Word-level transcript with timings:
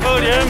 podium. 0.00 0.48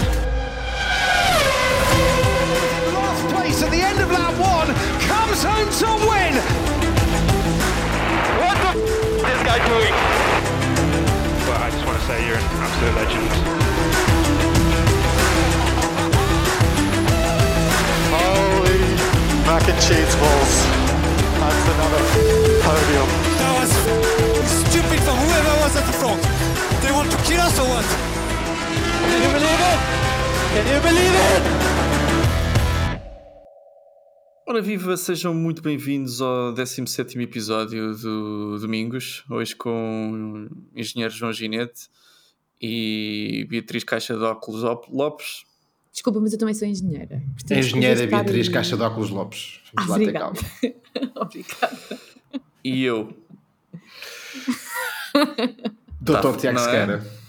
last 2.94 3.22
place 3.34 3.62
at 3.62 3.70
the 3.70 3.80
end 3.82 3.98
of 4.00 4.10
lap 4.10 4.34
one 4.38 4.68
comes 5.10 5.42
home 5.42 5.68
to 5.82 5.88
win. 6.06 6.34
What 8.42 8.56
the 8.62 8.70
f- 8.70 9.26
this 9.26 9.42
guy 9.42 9.58
doing? 9.66 9.94
But 11.46 11.58
I 11.60 11.70
just 11.70 11.84
want 11.86 11.98
to 11.98 12.04
say 12.06 12.26
you're 12.26 12.36
an 12.36 12.44
absolute 12.62 12.94
legend. 12.94 14.32
Holy 18.14 18.82
mac 19.46 19.66
and 19.68 19.80
cheese 19.82 20.14
balls. 20.16 20.54
That's 21.42 21.66
another 21.74 22.02
podium. 22.62 23.08
That 23.42 23.52
was 23.58 23.72
stupid 24.46 25.00
from 25.02 25.16
whoever 25.18 25.52
was 25.62 25.74
at 25.76 25.86
the 25.86 25.96
front. 25.98 26.22
They 26.82 26.92
want 26.92 27.10
to 27.10 27.16
kill 27.26 27.40
us 27.40 27.58
or 27.58 27.66
what? 27.66 28.11
Can 29.02 29.22
you 29.22 29.30
believe 29.32 29.62
it? 29.70 29.78
Can 30.54 30.66
you 30.74 30.80
believe 30.80 31.16
it? 31.16 31.42
Ora 34.46 34.60
viva, 34.62 34.96
sejam 34.96 35.32
muito 35.34 35.62
bem-vindos 35.62 36.20
ao 36.20 36.52
17º 36.54 37.20
episódio 37.22 37.96
do 37.96 38.58
Domingos, 38.60 39.24
hoje 39.30 39.56
com 39.56 40.48
o 40.74 40.78
engenheiro 40.78 41.12
João 41.12 41.32
Ginete 41.32 41.88
e 42.60 43.46
Beatriz 43.48 43.82
Caixa 43.84 44.14
de 44.16 44.22
Óculos 44.22 44.62
Op- 44.64 44.88
Lopes. 44.92 45.44
Desculpa, 45.92 46.20
mas 46.20 46.32
eu 46.32 46.38
também 46.38 46.54
sou 46.54 46.66
engenheira. 46.68 47.22
Portanto, 47.34 47.58
Engenheira 47.58 48.06
Beatriz 48.06 48.46
aí- 48.48 48.52
Caixa 48.52 48.76
de 48.76 48.82
Óculos 48.82 49.10
Lopes. 49.10 49.60
Ah, 49.76 49.82
Vamos 49.84 49.90
lá 49.90 49.96
ter 49.98 50.02
obrigada. 50.02 50.40
calma. 50.40 51.12
Obrigada. 51.22 51.78
E 52.64 52.84
eu, 52.84 53.12
Doutor 56.00 56.32
Tá, 56.34 56.38
Tiago 56.38 56.58
não 56.58 56.68
é? 56.94 57.21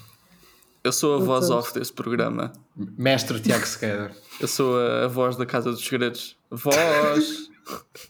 Eu 0.84 0.92
sou 0.92 1.14
a 1.16 1.24
voz 1.24 1.48
off 1.48 1.72
deste 1.72 1.94
programa. 1.94 2.52
Mestre 2.76 3.40
Tiago 3.40 3.66
Sequeira. 3.66 4.10
Eu 4.38 4.46
sou 4.46 4.78
a, 4.78 5.08
voz 5.08 5.34
da 5.36 5.46
Casa 5.46 5.70
dos 5.70 5.82
Segredos. 5.82 6.36
Voz! 6.50 7.48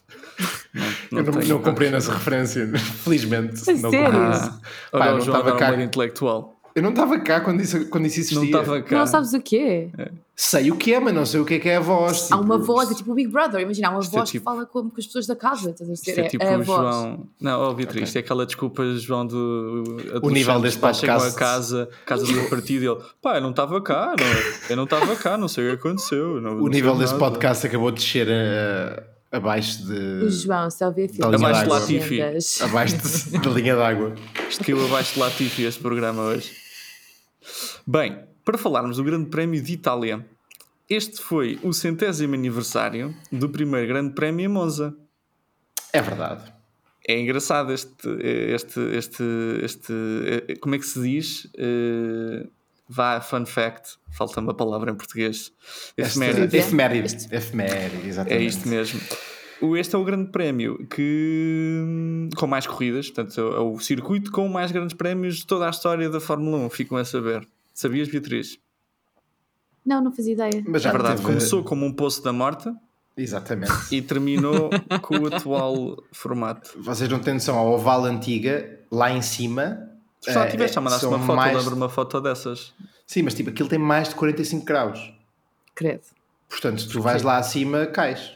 Não, 1.09 1.19
Eu 1.19 1.23
não, 1.23 1.31
tenho 1.31 1.47
não 1.47 1.57
voz. 1.59 1.69
compreendo 1.69 1.95
essa 1.95 2.13
referência. 2.13 2.67
Felizmente. 2.77 3.69
A 3.69 3.73
não. 3.75 3.89
Ah, 3.93 4.59
Pá, 4.91 4.97
olha 4.99 5.11
não 5.11 5.17
o 5.19 5.21
João 5.21 5.37
a 5.37 5.39
estava 5.39 5.55
um 5.55 5.57
cá. 5.57 5.81
intelectual. 5.81 6.54
Eu 6.75 6.83
não 6.83 6.89
estava 6.89 7.17
cá 7.19 7.39
quando 7.39 7.61
isso, 7.61 7.85
quando 7.87 8.05
isso 8.05 8.19
existia. 8.19 8.37
Não 8.37 8.45
estava 8.45 8.81
cá. 8.81 8.97
Não 8.99 9.07
sabes 9.07 9.33
o 9.33 9.39
quê? 9.39 9.87
Sei 10.35 10.69
o 10.69 10.75
que 10.75 10.93
é, 10.93 10.99
mas 10.99 11.13
não 11.13 11.25
sei 11.25 11.39
o 11.39 11.45
que 11.45 11.53
é 11.53 11.59
que 11.59 11.69
é 11.69 11.77
a 11.77 11.79
voz. 11.79 12.29
Há 12.29 12.35
uma 12.35 12.55
tipo, 12.55 12.65
voz, 12.65 12.91
é 12.91 12.93
tipo 12.93 13.13
o 13.13 13.15
Big 13.15 13.29
Brother. 13.31 13.61
Imagina, 13.61 13.87
há 13.87 13.91
uma 13.91 14.01
Isto 14.01 14.13
é 14.13 14.19
voz 14.19 14.29
tipo- 14.29 14.41
que 14.41 14.43
fala 14.43 14.65
com, 14.65 14.89
com 14.89 14.95
as 14.99 15.05
pessoas 15.05 15.25
da 15.25 15.37
casa. 15.37 15.69
Estás 15.69 15.89
a 15.89 15.93
perceber? 15.93 16.21
é 16.21 16.27
tipo 16.27 16.43
a 16.43 16.47
o 16.57 16.63
voz. 16.63 16.67
João. 16.95 17.27
Não, 17.39 17.61
ó 17.61 17.73
Beatriz, 17.73 18.09
isto 18.09 18.17
é 18.17 18.19
aquela 18.19 18.45
desculpa, 18.45 18.83
João, 18.97 19.25
do. 19.25 19.83
O 20.21 20.29
nível 20.29 20.59
deste 20.59 20.77
podcast. 20.81 21.29
a 21.29 21.31
casa, 21.39 21.89
casa 22.05 22.25
do 22.25 22.49
partido 22.49 22.83
e 22.83 22.87
ele, 22.87 22.97
pá, 23.21 23.37
eu 23.37 23.41
não 23.41 23.51
estava 23.51 23.81
cá, 23.81 24.13
não, 24.19 24.69
eu 24.69 24.75
não 24.75 24.83
estava 24.83 25.15
cá, 25.15 25.37
não 25.37 25.47
sei 25.47 25.69
o 25.69 25.77
que 25.77 25.87
aconteceu. 25.87 26.41
Não, 26.41 26.55
O 26.57 26.63
não 26.63 26.67
nível 26.67 26.97
deste 26.97 27.13
nada." 27.13 27.31
podcast 27.31 27.65
acabou 27.67 27.89
de 27.91 28.01
descer 28.03 28.27
eh, 28.29 29.03
abaixo 29.31 29.81
O 29.83 29.87
de. 30.27 30.29
João 30.29 30.69
só 30.69 30.91
vê 30.91 31.07
filmes. 31.07 31.39
linha 31.39 31.47
Abaixo 31.49 31.63
de. 31.63 31.69
Latifi. 31.69 32.21
Abaixo 32.61 32.97
de- 32.97 33.37
da 33.39 33.49
linha 33.55 33.75
d'água. 33.77 34.13
Isto 34.49 34.61
caiu 34.65 34.85
abaixo 34.85 35.13
de 35.13 35.19
Latifi 35.21 35.63
este 35.63 35.79
programa 35.81 36.21
hoje. 36.23 36.64
Bem, 37.87 38.23
para 38.43 38.57
falarmos 38.57 38.97
do 38.97 39.03
Grande 39.03 39.29
Prémio 39.29 39.61
de 39.61 39.73
Itália, 39.73 40.25
este 40.89 41.21
foi 41.21 41.59
o 41.61 41.71
centésimo 41.71 42.33
aniversário 42.33 43.15
do 43.31 43.49
primeiro 43.49 43.87
Grande 43.87 44.13
Prémio 44.13 44.45
em 44.45 44.47
Monza. 44.47 44.95
É 45.93 46.01
verdade. 46.01 46.51
É 47.07 47.19
engraçado 47.19 47.71
este, 47.71 48.09
este, 48.23 48.79
este, 48.79 49.23
este, 49.61 49.93
eh, 50.47 50.55
como 50.59 50.73
é 50.73 50.79
que 50.79 50.85
se 50.87 50.99
diz? 50.99 51.47
Eh, 51.55 52.47
vá, 52.89 53.21
fun 53.21 53.45
fact, 53.45 53.97
falta-me 54.11 54.49
a 54.49 54.53
palavra 54.55 54.89
em 54.89 54.95
português. 54.95 55.51
Efeméride. 55.95 56.57
Efeméride. 56.57 57.27
Efeméride, 57.31 57.97
É 58.03 58.07
exatamente. 58.07 58.45
isto 58.47 58.67
mesmo. 58.67 58.99
Este 59.77 59.95
é 59.95 59.97
o 59.99 60.03
grande 60.03 60.31
prémio 60.31 60.85
que 60.87 62.27
com 62.35 62.47
mais 62.47 62.65
corridas, 62.65 63.09
portanto, 63.09 63.39
é 63.39 63.59
o 63.59 63.79
circuito 63.79 64.31
com 64.31 64.47
mais 64.47 64.71
grandes 64.71 64.95
prémios 64.95 65.37
de 65.37 65.45
toda 65.45 65.67
a 65.67 65.69
história 65.69 66.09
da 66.09 66.19
Fórmula 66.19 66.57
1. 66.65 66.69
Ficam 66.71 66.97
a 66.97 67.05
saber. 67.05 67.47
Sabias, 67.75 68.07
Beatriz? 68.07 68.57
Não, 69.85 70.01
não 70.01 70.11
fazia 70.11 70.31
ideia. 70.33 70.63
Mas 70.65 70.81
já 70.81 70.89
é 70.89 70.91
verdade, 70.93 71.15
teve- 71.17 71.27
começou 71.27 71.61
como 71.63 71.85
um 71.85 71.93
poço 71.93 72.23
da 72.23 72.31
morte 72.33 72.73
Exatamente. 73.17 73.71
e 73.91 74.01
terminou 74.01 74.69
com 75.01 75.17
o 75.17 75.27
atual 75.27 76.01
formato. 76.13 76.71
Vocês 76.81 77.09
não 77.09 77.19
têm 77.19 77.33
noção, 77.35 77.57
a 77.59 77.61
oval 77.63 78.05
antiga, 78.05 78.79
lá 78.89 79.11
em 79.11 79.21
cima. 79.21 79.91
Já 80.25 80.45
eh, 80.45 80.49
tiveste 80.51 80.77
a 80.77 80.81
mandar 80.81 81.03
uma 81.05 81.19
foto, 81.19 81.35
mais- 81.35 81.55
lembro 81.57 81.75
uma 81.75 81.89
foto 81.89 82.19
dessas. 82.21 82.73
Sim, 83.05 83.23
mas 83.23 83.33
tipo, 83.35 83.49
aquilo 83.49 83.67
tem 83.69 83.77
mais 83.77 84.07
de 84.09 84.15
45 84.15 84.65
graus. 84.65 85.13
Credo. 85.75 86.01
Portanto, 86.49 86.81
se 86.81 86.87
tu 86.87 87.01
vais 87.01 87.21
lá 87.21 87.37
acima, 87.37 87.85
cais. 87.85 88.34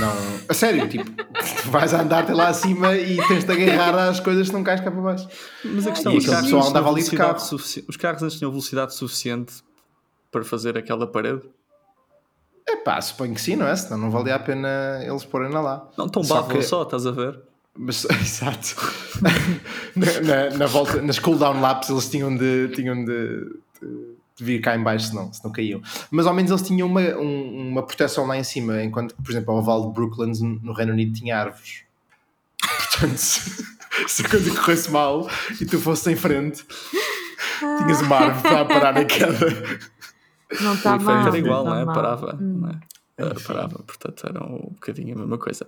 Não. 0.00 0.12
A 0.48 0.54
sério, 0.54 0.88
tipo, 0.88 1.10
tu 1.10 1.70
vais 1.70 1.92
a 1.94 2.02
andar 2.02 2.24
até 2.24 2.34
lá 2.34 2.48
acima 2.48 2.94
e 2.96 3.16
tens 3.28 3.44
de 3.44 3.52
agarrar 3.52 4.08
às 4.08 4.20
coisas 4.20 4.48
que 4.48 4.54
não 4.54 4.62
cais 4.64 4.80
cá 4.80 4.90
para 4.90 5.00
baixo. 5.00 5.28
Mas 5.64 5.86
a 5.86 5.90
questão 5.90 6.12
é 6.12 6.16
aquele 6.16 6.30
carros, 6.30 6.44
pessoal 6.46 6.68
andava 6.68 6.90
ali 6.90 7.02
de 7.02 7.16
carro. 7.16 7.38
sufici- 7.40 7.84
os 7.88 7.96
carros 7.96 8.22
antes 8.22 8.36
tinham 8.38 8.50
velocidade 8.50 8.94
suficiente 8.94 9.54
para 10.30 10.44
fazer 10.44 10.76
aquela 10.78 11.06
parede. 11.06 11.42
É 12.68 12.76
pá, 12.76 13.00
suponho 13.00 13.34
que 13.34 13.40
sim, 13.40 13.56
não 13.56 13.66
é? 13.66 13.74
Senão 13.74 13.96
não 13.98 14.10
valia 14.10 14.34
a 14.34 14.38
pena 14.38 15.00
eles 15.02 15.24
porem 15.24 15.50
na 15.50 15.60
lá. 15.60 15.88
Não 15.96 16.08
tombavam 16.08 16.48
que- 16.50 16.62
só, 16.62 16.82
estás 16.82 17.06
a 17.06 17.10
ver? 17.10 17.38
Mas, 17.76 18.04
exato. 18.20 18.76
na, 19.96 20.20
na- 20.50 20.56
na 20.56 20.66
volta, 20.66 21.00
nas 21.00 21.18
cooldown 21.18 21.60
laps 21.60 21.88
eles 21.88 22.10
tinham 22.10 22.36
de, 22.36 22.68
tinham 22.74 23.04
de- 23.04 23.58
de 23.80 24.17
vir 24.38 24.60
cá 24.60 24.76
em 24.76 24.82
baixo, 24.82 25.08
senão, 25.08 25.32
senão 25.32 25.52
caíam. 25.52 25.80
Mas 26.10 26.26
ao 26.26 26.34
menos 26.34 26.50
eles 26.50 26.62
tinham 26.62 26.86
uma, 26.88 27.00
um- 27.00 27.68
uma 27.70 27.82
proteção 27.82 28.26
lá 28.26 28.36
em 28.36 28.44
cima, 28.44 28.82
enquanto 28.82 29.14
que, 29.14 29.22
por 29.22 29.30
exemplo, 29.30 29.54
o 29.54 29.58
oval 29.58 29.86
de 29.88 29.92
Brooklands 29.94 30.40
no 30.40 30.72
Reino 30.72 30.92
Unido 30.92 31.12
tinha 31.12 31.38
árvores. 31.38 31.82
Portanto, 32.90 33.16
se, 33.16 33.64
se 34.08 34.26
a 34.26 34.28
coisa 34.28 34.54
corresse 34.54 34.90
mal 34.90 35.28
e 35.60 35.66
tu 35.66 35.78
fosses 35.78 36.06
em 36.06 36.16
frente, 36.16 36.64
tinhas 37.78 38.00
uma 38.02 38.16
árvore 38.16 38.42
para 38.42 38.64
parar 38.64 38.92
na 38.94 39.04
queda. 39.04 39.38
Não 40.60 40.74
está 40.74 40.98
mal. 40.98 41.26
era 41.28 41.38
igual, 41.38 41.64
tá 41.64 41.70
não 41.70 41.78
é? 41.80 41.84
mal. 41.84 41.94
Parava. 41.94 42.38
Hum. 42.40 42.60
Não 42.62 42.68
é? 42.70 43.34
Parava, 43.46 43.80
portanto 43.80 44.24
era 44.28 44.44
um 44.44 44.70
bocadinho 44.74 45.14
a 45.16 45.18
mesma 45.18 45.38
coisa. 45.38 45.66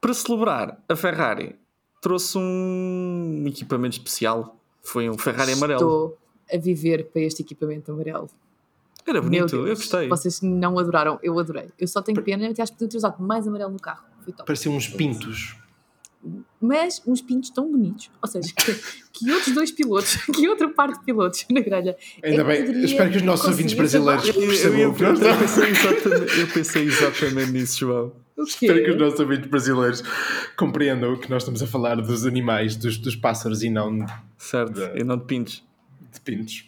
Para 0.00 0.14
celebrar, 0.14 0.78
a 0.88 0.94
Ferrari 0.94 1.56
trouxe 2.00 2.38
um 2.38 3.44
equipamento 3.46 3.96
especial. 3.96 4.56
Foi 4.82 5.10
um 5.10 5.18
Ferrari 5.18 5.52
amarelo. 5.52 6.16
A 6.52 6.58
viver 6.58 7.06
para 7.06 7.22
este 7.22 7.42
equipamento 7.42 7.90
amarelo. 7.90 8.28
Era 9.06 9.20
bonito, 9.20 9.56
eu 9.66 9.74
gostei. 9.74 10.08
Vocês 10.08 10.40
não 10.40 10.78
adoraram, 10.78 11.18
eu 11.22 11.38
adorei. 11.38 11.68
Eu 11.78 11.88
só 11.88 12.00
tenho 12.00 12.22
pena, 12.22 12.46
eu 12.46 12.50
acho 12.50 12.72
que 12.72 12.78
podiam 12.78 12.88
ter 12.88 12.96
usado 12.96 13.22
mais 13.22 13.46
amarelo 13.46 13.72
no 13.72 13.80
carro. 13.80 14.04
Foi 14.22 14.32
top. 14.32 14.46
Pareciam 14.46 14.76
uns 14.76 14.86
pintos. 14.86 15.56
Mas 16.60 17.02
uns 17.04 17.20
pintos 17.20 17.50
tão 17.50 17.70
bonitos. 17.70 18.10
Ou 18.22 18.28
seja, 18.28 18.52
que, 18.54 18.74
que 19.12 19.32
outros 19.32 19.54
dois 19.54 19.72
pilotos, 19.72 20.16
que 20.32 20.48
outra 20.48 20.68
parte 20.68 21.00
de 21.00 21.04
pilotos 21.04 21.44
na 21.50 21.60
grelha. 21.60 21.96
é 22.22 22.30
Ainda 22.30 22.44
que 22.44 22.48
bem, 22.48 22.60
poderia 22.64 22.84
espero 22.84 23.10
que 23.10 23.16
os 23.16 23.22
nossos 23.22 23.46
ouvintes 23.46 23.74
brasileiros. 23.74 24.28
Eu, 24.28 24.34
eu, 24.34 24.48
percebam 24.48 24.78
eu, 24.78 24.90
o 24.90 24.94
que 24.94 25.02
nós 25.02 25.20
eu 25.20 25.30
estamos 25.30 25.52
pensei 25.52 25.70
exatamente, 25.70 26.40
eu 26.40 26.46
pensei 26.48 26.84
exatamente 26.84 27.52
nisso, 27.52 27.78
João. 27.80 28.12
Espero 28.38 28.84
que 28.84 28.90
os 28.90 28.96
nossos 28.96 29.20
ouvintes 29.20 29.46
brasileiros 29.46 30.02
compreendam 30.56 31.16
que 31.16 31.28
nós 31.28 31.42
estamos 31.42 31.62
a 31.62 31.66
falar 31.66 31.96
dos 31.96 32.24
animais, 32.24 32.76
dos, 32.76 32.96
dos 32.98 33.16
pássaros 33.16 33.62
e 33.62 33.70
não 33.70 34.06
Certo, 34.38 34.80
e 34.96 35.04
não 35.04 35.16
de 35.16 35.24
pintos. 35.24 35.62
De 36.12 36.20
pintos. 36.20 36.64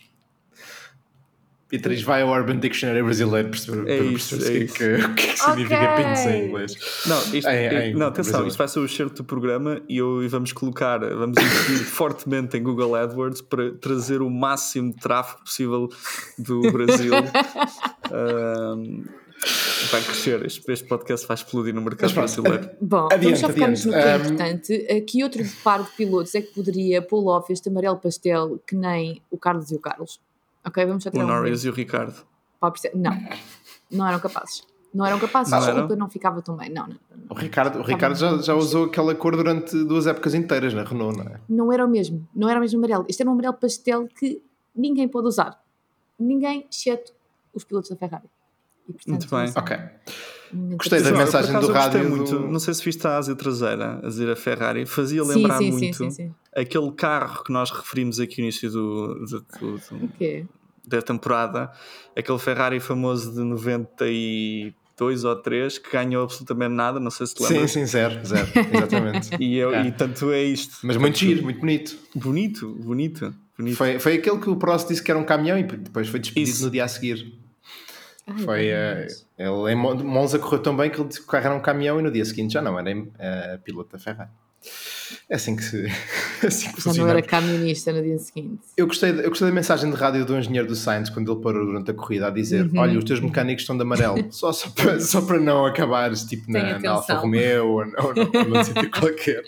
Beatriz 1.70 2.02
vai 2.02 2.22
ao 2.22 2.28
Urban 2.28 2.58
Dictionary 2.60 3.02
brasileiro 3.02 3.48
perceber, 3.48 3.90
É 3.90 3.96
para 3.96 4.06
isso, 4.06 4.36
perceber 4.36 4.60
é 4.60 4.64
o 4.64 4.68
que, 4.68 4.84
é 4.84 4.96
que- 4.98 5.04
o 5.06 5.14
que 5.14 5.22
é 5.22 5.32
que 5.32 5.38
significa 5.40 5.80
Ok. 5.92 6.04
pintos 6.04 6.20
em 6.26 6.46
inglês. 6.46 6.74
Não, 7.06 7.18
isto, 7.18 7.48
Em- 7.48 7.50
é- 7.50 7.88
em 7.88 7.94
não 7.94 8.06
atenção, 8.06 8.12
brasileiro. 8.32 8.48
isto 8.48 8.58
vai 8.58 8.68
ser 8.68 8.78
o 8.80 8.86
cheiro 8.88 9.10
do 9.12 9.24
programa 9.24 9.80
e, 9.88 9.96
eu, 9.96 10.22
e 10.22 10.28
vamos 10.28 10.52
colocar, 10.52 10.98
vamos 11.00 11.36
investir 11.36 11.78
fortemente 11.90 12.56
em 12.56 12.62
Google 12.62 12.94
AdWords 12.94 13.40
para 13.40 13.72
trazer 13.72 14.22
o 14.22 14.30
máximo 14.30 14.92
de 14.92 15.00
tráfego 15.00 15.40
possível 15.42 15.88
do 16.38 16.60
Brasil. 16.70 17.12
Ahm, 18.12 19.04
Vai 19.90 20.02
crescer. 20.02 20.44
Este, 20.44 20.72
este 20.72 20.88
podcast 20.88 21.26
vai 21.26 21.34
explodir 21.34 21.74
no 21.74 21.82
mercado 21.82 22.02
Mas 22.02 22.12
brasileiro. 22.12 22.70
Bom, 22.80 23.08
Adiante, 23.12 23.42
vamos 23.42 23.80
só 23.80 23.88
no 23.88 23.94
que 23.94 24.00
é. 24.00 24.16
Um, 24.16 24.20
importante. 24.20 25.02
Que 25.06 25.22
outro 25.22 25.44
par 25.62 25.82
de 25.82 25.90
pilotos 25.90 26.34
é 26.34 26.42
que 26.42 26.52
poderia 26.54 27.02
pull 27.02 27.28
off 27.28 27.52
este 27.52 27.68
amarelo 27.68 27.98
pastel 27.98 28.58
que 28.66 28.74
nem 28.74 29.22
o 29.30 29.38
Carlos 29.38 29.70
e 29.70 29.76
o 29.76 29.78
Carlos? 29.78 30.20
Ok, 30.64 30.84
vamos 30.86 31.04
só 31.04 31.10
O 31.12 31.18
um 31.18 31.26
Norris 31.26 31.64
e 31.64 31.68
o 31.68 31.72
Ricardo. 31.72 32.24
Não, 32.94 33.12
não 33.90 34.06
eram 34.08 34.18
capazes. 34.18 34.62
Não 34.94 35.04
eram 35.04 35.18
capazes, 35.18 35.50
Não 35.50 35.58
desculpa, 35.58 35.80
eram? 35.86 35.96
não 35.96 36.08
ficava 36.08 36.40
tão 36.40 36.56
bem. 36.56 36.70
Não, 36.70 36.86
não, 36.86 36.96
não. 37.10 37.26
O 37.28 37.34
Ricardo, 37.34 37.80
o 37.80 37.82
Ricardo 37.82 38.14
já, 38.16 38.38
já 38.38 38.54
usou 38.54 38.84
aquela 38.84 39.14
cor 39.14 39.36
durante 39.36 39.76
duas 39.84 40.06
épocas 40.06 40.34
inteiras 40.34 40.72
na 40.72 40.84
Renault, 40.84 41.18
não 41.18 41.26
é? 41.26 41.40
não 41.48 41.72
era 41.72 41.84
o 41.84 41.88
mesmo, 41.88 42.26
não 42.34 42.48
era 42.48 42.58
o 42.58 42.62
mesmo 42.62 42.78
amarelo. 42.78 43.04
Este 43.08 43.20
era 43.22 43.28
um 43.28 43.32
amarelo 43.32 43.54
pastel 43.54 44.08
que 44.08 44.40
ninguém 44.74 45.08
pode 45.08 45.26
usar. 45.26 45.60
Ninguém, 46.18 46.66
exceto 46.70 47.12
os 47.52 47.64
pilotos 47.64 47.90
da 47.90 47.96
Ferrari. 47.96 48.28
E, 48.88 48.92
portanto, 48.92 49.08
Muito 49.08 49.28
bem. 49.30 49.40
não 49.40 49.46
sei. 49.48 49.62
Ok. 49.62 49.76
Momento 50.52 50.76
Gostei 50.76 51.00
da 51.02 51.10
mensagem 51.12 51.58
do 51.58 51.72
rádio 51.72 52.08
Muito, 52.08 52.30
do- 52.38 52.46
Não 52.48 52.60
sei 52.60 52.74
se 52.74 52.84
viste 52.84 53.04
a 53.06 53.16
asa 53.16 53.34
traseira, 53.34 53.98
a 54.02 54.06
dizer 54.08 54.30
a 54.30 54.36
Ferrari, 54.36 54.86
fazia 54.86 55.24
Sim, 55.24 55.34
lembrar 55.34 55.58
sim, 55.58 55.64
sim, 55.72 55.78
muito 55.78 55.96
sim, 55.96 56.10
sim. 56.10 56.34
aquele 56.54 56.92
carro 56.92 57.42
que 57.42 57.52
nós 57.52 57.70
referimos 57.70 58.20
aqui 58.20 58.36
no 58.38 58.44
início 58.44 58.70
do, 58.70 59.14
do- 59.24 59.46
do- 59.60 59.78
do- 59.78 60.04
O 60.04 60.08
quê? 60.16 60.44
da 60.86 61.00
temporada, 61.02 61.72
aquele 62.16 62.38
Ferrari 62.38 62.78
famoso 62.78 63.32
de 63.32 63.40
92 63.40 65.24
ou 65.24 65.34
3 65.36 65.78
que 65.78 65.90
ganhou 65.90 66.22
absolutamente 66.24 66.72
nada, 66.74 67.00
não 67.00 67.10
sei 67.10 67.26
se 67.26 67.34
te 67.34 67.42
Sim, 67.44 67.52
lembras. 67.54 67.70
sim, 67.72 67.86
zero, 67.86 68.24
zero, 68.24 68.48
exatamente. 68.72 69.30
E, 69.42 69.56
eu, 69.56 69.74
É. 69.74 69.86
e 69.86 69.92
tanto 69.92 70.30
é 70.30 70.42
isto. 70.44 70.76
Mas 70.86 70.96
muito 70.96 71.18
giro, 71.18 71.42
muito 71.42 71.58
bonito. 71.60 71.96
Bonito, 72.14 72.68
bonito, 72.74 73.34
bonito. 73.58 73.76
Foi, 73.76 73.98
foi 73.98 74.14
aquele 74.14 74.38
que 74.38 74.50
o 74.50 74.56
Prost 74.56 74.86
disse 74.88 75.02
que 75.02 75.10
era 75.10 75.18
um 75.18 75.24
caminhão 75.24 75.58
e 75.58 75.62
depois 75.64 76.06
foi 76.08 76.20
despedido 76.20 76.50
Isso. 76.50 76.64
no 76.64 76.70
dia 76.70 76.84
a 76.84 76.88
seguir. 76.88 77.40
Ai, 78.26 78.38
Foi, 78.38 78.66
eh, 78.68 79.06
ele 79.38 79.72
em 79.72 79.76
Mon- 79.76 80.02
Monza 80.02 80.38
correu 80.38 80.60
tão 80.62 80.76
bem 80.76 80.90
que 80.90 80.98
ele 80.98 81.08
disse 81.08 81.20
que 81.20 81.26
o 81.26 81.30
carro 81.30 81.46
era 81.46 81.54
um 81.54 81.60
caminhão 81.60 82.00
e 82.00 82.02
no 82.02 82.10
dia 82.10 82.24
seguinte 82.24 82.54
já 82.54 82.62
não, 82.62 82.78
era 82.78 82.90
eh, 83.18 83.58
piloto 83.62 83.92
da 83.92 83.98
Ferrari. 83.98 84.30
É 85.28 85.36
assim 85.36 85.56
que 85.56 85.62
se 85.62 85.84
é 85.86 85.90
assim 86.46 86.72
que 86.72 86.80
Já 86.80 86.94
não 86.94 87.06
era 87.08 87.20
camionista 87.20 87.92
no 87.92 88.02
dia 88.02 88.18
seguinte. 88.18 88.62
Eu 88.76 88.86
gostei, 88.86 89.10
eu 89.10 89.28
gostei 89.28 89.46
da 89.48 89.52
mensagem 89.54 89.90
de 89.90 89.96
rádio 89.96 90.24
do 90.24 90.36
engenheiro 90.38 90.66
do 90.66 90.74
Sainz 90.74 91.10
quando 91.10 91.30
ele 91.30 91.40
parou 91.42 91.66
durante 91.66 91.90
a 91.90 91.94
corrida 91.94 92.28
a 92.28 92.30
dizer: 92.30 92.64
Uhum. 92.64 92.78
Olha, 92.78 92.98
os 92.98 93.04
teus 93.04 93.20
mecânicos 93.20 93.62
estão 93.62 93.76
de 93.76 93.82
amarelo, 93.82 94.26
só, 94.32 94.52
só, 94.52 94.70
para, 94.70 94.98
só 95.00 95.20
para 95.20 95.38
não 95.38 95.66
acabares 95.66 96.24
tipo 96.24 96.50
na, 96.50 96.78
na. 96.78 96.90
Alfa 96.92 97.14
Romeo 97.14 97.66
ou, 97.66 97.80
ou, 97.80 98.40
ou 98.40 98.48
num 98.48 98.64
sítio 98.64 98.90
qualquer. 98.90 99.44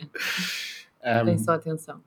Um, 1.02 1.24
Tem 1.24 1.38
só 1.38 1.52
atenção. 1.52 2.00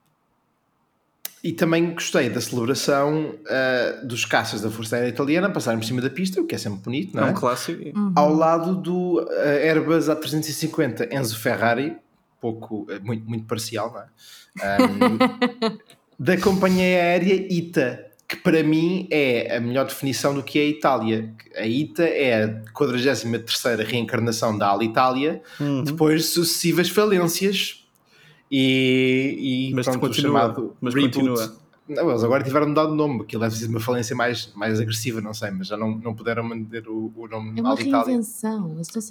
E 1.43 1.53
também 1.53 1.93
gostei 1.93 2.29
da 2.29 2.41
celebração 2.41 3.35
uh, 3.45 4.05
dos 4.05 4.25
caças 4.25 4.61
da 4.61 4.69
Força 4.69 4.97
Aérea 4.97 5.09
Italiana 5.09 5.49
passarem 5.49 5.79
por 5.79 5.85
cima 5.85 6.01
da 6.01 6.09
pista, 6.09 6.41
o 6.41 6.45
que 6.45 6.53
é 6.53 6.57
sempre 6.57 6.79
bonito, 6.79 7.17
É 7.17 7.21
não 7.21 7.27
é? 7.27 7.31
um 7.31 7.33
clássico. 7.33 7.81
Uhum. 7.97 8.11
Ao 8.15 8.33
lado 8.33 8.75
do 8.75 9.21
uh, 9.21 9.29
Airbus 9.63 10.07
A350 10.09 11.11
Enzo 11.13 11.37
Ferrari, 11.37 11.95
pouco, 12.41 12.81
uh, 12.91 12.99
muito, 13.03 13.27
muito 13.29 13.45
parcial, 13.45 13.91
não 13.93 14.01
é? 14.01 14.77
Um, 14.81 15.77
da 16.19 16.37
companhia 16.37 16.83
aérea 16.83 17.33
ITA, 17.53 18.05
que 18.27 18.35
para 18.35 18.61
mim 18.61 19.07
é 19.09 19.55
a 19.55 19.59
melhor 19.61 19.85
definição 19.85 20.33
do 20.33 20.43
que 20.43 20.59
é 20.59 20.63
a 20.63 20.65
Itália. 20.65 21.33
A 21.55 21.65
ITA 21.65 22.03
é 22.03 22.43
a 22.43 22.49
43ª 22.77 23.85
reencarnação 23.85 24.57
da 24.57 24.69
Alitalia, 24.71 25.41
Uhum. 25.59 25.83
depois 25.83 26.21
de 26.23 26.27
sucessivas 26.27 26.89
falências 26.89 27.78
e, 28.51 29.69
e 29.69 29.73
Mas 29.73 29.85
pronto, 29.85 29.97
o 29.97 30.07
continua, 30.07 30.31
chamado 30.41 30.75
mas 30.81 30.93
reboot. 30.93 31.13
continua. 31.15 31.55
Não, 31.87 32.07
eles 32.11 32.23
agora 32.23 32.43
tiveram 32.43 32.67
mudado 32.67 32.91
de 32.91 32.95
nome, 32.97 33.21
aquilo 33.23 33.41
deve 33.41 33.55
ser 33.55 33.65
uma 33.67 33.79
falência 33.79 34.15
mais, 34.15 34.51
mais 34.55 34.79
agressiva, 34.79 35.21
não 35.21 35.33
sei, 35.33 35.49
mas 35.49 35.65
já 35.67 35.75
não, 35.75 35.97
não 35.97 36.13
puderam 36.13 36.43
manter 36.43 36.87
o, 36.87 37.11
o 37.15 37.27
nome 37.27 37.57
É 37.57 37.61
uma 37.61 37.71
Alitalia. 37.71 38.19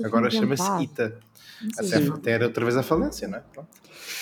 Agora 0.05 0.31
chama-se 0.31 0.85
ITA. 0.85 1.19
Até, 1.77 1.97
até 2.07 2.31
era 2.31 2.47
outra 2.47 2.65
vez 2.65 2.77
a 2.77 2.83
falência, 2.85 3.27
não 3.27 3.39
é? 3.39 3.43
Pronto. 3.53 3.69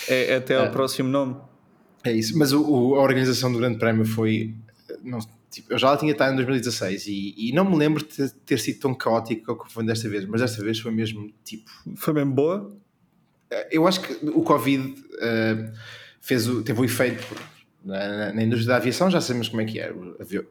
É, 0.09 0.33
é 0.33 0.37
até 0.37 0.55
É. 0.55 0.59
ao 0.59 0.71
próximo 0.71 1.09
nome. 1.11 1.37
É 2.03 2.13
isso, 2.13 2.39
mas 2.39 2.53
o, 2.53 2.63
o- 2.63 2.95
a 2.95 3.03
organização 3.03 3.53
do 3.53 3.59
Grande 3.59 3.79
Prémio 3.79 4.07
foi. 4.07 4.55
Não, 5.05 5.19
tipo, 5.51 5.71
eu 5.73 5.77
já 5.79 5.91
lá 5.91 5.97
tinha 5.99 6.13
estado 6.13 6.33
em 6.33 6.37
2016 6.37 7.07
e, 7.09 7.35
e 7.37 7.53
não 7.53 7.65
me 7.69 7.77
lembro 7.77 8.03
de 8.03 8.09
ter, 8.15 8.31
ter 8.47 8.59
sido 8.59 8.79
tão 8.81 8.95
caótico 8.95 9.55
como 9.55 9.71
foi 9.71 9.85
desta 9.85 10.09
vez, 10.09 10.25
mas 10.25 10.41
desta 10.41 10.63
vez 10.65 10.79
foi 10.79 10.93
mesmo 10.93 11.31
tipo. 11.45 11.71
Foi 11.97 12.15
mesmo 12.15 12.33
boa. 12.33 12.75
Eu 13.71 13.87
acho 13.87 14.01
que 14.01 14.27
o 14.29 14.43
Covid 14.43 14.95
eh, 15.21 15.73
fez 16.21 16.49
o, 16.49 16.63
teve 16.63 16.81
o 16.81 16.85
efeito 16.85 17.25
na, 17.85 18.33
na 18.33 18.43
indústria 18.43 18.71
da 18.71 18.77
aviação, 18.79 19.09
já 19.09 19.21
sabemos 19.21 19.49
como 19.49 19.61
é 19.63 19.65
que 19.65 19.79
é, 19.79 19.93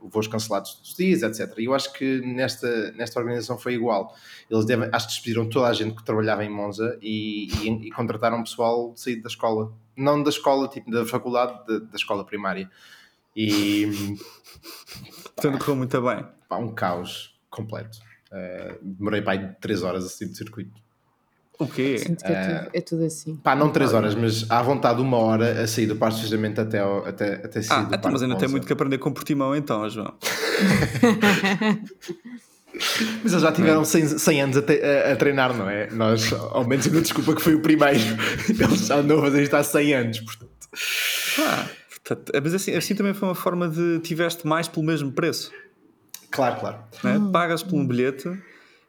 voos 0.02 0.26
cancelados 0.28 0.80
dos 0.80 0.96
dias, 0.96 1.22
etc. 1.22 1.54
E 1.58 1.66
eu 1.66 1.74
acho 1.74 1.92
que 1.92 2.22
nesta, 2.22 2.94
nesta 2.94 3.20
organização 3.20 3.58
foi 3.58 3.74
igual. 3.74 4.16
Eles 4.50 4.64
devem, 4.66 4.88
acho 4.94 5.08
que 5.08 5.14
despediram 5.14 5.50
toda 5.50 5.68
a 5.68 5.74
gente 5.74 5.96
que 5.98 6.04
trabalhava 6.06 6.46
em 6.46 6.50
Monza 6.50 6.98
e, 7.02 7.48
e- 7.68 7.88
e 7.88 7.92
contrataram 7.92 8.42
pessoal 8.42 8.94
de 8.94 9.02
saída 9.02 9.24
da 9.24 9.28
escola. 9.28 9.74
Não 9.98 10.24
da 10.24 10.30
escola, 10.30 10.70
tipo 10.70 10.90
da 10.90 11.06
faculdade, 11.06 11.66
da, 11.68 11.80
da 11.80 11.96
escola 11.96 12.24
primária. 12.26 12.72
E 13.36 14.16
Portanto, 15.36 15.60
correu 15.60 15.76
muito 15.76 16.02
bem. 16.02 16.26
pá, 16.48 16.58
um 16.58 16.74
caos 16.74 17.38
completo. 17.50 17.98
Eh, 18.32 18.78
demorei 18.82 19.22
para 19.22 19.34
aí 19.34 19.50
3 19.60 19.84
horas 19.84 20.06
a 20.06 20.10
sair 20.10 20.30
do 20.30 20.36
circuito. 20.38 20.85
O 21.58 21.68
quê? 21.68 21.98
Sinto 21.98 22.24
que 22.26 22.32
é, 22.32 22.36
tudo, 22.36 22.70
é 22.74 22.82
tudo 22.82 23.06
assim. 23.06 23.36
Pá, 23.38 23.56
não 23.56 23.70
3 23.72 23.94
horas, 23.94 24.14
mas 24.14 24.50
à 24.52 24.62
vontade 24.62 25.00
uma 25.02 25.18
hora 25.18 25.62
a 25.64 25.68
sair 25.68 25.86
do 25.88 25.96
parque 25.96 26.16
de 26.16 26.22
estacionamento 26.24 26.60
até, 26.62 26.80
ao- 26.80 27.06
até, 27.06 27.36
até 27.36 27.62
sair 27.62 27.78
Ah, 27.80 27.84
do 27.84 27.90
parque 27.92 28.08
mas 28.12 28.24
ainda 28.24 28.36
tem 28.36 28.50
muito 28.50 28.68
que 28.68 28.74
aprender 28.74 28.98
com 28.98 29.12
Portimão 29.14 29.56
então, 29.56 29.90
João. 29.90 30.14
Mas 33.24 33.32
eles 33.32 33.42
já 33.42 33.52
tiveram 33.54 33.86
100, 33.86 34.18
100 34.20 34.42
anos 34.42 34.58
a, 34.58 34.62
te- 34.62 34.82
a- 34.84 35.14
a 35.14 35.16
treinar, 35.16 35.56
não 35.56 35.70
é? 35.70 35.90
Nós, 35.92 36.34
ao 36.34 36.66
menos, 36.68 36.86
ainda 36.86 37.00
desculpa 37.02 37.34
que 37.34 37.42
foi 37.42 37.56
o 37.56 37.62
primeiro. 37.62 38.00
Eles 38.50 38.88
já 38.88 38.98
andam 38.98 39.20
a 39.20 39.22
fazer 39.22 39.44
isto 39.44 39.54
há 39.56 39.64
100 39.64 39.94
anos, 39.94 40.20
portanto. 40.20 40.52
Ah, 41.40 41.68
portanto, 41.90 42.32
mas 42.44 42.54
assim, 42.54 42.72
assim 42.76 42.94
também 42.94 43.14
foi 43.14 43.30
uma 43.30 43.36
forma 43.36 43.70
de 43.70 44.00
tiveste 44.00 44.46
mais 44.46 44.68
pelo 44.68 44.86
mesmo 44.86 45.10
preço. 45.12 45.52
Claro, 46.32 46.60
claro. 46.60 46.78
Hum. 47.06 47.32
Pagas 47.32 47.64
por 47.64 47.76
um 47.78 47.88
bilhete 47.88 48.30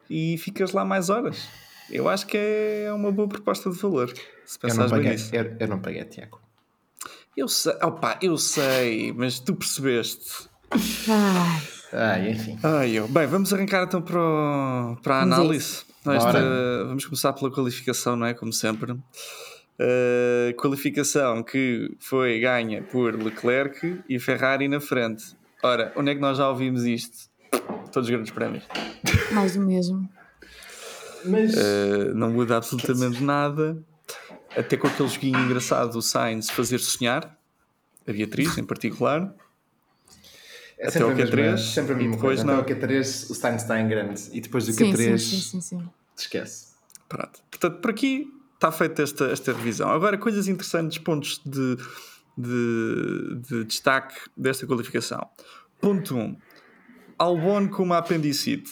e 0.09 0.37
ficas 0.37 0.73
lá 0.73 0.83
mais 0.83 1.09
horas. 1.09 1.47
Eu 1.89 2.07
acho 2.09 2.27
que 2.27 2.37
é 2.37 2.91
uma 2.93 3.11
boa 3.11 3.27
proposta 3.27 3.69
de 3.69 3.77
valor. 3.77 4.09
Se 4.45 4.57
Eu 4.61 4.69
não, 4.69 4.75
pensares 4.77 4.91
bem 4.91 5.11
nisso. 5.11 5.35
eu, 5.35 5.55
eu 5.59 5.67
não 5.67 5.79
paguei, 5.79 6.03
Tiago. 6.05 6.41
Eu 7.35 7.47
sei, 7.47 7.73
opa, 7.83 8.17
eu 8.21 8.37
sei, 8.37 9.13
mas 9.13 9.39
tu 9.39 9.55
percebeste. 9.55 10.49
Ai, 11.07 11.61
Ai, 11.93 12.29
enfim. 12.31 12.59
Ai, 12.63 12.91
eu. 12.91 13.07
Bem, 13.07 13.25
vamos 13.27 13.53
arrancar 13.53 13.83
então 13.83 14.01
para, 14.01 14.19
o- 14.19 14.97
para 15.01 15.15
a 15.17 15.21
análise. 15.21 15.83
Esta- 16.05 16.85
vamos 16.87 17.05
começar 17.05 17.33
pela 17.33 17.51
qualificação, 17.51 18.15
não 18.15 18.25
é? 18.25 18.33
Como 18.33 18.51
sempre. 18.51 18.91
Uh, 19.79 20.53
qualificação 20.57 21.43
que 21.43 21.95
foi 21.99 22.39
ganha 22.39 22.81
por 22.81 23.13
Leclerc 23.15 24.01
e 24.09 24.19
Ferrari 24.19 24.67
na 24.67 24.79
frente. 24.79 25.23
Ora, 25.61 25.93
onde 25.95 26.11
é 26.11 26.15
que 26.15 26.21
nós 26.21 26.37
já 26.37 26.49
ouvimos 26.49 26.83
isto? 26.85 27.29
Todos 27.91 28.07
os 28.07 28.09
grandes 28.09 28.31
prémios. 28.31 28.63
mais 29.31 29.53
do 29.55 29.61
mesmo. 29.65 30.09
Mas. 31.25 31.53
Uh, 31.53 32.13
não 32.15 32.31
muda 32.31 32.57
absolutamente 32.57 33.23
nada. 33.23 33.77
Até 34.55 34.77
com 34.77 34.87
aquele 34.87 35.09
joguinho 35.09 35.39
engraçado 35.39 35.91
do 35.91 36.01
Sainz 36.01 36.49
fazer 36.49 36.79
sonhar, 36.79 37.37
a 38.07 38.11
Beatriz 38.11 38.57
em 38.57 38.63
particular. 38.63 39.33
é 40.79 40.87
até 40.87 41.03
o 41.03 41.09
a 41.09 41.13
mesma- 41.15 41.35
Q3 41.35 41.57
sempre 41.57 41.93
a 41.93 41.97
mesma 41.97 42.15
depois 42.15 42.39
coisa. 42.39 42.43
não. 42.45 42.59
Até 42.61 42.73
o 42.73 42.77
Q3 42.77 43.29
o 43.29 43.35
Sainz 43.35 43.61
está 43.63 43.79
em 43.79 43.87
grande 43.87 44.21
e 44.31 44.39
depois 44.41 44.65
do 44.65 44.71
Sim, 44.73 44.91
Q3 44.93 45.17
sim, 45.17 45.17
sim, 45.17 45.41
sim, 45.41 45.61
sim. 45.61 45.89
esquece. 46.15 46.67
Pronto. 47.09 47.39
Portanto, 47.51 47.79
por 47.81 47.91
aqui 47.91 48.27
está 48.55 48.71
feita 48.71 49.03
esta, 49.03 49.25
esta 49.25 49.53
revisão. 49.53 49.89
Agora, 49.91 50.17
coisas 50.17 50.47
interessantes, 50.47 50.97
pontos 50.97 51.41
de, 51.45 51.77
de, 52.37 53.35
de 53.49 53.63
destaque 53.65 54.15
desta 54.35 54.65
qualificação. 54.65 55.27
Ponto 55.79 56.15
1. 56.15 56.19
Um, 56.19 56.37
Albon 57.19 57.67
com 57.69 57.83
uma 57.83 57.97
apendicite. 57.97 58.71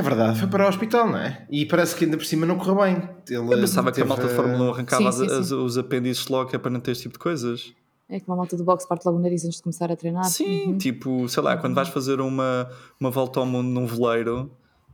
É 0.00 0.02
verdade, 0.02 0.38
foi 0.38 0.48
para 0.48 0.66
o 0.66 0.68
hospital, 0.68 1.08
não 1.08 1.18
é? 1.18 1.46
E 1.50 1.64
parece 1.66 1.94
que 1.94 2.04
ainda 2.04 2.16
por 2.16 2.24
cima 2.26 2.44
não 2.46 2.56
correu 2.58 2.76
bem. 2.76 2.96
Ele 3.28 3.36
Eu 3.38 3.60
pensava 3.60 3.92
que 3.92 4.00
a 4.00 4.04
teve, 4.04 4.08
malta 4.08 4.26
de 4.28 4.34
Fórmula 4.34 4.64
1 4.64 4.74
arrancava 4.74 5.12
Sim, 5.12 5.28
sim, 5.28 5.34
as- 5.36 5.46
sim. 5.48 5.54
os 5.54 5.78
apêndices 5.78 6.26
logo 6.28 6.50
é 6.54 6.58
para 6.58 6.70
não 6.70 6.80
ter 6.80 6.90
este 6.92 7.02
tipo 7.04 7.14
de 7.14 7.18
coisas. 7.20 7.72
É 8.08 8.18
que 8.18 8.26
uma 8.28 8.36
malta 8.36 8.56
do 8.56 8.64
boxe 8.64 8.88
parte 8.88 9.04
logo 9.06 9.18
o 9.18 9.22
nariz 9.22 9.44
antes 9.44 9.58
de 9.58 9.62
começar 9.62 9.90
a 9.92 9.94
treinar. 9.96 10.24
Sim, 10.24 10.66
Uhum. 10.72 10.78
tipo, 10.78 11.28
sei 11.28 11.42
lá, 11.42 11.56
quando 11.56 11.74
vais 11.74 11.88
fazer 11.88 12.20
uma, 12.20 12.68
uma 12.98 13.10
volta 13.10 13.38
ao 13.38 13.46
mundo 13.46 13.68
num 13.68 13.86
veleiro, 13.86 14.50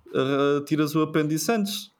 uh, 0.08 0.60
tiras 0.64 0.94
o 0.94 1.00
apêndice 1.02 1.50
antes. 1.50 1.90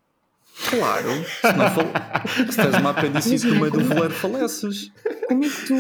Claro, 0.71 1.11
se, 1.25 1.53
não 1.53 1.71
fal... 1.71 1.87
se 2.51 2.57
tens 2.57 2.81
uma 2.81 2.91
apendicite 2.91 3.47
no 3.47 3.57
meio 3.57 3.71
do 3.71 3.81
veleiro, 3.81 4.15
faleces. 4.15 4.91
Como 5.29 5.45
é 5.45 5.49
que 5.49 5.67
tu. 5.67 5.75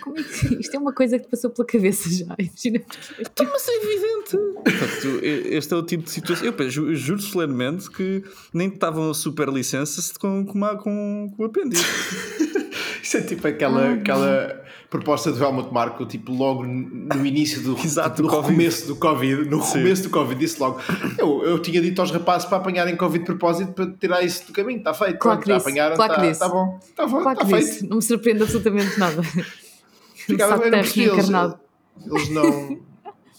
Como 0.00 0.18
é 0.18 0.22
que... 0.22 0.54
Isto 0.60 0.76
é 0.76 0.78
uma 0.78 0.92
coisa 0.92 1.18
que 1.18 1.26
te 1.26 1.30
passou 1.30 1.50
pela 1.50 1.66
cabeça 1.66 2.10
já. 2.10 2.34
Imagina. 2.38 2.84
Então, 3.20 3.48
mas 3.50 3.68
é 3.68 3.76
evidente. 3.76 4.36
Portanto, 4.36 5.20
este 5.22 5.72
é 5.72 5.76
o 5.76 5.82
tipo 5.82 6.02
de 6.02 6.10
situação. 6.10 6.46
Eu, 6.46 6.54
eu 6.58 6.94
juro 6.94 7.20
solenemente 7.20 7.88
que 7.88 8.24
nem 8.52 8.68
te 8.68 8.78
davam 8.78 9.10
a 9.10 9.14
super 9.14 9.48
licença 9.48 10.02
se 10.02 10.18
com, 10.18 10.44
com, 10.44 10.60
com, 10.78 11.32
com 11.36 11.42
o 11.42 11.46
apêndice. 11.46 11.84
Isso 13.02 13.18
é 13.18 13.20
tipo 13.20 13.46
aquela, 13.46 13.90
Ah, 13.90 13.94
aquela, 13.94 14.63
proposta 14.90 15.32
do 15.32 15.42
Helmut 15.42 15.72
Marko, 15.72 16.06
tipo, 16.06 16.32
logo 16.32 16.64
no 16.64 17.26
início 17.26 17.60
do, 17.62 17.76
Exato, 17.82 18.22
no 18.22 18.28
do 18.28 18.34
Covid. 18.34 18.52
começo 18.54 18.86
do 18.86 18.96
Covid, 18.96 19.48
no 19.48 19.58
começo 19.60 20.02
do 20.04 20.10
Covid, 20.10 20.38
disse 20.38 20.60
logo, 20.60 20.80
eu, 21.18 21.42
eu 21.44 21.58
tinha 21.58 21.80
dito 21.80 22.00
aos 22.00 22.10
rapazes 22.10 22.46
para 22.48 22.58
apanharem 22.58 22.96
Covid 22.96 23.20
de 23.20 23.26
propósito 23.26 23.72
para 23.72 23.90
tirar 23.92 24.22
isso 24.22 24.46
do 24.46 24.52
caminho, 24.52 24.78
está 24.78 24.94
feito, 24.94 25.18
Claro 25.18 25.40
que 25.40 25.52
disse, 25.52 25.68
apanharam, 25.68 25.96
claro 25.96 26.24
está 26.24 26.46
tá 26.48 26.54
bom, 26.54 26.78
está 26.82 27.06
bom, 27.06 27.22
Claro 27.22 27.38
está 27.40 27.46
feito. 27.46 27.66
disse. 27.66 27.86
Não 27.86 27.96
me 27.96 28.02
surpreende 28.02 28.42
absolutamente 28.42 28.98
nada. 28.98 29.22
Ficava 30.14 30.56
bem, 30.58 30.70
não 30.70 30.78
percebi, 30.78 31.00
eles, 31.02 31.14
reencarnado. 31.16 31.58
eles 32.06 32.28
não, 32.30 32.78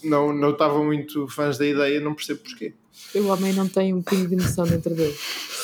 não, 0.04 0.32
não 0.32 0.50
estavam 0.50 0.84
muito 0.84 1.26
fãs 1.28 1.58
da 1.58 1.66
ideia, 1.66 2.00
não 2.00 2.14
percebo 2.14 2.40
porquê. 2.40 2.74
O 3.14 3.26
homem 3.26 3.52
não 3.52 3.68
tem 3.68 3.92
um 3.92 4.02
pingo 4.02 4.28
de 4.28 4.36
noção 4.36 4.64
dentro 4.66 4.94
dele. 4.94 5.14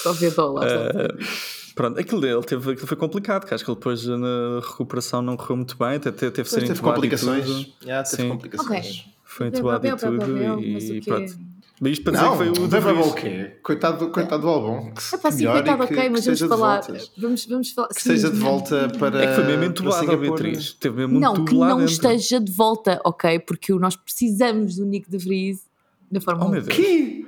Só 0.03 0.13
vê 0.13 0.31
dólares. 0.31 0.73
Eh, 0.73 1.62
pronto, 1.75 1.99
aquilo 2.01 2.21
dele 2.21 2.43
teve, 2.43 2.73
aquilo 2.73 2.87
foi 2.87 2.97
complicado, 2.97 3.47
que 3.47 3.55
acho 3.55 3.65
que 3.65 3.71
ele 3.71 3.77
depois 3.77 4.05
na 4.07 4.61
recuperação 4.63 5.23
não 5.23 5.37
correu 5.37 5.57
muito 5.57 5.77
bem, 5.77 5.97
até 5.97 6.11
teve, 6.11 6.31
teve 6.33 6.49
de 6.49 6.55
ser 6.55 6.63
entubado 6.65 6.91
e 6.91 6.95
complicações, 6.95 7.45
tudo. 7.47 7.67
já, 7.87 8.03
teve 8.03 8.23
Sim. 8.23 8.29
complicações. 8.29 9.05
Foi 9.25 9.51
Bebel, 9.51 9.59
entubado 9.77 9.87
e 9.87 9.97
tudo 9.97 10.61
e, 10.61 11.01
pronto. 11.03 11.53
Mas 11.81 11.93
isto 11.95 12.05
para 12.05 12.13
dizer 12.13 12.25
Não, 12.25 12.31
que 12.33 12.37
foi 12.37 12.49
o 12.49 12.55
Vries. 12.95 13.07
o 13.07 13.15
quê? 13.15 13.57
Coitado, 13.63 14.09
coitado 14.11 14.43
do 14.43 14.49
Albon, 14.49 14.93
que 14.93 15.01
É 15.15 15.29
assim, 15.29 15.39
melhore 15.39 15.59
e 15.59 15.63
coitado, 15.65 15.87
que, 15.89 15.95
ok, 15.95 16.11
mas 16.11 16.25
vamos 16.25 16.41
falar. 16.41 16.81
Vamos, 17.19 17.47
vamos 17.47 17.71
falar. 17.73 17.89
Que 17.89 17.99
esteja 17.99 18.31
de 18.31 18.39
volta 18.39 18.89
para. 18.99 19.21
É 19.25 19.27
que 19.27 19.35
foi 19.35 19.45
mesmo 19.45 19.65
entubado, 19.65 19.97
Singapura. 20.01 20.31
Beatriz. 20.31 20.73
Teve 20.75 20.97
mesmo 20.99 21.19
Não, 21.19 21.45
que 21.45 21.55
lá 21.57 21.71
não 21.71 21.79
dentro. 21.79 21.93
esteja 21.93 22.39
de 22.39 22.53
volta, 22.53 23.01
ok? 23.05 23.39
Porque 23.41 23.73
nós 23.73 23.97
precisamos 23.97 24.77
do 24.77 24.85
Nick 24.85 25.11
de 25.11 25.19
Vries 25.19 25.65
na 26.09 26.21
Fórmula 26.21 26.47
Oh 26.47 26.51
1. 26.51 26.53
meu 26.53 26.63
Deus. 26.63 26.77
Que? 26.77 27.27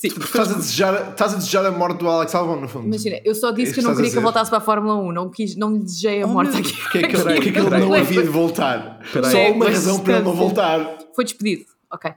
Sim. 0.00 0.10
Porque 0.10 0.26
estás 0.26 0.50
a, 0.50 0.54
desejar, 0.54 1.10
estás 1.10 1.32
a 1.32 1.36
desejar 1.36 1.64
a 1.66 1.70
morte 1.70 1.98
do 1.98 2.08
Alex 2.08 2.34
Albon, 2.34 2.56
no 2.60 2.68
fundo. 2.68 2.86
Imagina, 2.86 3.20
eu 3.24 3.34
só 3.34 3.50
disse 3.52 3.70
É 3.70 3.74
que 3.74 3.80
eu 3.80 3.84
não 3.84 3.90
que 3.92 3.96
queria 3.96 4.10
que 4.10 4.16
ele 4.18 4.22
voltasse 4.22 4.50
para 4.50 4.58
a 4.58 4.60
Fórmula 4.60 4.96
1, 4.96 5.12
não, 5.12 5.30
quis, 5.30 5.56
não 5.56 5.72
lhe 5.72 5.78
desejei 5.78 6.22
a 6.22 6.26
Oh, 6.26 6.28
morte 6.30 6.56
aqui. 6.58 6.72
Porque 6.76 6.98
é 6.98 7.02
que, 7.08 7.16
ele- 7.16 7.22
porque 7.24 7.48
é 7.48 7.52
que 7.52 7.58
ele 7.58 7.70
peraí. 7.70 7.80
não 7.88 7.94
havia 7.94 8.22
de 8.22 8.28
voltar? 8.28 9.00
Peraí. 9.12 9.30
Só 9.32 9.38
uma 9.52 9.64
Mas 9.64 9.74
razão 9.74 10.00
para 10.00 10.14
ele 10.16 10.24
não 10.24 10.34
voltar. 10.34 10.98
Foi 11.14 11.24
despedido, 11.24 11.64
ok. 11.92 12.12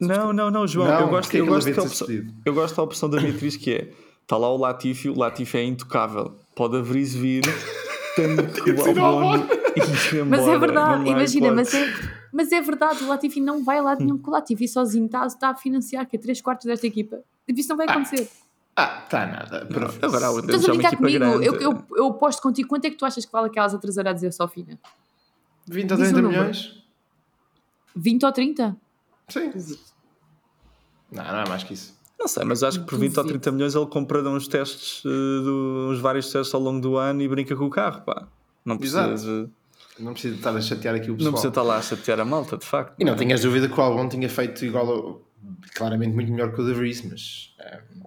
Não, 0.00 0.32
não, 0.32 0.50
não, 0.50 0.66
João. 0.66 0.88
Não, 0.88 1.00
eu 1.00 1.08
gosto, 1.08 1.34
é 1.34 1.40
eu 1.40 1.44
que 1.44 1.50
gosto 1.50 1.72
da 1.72 1.82
opção. 1.82 2.08
Eu 2.44 2.54
gosto 2.54 2.76
da 2.76 2.82
opção 2.82 3.08
da 3.10 3.20
Beatriz 3.20 3.56
que 3.56 3.72
é: 3.74 3.90
está 4.22 4.36
lá 4.36 4.50
o 4.52 4.56
Latifi, 4.56 5.08
o 5.10 5.18
Latifi 5.18 5.58
é 5.58 5.64
intocável. 5.64 6.36
Pode 6.56 6.76
a 6.78 6.80
vir, 6.82 7.42
tem 8.16 8.36
que 8.36 8.70
o 8.72 9.04
Albon 9.04 9.46
Mas 10.28 10.46
é 10.48 10.58
verdade, 10.58 11.08
imagina, 11.08 11.52
mas 11.52 11.74
é, 11.74 11.86
mas 12.32 12.52
é 12.52 12.60
verdade, 12.60 13.02
o 13.04 13.08
Latifi 13.08 13.40
não 13.40 13.64
vai 13.64 13.80
lá 13.80 13.94
nenhum 13.96 14.18
com 14.18 14.30
o 14.30 14.32
Latifi 14.34 14.66
sozinho, 14.68 15.06
está, 15.06 15.26
está 15.26 15.48
a 15.50 15.54
financiar 15.54 16.06
que 16.06 16.16
é 16.16 16.18
3 16.18 16.40
quartos 16.40 16.66
desta 16.66 16.86
equipa. 16.86 17.20
Isso 17.48 17.68
não 17.68 17.76
vai 17.76 17.88
acontecer. 17.88 18.28
Ah, 18.76 19.02
está 19.04 19.26
nada. 19.26 19.66
Para 19.66 19.86
Agora 20.06 20.28
há 20.28 20.38
Estás 20.38 20.62
já 20.62 20.68
a 20.70 20.74
uma 20.74 20.78
brincar 20.78 20.96
comigo? 20.96 21.24
Eu, 21.24 21.54
eu, 21.60 21.84
eu 21.96 22.06
aposto 22.06 22.40
contigo. 22.40 22.68
Quanto 22.68 22.84
é 22.84 22.90
que 22.90 22.96
tu 22.96 23.04
achas 23.04 23.24
que 23.26 23.32
vale 23.32 23.48
aquelas 23.48 23.74
traseira 23.74 24.10
a 24.10 24.12
dizer 24.12 24.32
só 24.32 24.46
fina? 24.46 24.78
20 25.66 25.92
a 25.92 25.96
Diz 25.96 26.08
um 26.08 26.12
30 26.12 26.22
número. 26.22 26.40
milhões? 26.40 26.82
20 27.96 28.24
ou 28.24 28.32
30? 28.32 28.76
Sim. 29.28 29.52
Não, 31.10 31.24
não 31.24 31.40
é 31.40 31.48
mais 31.48 31.64
que 31.64 31.74
isso. 31.74 31.98
Não 32.18 32.28
sei, 32.28 32.44
mas 32.44 32.62
acho 32.62 32.80
que 32.80 32.86
por 32.86 32.98
20 32.98 33.16
ou 33.18 33.24
30 33.24 33.50
milhões 33.52 33.74
ele 33.74 33.86
compra 33.86 34.22
uns 34.28 34.46
testes, 34.46 35.02
eh, 35.04 35.08
do- 35.08 35.88
uns 35.90 35.98
vários 36.00 36.30
testes 36.30 36.54
ao 36.54 36.60
longo 36.60 36.80
do 36.80 36.96
ano 36.96 37.22
e 37.22 37.28
brinca 37.28 37.56
com 37.56 37.64
o 37.66 37.70
carro, 37.70 38.02
pá. 38.02 38.28
Não 38.64 38.76
precisa, 38.78 39.10
Exato. 39.10 39.50
Não 40.00 40.12
precisa 40.12 40.34
estar 40.36 40.56
a 40.56 40.60
chatear 40.60 40.94
aqui 40.94 41.06
o 41.06 41.10
não 41.12 41.16
pessoal. 41.16 41.32
precisa 41.34 41.48
estar 41.50 41.62
lá 41.62 41.76
a 41.78 41.82
chatear 41.82 42.20
a 42.20 42.24
malta, 42.24 42.56
de 42.56 42.66
facto. 42.66 42.94
E 42.98 43.04
não 43.04 43.16
tenhas 43.16 43.42
dúvida 43.42 43.68
que 43.68 43.78
o 43.78 43.82
Albon 43.82 44.08
tinha 44.08 44.28
feito 44.28 44.64
igual 44.64 44.88
ao, 44.88 45.22
claramente 45.74 46.14
muito 46.14 46.30
melhor 46.32 46.52
que 46.54 46.60
o 46.60 46.64
De 46.66 46.72
Vries, 46.72 47.02
mas 47.04 47.54
ehm, 47.60 48.02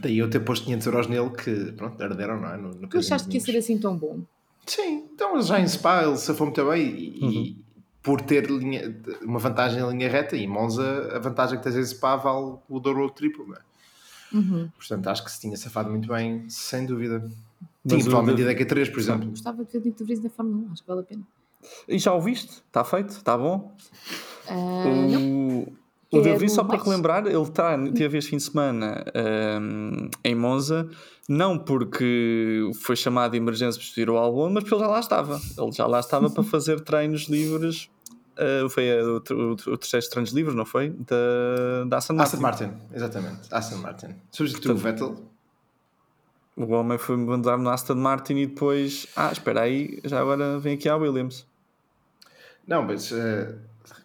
daí 0.00 0.18
eu 0.18 0.28
ter 0.30 0.40
posto 0.40 0.64
500 0.64 0.86
euros 0.86 1.06
nele 1.06 1.30
que 1.30 1.72
pronto, 1.72 2.00
herderam, 2.02 2.40
não 2.40 2.48
é? 2.48 2.56
No, 2.56 2.74
no 2.74 2.88
Tu 2.88 2.98
achaste 2.98 3.28
que 3.28 3.36
ia 3.36 3.40
ser 3.40 3.56
assim 3.56 3.78
tão 3.78 3.96
bom? 3.96 4.20
Sim, 4.66 5.08
então 5.14 5.40
já 5.42 5.58
em 5.60 5.66
Spa 5.66 6.02
ele 6.04 6.16
se 6.16 6.32
foi 6.34 6.46
muito 6.46 6.64
bem 6.68 6.82
e, 6.86 7.24
e 7.24 7.64
por 8.02 8.20
ter 8.20 8.48
linha- 8.50 8.94
uma 9.22 9.38
vantagem 9.38 9.82
em 9.82 9.88
linha 9.90 10.08
reta 10.08 10.36
e 10.36 10.44
em 10.44 10.48
Monza 10.48 11.10
a 11.14 11.18
vantagem 11.18 11.58
que 11.58 11.64
tens 11.64 11.76
em 11.76 11.84
Spa 11.84 12.16
vale 12.16 12.56
o 12.68 12.78
dobro 12.80 13.00
ou 13.02 13.06
o 13.08 13.10
triplo, 13.10 13.46
não 13.48 13.56
é? 13.56 13.60
Uhum. 14.32 14.68
Portanto 14.76 15.08
acho 15.08 15.24
que 15.24 15.30
se 15.32 15.40
tinha 15.40 15.56
safado 15.56 15.90
muito 15.90 16.08
bem, 16.08 16.48
sem 16.48 16.86
dúvida. 16.86 17.28
Mas 17.84 17.92
Tinha 17.94 18.00
o 18.00 18.04
provavelmente 18.04 18.36
De- 18.36 18.42
ido 18.42 18.50
a 18.50 18.66
Q3, 18.84 18.90
por 18.90 18.98
exemplo. 19.00 19.30
Gostava 19.30 19.64
de 19.64 19.72
ver 19.78 19.88
o 19.88 19.92
de 19.94 20.04
Vries 20.04 20.22
na 20.22 20.30
Fórmula 20.30 20.58
1, 20.68 20.72
acho 20.72 20.82
que 20.82 20.88
vale 20.88 21.00
a 21.00 21.04
pena. 21.04 21.22
E 21.88 21.98
já 21.98 22.12
o 22.14 22.20
viste? 22.20 22.50
Está 22.66 22.84
feito? 22.84 23.10
Está 23.10 23.36
bom? 23.38 23.74
Ah, 24.48 24.84
não. 25.10 25.58
O, 25.60 25.72
o 26.12 26.16
De 26.18 26.22
Quero 26.24 26.38
Vries, 26.38 26.52
só 26.52 26.64
para 26.64 26.82
relembrar, 26.82 27.26
ele 27.26 27.46
tá, 27.50 27.78
teve 27.94 28.18
este 28.18 28.30
fim 28.30 28.36
de 28.38 28.42
semana 28.42 29.04
ahm, 29.14 30.08
em 30.24 30.34
Monza, 30.34 30.88
não 31.28 31.58
porque 31.58 32.70
foi 32.82 32.96
chamado 32.96 33.32
de 33.32 33.36
emergência 33.38 33.78
para 33.78 33.82
substituir 33.82 34.10
o 34.10 34.16
Albon, 34.16 34.50
mas 34.50 34.64
porque 34.64 34.74
ele 34.74 34.82
já 34.84 34.88
lá 34.90 35.00
estava. 35.00 35.40
Ele 35.58 35.72
já 35.72 35.86
lá 35.86 36.00
estava 36.00 36.28
para 36.30 36.42
fazer 36.44 36.80
treinos 36.80 37.28
livres. 37.28 37.88
ah, 38.36 38.68
foi 38.68 38.90
a- 38.98 39.04
o, 39.04 39.16
o, 39.30 39.52
o 39.52 39.76
terceiro 39.78 40.08
treinos 40.10 40.32
livres, 40.32 40.54
não 40.56 40.64
foi? 40.66 40.90
Da, 40.90 41.84
da 41.86 41.96
Aston 41.98 42.14
Martin. 42.14 42.34
Aston 42.34 42.42
Martin, 42.42 42.72
exatamente. 42.92 43.40
Aston 43.50 43.76
Martin. 43.76 44.08
Substituiu 44.32 44.74
o 44.74 44.78
Vettel. 44.78 45.16
O 46.56 46.66
homem 46.72 46.98
foi 46.98 47.16
mandar 47.16 47.56
no 47.56 47.70
Aston 47.70 47.94
Martin 47.94 48.34
e 48.34 48.46
depois, 48.46 49.06
ah, 49.16 49.30
espera 49.32 49.62
aí, 49.62 50.00
já 50.04 50.20
agora 50.20 50.58
vem 50.58 50.74
aqui 50.74 50.88
a 50.88 50.96
Williams. 50.96 51.46
Não, 52.66 52.82
mas 52.82 53.10
eh, 53.12 53.54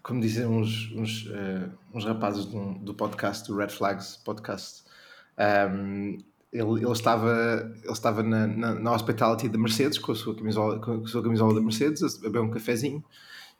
como 0.01 0.21
dizem 0.21 0.45
uns, 0.45 0.91
uns, 0.95 1.29
eh, 1.31 1.69
uns 1.93 2.05
rapazes 2.05 2.45
do, 2.45 2.73
do 2.75 2.93
podcast, 2.93 3.47
do 3.47 3.57
Red 3.57 3.69
Flags 3.69 4.17
Podcast, 4.17 4.83
ehm, 5.37 6.17
ele, 6.53 6.81
ele 6.81 6.91
estava, 6.91 7.73
ele 7.83 7.91
estava 7.91 8.23
na, 8.23 8.47
na, 8.47 8.73
na 8.75 8.93
hospitality 8.93 9.49
da 9.49 9.57
Mercedes 9.57 9.97
com 9.97 10.13
a 10.13 10.15
sua 10.15 10.35
camisola, 10.35 10.79
com 10.79 11.03
a 11.03 11.07
sua 11.07 11.21
camisola 11.21 11.53
da 11.53 11.61
Mercedes, 11.61 12.01
a 12.03 12.21
beber 12.21 12.39
um 12.39 12.49
cafezinho, 12.49 13.03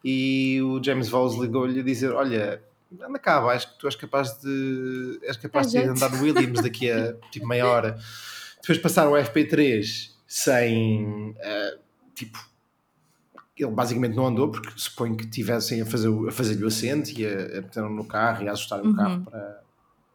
e 0.03 0.61
o 0.61 0.81
James 0.81 1.09
Voles 1.09 1.37
ligou-lhe 1.37 1.79
a 1.79 1.83
dizer: 1.83 2.13
Olha, 2.13 2.63
anda 3.01 3.19
cá 3.19 3.37
abaixo, 3.37 3.67
que 3.73 3.79
tu 3.79 3.87
és 3.87 3.95
capaz 3.95 4.39
de, 4.39 5.19
és 5.23 5.35
capaz 5.35 5.67
de 5.67 5.73
Dá 5.73 5.83
jeito." 5.83 5.95
andar 5.95 6.15
no 6.15 6.23
Williams 6.23 6.61
daqui 6.61 6.89
a 6.89 7.13
tipo 7.31 7.47
meia 7.47 7.67
hora. 7.67 7.97
Depois 8.65 8.79
passaram 8.79 9.11
o 9.11 9.15
FP3 9.15 10.09
sem 10.27 11.35
eh, 11.39 11.77
tipo 12.15 12.39
ele 13.57 13.71
basicamente 13.71 14.15
não 14.15 14.25
andou 14.27 14.49
porque 14.51 14.71
suponho 14.75 15.15
que 15.15 15.27
tivessem 15.27 15.81
a 15.81 15.85
fazer 15.85 16.09
a 16.27 16.31
fazer-lhe 16.31 16.63
o 16.63 16.67
assento 16.67 17.09
e 17.11 17.25
a, 17.25 17.59
a 17.59 17.61
meter 17.61 17.83
no 17.83 18.03
carro 18.05 18.43
e 18.43 18.49
a 18.49 18.51
ajustar 18.53 18.81
o 18.81 18.87
Uhum. 18.87 18.95
carro 18.95 19.23
para, 19.23 19.61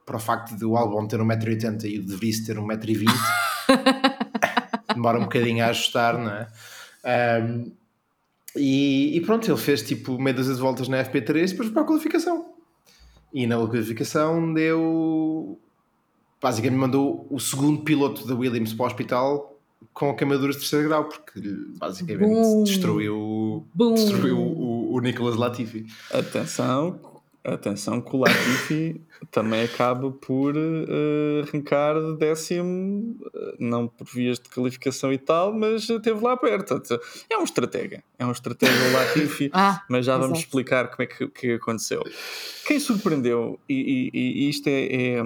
para 0.04 0.16
o 0.16 0.20
facto 0.20 0.56
de 0.56 0.64
o 0.64 0.76
Albon 0.76 1.06
ter 1.06 1.20
1,80m 1.20 1.84
e 1.84 1.98
o 2.00 2.04
De 2.04 2.16
Vries 2.16 2.44
ter 2.44 2.56
1,20m 2.56 3.06
demora 4.94 5.18
um 5.18 5.22
bocadinho 5.22 5.64
a 5.64 5.68
ajustar 5.68 6.18
não 6.18 6.30
é? 6.30 6.48
Ahm, 7.04 7.72
e, 8.56 9.16
e 9.16 9.20
pronto, 9.20 9.48
ele 9.48 9.56
fez 9.60 9.80
tipo 9.82 10.18
meia 10.18 10.34
dúzia 10.34 10.54
de 10.54 10.60
voltas 10.60 10.88
na 10.88 11.02
FP3 11.04 11.36
e 11.36 11.46
depois 11.52 11.70
para 11.70 11.82
a 11.82 11.84
qualificação 11.84 12.52
e 13.32 13.46
na 13.46 13.56
qualificação 13.56 14.52
deu 14.52 15.58
basicamente 16.40 16.78
mandou 16.78 17.26
o 17.30 17.38
segundo 17.38 17.82
piloto 17.82 18.26
da 18.26 18.34
Williams 18.34 18.72
para 18.72 18.84
o 18.84 18.86
hospital 18.86 19.46
com 19.92 20.14
queimaduras 20.14 20.56
de 20.56 20.60
terceiro 20.62 20.88
grau, 20.88 21.04
porque 21.04 21.40
basicamente 21.78 22.28
Bum. 22.30 22.64
destruiu, 22.64 23.66
Bum. 23.74 23.94
destruiu 23.94 24.38
o, 24.38 24.94
o 24.94 25.00
Nicolas 25.00 25.36
Latifi. 25.36 25.86
Atenção, 26.12 27.00
atenção 27.42 28.00
que 28.00 28.14
o 28.14 28.20
Latifi 28.20 29.00
também 29.32 29.62
acaba 29.64 30.10
por 30.10 30.54
eh, 30.56 31.42
arrancar 31.48 31.94
décimo, 32.18 33.16
eh, 33.34 33.56
não 33.58 33.88
por 33.88 34.06
vias 34.06 34.38
de 34.38 34.48
qualificação 34.50 35.12
e 35.12 35.18
tal, 35.18 35.52
mas 35.52 35.88
esteve 35.88 36.20
lá 36.22 36.36
perto. 36.36 36.80
É 37.28 37.36
um 37.38 37.44
estratega, 37.44 38.02
é 38.18 38.24
um 38.26 38.32
estratega 38.32 38.72
o 38.72 38.92
Latifi, 38.92 39.50
Ah, 39.54 39.82
mas 39.88 40.06
já 40.06 40.12
vamos 40.16 40.38
exato. 40.38 40.46
explicar 40.46 40.88
como 40.90 41.02
é 41.02 41.06
que, 41.06 41.26
que 41.28 41.52
aconteceu. 41.54 42.02
Quem 42.66 42.78
surpreendeu, 42.78 43.58
e, 43.68 44.10
e- 44.14 44.44
e 44.44 44.48
isto 44.50 44.68
é, 44.68 44.84
é, 45.16 45.22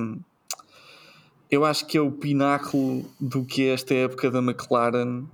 eu 1.51 1.65
acho 1.65 1.87
que 1.87 1.97
é 1.97 2.01
o 2.01 2.11
pináculo 2.11 3.05
do 3.21 3.45
que 3.45 3.63
é 3.63 3.75
esta 3.75 3.95
época 3.95 4.31
da 4.31 4.39
McLaren 4.41 5.25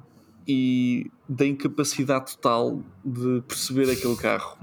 e 0.47 1.11
da 1.29 1.47
incapacidade 1.47 2.33
total 2.37 2.81
de 3.05 3.43
perceber 3.47 3.91
aquele 3.91 4.17
carro. 4.17 4.59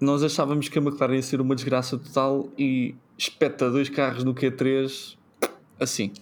Nós 0.00 0.22
achávamos 0.22 0.68
que 0.68 0.78
a 0.78 0.82
McLaren 0.82 1.16
ia 1.16 1.22
ser 1.22 1.40
uma 1.40 1.54
desgraça 1.54 1.98
total 1.98 2.48
e 2.58 2.94
espeta 3.18 3.70
dois 3.70 3.88
carros 3.88 4.24
no 4.24 4.34
Q3 4.34 5.16
assim, 5.78 6.12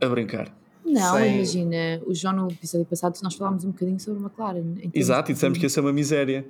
a 0.00 0.06
brincar. 0.08 0.54
Não, 0.84 1.14
Sem- 1.16 1.36
imagina, 1.36 2.02
o 2.06 2.14
João 2.14 2.34
no 2.36 2.50
episódio 2.50 2.84
passado 2.86 3.18
nós 3.22 3.34
falámos 3.34 3.64
um 3.64 3.68
bocadinho 3.70 3.98
sobre 3.98 4.20
a 4.22 4.26
McLaren. 4.26 4.90
Exato, 4.92 5.26
de- 5.28 5.32
e 5.32 5.34
dissemos 5.34 5.56
que 5.56 5.64
ia 5.64 5.70
ser 5.70 5.80
uma 5.80 5.92
miséria. 5.94 6.46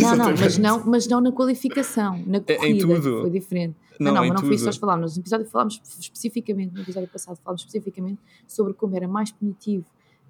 Não, 0.00 0.16
não, 0.16 0.30
mas 0.34 0.56
não, 0.58 0.86
mas 0.86 1.06
não 1.06 1.20
na 1.20 1.30
qualificação, 1.32 2.18
na 2.26 2.38
É- 2.46 2.54
em 2.54 2.78
corrida 2.78 2.86
tudo. 3.02 3.20
foi 3.20 3.30
diferente. 3.30 3.76
Não, 3.98 4.14
Não, 4.14 4.20
mas 4.22 4.30
não 4.30 4.38
foi 4.38 4.50
isso 4.50 4.50
que 4.50 4.58
tudo. 4.58 4.66
nós 4.66 4.76
falámos. 4.76 5.16
No 5.16 5.22
episódio 5.22 5.46
falámos 5.46 5.80
especificamente, 6.00 6.74
no 6.74 6.82
episódio 6.82 7.08
passado 7.08 7.38
falámos 7.42 7.62
especificamente 7.62 8.18
sobre 8.46 8.74
como 8.74 8.96
era 8.96 9.08
mais 9.08 9.30
punitivo 9.30 9.86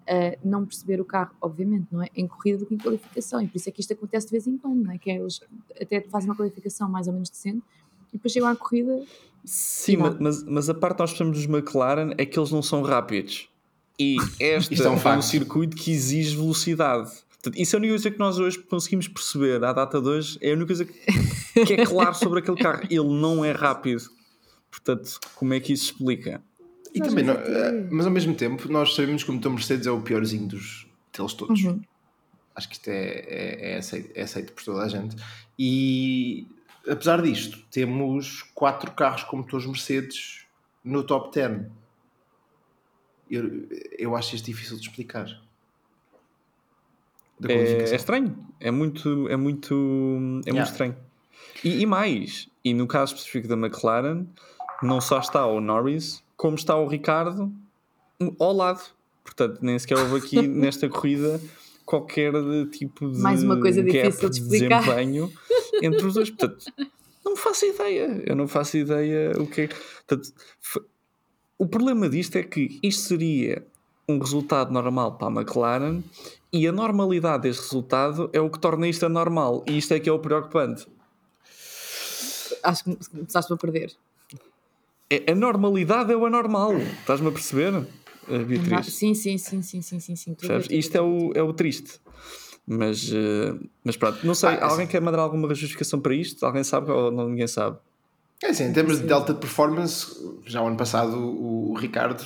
uh, 0.07 0.39
não 0.45 0.65
perceber 0.65 1.01
o 1.01 1.05
carro, 1.05 1.33
obviamente, 1.41 1.87
não 1.91 2.03
é? 2.03 2.09
Em 2.15 2.27
corrida 2.27 2.59
do 2.59 2.67
que 2.67 2.75
em 2.75 2.79
qualificação. 2.79 3.41
E 3.41 3.49
por 3.49 3.57
isso 3.57 3.69
é 3.69 3.73
que 3.73 3.81
isto 3.81 3.93
acontece 3.93 4.27
de 4.27 4.33
vez 4.33 4.47
em 4.47 4.57
quando, 4.57 4.85
não 4.85 4.93
é? 4.93 4.99
Que 4.99 5.11
é, 5.11 5.17
eles 5.17 5.41
até 5.81 6.01
fazem 6.01 6.31
uma 6.31 6.37
qualificação 6.37 6.89
mais 6.89 7.07
ou 7.07 7.13
menos 7.13 7.29
decente 7.29 7.63
e 8.13 8.17
depois 8.17 8.33
chegam 8.33 8.49
à 8.49 8.57
corrida. 8.57 9.05
Sim, 9.45 9.99
mas, 10.21 10.43
mas 10.45 10.69
a 10.69 10.75
parte 10.75 10.97
que 10.97 11.03
nós 11.03 11.11
precisamos 11.11 11.39
dos 11.39 11.47
McLaren 11.47 12.13
é 12.19 12.27
que 12.27 12.39
eles 12.39 12.51
não 12.51 12.63
são 12.63 12.83
rápidos. 12.83 13.49
E 13.99 14.17
este 14.41 14.75
Isto 14.75 14.87
é 14.87 14.91
um 14.91 14.99
é 14.99 15.17
um 15.19 15.23
circuito 15.23 15.77
que 15.77 15.91
exige 15.91 16.37
velocidade. 16.37 17.11
Portanto, 17.47 17.61
isso 17.63 17.77
é 17.77 17.79
a 17.79 17.79
única 17.79 17.93
coisa 17.93 18.11
que 18.11 18.19
nós 18.19 18.39
hoje 18.41 18.59
conseguimos 18.59 19.07
perceber 19.07 19.63
à 19.63 19.73
data 19.73 20.01
de 20.01 20.09
hoje. 20.09 20.37
É 20.41 20.51
a 20.51 20.55
única 20.55 20.67
coisa 20.67 20.85
que, 20.85 21.65
que 21.65 21.75
é 21.75 21.87
claro 21.87 22.13
sobre 22.15 22.41
aquele 22.41 22.57
carro. 22.57 22.83
Ele 22.91 23.05
não 23.05 23.45
é 23.45 23.53
rápido. 23.53 24.03
Portanto, 24.69 25.21
como 25.37 25.55
é 25.55 25.61
que 25.61 25.73
isso 25.73 25.93
explica? 25.93 26.43
E 26.93 26.99
Mas 26.99 27.09
também, 27.09 27.25
não- 27.25 27.35
eh, 27.35 27.87
mas 27.89 28.05
ao 28.05 28.11
mesmo 28.11 28.35
tempo, 28.35 28.69
nós 28.69 28.97
sabemos 28.97 29.23
que 29.23 29.31
o 29.31 29.35
motor 29.35 29.53
Mercedes 29.53 29.87
é 29.87 29.91
o 29.93 30.01
piorzinho 30.01 30.49
dos, 30.49 30.89
deles 31.17 31.35
todos. 31.35 31.63
Uhum. 31.63 31.81
Acho 32.57 32.69
que 32.69 32.75
isto 32.75 32.89
é, 32.89 33.11
é, 33.29 33.73
é 33.75 33.77
aceito, 33.79 34.11
é 34.13 34.23
aceito 34.23 34.53
por 34.53 34.65
toda 34.65 34.83
a 34.83 34.89
gente. 34.89 35.15
E 35.57 36.49
apesar 36.89 37.23
disto, 37.23 37.59
temos 37.71 38.43
quatro 38.55 38.91
carros 38.91 39.23
com 39.23 39.37
motores 39.37 39.67
Mercedes 39.67 40.47
no 40.83 41.05
top 41.05 41.33
10. 41.33 41.61
Eu, 43.31 43.69
eu 43.97 44.17
acho 44.17 44.35
isto 44.35 44.47
difícil 44.47 44.77
de 44.77 44.83
explicar. 44.83 45.46
Da 47.39 47.53
É, 47.53 47.91
é 47.91 47.95
estranho. 47.95 48.37
É 48.61 48.71
muito, 48.71 49.29
é 49.29 49.37
muito, 49.37 49.75
é 49.75 50.51
Yeah. 50.51 50.53
muito 50.55 50.71
estranho. 50.71 50.97
E, 51.65 51.81
e 51.83 51.87
mais, 51.87 52.49
e 52.65 52.73
no 52.75 52.87
caso 52.87 53.15
específico 53.15 53.49
da 53.49 53.55
McLaren, 53.55 54.27
não 54.83 55.01
só 55.01 55.19
está 55.21 55.47
o 55.47 55.61
Norris, 55.61 56.23
como 56.37 56.57
está 56.57 56.77
o 56.77 56.87
Ricardo 56.87 57.53
ao 58.39 58.53
lado. 58.53 58.83
Portanto, 59.25 59.59
nem 59.63 59.79
sequer 59.79 59.99
houve 59.99 60.17
aqui 60.17 60.41
nesta 60.47 60.89
corrida 60.89 61.41
qualquer 61.85 62.33
tipo 62.71 63.11
de 63.11 63.19
Mais 63.19 63.43
uma 63.43 63.61
coisa 63.61 63.81
gap 63.83 63.93
difícil 63.93 64.29
de 64.31 64.41
explicar. 64.41 64.81
desempenho 64.83 65.33
entre 65.83 66.07
os 66.07 66.15
dois. 66.15 66.31
Portanto, 66.31 66.65
não 67.25 67.37
faço 67.37 67.65
ideia. 67.67 68.23
Eu 68.27 68.37
não 68.37 68.47
faço 68.49 68.77
ideia 68.77 69.33
o 69.41 69.47
que 69.47 69.63
é. 69.63 69.69
Portanto, 69.69 70.33
o 71.59 71.67
problema 71.67 72.09
disto 72.09 72.37
é 72.37 72.43
que 72.43 72.79
isto 72.83 73.03
seria 73.03 73.67
um 74.09 74.19
resultado 74.19 74.73
normal 74.73 75.17
para 75.17 75.29
a 75.29 75.31
McLaren 75.31 76.03
e 76.53 76.67
a 76.67 76.73
normalidade 76.73 77.43
deste 77.45 77.63
resultado 77.63 78.31
é 78.33 78.41
o 78.41 78.49
que 78.49 78.59
torna 78.59 78.87
isto 78.89 79.05
anormal. 79.05 79.65
E 79.67 79.77
isto 79.79 79.93
é 79.95 80.01
que 80.01 80.09
é 80.09 80.13
o 80.13 80.19
preocupante. 80.19 80.87
Acho 82.63 82.85
que 82.85 82.97
começaste 83.11 83.53
a 83.53 83.57
perder. 83.57 83.93
É, 85.11 85.31
a 85.33 85.35
normalidade 85.35 86.13
é 86.13 86.17
o 86.17 86.25
anormal. 86.27 86.77
Estás-me 86.77 87.29
a 87.29 87.33
perceber, 87.33 87.87
eh, 88.29 88.39
Beatriz? 88.39 88.95
Sim, 88.95 89.15
sim, 89.15 89.39
sim, 89.39 89.63
sim, 89.63 89.83
sim, 89.83 90.01
sim, 90.01 90.17
sim. 90.17 90.37
A 90.49 90.75
Isto 90.75 90.97
é 90.97 91.01
o, 91.01 91.33
é 91.35 91.43
o 91.43 91.53
triste. 91.53 92.01
Mas, 92.67 93.11
eh, 93.13 93.55
mas 93.85 93.97
pronto, 93.97 94.25
não 94.27 94.35
sei. 94.35 94.51
Ah, 94.51 94.65
alguém 94.67 94.85
assim- 94.85 94.87
quer 94.87 95.01
mandar 95.01 95.21
alguma 95.21 95.49
justificação 95.55 96.01
para 96.01 96.15
isto? 96.15 96.45
Alguém 96.45 96.65
sabe 96.65 96.91
ou 96.91 97.13
não, 97.13 97.29
ninguém 97.29 97.47
sabe? 97.47 97.79
É 98.43 98.49
assim, 98.49 98.65
em 98.65 98.73
termos 98.73 99.01
de 99.01 99.07
delta 99.07 99.33
de 99.33 99.39
performance, 99.41 100.15
já 100.45 100.61
o 100.63 100.67
ano 100.67 100.77
passado 100.77 101.17
o, 101.17 101.71
o 101.71 101.75
Ricardo 101.75 102.25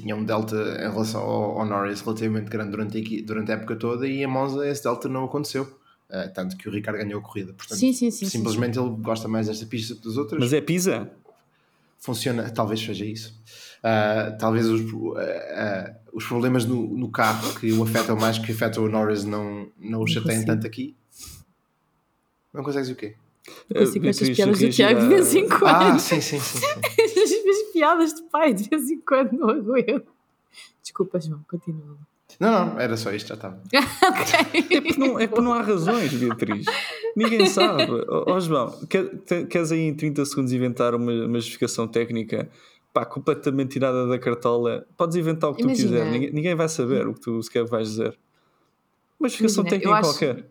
tinha 0.00 0.14
um 0.16 0.24
delta 0.24 0.56
em 0.56 0.90
relação 0.90 1.20
ao, 1.20 1.58
ao 1.60 1.66
Norris 1.66 2.00
relativamente 2.00 2.48
grande 2.50 2.70
durante 2.70 2.98
a, 2.98 3.26
durante 3.26 3.50
a 3.52 3.54
época 3.54 3.76
toda 3.76 4.06
e 4.06 4.22
em 4.22 4.26
Monza 4.26 4.66
esse 4.68 4.82
delta 4.82 5.08
não 5.08 5.24
aconteceu. 5.24 5.78
Ah, 6.10 6.28
tanto 6.28 6.56
que 6.56 6.68
o 6.68 6.72
Ricardo 6.72 6.98
ganhou 6.98 7.20
a 7.20 7.22
corrida. 7.22 7.52
Portanto, 7.54 7.78
Sim, 7.78 7.92
sim, 7.92 8.10
sim, 8.10 8.26
sim, 8.26 8.30
simplesmente 8.38 8.78
ele 8.78 8.90
gosta 9.00 9.26
mais 9.28 9.46
desta 9.46 9.64
pista 9.66 9.94
que 9.94 10.04
das 10.04 10.16
outras. 10.16 10.38
Mas 10.40 10.52
é 10.52 10.60
Pisa? 10.60 11.10
Funciona, 11.98 12.50
talvez 12.50 12.80
seja 12.80 13.04
isso. 13.04 13.34
Ah, 13.82 14.36
talvez 14.38 14.66
os, 14.66 14.82
ah, 15.54 15.94
os 16.12 16.24
problemas 16.26 16.64
no, 16.66 16.86
no 16.96 17.08
carro 17.10 17.54
que 17.58 17.72
o 17.72 17.82
afetam 17.82 18.16
mais 18.16 18.38
que 18.38 18.52
afetam 18.52 18.84
o 18.84 18.88
Norris 18.88 19.24
não, 19.24 19.68
não 19.78 20.00
o 20.02 20.06
chateiem 20.06 20.44
tanto 20.44 20.66
aqui. 20.66 20.94
Não 22.52 22.62
consegues 22.62 22.90
o 22.90 22.94
quê? 22.94 23.14
Eu 23.70 23.86
consigo 23.86 24.06
Eh, 24.06 24.10
estas 24.10 24.30
piadas 24.30 24.58
do 24.58 24.68
Tiago 24.70 25.00
de 25.00 25.06
a- 25.06 25.08
vez 25.08 25.34
em 25.34 25.48
quando. 25.48 25.64
Ah, 25.66 25.98
sim, 25.98 26.20
sim, 26.20 26.38
sim. 26.38 26.58
sim. 26.60 26.66
As 27.72 27.78
piadas 27.78 28.14
de 28.14 28.22
pai 28.24 28.52
de 28.52 28.68
vez 28.68 28.90
em 28.90 29.00
quando 29.00 29.32
não 29.32 29.48
aguento. 29.50 30.06
Desculpa, 30.82 31.18
João, 31.20 31.40
continua. 31.48 31.96
Não, 32.40 32.66
não, 32.66 32.80
era 32.80 32.96
só 32.96 33.12
isto, 33.12 33.28
já 33.28 33.34
estava. 33.34 33.60
ok. 33.72 34.76
É 34.76 34.80
porque 34.80 34.98
não, 34.98 35.18
é 35.20 35.26
porque 35.26 35.40
não 35.42 35.52
há 35.54 35.62
razões, 35.62 36.12
Beatriz. 36.12 36.66
Ninguém 37.16 37.46
sabe. 37.46 37.86
Ó 38.08 38.40
João, 38.40 38.70
quer- 38.86 39.08
queres 39.48 39.70
aí 39.72 39.80
em 39.80 39.94
30 39.94 40.24
segundos 40.24 40.52
inventar 40.52 40.94
uma, 40.94 41.12
uma 41.12 41.38
justificação 41.38 41.86
técnica 41.88 42.48
pá, 42.92 43.04
completamente 43.06 43.70
tirada 43.72 44.06
da 44.06 44.18
cartola? 44.18 44.86
Podes 44.96 45.16
inventar 45.16 45.50
o 45.50 45.54
que 45.54 45.62
Imagina. 45.62 45.88
tu 45.88 45.92
quiser. 45.92 46.10
Ninguém, 46.10 46.32
ninguém 46.32 46.54
vai 46.54 46.68
saber 46.68 47.06
o 47.06 47.14
que 47.14 47.20
tu 47.20 47.42
sequer 47.42 47.64
vais 47.64 47.88
dizer. 47.88 48.18
Uma 49.20 49.28
justificação 49.28 49.62
Imagina, 49.64 49.80
técnica 49.82 49.98
acho- 49.98 50.10
qualquer. 50.18 50.46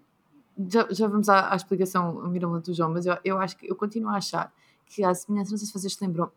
Já, 0.70 0.88
já 0.92 1.08
vamos 1.08 1.30
à, 1.30 1.52
à 1.52 1.56
explicação 1.56 2.28
mirabolante 2.30 2.70
do 2.72 2.76
João, 2.76 2.92
mas 2.92 3.06
eu, 3.06 3.18
eu 3.26 3.38
acho 3.40 3.58
que 3.58 3.70
eu 3.70 3.76
continuo 3.76 4.10
a 4.12 4.18
achar 4.18 4.54
que 4.94 5.04
a 5.04 5.14
semelhança, 5.14 5.52
não 5.52 5.58
sei 5.58 5.68
se 5.68 5.74
vocês 5.74 5.94
se 5.94 6.04
lembram, 6.06 6.30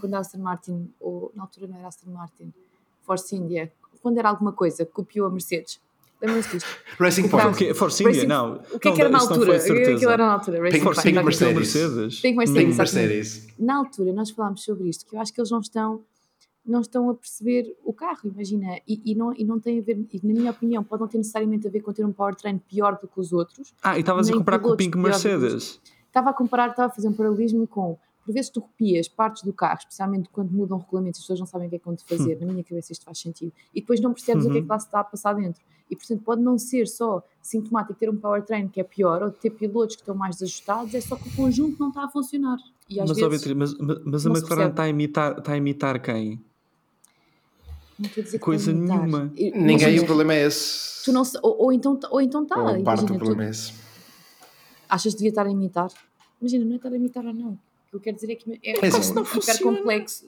quando 0.00 0.14
a 0.14 0.18
Aston 0.18 0.38
Martin, 0.38 0.90
ou 1.00 1.32
na 1.34 1.42
altura 1.44 1.66
não 1.66 1.78
era 1.78 1.88
Aston 1.88 2.10
Martin, 2.10 2.52
Force 3.02 3.34
India, 3.34 3.72
quando 4.02 4.18
era 4.18 4.28
alguma 4.28 4.52
coisa, 4.52 4.84
copiou 4.84 5.26
a 5.26 5.30
Mercedes. 5.30 5.80
Lembram-se 6.20 6.50
disto? 6.50 6.68
Racing 7.00 7.22
Point. 7.28 7.36
carro- 7.44 7.54
O 7.54 7.56
quê? 7.56 7.74
Force 7.74 8.04
India? 8.04 8.24
Não. 8.26 8.60
O 8.72 8.78
que 8.78 8.88
é 8.88 8.92
que 8.92 9.00
era 9.00 9.10
na 9.10 9.18
altura? 9.18 9.56
Aquilo 9.56 10.10
era 10.10 10.26
na 10.26 10.32
altura. 10.34 10.60
Racing 10.62 10.80
Point. 10.84 11.02
Pink 11.02 11.22
Mercedes. 11.24 12.20
Pink 12.20 12.36
Mercedes. 12.38 12.76
Mercedes. 12.76 13.46
Na 13.58 13.76
altura 13.78 14.12
nós 14.12 14.30
falámos 14.30 14.62
sobre 14.62 14.88
isto, 14.88 15.04
que 15.06 15.16
eu 15.16 15.20
acho 15.20 15.32
que 15.32 15.40
eles 15.40 15.50
não 15.50 15.60
estão 15.60 16.00
não 16.64 16.80
estão 16.80 17.10
a 17.10 17.14
perceber 17.14 17.76
o 17.84 17.92
carro, 17.92 18.20
imagina, 18.24 18.78
e, 18.86 19.02
e 19.04 19.16
não, 19.16 19.34
e 19.34 19.44
não 19.44 19.58
tem 19.58 19.80
a 19.80 19.82
ver, 19.82 19.98
e 20.12 20.20
na 20.24 20.32
minha 20.32 20.50
opinião, 20.52 20.84
pode 20.84 21.00
não 21.00 21.08
ter 21.08 21.18
necessariamente 21.18 21.66
a 21.66 21.70
ver 21.72 21.80
com 21.80 21.92
ter 21.92 22.04
um 22.06 22.12
powertrain 22.12 22.56
pior 22.56 22.96
do 23.02 23.08
que 23.08 23.18
os 23.18 23.32
outros, 23.32 23.74
Ah, 23.82 23.96
e 23.96 24.00
estavas 24.00 24.28
a 24.28 24.30
Nem 24.30 24.38
comparar 24.38 24.60
com 24.60 24.68
o 24.68 24.76
Pink 24.76 24.96
Mercedes. 24.96 25.80
Estava 26.12 26.30
a 26.30 26.34
comparar, 26.34 26.68
estava 26.70 26.92
a 26.92 26.94
fazer 26.94 27.08
um 27.08 27.12
paralelismo 27.12 27.66
com, 27.66 27.96
por 28.24 28.32
vezes 28.32 28.50
tu 28.50 28.60
copias 28.60 29.08
partes 29.08 29.42
do 29.42 29.52
carro, 29.52 29.78
especialmente 29.78 30.28
quando 30.30 30.50
mudam 30.52 30.78
regulamentos, 30.78 31.18
as 31.20 31.24
pessoas 31.24 31.40
não 31.40 31.46
sabem 31.46 31.66
o 31.66 31.70
que 31.70 31.76
é 31.76 31.78
que 31.78 31.84
vão 31.84 31.94
de 31.94 32.04
fazer, 32.04 32.38
na 32.40 32.46
minha 32.52 32.62
cabeça 32.62 32.92
isto 32.92 33.04
faz 33.04 33.18
sentido, 33.18 33.52
e 33.74 33.80
depois 33.80 34.00
não 34.00 34.12
percebes 34.12 34.44
o 34.44 34.50
que 34.50 34.58
é 34.58 34.60
Uhum. 34.60 34.66
que 34.66 34.70
lá 34.70 34.78
se 34.78 34.86
está 34.86 35.00
a 35.00 35.04
passar 35.04 35.32
dentro. 35.34 35.60
E 35.90 35.96
portanto 35.96 36.22
pode 36.22 36.40
não 36.42 36.56
ser 36.58 36.86
só 36.86 37.22
sintomático 37.42 37.98
ter 37.98 38.08
um 38.08 38.16
powertrain 38.16 38.68
que 38.68 38.80
é 38.80 38.84
pior, 38.84 39.22
ou 39.22 39.30
ter 39.30 39.50
pilotos 39.50 39.96
que 39.96 40.02
estão 40.02 40.14
mais 40.14 40.36
desajustados, 40.36 40.94
é 40.94 41.00
só 41.00 41.16
que 41.16 41.28
o 41.28 41.32
conjunto 41.32 41.76
não 41.80 41.88
está 41.88 42.04
a 42.04 42.08
funcionar. 42.08 42.58
E 42.88 43.00
às 43.00 43.08
Mas, 43.08 43.18
vezes, 43.18 43.30
Beatriz, 43.44 43.56
mas, 43.56 43.78
mas, 43.78 44.04
mas 44.04 44.26
a 44.26 44.30
McLaren 44.30 44.70
está 44.70 44.82
a 44.84 44.88
imitar, 44.88 45.38
está 45.38 45.52
a 45.52 45.56
imitar 45.56 46.00
quem? 46.00 46.40
não 47.98 48.06
estou 48.08 48.20
a 48.20 48.24
dizer 48.24 48.38
que 48.38 48.44
coisa 48.44 48.72
nenhuma. 48.72 49.32
E- 49.36 49.50
Ninguém, 49.56 50.00
o 50.00 50.06
problema 50.06 50.34
é 50.34 50.46
esse. 50.46 51.04
tu 51.04 51.12
não, 51.12 51.22
ou, 51.42 51.64
ou 51.64 51.72
então 51.72 51.98
ou 52.10 52.20
então 52.20 52.42
está, 52.42 52.56
Ou 52.58 52.64
parte 52.64 52.76
do 52.76 52.80
imagina, 52.82 53.06
tu 53.06 53.18
problema 53.18 53.44
é 53.44 53.50
esse. 53.50 53.72
Achas 54.94 55.12
que 55.14 55.18
devia 55.18 55.30
estar 55.30 55.46
a 55.46 55.50
imitar? 55.50 55.90
Imagina, 56.40 56.64
não 56.64 56.72
é 56.72 56.76
estar 56.76 56.92
a 56.92 56.96
imitar 56.96 57.24
ou 57.24 57.32
não. 57.32 57.50
O 57.52 57.58
que 57.90 57.96
eu 57.96 58.00
quero 58.00 58.16
dizer 58.16 58.32
é 58.32 58.36
que 58.36 58.60
é, 58.62 58.80
Mas 58.80 59.10
é 59.10 59.14
não 59.14 59.24
funciona. 59.24 59.76
complexo. 59.78 60.26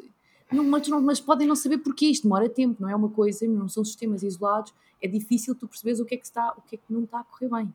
Não, 0.53 0.65
mas, 0.65 0.89
não- 0.89 1.01
mas 1.01 1.21
podem 1.21 1.47
não 1.47 1.57
saber 1.57 1.79
porque 1.79 2.07
isto 2.07 2.23
demora 2.25 2.49
tempo, 2.49 2.81
não 2.83 2.89
é 2.89 2.95
uma 2.95 3.09
coisa, 3.09 3.47
não 3.47 3.69
são 3.69 3.85
sistemas 3.85 4.23
isolados, 4.23 4.73
é 5.03 5.09
difícil 5.09 5.55
tu 5.55 5.67
perceberes 5.67 6.01
o 6.01 6.05
que 6.05 6.15
é 6.15 6.19
que 6.19 6.25
está, 6.27 6.53
o 6.57 6.61
que 6.63 6.77
é 6.77 6.79
que 6.79 6.93
não 6.93 7.05
está 7.05 7.21
a 7.21 7.25
correr 7.25 7.49
bem. 7.49 7.75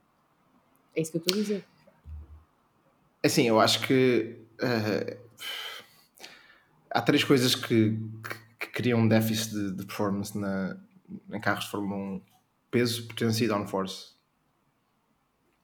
É 0.96 1.02
isso 1.02 1.12
que 1.12 1.18
eu 1.18 1.22
estou 1.22 1.38
a 1.38 1.42
dizer. 1.42 1.66
Assim, 3.24 3.44
eu 3.48 3.60
acho 3.60 3.86
que 3.86 4.38
eh, 4.62 5.18
há 6.90 7.02
três 7.02 7.24
coisas 7.24 7.54
que, 7.56 7.98
que, 8.24 8.36
que 8.60 8.68
criam 8.68 9.00
um 9.00 9.08
déficit 9.08 9.54
de, 9.54 9.72
de 9.74 9.86
performance 9.86 10.38
na, 10.38 10.78
em 11.32 11.40
carros 11.42 11.66
de 11.66 11.72
Fórmula 11.72 11.96
1: 12.16 12.22
peso, 12.72 13.08
potência 13.08 13.46
e 13.46 13.48
downforce. 13.48 14.14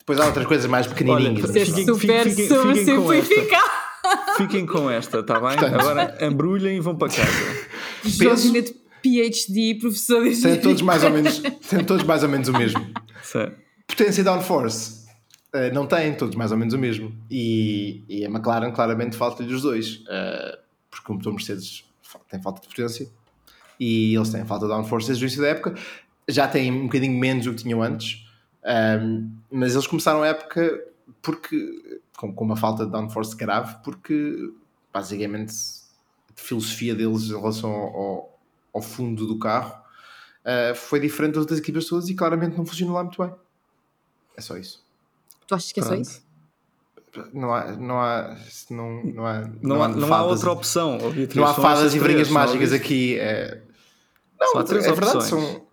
Depois 0.05 0.19
há 0.19 0.25
outras 0.27 0.45
coisas 0.45 0.65
mais 0.67 0.85
pequenininhas. 0.85 1.43
Olha, 1.45 1.53
mas 1.53 1.67
Fiquem- 1.67 1.85
super, 1.85 2.23
fiquem- 2.29 2.47
super 2.47 2.75
fiquem 2.75 2.95
com 2.95 3.11
esta. 3.13 3.25
simplificado. 3.25 3.71
Fiquem 4.37 4.65
com 4.67 4.89
esta, 4.89 5.19
está 5.19 5.33
bem? 5.39 5.57
Portanto- 5.57 5.79
Agora 5.79 6.17
embrulhem 6.21 6.77
e 6.77 6.79
vão 6.79 6.95
para 6.95 7.07
casa. 7.11 7.31
Jorge 8.03 8.51
de 8.61 8.75
PhD, 9.01 9.75
professor 9.79 10.23
de 10.23 10.39
Têm 10.41 10.59
todos 10.61 10.81
mais 10.83 11.03
ou 11.03 11.09
menos, 11.09 11.39
têm 11.39 11.83
todos 11.83 12.05
mais 12.05 12.21
ou 12.21 12.29
menos 12.29 12.47
o 12.47 12.53
mesmo. 12.53 12.85
Certo. 13.23 13.55
Potência 13.87 14.21
e 14.21 14.23
downforce 14.23 15.05
eh, 15.53 15.71
não 15.71 15.87
têm 15.87 16.13
todos 16.15 16.35
mais 16.35 16.51
ou 16.51 16.57
menos 16.57 16.73
o 16.75 16.77
mesmo. 16.77 17.11
E, 17.31 18.03
e 18.07 18.25
a 18.25 18.29
McLaren 18.29 18.71
claramente 18.71 19.15
falta-lhe 19.15 19.51
os 19.53 19.61
dois. 19.63 20.01
eh, 20.07 20.59
porque 20.91 21.11
o 21.11 21.15
motor 21.15 21.33
Mercedes 21.33 21.83
tem 22.29 22.41
falta 22.41 22.61
de 22.61 22.67
potência 22.67 23.09
e 23.79 24.15
eles 24.15 24.29
têm 24.29 24.45
falta 24.45 24.65
de 24.67 24.71
downforce 24.71 25.07
desde 25.07 25.23
o 25.23 25.25
início 25.25 25.41
da 25.41 25.47
época. 25.49 25.75
Já 26.27 26.47
têm 26.47 26.71
um 26.71 26.83
bocadinho 26.83 27.17
menos 27.19 27.45
do 27.45 27.53
que 27.53 27.63
tinham 27.63 27.81
antes, 27.83 28.24
ehm, 28.65 29.29
mas 29.51 29.73
eles 29.73 29.87
começaram 29.87 30.23
a 30.23 30.27
época 30.27 30.83
porque, 31.21 31.99
com, 32.17 32.33
com 32.33 32.43
uma 32.45 32.55
falta 32.57 32.85
de 32.85 32.91
downforce 32.91 33.35
grave, 33.35 33.77
porque 33.83 34.51
basicamente 34.93 35.53
a 36.29 36.39
filosofia 36.41 36.93
deles 36.95 37.23
em 37.23 37.37
relação 37.37 37.71
ao, 37.71 38.39
ao- 38.73 38.81
fundo 38.81 39.25
do 39.25 39.37
carro 39.39 39.73
eh, 40.43 40.73
foi 40.75 40.99
diferente 40.99 41.33
das 41.33 41.41
outras 41.41 41.59
equipas 41.59 41.85
todas 41.85 42.09
e 42.09 42.15
claramente 42.15 42.57
não 42.57 42.65
funcionou 42.65 42.95
lá 42.95 43.03
muito 43.03 43.21
bem. 43.21 43.33
É 44.37 44.41
só 44.41 44.57
isso. 44.57 44.83
Tu 45.47 45.55
achas 45.55 45.71
que 45.71 45.79
é 45.79 45.83
só 45.83 45.89
Pronto. 45.89 46.01
isso? 46.01 46.25
Não 47.33 47.53
há, 47.53 47.71
não 47.71 48.01
há, 48.01 48.35
não, 48.69 49.03
não 49.05 49.25
há, 49.25 49.41
Não, 49.61 49.83
há, 49.83 49.87
não 49.87 50.13
há 50.13 50.23
outra 50.23 50.51
opção. 50.51 50.97
Não 51.33 51.45
há 51.45 51.53
fadas 51.53 51.95
e 51.95 51.99
varinhas 51.99 52.27
não 52.27 52.33
mágicas 52.33 52.73
aqui. 52.73 53.17
É, 53.17 53.61
não, 54.39 54.59
é 54.59 54.63
verdade. 54.91 55.23
São, 55.23 55.64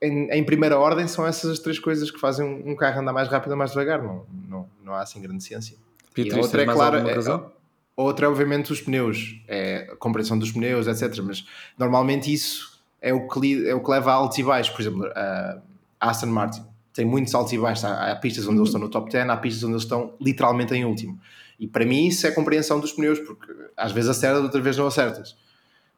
em, 0.00 0.30
em 0.30 0.44
primeira 0.44 0.78
ordem, 0.78 1.06
são 1.08 1.26
essas 1.26 1.52
as 1.52 1.58
três 1.58 1.78
coisas 1.78 2.10
que 2.10 2.18
fazem 2.20 2.46
um, 2.46 2.74
carro 2.76 3.00
andar 3.00 3.12
mais 3.12 3.28
rápido 3.28 3.52
ou 3.52 3.56
mais 3.56 3.70
devagar. 3.70 4.02
Não, 4.02 4.24
não, 4.48 4.68
não 4.84 4.94
há 4.94 5.02
assim 5.02 5.20
grande 5.20 5.42
ciência. 5.42 5.76
E 6.16 6.22
Beatriz, 6.22 6.38
a 6.38 6.40
outra 6.40 6.62
é 6.62 6.66
claro. 6.66 6.96
é- 6.96 7.50
outra 7.96 8.26
é 8.26 8.28
obviamente 8.28 8.72
os 8.72 8.80
pneus, 8.80 9.40
é 9.48 9.88
a 9.92 9.96
compreensão 9.96 10.38
dos 10.38 10.52
pneus, 10.52 10.86
etc. 10.86 11.18
Mas 11.22 11.46
normalmente 11.78 12.32
isso 12.32 12.80
é 13.00 13.12
o 13.12 13.28
que, 13.28 13.68
é 13.68 13.74
o 13.74 13.82
que 13.82 13.90
leva 13.90 14.10
a 14.12 14.14
altos 14.14 14.38
e 14.38 14.42
baixos. 14.42 14.74
Por 14.74 14.82
exemplo, 14.82 15.06
a 15.14 15.60
a 16.00 16.10
Aston 16.10 16.26
Martin. 16.26 16.64
Tem 16.92 17.04
muitos 17.04 17.34
altos 17.34 17.52
e 17.52 17.58
baixos. 17.58 17.84
Há, 17.84 18.12
há 18.12 18.16
pistas 18.16 18.46
onde 18.46 18.58
eles 18.58 18.68
estão 18.68 18.80
no 18.80 18.88
top 18.88 19.10
10, 19.10 19.28
há 19.28 19.36
pistas 19.36 19.62
onde 19.64 19.72
eles 19.74 19.82
estão 19.82 20.14
literalmente 20.20 20.74
em 20.74 20.84
último. 20.84 21.18
E 21.58 21.66
para 21.66 21.84
mim 21.84 22.06
isso 22.06 22.26
é 22.26 22.30
compreensão 22.30 22.80
dos 22.80 22.92
pneus, 22.92 23.18
porque 23.18 23.52
às 23.76 23.92
vezes 23.92 24.10
acertas, 24.10 24.42
outras 24.42 24.62
vezes 24.62 24.78
não 24.78 24.86
acertas. 24.86 25.36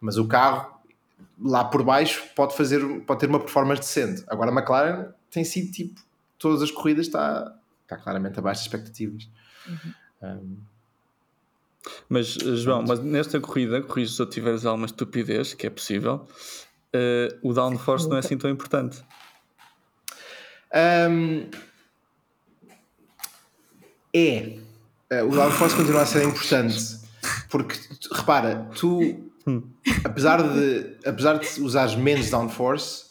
Mas 0.01 0.17
o 0.17 0.27
carro 0.27 0.78
lá 1.41 1.65
por 1.65 1.83
baixo 1.83 2.23
pode 2.35 2.57
fazer, 2.57 2.81
pode 3.01 3.21
ter 3.21 3.29
uma 3.29 3.41
performance 3.41 3.81
decente. 3.81 4.25
Agora 4.29 4.51
a 4.51 4.55
McLaren 4.55 5.13
tem 5.31 5.45
sido 5.45 5.71
tipo, 5.73 6.01
todas 6.39 6.63
as 6.63 6.71
corridas 6.71 7.07
está, 7.07 7.55
está 7.83 7.97
claramente 7.97 8.39
abaixo 8.39 8.61
das 8.61 8.67
expectativas. 8.67 9.29
Um, 10.23 10.57
Mas, 12.09 12.27
João, 12.27 12.83
mas 12.83 13.01
nesta 13.01 13.41
corrida, 13.41 13.81
corrijo 13.81 14.13
se 14.13 14.21
eu 14.21 14.27
tiveres 14.27 14.67
alguma 14.67 14.87
estupidez, 14.87 15.55
que 15.55 15.67
é 15.67 15.71
possível, 15.71 16.27
eh, 16.93 17.39
o 17.43 17.53
downforce 17.53 18.09
não 18.09 18.17
é 18.17 18.21
assim 18.21 18.37
tão 18.37 18.51
importante. 18.51 19.03
Um, 20.75 21.49
é. 24.13 24.59
Uh, 25.11 25.25
o 25.27 25.35
downforce 25.35 25.77
continua 25.77 26.03
a 26.03 26.07
ser 26.07 26.25
importante. 26.25 26.99
Porque, 27.49 27.79
repara, 28.13 28.69
tu, 28.75 29.28
apesar 30.05 30.43
de, 30.43 30.97
apesar 31.05 31.39
de 31.39 31.61
usares 31.61 31.95
menos 31.95 32.31
downforce, 32.31 33.07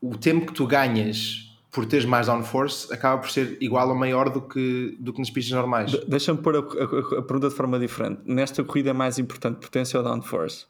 o 0.00 0.16
tempo 0.16 0.46
que 0.46 0.52
tu 0.52 0.66
ganhas 0.66 1.48
por 1.70 1.86
teres 1.86 2.04
mais 2.04 2.26
downforce 2.26 2.92
acaba 2.92 3.20
por 3.22 3.30
ser 3.30 3.56
igual 3.60 3.88
ou 3.88 3.94
maior 3.94 4.28
do 4.28 4.42
que, 4.42 4.94
do 5.00 5.12
que 5.12 5.18
nas 5.20 5.30
pistas 5.30 5.52
normais. 5.56 5.90
De- 5.90 6.04
Deixa-me 6.06 6.38
pôr 6.38 6.56
a, 6.56 6.58
a- 6.58 7.18
a 7.18 7.22
pergunta 7.22 7.48
de 7.48 7.54
forma 7.54 7.78
diferente. 7.78 8.20
Nesta 8.26 8.62
corrida 8.62 8.90
é 8.90 8.92
mais 8.92 9.18
importante 9.18 9.58
potência 9.60 9.98
ou 9.98 10.04
downforce? 10.04 10.66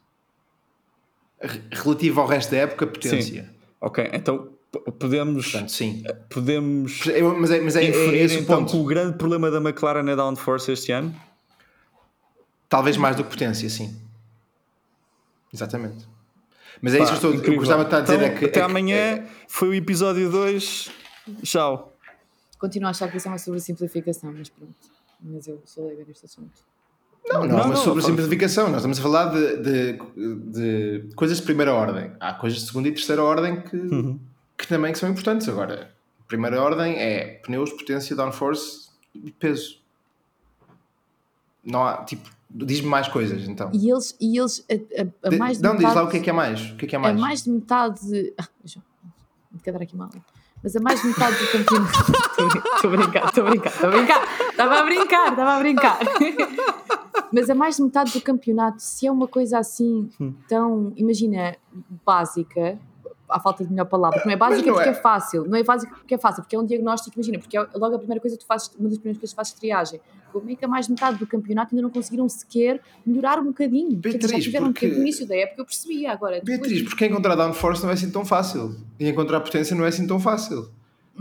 Re- 1.41 1.61
Relativo 1.71 2.21
ao 2.21 2.27
resto 2.27 2.51
da 2.51 2.57
época, 2.57 2.87
potência. 2.87 3.49
Ok, 3.81 4.09
então 4.13 4.47
podemos, 4.97 5.51
Portanto, 5.51 5.71
sim. 5.71 6.03
podemos 6.29 7.05
Eu- 7.05 7.37
Mas 7.37 7.51
é, 7.51 7.59
mas 7.59 7.75
é, 7.75 7.83
é 7.83 7.89
inferir 7.89 8.21
esse 8.21 8.37
o 8.37 8.39
então 8.39 8.59
ponto. 8.59 8.71
que 8.71 8.77
o 8.77 8.83
grande 8.85 9.17
problema 9.17 9.51
da 9.51 9.57
McLaren 9.57 10.07
é 10.09 10.15
downforce 10.15 10.71
este 10.71 10.91
ano? 10.93 11.13
Talvez 12.69 12.95
mais 12.97 13.15
do 13.17 13.23
que 13.25 13.29
potência, 13.31 13.69
sim. 13.69 13.93
Exatamente. 15.53 16.07
Mas 16.81 16.95
é 16.95 16.97
Pá, 16.97 17.03
isso 17.05 17.19
que 17.19 17.25
eu, 17.25 17.33
estou, 17.35 17.53
eu 17.53 17.59
gostava 17.59 17.83
de 17.83 17.87
estar 17.87 17.97
a 17.97 18.01
dizer. 18.01 18.15
Então, 18.15 18.27
é 18.27 18.29
que, 18.31 18.45
até 18.45 18.59
é 18.59 18.63
que- 18.63 18.71
amanhã 18.71 18.95
é- 18.97 19.27
foi 19.47 19.69
o 19.69 19.73
episódio 19.73 20.29
2. 20.31 20.89
Tchau. 21.43 21.95
Continuo 22.57 22.87
a 22.87 22.91
achar 22.91 23.09
que 23.09 23.17
isso 23.17 23.27
é 23.27 23.31
uma 23.31 23.37
sobressimplificação, 23.37 24.33
mas 24.35 24.49
pronto. 24.49 24.73
Mas 25.21 25.47
eu 25.47 25.61
sou 25.65 25.87
leiga 25.87 26.03
neste 26.05 26.25
assunto. 26.25 26.51
Não, 27.25 27.41
não, 27.41 27.47
Não, 27.47 27.59
é 27.59 27.61
uma 27.63 27.73
não, 27.75 27.75
sobressimplificação. 27.77 28.67
Nós 28.67 28.77
estamos 28.77 28.99
a 28.99 29.01
falar 29.01 29.25
de, 29.31 29.57
de, 29.57 29.97
de 31.07 31.15
coisas 31.15 31.37
de 31.37 31.43
primeira 31.43 31.73
ordem. 31.73 32.11
Há 32.19 32.33
coisas 32.33 32.59
de 32.59 32.65
segunda 32.67 32.89
e 32.89 32.91
terceira 32.91 33.23
ordem 33.23 33.61
que, 33.61 33.77
Uhum. 33.77 34.19
que 34.57 34.67
também 34.67 34.91
que 34.91 34.99
são 34.99 35.09
importantes. 35.09 35.47
Agora, 35.47 35.93
primeira 36.27 36.61
ordem 36.61 36.97
é 36.97 37.35
pneus, 37.45 37.71
potência, 37.71 38.13
downforce 38.15 38.89
e 39.15 39.31
peso. 39.31 39.79
Não 41.63 41.85
há, 41.85 42.03
tipo, 42.03 42.29
diz-me 42.53 42.87
mais 42.87 43.07
coisas 43.07 43.47
então. 43.47 43.69
E 43.73 43.89
eles, 43.89 44.15
e 44.21 44.37
eles 44.37 44.65
a, 44.69 45.01
a- 45.01 45.27
a 45.27 45.29
De- 45.29 45.37
mais 45.37 45.57
de 45.57 45.63
não, 45.63 45.73
diz 45.75 45.83
lá 45.83 45.89
metade- 45.89 46.07
o 46.07 46.11
que 46.11 46.17
é 46.17 46.19
que 46.19 46.29
é 46.29 46.33
mais. 46.33 46.71
O 46.71 46.75
que 46.75 46.85
é 46.85 46.87
que 46.89 46.95
é 46.95 46.97
a 46.97 47.01
mais? 47.01 47.19
mais 47.19 47.43
de 47.43 47.49
metade 47.49 47.99
de. 48.07 48.33
Ah, 48.39 48.47
vou 49.51 49.61
quedar 49.61 49.81
aqui 49.81 49.95
mal. 49.95 50.09
Mas 50.63 50.75
a 50.75 50.79
mais 50.79 51.01
de 51.01 51.07
metade 51.07 51.35
do 51.37 51.47
campeonato. 51.51 52.11
Estou 52.75 52.93
a 52.93 52.95
brincar, 52.97 53.25
estou 53.25 53.45
a 53.45 53.49
brincar, 53.49 53.69
estou 53.73 53.89
a 53.89 53.91
brincar. 53.91 54.23
Estava 54.49 54.75
a 54.79 54.83
brincar, 54.83 55.29
estava 55.31 55.51
a 55.55 55.59
brincar. 55.59 55.99
Mas 57.33 57.49
a 57.49 57.55
mais 57.55 57.75
de 57.77 57.81
metade 57.83 58.13
do 58.13 58.21
campeonato, 58.21 58.81
se 58.81 59.07
é 59.07 59.11
uma 59.11 59.27
coisa 59.27 59.57
assim 59.59 60.09
Hum. 60.21 60.33
tão, 60.47 60.93
imagina, 60.95 61.55
básica, 62.05 62.77
à 63.35 63.39
falta 63.39 63.63
de 63.63 63.69
melhor 63.71 63.85
palavra, 63.85 64.21
não 64.25 64.31
é 64.31 64.35
básica 64.35 64.67
não 64.67 64.73
porque 64.75 64.89
é. 64.89 64.91
é 64.91 64.95
fácil, 64.95 65.45
não 65.45 65.57
é 65.57 65.63
básica 65.63 65.93
porque 65.95 66.13
é 66.15 66.17
fácil, 66.17 66.43
porque 66.43 66.55
é 66.55 66.59
um 66.59 66.65
diagnóstico, 66.65 67.15
imagina, 67.17 67.39
porque 67.39 67.57
é 67.57 67.61
logo 67.75 67.95
a 67.95 67.97
primeira 67.97 68.21
coisa 68.21 68.37
que 68.37 68.43
tu 68.43 68.47
fazes, 68.47 68.71
uma 68.79 68.87
das 68.89 68.97
primeiras 68.97 69.17
coisas 69.19 69.31
que 69.31 69.35
fazes 69.35 69.53
triagem. 69.53 69.99
Como 70.31 70.49
é 70.49 70.55
que 70.55 70.65
a 70.65 70.67
mais 70.67 70.87
de 70.87 70.93
metade 70.93 71.17
do 71.19 71.27
campeonato 71.27 71.75
ainda 71.75 71.83
não 71.83 71.89
conseguiram 71.91 72.27
sequer 72.27 72.81
melhorar 73.05 73.39
um 73.39 73.45
bocadinho? 73.45 73.91
Já 73.91 73.97
Beatriz, 73.97 74.43
tiveram 74.43 74.73
porque- 74.73 74.87
no 74.87 75.01
início 75.01 75.27
da 75.27 75.35
época, 75.35 75.61
eu 75.61 75.65
percebia 75.65 76.11
agora. 76.11 76.39
depois 76.39 76.59
Beatriz, 76.59 76.81
porque 76.83 77.05
encontrar 77.05 77.35
downforce 77.35 77.83
não 77.83 77.89
é 77.91 77.93
assim 77.93 78.09
tão 78.09 78.25
fácil. 78.25 78.75
E 78.99 79.07
encontrar 79.07 79.39
potência 79.41 79.75
não 79.75 79.85
é 79.85 79.89
assim 79.89 80.07
tão 80.07 80.19
fácil. 80.19 80.69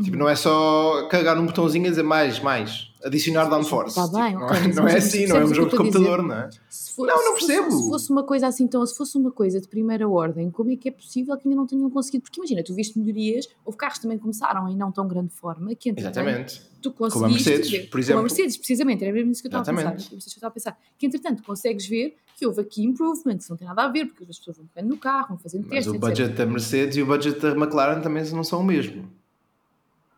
Tipo, 0.03 0.16
não 0.16 0.27
é 0.29 0.35
só 0.35 1.07
carregar 1.11 1.38
um 1.38 1.44
botãozinho 1.44 1.87
e 1.87 1.90
dizer 1.90 2.03
mais, 2.03 2.40
mais. 2.40 2.90
Adicionar 3.05 3.47
downforce. 3.49 3.95
Tá 3.95 4.07
bem, 4.07 4.33
Tipo, 4.33 4.45
ok, 4.45 4.61
não, 4.61 4.67
é- 4.69 4.75
não 4.75 4.88
é 4.88 4.97
assim, 4.97 5.27
não 5.27 5.37
é 5.37 5.45
um 5.45 5.55
jogo 5.55 5.71
de 5.71 5.77
computador, 5.77 6.21
dizer? 6.21 6.29
não 6.29 6.35
é? 6.37 6.51
For- 6.95 7.07
Não, 7.07 7.17
não 7.17 7.23
se 7.35 7.41
fosse- 7.41 7.47
percebo. 7.47 7.71
Se 7.73 7.88
fosse 7.88 8.11
uma 8.11 8.23
coisa 8.23 8.47
assim, 8.47 8.65
então, 8.65 8.85
se 8.87 8.97
fosse 8.97 9.17
uma 9.17 9.31
coisa 9.31 9.61
de 9.61 9.67
primeira 9.67 10.07
ordem, 10.09 10.51
como 10.51 10.71
é 10.71 10.77
que 10.77 10.88
é 10.88 10.93
possível 10.93 11.37
que 11.37 11.49
ainda 11.49 11.57
não 11.57 11.67
tenham 11.67 11.88
conseguido? 11.91 12.23
Porque 12.23 12.38
imagina, 12.38 12.62
tu 12.62 12.75
viste 12.75 12.99
melhorias, 12.99 13.49
houve 13.65 13.79
carros 13.79 13.97
que 13.97 14.03
também 14.03 14.19
começaram 14.19 14.69
em 14.69 14.77
não 14.77 14.93
tão 14.93 15.09
grande 15.09 15.31
forma, 15.35 15.75
que 15.75 15.88
entretanto, 15.88 16.19
Exatamente. 16.19 16.62
tu 16.83 16.93
Como 16.93 17.07
a 17.07 17.11
conseguiste 17.11 17.49
Mercedes, 17.49 17.71
ver, 17.71 17.79
por 17.85 17.91
como 17.93 18.01
exemplo. 18.03 18.21
a 18.21 18.23
Mercedes, 18.23 18.57
precisamente, 18.59 19.05
era 19.05 19.12
mesmo 19.12 19.33
isso 19.33 19.43
que 19.43 19.49
eu 19.49 19.59
estava 19.61 19.71
a 19.71 19.75
pensar, 19.75 19.97
que 20.09 20.15
eu 20.15 20.19
estava 20.19 20.47
a 20.47 20.51
pensar, 20.51 20.79
que 20.99 21.07
entretanto 21.07 21.43
consegues 21.43 21.87
ver 21.87 22.15
que 22.37 22.47
houve 22.47 22.61
aqui 22.61 22.83
improvements, 22.85 23.49
não 23.49 23.57
tem 23.57 23.67
nada 23.69 23.83
a 23.85 23.88
ver, 23.88 24.07
porque 24.07 24.25
as 24.29 24.38
pessoas 24.38 24.57
vão 24.59 24.67
pegando 24.67 24.91
no 24.91 24.99
carro, 24.99 25.29
vão 25.31 25.38
fazendo 25.38 25.62
Mas 25.62 25.71
testes, 25.71 25.93
o 25.93 25.95
etc. 25.97 26.01
budget 26.09 26.33
da 26.35 26.47
Mercedes 26.47 26.97
e 26.97 27.03
o 27.03 27.07
budget 27.07 27.41
da 27.41 27.51
McLaren 27.53 28.01
também 28.01 28.25
não 28.33 28.45
são 28.45 28.61
o 28.61 28.65
mesmo. 28.65 29.09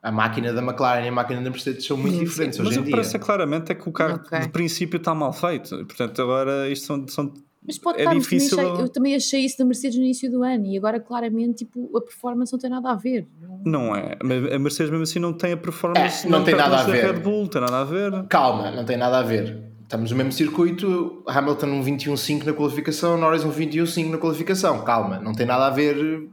A 0.05 0.13
máquina 0.13 0.53
da 0.53 0.61
McLaren 0.63 1.05
e 1.07 1.09
a 1.09 1.13
máquina 1.13 1.41
da 1.41 1.49
Mercedes 1.49 1.87
são 1.87 1.97
muito 1.97 2.13
Sim, 2.13 2.19
sim. 2.19 2.25
diferentes 2.27 2.59
Mas 2.59 2.69
hoje 2.69 2.79
o 2.79 2.81
em 2.81 2.83
que 2.83 2.89
dia. 2.91 2.97
parece 2.99 3.19
claramente 3.19 3.73
é 3.73 3.75
que 3.75 3.89
o 3.89 3.93
carro 3.93 4.17
Ok. 4.17 4.39
de 4.39 4.49
princípio 4.51 4.99
está 4.99 5.15
mal 5.15 5.33
feito. 5.33 5.77
Portanto, 5.87 6.21
agora 6.21 6.69
isto 6.69 6.85
são. 6.87 7.09
são 7.09 7.33
Mas 7.67 7.79
pode 7.79 7.97
é 7.97 8.03
estar, 8.03 8.15
mas 8.15 8.23
difícil- 8.23 8.51
também 8.59 8.71
achei, 8.73 8.85
eu 8.85 8.89
também 8.91 9.15
achei 9.17 9.41
isso 9.47 9.57
da 9.59 9.65
Mercedes 9.65 9.97
no 9.97 10.05
início 10.05 10.31
do 10.31 10.43
ano 10.43 10.67
e 10.67 10.77
agora 10.77 11.01
claramente 11.01 11.65
tipo, 11.65 11.91
a 11.97 12.01
performance 12.03 12.53
não 12.53 12.59
tem 12.61 12.69
nada 12.69 12.91
a 12.91 12.95
ver. 12.95 13.27
Não- 13.41 13.63
não 13.65 13.97
é. 13.97 14.15
Mas 14.23 14.53
A 14.53 14.59
Mercedes 14.59 14.91
mesmo 14.91 15.05
assim 15.05 15.19
não 15.19 15.33
tem 15.33 15.53
a 15.53 15.57
performance. 15.57 16.27
É, 16.27 16.31
não 16.31 16.45
tem 16.45 16.55
nada 16.55 16.81
a 16.81 16.83
da 16.83 16.93
ver. 16.93 17.07
Red 17.15 17.21
Bull, 17.21 17.49
tem 17.49 17.63
nada 17.63 17.81
a 17.81 17.85
ver. 17.85 18.25
Calma, 18.29 18.71
não 18.71 18.85
tem 18.85 18.99
nada 18.99 19.19
a 19.21 19.23
ver. 19.23 19.59
Estamos 19.85 20.11
no 20.11 20.17
mesmo 20.19 20.33
circuito, 20.33 21.23
Hamilton 21.27 21.67
um 21.69 21.83
21.5 21.83 22.45
na 22.45 22.53
qualificação, 22.53 23.17
Norris 23.17 23.45
um 23.45 23.51
21.5 23.51 24.11
na 24.11 24.19
qualificação. 24.19 24.83
Calma, 24.85 25.19
não 25.19 25.33
tem 25.33 25.47
nada 25.47 25.67
a 25.67 25.71
ver 25.71 26.29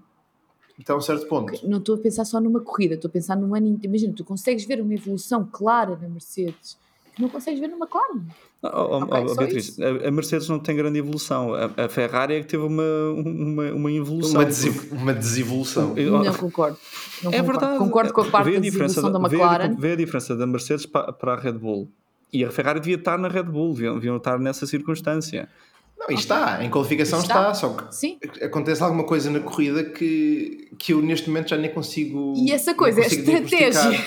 até 0.81 0.93
um 0.95 1.01
certo 1.01 1.27
ponto. 1.27 1.53
não 1.67 1.77
estou 1.77 1.95
a 1.95 1.97
pensar 1.97 2.25
só 2.25 2.39
numa 2.39 2.59
corrida, 2.61 2.95
estou 2.95 3.09
a 3.09 3.11
pensar 3.11 3.35
num 3.35 3.53
ano 3.55 3.67
inteiro. 3.67 3.87
Imagina, 3.95 4.13
tu 4.15 4.23
consegues 4.23 4.65
ver 4.65 4.81
uma 4.81 4.93
evolução 4.93 5.47
clara 5.51 5.97
na 6.01 6.07
Mercedes 6.09 6.77
que 7.15 7.21
não 7.21 7.27
consegues 7.29 7.59
ver 7.59 7.67
numa 7.67 7.85
McLaren. 7.85 8.23
Oh, 8.63 8.67
oh, 8.69 8.97
Ok, 9.03 9.25
oh, 9.29 9.35
Beatriz, 9.35 9.77
a, 9.79 10.07
a 10.07 10.11
Mercedes 10.11 10.47
não 10.47 10.59
tem 10.59 10.75
grande 10.77 10.99
evolução. 10.99 11.53
A, 11.53 11.85
a 11.85 11.89
Ferrari 11.89 12.35
é 12.35 12.39
que 12.41 12.47
teve 12.47 12.63
uma, 12.63 12.83
uma, 13.15 13.71
uma 13.71 13.91
evolução. 13.91 14.39
Uma, 14.39 14.45
desi- 14.45 14.89
uma 14.91 15.13
desevolução. 15.13 15.93
Eu- 15.99 16.23
Não 16.23 16.33
concordo. 16.33 16.77
Não 17.23 17.31
É 17.33 17.37
concordo. 17.39 17.59
verdade. 17.59 17.77
Concordo 17.79 18.13
com 18.13 18.21
a 18.21 18.25
parte 18.25 18.45
Vê 18.45 18.53
da 18.53 18.59
diferença 18.61 18.99
evolução 18.99 19.21
da 19.21 19.27
vê 19.27 19.35
a- 19.35 19.39
McLaren. 19.45 19.75
Vê 19.77 19.91
a 19.91 19.95
diferença 19.95 20.35
da 20.35 20.45
Mercedes 20.47 20.85
para, 20.85 21.11
para 21.11 21.33
a 21.33 21.35
Red 21.35 21.53
Bull. 21.53 21.89
E 22.31 22.45
a 22.45 22.51
Ferrari 22.51 22.79
devia 22.79 22.95
estar 22.95 23.17
na 23.17 23.27
Red 23.27 23.43
Bull, 23.43 23.73
deviam, 23.73 23.95
deviam 23.95 24.15
estar 24.17 24.39
nessa 24.39 24.65
circunstância. 24.65 25.49
Não, 25.97 26.07
e 26.09 26.15
está, 26.15 26.63
em 26.63 26.69
qualificação 26.69 27.19
Está. 27.19 27.51
está. 27.51 27.53
só 27.53 27.73
que 27.73 27.93
Sim. 27.95 28.17
acontece 28.41 28.81
alguma 28.81 29.03
coisa 29.03 29.29
na 29.29 29.39
corrida 29.39 29.83
que, 29.83 30.71
que 30.77 30.93
eu 30.93 31.01
neste 31.01 31.27
momento 31.29 31.49
já 31.49 31.57
nem 31.57 31.71
consigo. 31.71 32.33
E 32.35 32.51
essa 32.51 32.73
coisa 32.73 33.01
é 33.01 33.05
estratégia. 33.05 33.99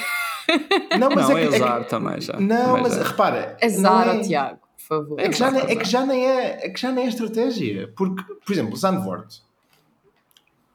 Não, 0.98 1.08
mas 1.08 1.28
não, 1.30 1.38
é, 1.38 1.44
é 1.44 1.48
que- 1.48 1.54
azar 1.54 1.84
também 1.86 2.20
já. 2.20 2.38
Não, 2.38 2.66
Também 2.66 2.82
mas 2.82 2.94
já. 2.96 3.02
repara. 3.02 3.56
Azar, 3.62 4.08
é- 4.08 4.20
Tiago, 4.20 4.58
por 4.76 4.82
favor. 4.86 5.18
É 5.20 5.28
que, 5.30 5.36
já 5.38 5.50
nem, 5.50 5.62
é 5.62 5.76
que 5.76 5.84
já 5.88 6.04
nem 6.04 6.26
é, 6.26 6.66
é 6.66 6.68
que 6.68 6.78
já 6.80 6.92
nem 6.92 7.06
é 7.06 7.08
estratégia. 7.08 7.90
Porque, 7.96 8.22
por 8.44 8.52
exemplo, 8.52 8.76
Zandvoort, 8.76 9.40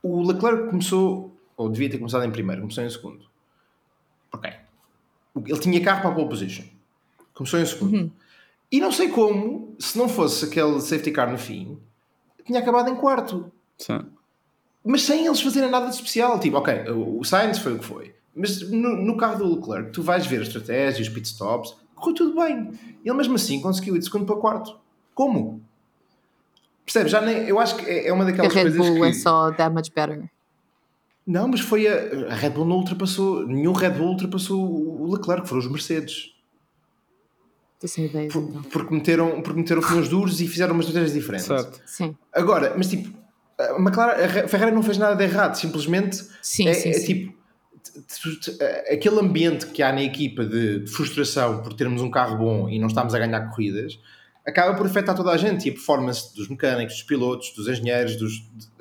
o 0.01 0.23
Leclerc 0.27 0.69
começou, 0.69 1.35
ou 1.55 1.69
devia 1.69 1.87
ter 1.89 1.97
começado 1.99 2.23
em 2.25 2.31
primeiro, 2.31 2.61
começou 2.61 2.83
em 2.83 2.89
segundo. 2.89 3.25
Ok. 4.33 4.51
Ele 5.45 5.59
tinha 5.59 5.79
carro 5.83 6.01
para 6.01 6.09
a 6.11 6.13
pole 6.15 6.29
position. 6.29 6.65
Começou 7.35 7.59
em 7.59 7.65
segundo. 7.67 7.93
Uhum. 7.95 8.11
E 8.71 8.79
não 8.79 8.91
sei 8.91 9.09
como, 9.09 9.75
se 9.79 9.97
não 9.97 10.07
fosse 10.07 10.45
aquele 10.45 10.79
safety 10.79 11.11
car 11.11 11.31
no 11.31 11.37
fim, 11.37 11.79
tinha 12.45 12.59
acabado 12.59 12.89
em 12.89 12.95
quarto. 12.95 13.51
Sim. 13.77 13.99
Mas 14.83 15.03
sem 15.03 15.25
eles 15.25 15.41
fazerem 15.41 15.69
nada 15.69 15.87
de 15.87 15.95
especial. 15.95 16.39
Tipo, 16.39 16.57
ok, 16.57 16.85
o 16.91 17.23
Sainz 17.23 17.59
foi 17.59 17.73
o 17.73 17.79
que 17.79 17.85
foi. 17.85 18.15
Mas 18.35 18.61
no, 18.69 18.95
no 18.95 19.17
carro 19.17 19.39
do 19.39 19.55
Leclerc, 19.55 19.91
tu 19.91 20.01
vais 20.01 20.25
ver 20.25 20.39
a 20.39 20.43
estratégia, 20.43 21.01
os 21.01 21.09
pitstops, 21.09 21.75
correu 21.95 22.15
tudo 22.15 22.41
bem. 22.41 22.71
Ele 23.03 23.15
mesmo 23.15 23.35
assim 23.35 23.61
conseguiu 23.61 23.95
ir 23.95 23.99
de 23.99 24.05
segundo 24.05 24.25
para 24.25 24.35
quarto. 24.35 24.77
Como? 25.13 25.61
Percebes? 26.85 27.11
Já 27.11 27.21
nem, 27.21 27.47
eu 27.47 27.59
acho 27.59 27.75
que 27.75 27.89
é, 27.89 28.07
é 28.07 28.13
uma 28.13 28.23
A 28.23 28.27
daquelas 28.27 28.53
Red 28.53 28.61
coisas 28.63 28.87
Bull 28.87 29.01
que... 29.01 29.07
é 29.07 29.13
só 29.13 29.51
that 29.51 29.73
much 29.73 29.91
better. 29.93 30.29
Não, 31.27 31.47
mas 31.47 31.59
foi 31.59 31.87
a, 31.87 32.31
a 32.31 32.33
Red 32.33 32.51
Bull 32.51 32.65
não 32.65 32.77
ultrapassou, 32.77 33.45
nenhum 33.45 33.73
Red 33.73 33.91
Bull 33.91 34.07
ultrapassou 34.07 34.59
o 34.59 35.11
Leclerc, 35.13 35.47
foram 35.47 35.59
os 35.59 35.69
Mercedes. 35.69 36.33
Estou 37.81 37.87
sem 37.89 38.05
ideias, 38.05 38.33
Por- 38.33 38.43
então. 38.43 38.61
porque, 38.63 38.93
meteram, 38.93 39.41
porque 39.41 39.57
meteram 39.59 39.81
pneus 39.81 40.09
duros 40.09 40.41
e 40.41 40.47
fizeram 40.47 40.73
umas 40.73 40.85
estratégias 40.85 41.13
diferentes. 41.17 41.47
Certo. 41.47 41.81
Sim, 41.85 42.13
Agora, 42.33 42.73
mas 42.75 42.89
tipo, 42.89 43.09
a 43.57 43.79
McLaren, 43.79 44.21
a 44.43 44.47
Ferrari 44.49 44.71
não 44.73 44.83
fez 44.83 44.97
nada 44.97 45.15
de 45.15 45.23
errado, 45.23 45.55
simplesmente 45.55 46.17
sim, 46.41 46.67
é, 46.67 46.73
sim. 46.73 46.89
é 46.89 46.93
sim. 46.93 47.05
tipo 47.05 47.39
aquele 48.91 49.19
ambiente 49.19 49.67
que 49.67 49.81
há 49.81 49.91
na 49.93 50.03
equipa 50.03 50.45
de, 50.45 50.79
de 50.79 50.91
frustração 50.91 51.61
por 51.63 51.73
termos 51.73 52.01
um 52.01 52.09
carro 52.11 52.37
bom 52.37 52.69
e 52.69 52.77
não 52.79 52.87
estamos 52.87 53.13
a 53.15 53.19
ganhar 53.19 53.49
corridas 53.49 53.99
acaba 54.45 54.75
por 54.75 54.85
afetar 54.85 55.15
toda 55.15 55.31
a 55.31 55.37
gente 55.37 55.65
e 55.67 55.69
a 55.69 55.73
performance 55.73 56.33
dos 56.35 56.47
mecânicos, 56.47 56.95
dos 56.95 57.03
pilotos, 57.03 57.53
dos 57.55 57.67
engenheiros, 57.67 58.15
dos 58.15 58.33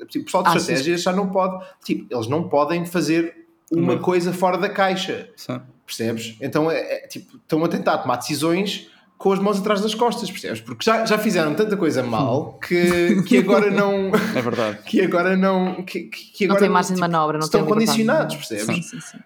tipo, 0.08 0.20
o 0.20 0.24
pessoal 0.24 0.42
de 0.42 0.48
Achas 0.50 0.62
estratégias 0.62 1.02
já 1.02 1.12
não 1.12 1.28
pode, 1.28 1.62
tipo, 1.84 2.06
eles 2.12 2.26
não 2.26 2.48
podem 2.48 2.86
fazer 2.86 3.46
uma 3.70 3.94
Uma- 3.94 3.98
coisa 3.98 4.32
fora 4.32 4.56
da 4.56 4.68
caixa. 4.70 5.28
Sim. 5.36 5.60
Percebes? 5.88 6.36
Então 6.38 6.70
é, 6.70 6.76
é, 7.04 7.06
tipo, 7.06 7.38
estão 7.38 7.64
a 7.64 7.68
tentar 7.68 7.96
tomar 7.96 8.16
decisões 8.16 8.88
com 9.16 9.32
as 9.32 9.38
mãos 9.38 9.58
atrás 9.58 9.80
das 9.80 9.94
costas, 9.94 10.30
percebes? 10.30 10.60
Porque 10.60 10.84
já, 10.84 11.06
já 11.06 11.16
fizeram 11.16 11.54
tanta 11.54 11.78
coisa 11.78 12.02
mal 12.02 12.58
que, 12.60 13.22
que 13.22 13.38
agora 13.38 13.70
não. 13.70 14.10
É 14.36 14.42
verdade. 14.42 14.78
Que 14.84 15.00
agora 15.00 15.34
não. 15.34 15.82
Que, 15.82 16.02
que 16.02 16.24
que 16.32 16.46
Não 16.46 16.52
agora 16.54 16.66
tem 16.66 16.70
margem 16.72 16.94
de 16.94 17.00
tipo, 17.00 17.10
manobra, 17.10 17.38
não 17.38 17.46
estão 17.46 17.62
de 17.62 17.68
condicionados, 17.68 18.36
percebes? 18.36 18.66
Sim, 18.66 18.82
sim, 18.82 19.00
sim. 19.00 19.18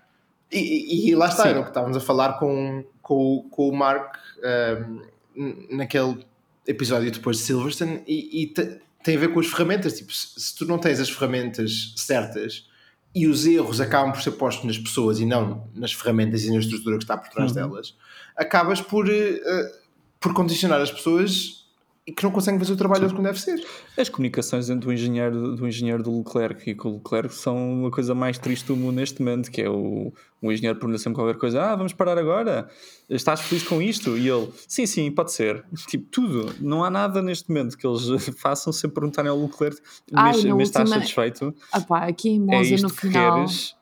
E, 0.52 1.10
e- 1.10 1.14
lá 1.16 1.26
está, 1.28 1.42
Sim. 1.42 1.48
era 1.48 1.60
o 1.60 1.62
que 1.64 1.70
estávamos 1.70 1.96
a 1.96 2.00
falar 2.00 2.34
com, 2.34 2.84
com, 3.02 3.14
o- 3.38 3.42
com 3.50 3.68
o 3.68 3.74
Mark 3.76 4.16
ahm, 4.44 5.00
n- 5.34 5.66
naquele 5.72 6.24
episódio 6.66 7.10
depois 7.10 7.38
de 7.38 7.42
Silverstone 7.42 8.02
e, 8.06 8.42
e 8.42 8.46
te- 8.46 8.78
tem 9.02 9.16
a 9.16 9.18
ver 9.18 9.32
com 9.32 9.40
as 9.40 9.46
ferramentas. 9.46 9.94
Tipo, 9.94 10.12
se, 10.12 10.38
se 10.40 10.54
tu 10.54 10.64
não 10.64 10.78
tens 10.78 11.00
as 11.00 11.10
ferramentas 11.10 11.92
certas 11.96 12.66
e 13.14 13.26
os 13.26 13.46
erros 13.46 13.80
acabam 13.80 14.12
por 14.12 14.22
ser 14.22 14.32
postos 14.32 14.64
nas 14.64 14.78
pessoas 14.78 15.20
e 15.20 15.26
não 15.26 15.68
nas 15.74 15.92
ferramentas 15.92 16.44
e 16.44 16.50
na 16.50 16.58
estrutura 16.58 16.96
que 16.96 17.04
está 17.04 17.16
por 17.16 17.28
trás 17.28 17.52
delas, 17.52 17.96
acabas 18.36 18.80
por, 18.80 19.08
eh, 19.08 19.72
por 20.18 20.32
condicionar 20.32 20.80
as 20.80 20.90
pessoas 20.90 21.61
e 22.04 22.12
que 22.12 22.24
não 22.24 22.32
conseguem 22.32 22.58
fazer 22.58 22.72
o 22.72 22.76
trabalho 22.76 23.08
como 23.10 23.22
deve 23.22 23.40
ser. 23.40 23.64
As 23.96 24.08
comunicações 24.08 24.68
entre 24.68 24.88
o 24.88 24.92
engenheiro, 24.92 25.54
do 25.54 25.68
engenheiro 25.68 26.02
do 26.02 26.18
Leclerc 26.18 26.68
e 26.70 26.74
com 26.74 26.88
o 26.88 26.94
Leclerc 26.94 27.32
são 27.32 27.56
uma 27.72 27.90
coisa 27.92 28.12
mais 28.14 28.38
triste 28.38 28.66
do 28.66 28.76
mundo 28.76 28.96
neste 28.96 29.20
momento, 29.22 29.50
que 29.50 29.62
é 29.62 29.70
o, 29.70 30.12
o 30.40 30.50
engenheiro 30.52 30.98
sempre 30.98 31.14
qualquer 31.16 31.38
coisa, 31.38 31.62
ah, 31.62 31.76
vamos 31.76 31.92
parar 31.92 32.18
agora, 32.18 32.68
estás 33.08 33.40
feliz 33.42 33.62
com 33.62 33.80
isto? 33.80 34.18
E 34.18 34.28
ele, 34.28 34.48
sim, 34.66 34.84
sim, 34.84 35.10
pode 35.12 35.30
ser. 35.32 35.64
Tipo, 35.86 36.06
tudo. 36.10 36.52
Não 36.60 36.82
há 36.82 36.90
nada 36.90 37.22
neste 37.22 37.48
momento 37.48 37.78
que 37.78 37.86
eles 37.86 38.02
façam 38.36 38.72
sem 38.72 38.90
perguntarem 38.90 39.30
ao 39.30 39.40
Leclerc, 39.40 39.80
Ai, 40.12 40.32
mas, 40.32 40.44
na 40.44 40.54
mas 40.56 40.68
estás 40.68 40.88
satisfeito? 40.90 41.54
Ah 41.72 41.84
aqui 42.06 42.30
em 42.30 42.42
É 42.42 42.56
Monza 42.56 42.74
isto 42.74 42.88
no 42.88 42.92
que 42.94 43.00
final. 43.00 43.34
queres? 43.36 43.76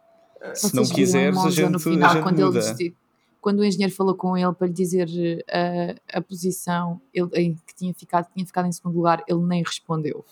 Se 0.55 0.63
Vocês 0.63 0.73
não 0.73 0.85
quiseres, 0.85 1.39
a 1.39 1.51
gente, 1.51 1.71
no 1.71 1.77
a 1.77 1.81
final, 1.81 2.11
gente 2.13 2.23
quando, 2.23 2.39
ele 2.39 2.45
muda. 2.47 2.61
desi- 2.61 2.97
quando 3.41 3.61
o 3.61 3.65
engenheiro 3.65 3.93
falou 3.95 4.15
com 4.15 4.37
ele 4.37 4.53
para 4.53 4.67
lhe 4.67 4.73
dizer 4.73 5.09
eh, 5.49 5.97
a, 6.13 6.19
a 6.19 6.21
posição 6.23 7.01
ele, 7.13 7.29
em 7.35 7.55
que 7.67 7.75
tinha 7.75 7.95
ficado, 7.95 8.29
tinha 8.35 8.45
ficado 8.47 8.67
em 8.67 8.73
segundo 8.73 8.97
lugar, 8.97 9.23
ele 9.29 9.41
nem 9.41 9.63
respondeu. 9.63 10.25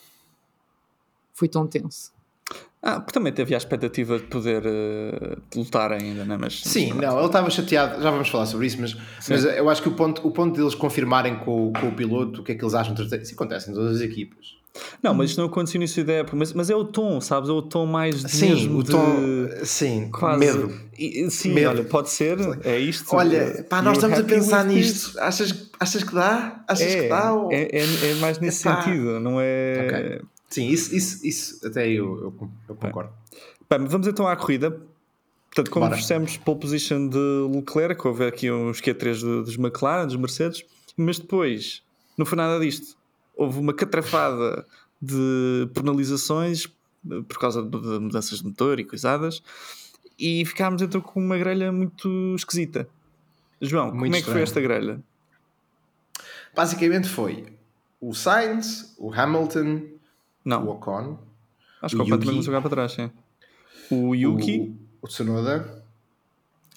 Foi 1.34 1.48
tão 1.48 1.66
tenso. 1.66 2.12
Ah, 2.80 3.00
porque 3.00 3.12
também 3.12 3.32
teve 3.32 3.54
a 3.54 3.58
expectativa 3.58 4.18
de 4.18 4.26
poder 4.26 4.62
eh, 4.64 5.36
lutar 5.56 5.92
ainda, 5.92 6.24
não 6.24 6.36
é? 6.36 6.38
Mas, 6.38 6.60
Sim, 6.62 6.92
não, 6.92 7.18
ele 7.18 7.26
estava 7.26 7.50
chateado, 7.50 8.00
já 8.00 8.10
vamos 8.10 8.28
falar 8.28 8.46
sobre 8.46 8.66
isso, 8.66 8.80
mas, 8.80 8.94
mas 9.28 9.44
eu 9.44 9.68
acho 9.68 9.82
que 9.82 9.88
o 9.88 9.94
ponto, 9.96 10.26
o 10.26 10.30
ponto 10.30 10.56
deles 10.56 10.74
confirmarem 10.76 11.38
com, 11.40 11.68
o- 11.68 11.72
com 11.72 11.88
o 11.88 11.94
piloto 11.94 12.40
o 12.40 12.44
que 12.44 12.52
é 12.52 12.54
que 12.54 12.62
eles 12.62 12.74
acham, 12.74 12.94
isso 12.94 13.34
acontece 13.34 13.70
em 13.70 13.74
todas 13.74 13.96
as 13.96 14.00
equipas. 14.02 14.56
Não, 15.02 15.12
mas 15.14 15.30
isto 15.30 15.38
não 15.40 15.46
aconteceu 15.48 15.78
no 15.78 15.84
início 15.84 16.04
da 16.04 16.12
época, 16.14 16.36
mas, 16.36 16.52
mas 16.52 16.70
é 16.70 16.76
o 16.76 16.84
tom, 16.84 17.20
sabes? 17.20 17.48
É 17.48 17.52
o 17.52 17.62
tom 17.62 17.84
mais 17.86 18.20
Sim, 18.22 18.50
mesmo 18.50 18.78
o 18.78 18.82
de- 18.82 18.90
tom, 18.90 19.64
sim, 19.64 20.08
quase. 20.10 20.38
medo. 20.38 20.72
E- 20.96 21.30
sim, 21.30 21.52
Medo. 21.52 21.70
olha, 21.70 21.84
pode 21.84 22.10
ser, 22.10 22.38
é 22.64 22.78
isto. 22.78 23.14
Olha, 23.14 23.64
pá, 23.68 23.82
nós 23.82 23.96
estamos 23.96 24.18
a 24.18 24.22
pensar 24.22 24.64
this? 24.66 24.74
nisto. 24.74 25.18
Achas, 25.20 25.70
achas 25.80 26.04
que 26.04 26.14
dá? 26.14 26.64
Achas 26.68 26.92
É, 26.94 27.02
que 27.02 27.08
dá? 27.08 27.32
ou- 27.34 27.50
é, 27.52 27.62
é, 27.72 28.10
é 28.10 28.14
mais 28.16 28.38
nesse 28.38 28.68
Epá. 28.68 28.82
sentido, 28.82 29.18
não 29.20 29.38
é? 29.40 29.86
Ok. 29.86 30.20
Sim, 30.50 30.68
isso, 30.68 30.94
isso, 30.94 31.26
isso 31.26 31.66
até 31.66 31.88
eu, 31.88 32.16
eu, 32.18 32.50
eu 32.68 32.74
concordo. 32.76 33.10
Bem, 33.70 33.84
vamos 33.86 34.06
então 34.06 34.26
à 34.28 34.34
corrida. 34.36 34.70
Portanto, 35.50 35.70
como 35.70 35.88
dissemos, 35.94 36.36
pole 36.36 36.58
position 36.60 37.08
de 37.08 37.18
Leclerc, 37.52 38.06
houve 38.06 38.24
aqui 38.26 38.50
uns 38.50 38.80
Q3 38.80 39.14
de- 39.18 39.42
dos 39.44 39.56
McLaren, 39.58 40.06
dos 40.06 40.16
Mercedes, 40.16 40.64
mas 40.96 41.18
depois, 41.18 41.82
não 42.16 42.24
foi 42.26 42.36
nada 42.36 42.60
disto. 42.60 42.96
Houve 43.38 43.60
uma 43.60 43.72
catrafada 43.72 44.66
de 45.00 45.70
penalizações 45.72 46.66
eh, 47.10 47.22
por 47.26 47.38
causa 47.38 47.62
de 47.62 47.78
mudanças 48.00 48.40
de 48.40 48.44
motor 48.44 48.80
e 48.80 48.84
coisadas, 48.84 49.42
e 50.18 50.44
ficámos 50.44 50.82
então 50.82 51.00
com 51.00 51.20
uma 51.20 51.38
grelha 51.38 51.70
muito 51.70 52.34
esquisita. 52.34 52.88
João, 53.60 53.90
como 53.90 54.00
Muito 54.00 54.16
é 54.16 54.22
que 54.22 54.30
foi 54.30 54.42
esta 54.42 54.60
grelha? 54.60 55.00
Basicamente 56.54 57.08
foi 57.08 57.46
o 58.00 58.12
Sainz, 58.14 58.94
o 58.98 59.12
Hamilton, 59.12 59.76
o 59.76 59.98
Não, 60.44 60.68
Ocon, 60.68 61.18
acho 61.82 61.96
o 61.96 62.04
que 62.04 62.10
o 62.10 62.14
Ocon 62.14 62.24
também 62.24 62.42
jogar 62.42 62.60
para 62.60 62.70
trás, 62.70 62.92
sim. 62.92 63.10
O 63.90 64.14
Yuki, 64.14 64.76
o, 65.00 65.06
o 65.06 65.08
Tsunoda, 65.08 65.77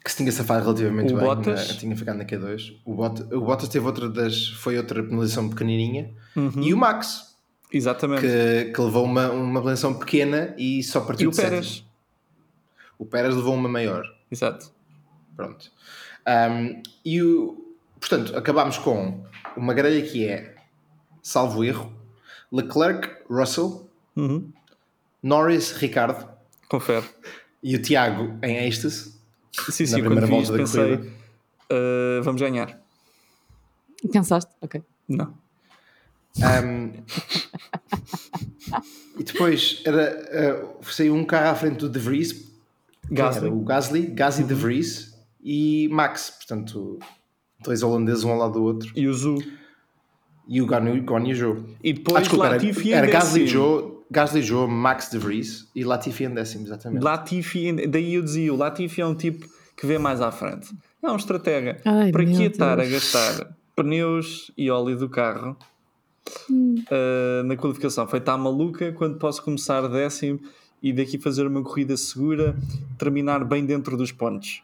que 0.04 0.12
se 0.12 0.18
tinha 0.18 0.32
safado 0.32 0.64
relativamente 0.64 1.14
O 1.14 1.18
bem, 1.18 1.26
Bottas. 1.26 1.68
na- 1.70 1.74
tinha 1.76 1.96
ficado 1.96 2.18
na 2.18 2.26
Q2. 2.26 2.76
O, 2.86 2.94
Bot, 2.96 3.22
o 3.34 3.42
Bottas 3.42 3.70
teve 3.70 3.86
outra 3.86 4.10
das, 4.10 4.48
foi 4.48 4.78
outra 4.78 5.04
penalização 5.04 5.48
pequenininha. 5.50 6.12
Uhum. 6.36 6.62
E 6.62 6.74
o 6.74 6.78
Max, 6.78 7.36
exatamente. 7.72 8.22
que, 8.22 8.72
que 8.74 8.82
levou 8.82 9.06
uma, 9.06 9.30
uma 9.32 9.60
penalização 9.60 9.94
pequena 9.94 10.56
e 10.58 10.82
só 10.84 11.04
E 11.04 11.06
partiu 11.08 11.30
o 11.30 11.32
de 11.32 11.38
Pérez, 11.42 11.68
sétimo. 11.68 11.88
O 12.98 13.06
Pérez 13.06 13.36
levou 13.36 13.54
uma 13.54 13.70
maior. 13.70 14.04
exato. 14.32 14.72
Pronto. 15.36 15.72
Um, 16.28 16.82
e 17.06 17.22
o, 17.22 17.76
portanto, 18.00 18.36
acabámos 18.38 18.78
com 18.78 19.24
uma 19.58 19.74
grelha 19.74 20.02
que 20.08 20.28
é, 20.28 20.56
salvo 21.22 21.64
erro, 21.64 21.92
Leclerc, 22.52 23.10
Russell, 23.30 23.88
Uhum. 24.16 24.52
Norris, 25.24 25.72
Ricardo 25.72 26.28
Confere. 26.68 27.06
e 27.64 27.76
o 27.76 27.82
Tiago 27.82 28.38
em 28.44 28.58
êxtase. 28.68 29.21
Sim, 29.52 29.86
sim, 29.86 30.02
quando 30.04 30.26
vi 30.28 30.42
isto 30.42 30.54
pensei. 30.54 31.12
"Ah, 31.70 32.22
vamos 32.24 32.42
ganhar. 32.42 32.80
Pensaste? 34.12 34.52
Ok. 34.62 34.82
Não. 35.08 35.34
Um, 36.40 36.92
e 39.20 39.24
depois 39.24 39.82
era, 39.86 40.74
uh, 40.80 40.84
saiu 40.86 41.14
um 41.14 41.26
carro 41.26 41.50
à 41.50 41.56
frente 41.56 41.80
do 41.80 41.90
De 41.90 42.00
Vries, 42.00 42.50
Gasly. 43.12 43.48
era 43.48 43.54
o 43.56 43.60
Gasly, 43.62 44.02
Gasly 44.08 44.44
De 44.46 44.54
Vries 44.54 45.14
e 45.44 45.90
Max, 45.92 46.30
portanto, 46.30 47.00
dois 47.60 47.84
holandeses 47.84 48.24
um 48.24 48.32
ao 48.32 48.38
lado 48.38 48.54
do 48.54 48.64
outro, 48.64 48.92
E 48.96 49.08
o 49.08 49.14
Zu. 49.14 49.36
e 50.48 50.62
o 50.62 50.66
Guan 50.66 51.00
Guan 51.02 51.28
Yu 51.28 51.36
Zhou. 51.36 51.66
E 51.84 51.94
depois 51.94 52.18
Ah, 52.18 52.20
desculpa, 52.22 52.50
Latifi 52.50 52.94
era, 52.94 53.08
era 53.08 53.12
Gasly 53.20 53.42
décimo. 53.44 53.60
Zhou, 53.62 54.01
Gasly 54.12 54.42
Zhou, 54.44 54.68
Max 54.68 55.10
De 55.10 55.18
Vries 55.18 55.70
e 55.74 55.86
Latifi 55.86 56.26
em 56.26 56.34
décimo, 56.34 56.66
exatamente. 56.66 57.02
Latifi, 57.02 57.88
daí 57.88 58.16
eu 58.16 58.22
dizia, 58.22 58.54
o 58.54 58.58
Latifi 58.58 59.00
é 59.02 59.06
um 59.06 59.16
tipo 59.16 59.48
que 59.78 59.88
vê 59.88 59.98
mais 59.98 60.20
à 60.20 60.30
frente. 60.32 60.68
É 61.02 61.10
um 61.10 61.16
estratega. 61.16 61.80
Ai, 61.86 62.12
Para 62.12 62.26
que 62.26 62.44
estar 62.44 62.78
a 62.80 62.86
gastar 62.86 63.56
pneus 63.74 64.52
e 64.58 64.70
óleo 64.70 64.98
do 64.98 65.08
carro 65.10 65.56
ah, 66.92 67.44
na 67.46 67.56
qualificação? 67.56 68.06
Foi 68.06 68.20
estar 68.20 68.38
maluca 68.38 68.92
quando 68.92 69.18
posso 69.18 69.42
começar 69.42 69.88
décimo 69.88 70.42
e 70.84 70.92
daqui 70.92 71.18
fazer 71.18 71.48
uma 71.48 71.64
corrida 71.64 71.96
segura, 71.96 72.56
terminar 72.98 73.46
bem 73.46 73.66
dentro 73.66 73.96
dos 73.96 74.12
pontos. 74.12 74.62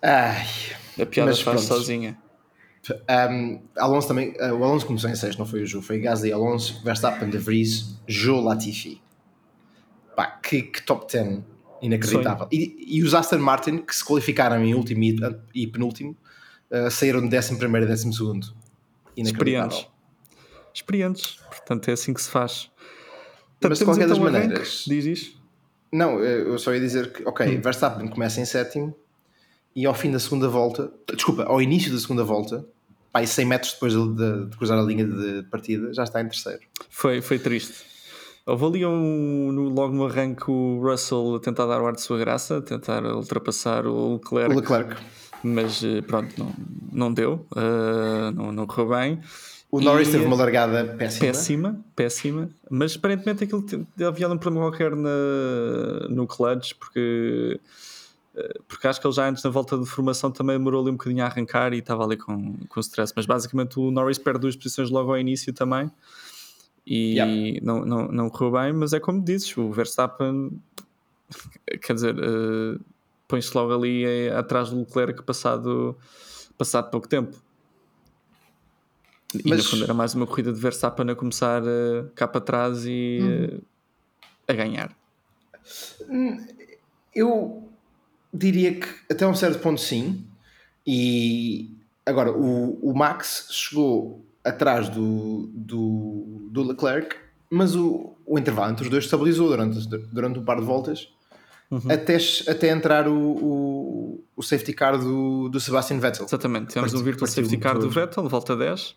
Ai, 0.00 0.46
A 1.00 1.06
piada 1.06 1.30
faz 1.32 1.42
pronto. 1.42 1.60
sozinha. 1.60 2.16
Um, 3.30 3.60
Alonso 3.76 4.08
também, 4.08 4.30
uh, 4.40 4.54
o 4.54 4.64
Alonso 4.64 4.86
começou 4.86 5.10
em 5.10 5.16
sexto, 5.16 5.38
não 5.38 5.46
foi 5.46 5.62
o 5.62 5.66
Zhou, 5.66 5.82
foi 5.82 5.98
Gasly, 5.98 6.32
Alonso, 6.32 6.82
Verstappen, 6.84 7.28
De 7.30 7.38
Vries, 7.38 7.96
Zhou, 8.10 8.40
Latifi. 8.42 9.00
Pá, 10.14 10.26
que, 10.26 10.62
que 10.62 10.82
top 10.82 11.10
10 11.12 11.40
inacreditável. 11.82 12.48
E, 12.50 12.96
e 12.98 13.02
os 13.02 13.14
Aston 13.14 13.38
Martin, 13.38 13.78
que 13.78 13.94
se 13.94 14.04
qualificaram 14.04 14.64
em 14.64 14.74
último 14.74 15.02
e, 15.04 15.16
e 15.54 15.66
penúltimo, 15.66 16.16
uh, 16.70 16.90
saíram 16.90 17.20
de 17.20 17.28
décimo 17.28 17.58
primeiro 17.58 17.86
e 17.86 17.88
décimo 17.88 18.12
segundo. 18.12 18.54
Inacreditável. 19.16 19.68
Experientes. 19.68 19.96
Experientes. 20.74 21.40
Portanto, 21.50 21.88
é 21.88 21.92
assim 21.92 22.14
que 22.14 22.22
se 22.22 22.30
faz. 22.30 22.70
Portanto, 23.58 23.70
Mas 23.70 23.78
de 23.78 23.84
qualquer 23.84 24.08
das 24.08 24.18
então 24.18 24.28
arranque. 24.28 24.46
maneiras- 24.48 24.84
Diz 24.86 25.04
isso. 25.04 25.42
Não, 25.92 26.18
eu 26.20 26.52
eu 26.52 26.58
só 26.58 26.74
ia 26.74 26.80
dizer 26.80 27.12
que, 27.12 27.26
ok, 27.26 27.56
Verstappen 27.58 28.08
começa 28.08 28.40
em 28.40 28.44
sétimo 28.44 28.94
e 29.74 29.86
ao 29.86 29.94
fim 29.94 30.10
da 30.10 30.18
segunda 30.18 30.48
volta, 30.48 30.92
desculpa, 31.14 31.44
ao 31.44 31.60
início 31.62 31.92
da 31.92 31.98
segunda 31.98 32.24
volta, 32.24 32.66
pá, 33.16 33.22
e 33.22 33.26
100 33.26 33.46
metros 33.46 33.72
depois 33.72 33.92
de, 33.94 34.46
de- 34.46 34.56
cruzar 34.56 34.78
a 34.78 34.82
linha 34.82 35.06
de 35.06 35.42
partida, 35.50 35.92
já 35.94 36.04
está 36.04 36.20
em 36.20 36.28
terceiro. 36.28 36.60
Foi, 36.90 37.20
foi 37.22 37.38
triste. 37.38 37.74
Houve 38.44 38.64
ali 38.66 38.86
um, 38.86 39.50
no- 39.52 39.68
logo 39.70 39.94
no 39.94 40.04
arranque 40.06 40.50
o 40.50 40.80
Russell 40.82 41.36
a 41.36 41.40
tentar 41.40 41.66
dar 41.66 41.80
o 41.80 41.86
ar 41.86 41.94
de 41.94 42.00
sua 42.02 42.18
graça, 42.18 42.58
a 42.58 42.60
tentar 42.62 43.04
ultrapassar 43.04 43.86
o 43.86 44.14
Leclerc, 44.14 44.52
O 44.52 44.56
Leclerc. 44.60 44.96
mas 45.42 45.82
eh, 45.82 46.02
pronto, 46.02 46.32
não, 46.38 46.52
não 46.92 47.12
deu, 47.12 47.46
eh, 47.56 48.30
não, 48.34 48.52
não 48.52 48.66
correu 48.66 48.90
bem. 48.90 49.20
O 49.70 49.80
Norris 49.80 50.08
E- 50.08 50.12
teve 50.12 50.24
uma 50.26 50.36
largada 50.36 50.84
péssima. 50.96 51.26
Péssima, 51.26 51.80
péssima, 51.96 52.48
mas 52.70 52.94
aparentemente 52.96 53.42
aquilo 53.44 53.64
havia 54.06 54.28
um 54.28 54.38
problema 54.38 54.68
qualquer 54.70 54.94
na, 54.94 56.08
no 56.08 56.24
clutch, 56.26 56.74
porque, 56.78 57.58
porque 58.68 58.86
acho 58.86 59.00
que 59.00 59.06
ele 59.06 59.14
já 59.14 59.28
antes 59.28 59.42
na 59.42 59.50
volta 59.50 59.78
de 59.78 59.86
formação 59.86 60.30
também 60.30 60.56
demorou 60.58 60.82
ali 60.82 60.90
um 60.90 60.96
bocadinho 60.96 61.22
a 61.24 61.26
arrancar 61.26 61.72
e 61.72 61.78
estava 61.78 62.04
ali 62.04 62.16
com, 62.16 62.54
com 62.68 62.80
stress. 62.80 63.12
Mas 63.16 63.24
basicamente 63.26 63.78
o 63.80 63.90
Norris 63.90 64.18
perde 64.18 64.40
duas 64.40 64.56
posições 64.56 64.90
logo 64.90 65.10
ao 65.10 65.18
início 65.18 65.52
também 65.52 65.90
e 66.86 67.14
Yeah. 67.14 67.60
não, 67.64 67.84
não, 67.84 68.08
não 68.08 68.28
correu 68.30 68.52
bem. 68.52 68.72
Mas 68.72 68.92
é 68.92 69.00
como 69.00 69.22
dizes, 69.24 69.56
o 69.56 69.70
Verstappen 69.72 70.60
quer 71.82 71.94
dizer, 71.94 72.14
eh, 72.18 72.78
põe-se 73.26 73.56
logo 73.56 73.72
ali 73.74 74.04
eh, 74.04 74.36
atrás 74.36 74.70
do 74.70 74.78
Leclerc 74.80 75.22
passado, 75.24 75.96
passado 76.58 76.90
pouco 76.90 77.08
tempo. 77.08 77.36
E 79.34 79.48
Mas- 79.48 79.58
no 79.64 79.70
fundo 79.70 79.84
era 79.84 79.94
mais 79.94 80.14
uma 80.14 80.26
corrida 80.26 80.52
de 80.52 80.60
Verstappen 80.60 81.10
a 81.10 81.14
começar 81.16 81.62
eh, 81.66 82.04
cá 82.14 82.28
para 82.28 82.40
trás 82.40 82.84
e 82.86 83.18
Uhum. 83.20 83.60
eh, 84.48 84.52
a 84.52 84.52
ganhar. 84.52 84.96
Eu 87.14 87.65
diria 88.36 88.74
que 88.78 88.86
até 89.10 89.26
um 89.26 89.34
certo 89.34 89.58
ponto 89.60 89.80
sim. 89.80 90.24
E 90.86 91.74
agora 92.04 92.30
o, 92.32 92.78
o 92.80 92.94
Max 92.94 93.48
chegou 93.50 94.24
atrás 94.44 94.88
do, 94.88 95.50
do, 95.52 96.48
do 96.50 96.62
Leclerc, 96.62 97.16
mas 97.50 97.74
o, 97.74 98.14
o 98.24 98.38
intervalo 98.38 98.70
entre 98.72 98.84
os 98.84 98.90
dois 98.90 99.04
estabilizou 99.04 99.48
durante, 99.48 99.86
durante 100.12 100.38
um 100.38 100.44
par 100.44 100.58
de 100.60 100.64
voltas 100.64 101.08
até, 101.90 102.16
até 102.48 102.68
entrar 102.70 103.08
o, 103.08 103.14
o, 103.18 104.24
o 104.36 104.42
safety 104.42 104.72
car 104.72 104.96
do, 104.98 105.48
do 105.48 105.58
Sebastian 105.58 105.98
Vettel. 105.98 106.24
Exatamente, 106.26 106.72
temos 106.74 106.90
Partiu- 106.92 107.00
um 107.00 107.02
virtual 107.04 107.26
safety 107.28 107.56
car 107.56 107.76
do. 107.78 107.90
Vettel, 107.90 108.28
volta 108.28 108.56
10. 108.56 108.94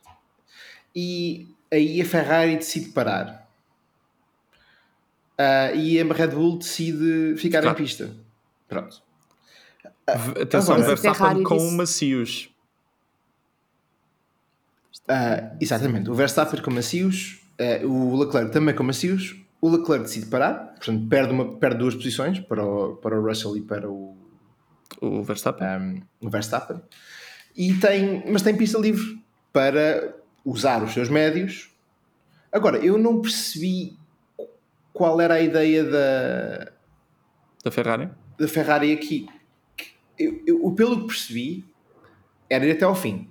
E 0.96 1.48
aí 1.72 2.00
a 2.02 2.06
Ferrari 2.06 2.58
decide 2.58 2.90
parar. 2.90 3.50
Ah, 5.38 5.72
e 5.72 6.00
a 6.00 6.04
Red 6.14 6.28
Bull 6.28 6.58
decide 6.60 7.36
ficar 7.38 7.62
Ficar. 7.62 7.72
em 7.72 7.76
pista. 7.76 8.12
Pronto. 8.68 9.02
V- 10.18 10.42
Atenção, 10.44 10.76
agora- 10.76 10.98
Ferrari 10.98 11.02
Verstappen 11.18 11.44
com 11.44 11.58
disse- 11.58 11.76
macios. 11.78 12.50
Ah, 15.08 15.52
exatamente. 15.60 16.10
O 16.10 16.14
Verstappen 16.14 16.62
com 16.62 16.72
macios, 16.72 17.42
ah, 17.60 17.86
o 17.86 18.18
Leclerc 18.20 18.52
também 18.52 18.76
com 18.76 18.84
macios. 18.84 19.36
O 19.62 19.70
Leclerc 19.70 20.06
decide 20.06 20.28
parar, 20.28 20.54
portanto, 20.76 21.08
perde, 21.10 21.34
uma, 21.34 21.58
perde 21.58 21.80
duas 21.80 21.94
posições 21.96 22.40
para 22.40 22.64
o, 22.64 22.96
para 22.96 23.20
o 23.20 23.26
Russell 23.26 23.58
e 23.58 23.62
para 23.62 23.90
o, 23.90 24.16
O 25.02 25.22
Verstappen. 25.24 25.68
um, 26.22 26.28
o 26.28 26.30
Verstappen. 26.30 26.82
E 27.56 27.74
tem, 27.74 28.24
mas 28.32 28.42
tem 28.42 28.56
pista 28.56 28.78
livre 28.80 29.22
para 29.52 30.16
usar 30.46 30.82
os 30.84 30.94
seus 30.94 31.10
médios. 31.10 31.70
Agora, 32.52 32.78
eu 32.78 32.98
não 32.98 33.22
percebi 33.22 33.98
qual 34.94 35.20
era 35.20 35.34
a 35.36 35.42
ideia 35.42 35.84
da, 35.84 36.72
Da 37.64 37.72
Ferrari. 37.72 38.10
da 38.40 38.48
Ferrari 38.48 38.94
aqui. 38.94 39.28
Eu, 40.20 40.42
eu- 40.46 40.72
pelo 40.72 41.02
que 41.02 41.08
percebi, 41.08 41.66
era 42.50 42.66
ir 42.66 42.72
até 42.72 42.86
ao 42.86 42.96
fim, 42.96 43.28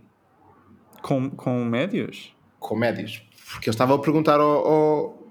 Com, 1.03 1.29
com 1.31 1.65
médios. 1.65 2.35
com 2.59 2.75
médios. 2.77 3.23
Porque 3.53 3.69
eu 3.69 3.73
estava 3.73 3.95
a 3.95 3.99
perguntar 3.99 4.41
ao, 4.41 4.67
ao, 4.67 5.29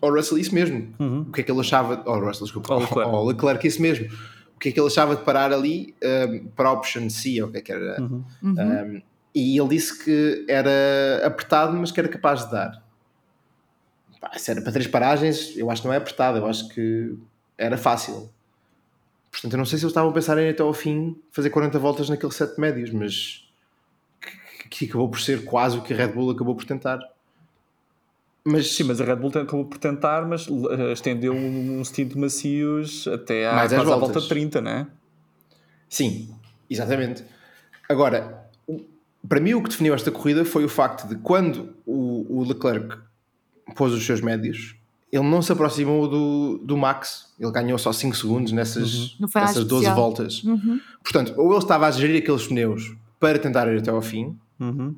ao 0.00 0.10
Russell 0.12 0.38
isso 0.38 0.54
mesmo. 0.54 0.94
Uhum. 0.98 1.20
O 1.22 1.32
que 1.32 1.40
é 1.40 1.44
que 1.44 1.50
ele 1.50 1.60
achava. 1.60 2.02
Ao 2.06 2.20
Russell, 2.20 2.44
desculpa. 2.44 2.72
Ao 2.74 2.80
Leclerc. 2.80 3.10
Ao 3.10 3.24
Leclerc, 3.26 3.66
isso 3.66 3.82
mesmo. 3.82 4.06
O 4.54 4.58
que 4.58 4.70
é 4.70 4.72
que 4.72 4.80
ele 4.80 4.86
achava 4.86 5.14
de 5.16 5.22
parar 5.22 5.52
ali 5.52 5.94
um, 6.02 6.46
para 6.48 6.68
a 6.70 6.72
option 6.72 7.10
C, 7.10 7.42
ou 7.42 7.48
o 7.48 7.52
que 7.52 7.58
é 7.58 7.60
que 7.60 7.72
era. 7.72 8.00
Uhum. 8.00 8.24
Um, 8.42 9.02
e 9.34 9.58
ele 9.60 9.68
disse 9.68 10.02
que 10.02 10.46
era 10.48 11.22
apertado, 11.26 11.76
mas 11.76 11.92
que 11.92 12.00
era 12.00 12.08
capaz 12.08 12.44
de 12.46 12.52
dar. 12.52 12.82
Pá, 14.18 14.32
se 14.38 14.50
era 14.50 14.62
para 14.62 14.72
três 14.72 14.86
paragens, 14.86 15.54
eu 15.58 15.70
acho 15.70 15.82
que 15.82 15.88
não 15.88 15.92
é 15.94 15.98
apertado, 15.98 16.38
eu 16.38 16.46
acho 16.46 16.68
que 16.70 17.14
era 17.58 17.76
fácil. 17.76 18.30
Portanto, 19.36 19.52
eu 19.52 19.58
não 19.58 19.66
sei 19.66 19.78
se 19.78 19.84
eles 19.84 19.90
estavam 19.90 20.10
a 20.10 20.14
pensar 20.14 20.38
em 20.38 20.48
até 20.48 20.62
ao 20.62 20.72
fim 20.72 21.14
fazer 21.30 21.50
40 21.50 21.78
voltas 21.78 22.08
naqueles 22.08 22.34
sete 22.34 22.58
médios, 22.58 22.90
mas 22.90 23.46
que, 24.62 24.68
que 24.70 24.84
acabou 24.86 25.10
por 25.10 25.20
ser 25.20 25.44
quase 25.44 25.76
o 25.76 25.82
que 25.82 25.92
a 25.92 25.96
Red 25.96 26.08
Bull 26.08 26.30
acabou 26.30 26.54
por 26.56 26.64
tentar. 26.64 26.98
Mas, 28.42 28.72
Sim, 28.74 28.84
mas 28.84 29.00
a 29.00 29.04
Red 29.04 29.16
Bull 29.16 29.30
acabou 29.30 29.64
por 29.66 29.76
tentar, 29.76 30.24
mas 30.26 30.46
eh, 30.48 30.92
estendeu 30.92 31.34
um 31.34 31.84
stint 31.84 32.12
de 32.12 32.18
macios 32.18 33.06
até 33.08 33.46
à, 33.46 33.54
Mais 33.54 33.72
quase 33.72 33.92
à 33.92 33.96
volta 33.96 34.20
30, 34.26 34.60
né? 34.60 34.86
Sim, 35.88 36.34
exatamente. 36.70 37.22
Agora, 37.88 38.48
o- 38.66 38.80
para 39.28 39.40
mim 39.40 39.54
o 39.54 39.62
que 39.62 39.68
definiu 39.68 39.94
esta 39.94 40.10
corrida 40.10 40.44
foi 40.44 40.64
o 40.64 40.68
facto 40.68 41.06
de 41.08 41.16
quando 41.16 41.74
o, 41.84 42.38
o 42.40 42.44
Leclerc 42.44 42.96
pôs 43.74 43.92
os 43.92 44.04
seus 44.06 44.20
médios, 44.20 44.76
ele 45.16 45.28
não 45.28 45.40
se 45.40 45.50
aproximou 45.52 46.06
do, 46.08 46.58
do 46.58 46.76
Max, 46.76 47.32
ele 47.38 47.50
ganhou 47.50 47.78
só 47.78 47.92
5 47.92 48.16
segundos 48.16 48.52
nessas, 48.52 49.16
nada 49.18 49.40
nessas 49.40 49.64
12 49.64 49.84
especial. 49.84 49.94
voltas. 49.96 50.42
Portanto, 51.02 51.34
ou 51.36 51.50
ele 51.50 51.58
estava 51.58 51.86
a 51.86 51.90
gerir 51.90 52.22
aqueles 52.22 52.46
pneus 52.46 52.94
para 53.18 53.38
tentar 53.38 53.66
ir 53.72 53.78
até 53.78 53.90
ao 53.90 54.02
fim, 54.02 54.36
Uhum. 54.58 54.94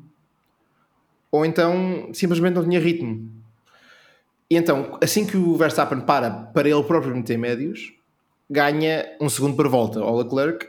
ou 1.31 1.45
então 1.45 2.09
simplesmente 2.13 2.55
não 2.55 2.65
tinha 2.65 2.81
ritmo. 2.81 3.29
E 4.51 4.57
então, 4.57 4.97
assim 5.03 5.27
que 5.27 5.37
o 5.37 5.57
Verstappen 5.57 6.01
para 6.01 6.31
para 6.31 6.69
ele 6.69 6.83
próprio 6.85 7.15
meter 7.15 7.37
médios, 7.37 7.93
ganha 8.49 9.05
um 9.21 9.29
segundo 9.29 9.55
por 9.57 9.69
volta 9.69 10.01
ao 10.01 10.17
Leclerc 10.17 10.69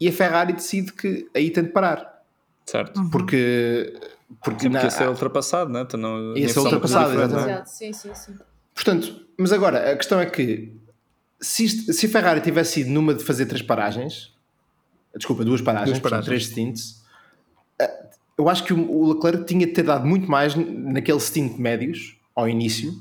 e 0.00 0.08
a 0.08 0.12
Ferrari 0.12 0.52
decide 0.52 0.92
que 0.92 1.28
aí 1.34 1.50
tem 1.50 1.64
de 1.64 1.70
parar. 1.70 2.22
Certo. 2.66 3.08
Porque, 3.10 3.92
porque 4.44 4.62
Sim, 4.62 4.68
na- 4.68 4.80
porque 4.80 4.86
esse 4.94 5.02
é 5.02 5.08
ultrapassado, 5.08 5.70
né? 5.70 5.82
Então, 5.82 5.98
não, 5.98 6.32
Esse 6.32 6.38
é 6.38 6.44
nem 6.44 6.48
são 6.54 6.62
ultrapassado, 6.64 7.10
né? 7.14 7.24
exatamente. 7.24 7.50
Exato, 7.50 7.70
sim, 7.70 7.92
sim, 7.92 8.14
sim. 8.14 8.34
Portanto, 8.74 9.26
mas 9.38 9.52
agora 9.52 9.92
a 9.92 9.96
questão 9.96 10.20
é 10.20 10.26
que 10.26 10.76
se, 11.40 11.64
isto- 11.64 11.92
se 11.92 12.06
a 12.06 12.08
Ferrari 12.08 12.40
tivesse 12.40 12.72
sido 12.74 12.90
numa 12.90 13.14
de 13.14 13.24
fazer 13.24 13.46
três 13.46 13.62
paragens, 13.62 14.32
desculpa, 15.16 15.44
duas 15.44 15.60
paragens, 15.60 15.90
Duas 15.90 16.00
paragens. 16.02 16.26
três 16.26 16.46
stints, 16.46 17.02
eh, 17.80 18.06
eu 18.36 18.48
acho 18.48 18.64
que 18.64 18.72
o, 18.72 19.12
Leclerc 19.14 19.44
tinha 19.44 19.66
de 19.66 19.72
ter 19.72 19.82
dado 19.82 20.06
muito 20.06 20.30
mais 20.30 20.54
naquele 20.54 21.18
stint 21.20 21.54
de 21.56 21.60
médios 21.60 22.16
ao 22.36 22.48
início 22.48 22.92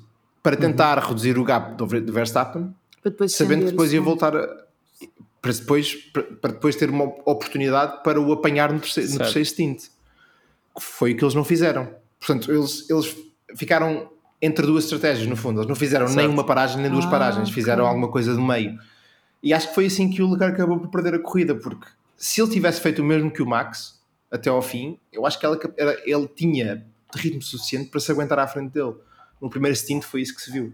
para 0.42 0.56
Uhum. 0.56 0.62
tentar 0.62 0.98
reduzir 1.00 1.38
o 1.38 1.44
gap 1.44 1.76
do, 1.76 1.86
Ver- 1.86 2.02
do 2.02 2.12
Verstappen, 2.14 2.74
sabendo 3.28 3.66
que 3.66 3.72
depois 3.72 3.92
ia 3.94 4.02
voltar 4.02 4.36
a, 4.36 4.48
para 5.42 5.52
depois, 5.52 5.94
para, 6.42 6.52
depois 6.54 6.76
ter 6.76 6.90
uma 6.90 7.04
oportunidade 7.04 8.02
para 8.04 8.20
o 8.20 8.32
apanhar 8.32 8.72
no 8.74 8.80
terceiro, 8.80 9.12
no 9.12 9.18
terceiro 9.20 9.46
stint. 9.48 9.84
Foi 10.80 11.14
o 11.14 11.18
que 11.18 11.24
eles 11.24 11.34
não 11.34 11.44
fizeram. 11.44 11.94
Portanto, 12.20 12.52
eles, 12.52 12.90
eles 12.90 13.16
ficaram 13.56 14.10
entre 14.42 14.66
duas 14.66 14.84
estratégias, 14.84 15.28
no 15.28 15.36
fundo. 15.36 15.60
Eles 15.60 15.68
não 15.68 15.76
fizeram 15.76 16.06
nem 16.08 16.16
Certo. 16.16 16.30
uma 16.32 16.46
paragem 16.46 16.82
nem 16.82 16.92
duas 16.92 17.06
Ah, 17.06 17.10
paragens, 17.10 17.50
fizeram 17.50 17.84
ok. 17.84 17.90
alguma 17.90 18.12
coisa 18.12 18.34
do 18.34 18.42
meio. 18.42 18.78
E 19.42 19.54
acho 19.54 19.70
que 19.70 19.76
foi 19.76 19.86
assim 19.86 20.10
que 20.10 20.22
o 20.22 20.30
Leclerc 20.32 20.56
acabou 20.56 20.80
por 20.80 20.90
perder 20.90 21.16
a 21.16 21.20
corrida, 21.20 21.56
porque 21.56 21.88
se 22.16 22.42
ele 22.42 22.52
tivesse 22.52 22.82
feito 22.82 23.02
o 23.02 23.06
mesmo 23.06 23.32
que 23.32 23.42
o 23.42 23.46
Max 23.48 24.00
até 24.32 24.50
ao 24.50 24.62
fim, 24.62 25.00
eu 25.12 25.26
acho 25.26 25.40
que 25.40 25.46
ela- 25.46 25.58
ele 26.06 26.28
tinha 26.36 26.86
ritmo 27.16 27.42
suficiente 27.42 27.90
para 27.90 28.00
se 28.00 28.12
aguentar 28.12 28.38
à 28.40 28.48
frente 28.48 28.72
dele. 28.74 28.96
No 29.42 29.50
primeiro 29.50 29.76
stint 29.76 30.04
foi 30.04 30.22
isso 30.22 30.36
que 30.36 30.42
se 30.42 30.52
viu. 30.52 30.74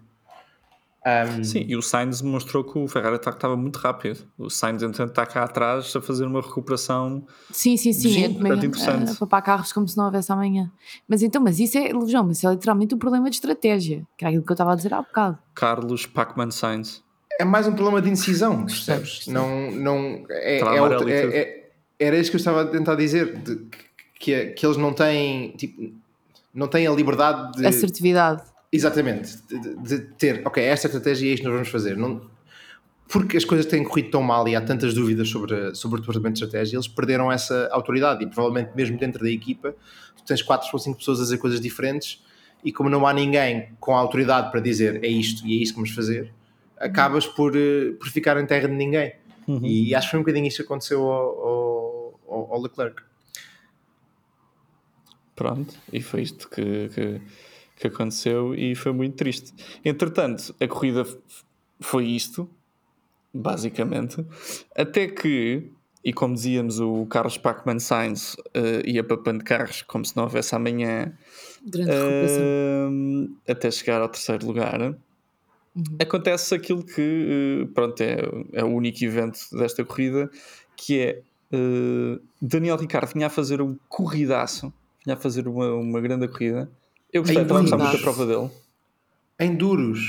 Um, 1.05 1.43
Sim, 1.43 1.65
e 1.67 1.75
o 1.75 1.81
Sainz 1.81 2.21
mostrou 2.21 2.63
que 2.63 2.79
o 2.79 2.87
Ferrari 2.87 3.19
tá- 3.19 3.31
estava 3.31 3.57
muito 3.57 3.77
rápido. 3.77 4.19
O 4.37 4.49
Sainz, 4.49 4.81
entretanto, 4.81 5.09
está 5.09 5.25
cá 5.25 5.43
atrás 5.43 5.93
a 5.95 6.01
fazer 6.01 6.25
uma 6.25 6.39
recuperação. 6.41 7.25
Sim, 7.51 7.75
sim, 7.75 7.91
sim. 7.91 8.09
Sim, 8.13 8.23
é 8.23 8.27
interessante. 8.65 9.11
a 9.11 9.15
papar 9.15 9.41
carros 9.41 9.73
como 9.73 9.85
se 9.85 9.97
não 9.97 10.05
houvesse 10.05 10.31
amanhã. 10.31 10.71
Mas 11.05 11.21
então, 11.21 11.41
mas 11.41 11.59
isso 11.59 11.77
é, 11.77 11.89
João, 12.07 12.23
mas 12.27 12.37
isso 12.37 12.47
é 12.47 12.51
literalmente 12.51 12.95
um 12.95 12.97
problema 12.97 13.29
de 13.29 13.35
estratégia, 13.35 14.07
que 14.17 14.23
era 14.23 14.29
aquilo 14.29 14.45
que 14.45 14.51
eu 14.51 14.53
estava 14.53 14.71
a 14.71 14.75
dizer 14.75 14.93
há 14.93 15.01
bocado. 15.01 15.37
Carlos 15.53 16.05
Pacman 16.05 16.51
Sainz. 16.51 17.03
é 17.39 17.43
mais 17.43 17.67
um 17.67 17.73
problema 17.73 18.01
de 18.01 18.07
indecisão, 18.09 18.65
percebes? 18.65 19.27
Não, 19.27 19.71
não, 19.71 20.23
é, 20.29 20.59
é 20.59 21.09
é- 21.09 21.37
é- 21.37 21.69
era 21.99 22.17
isso 22.17 22.29
que 22.31 22.35
eu 22.37 22.39
estava 22.39 22.61
a 22.61 22.65
tentar 22.65 22.95
dizer, 22.95 23.39
de- 23.39 23.67
que, 24.19 24.45
que 24.51 24.65
eles 24.65 24.77
não 24.77 24.93
têm, 24.93 25.51
tipo, 25.57 25.91
não 26.53 26.67
têm 26.67 26.87
a 26.87 26.91
liberdade 26.91 27.57
de... 27.57 27.65
Assertividade. 27.67 28.52
Exatamente, 28.73 29.38
de, 29.47 29.75
de- 29.75 29.99
ter, 30.17 30.41
ok, 30.45 30.63
esta 30.63 30.88
estratégia 30.88 31.29
é 31.29 31.33
isto 31.33 31.43
que 31.43 31.47
nós 31.47 31.53
vamos 31.53 31.69
fazer. 31.69 31.95
Não, 31.95 32.27
porque 33.07 33.38
as 33.38 33.45
coisas 33.45 33.67
têm 33.67 33.83
corrido 33.83 34.09
tão 34.09 34.23
mal 34.23 34.47
e 34.47 34.55
há 34.55 34.62
tantas 34.62 34.93
dúvidas 34.95 35.29
sobre, 35.29 35.75
sobre 35.75 35.99
o 35.99 36.01
departamento 36.01 36.39
de 36.39 36.43
estratégia, 36.45 36.75
eles 36.77 36.88
perderam 36.88 37.31
essa 37.31 37.69
autoridade 37.71 38.23
e 38.23 38.27
provavelmente 38.27 38.71
mesmo 38.75 38.97
dentro 38.97 39.21
da 39.23 39.29
equipa 39.29 39.75
tu 40.17 40.23
tens 40.25 40.41
quatro 40.41 40.67
ou 40.73 40.79
cinco 40.79 40.97
pessoas 40.97 41.19
a 41.19 41.23
dizer 41.23 41.38
coisas 41.38 41.62
diferentes 41.62 42.23
e 42.63 42.71
como 42.71 42.89
não 42.89 43.05
há 43.05 43.13
ninguém 43.13 43.69
com 43.79 43.93
a 43.95 43.99
autoridade 43.99 44.49
para 44.49 44.59
dizer 44.59 45.03
é 45.03 45.07
isto 45.07 45.45
e 45.45 45.59
é 45.59 45.62
isto 45.62 45.73
que 45.73 45.81
vamos 45.81 45.91
fazer, 45.91 46.33
acabas 46.79 47.27
por, 47.27 47.55
eh, 47.55 47.91
por 47.99 48.07
ficar 48.07 48.38
em 48.41 48.45
terra 48.47 48.67
de 48.67 48.73
ninguém. 48.73 49.13
E 49.62 49.93
acho 49.93 50.07
que 50.07 50.12
foi 50.12 50.19
um 50.19 50.23
bocadinho 50.23 50.47
isto 50.47 50.57
que 50.57 50.63
aconteceu 50.63 51.01
ao, 51.03 52.17
ao, 52.27 52.53
ao 52.53 52.62
Leclerc. 52.62 53.03
Pronto, 55.36 55.73
e 55.91 56.01
foi 56.01 56.21
isto 56.21 56.49
que, 56.49 56.89
que, 56.89 57.21
que 57.75 57.88
aconteceu 57.88 58.55
e 58.55 58.75
foi 58.75 58.91
muito 58.91 59.15
triste. 59.15 59.53
Entretanto, 59.83 60.55
a 60.59 60.67
corrida 60.67 61.05
foi 61.79 62.05
isto, 62.05 62.49
basicamente, 63.34 64.26
até 64.76 65.07
que, 65.07 65.71
e 66.03 66.13
como 66.13 66.34
dizíamos, 66.34 66.80
o 66.80 67.05
Carlos 67.05 67.38
Pacman 67.38 67.80
Sainz 67.80 68.36
eh, 68.53 68.84
ia 68.86 69.03
papando 69.03 69.43
carros 69.43 69.82
como 69.82 70.05
se 70.05 70.15
não 70.15 70.24
houvesse 70.24 70.55
amanhã. 70.55 71.13
Ahm, 71.65 73.36
até 73.47 73.71
chegar 73.71 74.01
ao 74.01 74.09
terceiro 74.09 74.45
lugar. 74.45 74.95
Acontece 75.99 76.53
aquilo 76.53 76.84
que 76.84 77.63
eh, 77.63 77.67
pronto, 77.74 77.99
é, 78.01 78.17
é 78.53 78.63
o 78.63 78.67
único 78.67 79.03
evento 79.03 79.39
desta 79.51 79.84
corrida, 79.84 80.30
que 80.76 80.99
é 80.99 81.21
Daniel 82.41 82.78
Ricardo 82.78 83.13
vinha 83.13 83.28
a 83.28 83.30
fazer 83.30 83.61
um 83.61 83.78
corridaço, 83.88 84.74
vinha 85.05 85.15
a 85.15 85.19
fazer 85.19 85.47
uma, 85.47 85.71
uma 85.76 86.01
grande 86.01 86.28
corrida. 86.28 86.69
Eu 87.14 87.22
gostei, 87.22 87.38
Em 87.38 87.41
estava 87.43 87.59
a 87.59 87.61
gostar 87.61 87.78
muito 87.78 87.95
da 87.95 88.01
prova 88.01 88.26
dele. 88.26 88.49
Enduros. 89.39 89.99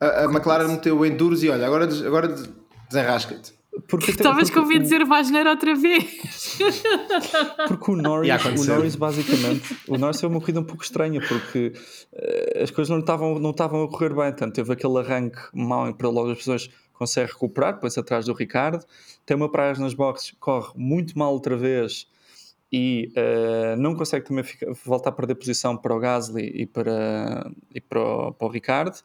A, 0.00 0.22
a 0.22 0.24
McLaren 0.24 0.68
meteu 0.68 1.04
enduros 1.04 1.42
e 1.42 1.48
olha, 1.50 1.66
agora, 1.66 1.86
des- 1.86 2.02
agora 2.04 2.28
des- 2.28 2.48
desenrasca-te. 2.88 3.52
Porque, 3.88 4.10
Estavas 4.10 4.50
com 4.50 4.62
medo 4.62 4.70
de 4.72 4.78
o- 4.78 4.82
dizer 4.82 5.04
Wagner 5.04 5.46
outra 5.46 5.74
vez. 5.76 6.58
Porque 7.68 7.90
o 7.92 7.94
Norris, 8.02 8.44
o. 8.44 8.64
Norris 8.66 8.96
basicamente, 8.96 9.76
o 9.86 9.96
Norris 9.96 10.16
teve 10.20 10.32
uma 10.32 10.40
corrida 10.40 10.60
um 10.60 10.64
pouco 10.64 10.82
estranha 10.82 11.20
porque 11.20 11.72
eh, 12.12 12.60
as 12.62 12.70
coisas 12.72 12.90
não 12.90 12.98
estavam, 12.98 13.38
não 13.38 13.50
estavam 13.50 13.84
a 13.84 13.88
correr 13.88 14.12
bem, 14.14 14.32
tanto 14.32 14.54
teve 14.54 14.72
aquele 14.72 14.98
arranque 14.98 15.38
mau 15.54 15.88
em 15.88 15.92
que 15.92 15.98
para 15.98 16.08
logo 16.08 16.30
as 16.32 16.38
pessoas 16.38 16.68
consegue 16.92 17.30
recuperar, 17.30 17.78
põe-se 17.78 18.00
atrás 18.00 18.24
do 18.26 18.32
Ricardo, 18.32 18.84
tem 19.24 19.36
uma 19.36 19.48
praia 19.50 19.74
nas 19.74 19.94
boxes, 19.94 20.34
corre 20.40 20.72
muito 20.74 21.16
mal 21.16 21.32
outra 21.32 21.56
vez 21.56 22.08
e 22.72 23.12
eh, 23.16 23.76
não 23.76 23.94
consegue 23.94 24.26
também 24.26 24.44
ficar- 24.44 24.72
voltar 24.84 25.10
a 25.10 25.12
perder 25.12 25.34
posição 25.36 25.76
para 25.76 25.94
o 25.94 25.98
Gasly 25.98 26.50
e 26.54 26.66
para, 26.66 27.50
e 27.74 27.80
para, 27.80 28.00
o, 28.00 28.32
para 28.32 28.46
o 28.46 28.50
Ricardo. 28.50 28.96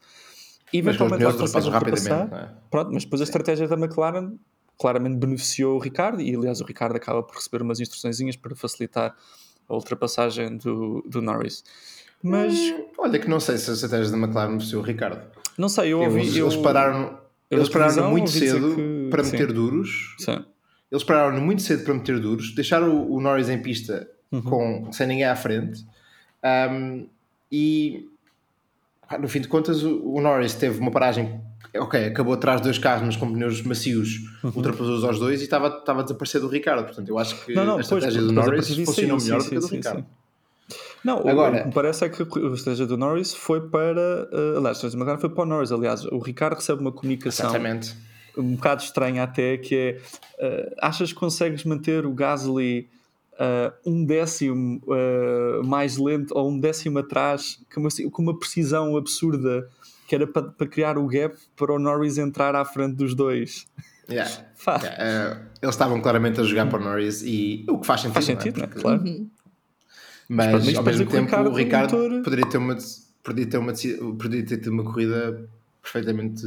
E 0.71 0.81
Mas 0.81 0.95
eventualmente 0.95 1.23
conseguir 1.37 1.67
ultrapassam 1.69 1.73
ultrapassar. 1.73 2.43
é? 2.43 2.49
Pronto, 2.69 2.91
mas 2.93 3.03
depois 3.03 3.21
a 3.21 3.23
estratégia 3.25 3.67
da 3.67 3.75
McLaren 3.75 4.33
claramente 4.79 5.15
beneficiou 5.17 5.75
o 5.75 5.79
Ricardo 5.79 6.19
e 6.21 6.35
aliás 6.35 6.59
o 6.61 6.65
Ricardo 6.65 6.95
acaba 6.95 7.21
por 7.23 7.35
receber 7.35 7.61
umas 7.61 7.79
instruçõezinhas 7.79 8.35
para 8.35 8.55
facilitar 8.55 9.15
a 9.69 9.73
ultrapassagem 9.73 10.57
do, 10.57 11.01
do 11.07 11.21
Norris. 11.21 11.63
Mas 12.21 12.53
Olha 12.97 13.19
que 13.19 13.29
não 13.29 13.39
sei 13.39 13.57
se 13.57 13.69
a 13.69 13.73
estratégia 13.73 14.11
da 14.11 14.17
McLaren 14.17 14.47
beneficiou 14.49 14.81
o 14.81 14.85
Ricardo. 14.85 15.21
não 15.57 15.69
sei, 15.69 15.93
eu 15.93 15.99
ouvi. 16.01 16.21
Eles, 16.21 16.35
eu, 16.35 16.47
eles 16.47 16.57
pararam, 16.57 17.19
eles 17.51 17.69
pararam 17.69 17.91
televisão 17.93 18.11
muito 18.11 18.29
cedo 18.31 18.75
que- 18.75 19.07
para 19.11 19.23
sim. 19.23 19.31
meter 19.33 19.53
duros. 19.53 20.15
Sim. 20.19 20.43
Eles 20.93 21.03
pararam 21.03 21.41
muito 21.41 21.61
cedo 21.63 21.83
para 21.83 21.93
meter 21.95 22.19
duros, 22.19 22.53
deixaram 22.53 22.95
o, 22.95 23.15
o 23.15 23.19
Norris 23.19 23.49
em 23.49 23.57
pista 23.61 24.07
Uhum. 24.31 24.41
com, 24.41 24.91
sem 24.93 25.05
ninguém 25.07 25.25
à 25.25 25.35
frente. 25.35 25.85
Um, 26.71 27.07
e 27.51 28.07
no 29.19 29.27
fim 29.27 29.41
de 29.41 29.47
contas, 29.47 29.83
o, 29.83 30.01
o 30.15 30.21
Norris 30.21 30.53
teve 30.55 30.79
uma 30.79 30.89
paragem. 30.89 31.39
Ok, 31.75 32.03
acabou 32.05 32.33
atrás 32.33 32.59
de 32.59 32.63
dois 32.63 32.77
carros, 32.79 33.05
mas 33.05 33.15
com 33.15 33.31
pneus 33.31 33.61
macios, 33.63 34.21
ultrapassou-os 34.43 35.03
aos 35.03 35.19
dois 35.19 35.41
e 35.41 35.43
estava, 35.43 35.67
estava 35.67 35.99
a 35.99 36.03
desaparecer 36.03 36.41
do 36.41 36.47
Ricardo. 36.47 36.83
Portanto, 36.85 37.09
eu 37.09 37.17
acho 37.19 37.43
que 37.45 37.53
Não, 37.53 37.63
não, 37.63 37.71
a 37.73 37.75
pois, 37.75 37.85
estratégia 37.85 38.21
do 38.21 38.27
depois 38.29 38.47
a 38.47 38.51
Norris 38.51 38.67
funcionou 38.85 39.17
melhor 39.21 39.41
sim, 39.41 39.45
do 39.45 39.49
que 39.51 39.55
a 39.55 39.59
do 39.59 39.67
sim, 39.67 39.75
Ricardo. 39.77 39.99
sim. 39.99 40.77
Não, 41.03 41.17
Agora- 41.27 41.55
o 41.57 41.59
que 41.61 41.67
me 41.67 41.73
parece 41.73 42.05
é 42.05 42.09
que 42.09 42.21
a 42.23 42.25
estratégia 42.53 42.85
do 42.87 42.97
Norris 42.97 43.33
foi 43.35 43.61
para. 43.69 44.29
Uh, 44.31 44.57
aliás, 44.57 44.67
a 44.67 44.71
estratégia 44.71 44.89
do 44.91 44.97
McLaren 44.97 45.19
foi 45.19 45.29
para 45.29 45.43
o 45.43 45.45
Norris. 45.45 45.71
Aliás, 45.71 46.05
o 46.05 46.17
Ricardo 46.19 46.55
recebe 46.55 46.81
uma 46.81 46.91
comunicação 46.91 47.49
Exatamente. 47.49 47.93
Um 48.37 48.55
bocado 48.55 48.81
estranha 48.83 49.23
até, 49.23 49.57
que 49.57 49.75
é 49.75 49.97
uh, 50.45 50.75
achas 50.81 51.11
que 51.13 51.19
consegues 51.19 51.63
manter 51.63 52.05
o 52.05 52.13
Gasly 52.13 52.87
uh, 53.33 53.73
um 53.85 54.03
décimo 54.05 54.81
uh, 54.87 55.63
mais 55.63 55.97
lento 55.97 56.33
ou 56.37 56.49
um 56.49 56.59
décimo 56.59 56.99
atrás 56.99 57.59
com 57.73 57.81
uma, 57.81 57.89
com 58.11 58.21
uma 58.21 58.37
precisão 58.39 58.95
absurda 58.97 59.69
que 60.07 60.15
era 60.15 60.27
para, 60.27 60.43
para 60.43 60.67
criar 60.67 60.97
o 60.97 61.07
gap 61.07 61.35
para 61.55 61.71
o 61.73 61.79
Norris 61.79 62.17
entrar 62.17 62.55
à 62.55 62.65
frente 62.65 62.95
dos 62.95 63.15
dois. 63.15 63.65
Yeah. 64.09 64.29
Yeah, 64.65 65.41
eles 65.61 65.75
estavam 65.75 65.99
claramente 66.01 66.39
a 66.39 66.43
jogar 66.43 66.69
para 66.69 66.79
o 66.79 66.83
Norris 66.83 67.21
e 67.21 67.65
o 67.69 67.79
que 67.79 67.85
faz 67.87 67.99
sentido. 68.01 68.13
Faz 68.13 68.25
sentido, 68.25 68.57
não 68.57 68.63
é? 68.63 68.67
Porque- 68.67 68.81
Claro. 68.81 69.03
Mas, 70.29 70.51
Mas 70.53 70.67
isto 70.67 70.77
ao 70.77 70.83
mesmo 70.85 71.05
que 71.05 71.11
o 71.11 71.15
tempo 71.15 71.25
Ricardo 71.25 71.49
o 71.49 71.53
Ricardo 71.53 71.97
motor- 71.97 72.23
poderia 72.23 72.49
ter 72.49 72.57
uma 72.57 72.77
poderia 73.21 73.49
ter 73.49 73.57
uma 73.57 73.73
poderia 74.17 74.45
ter 74.45 74.57
tido 74.57 74.71
uma 74.71 74.83
corrida 74.85 75.49
perfeitamente 75.81 76.45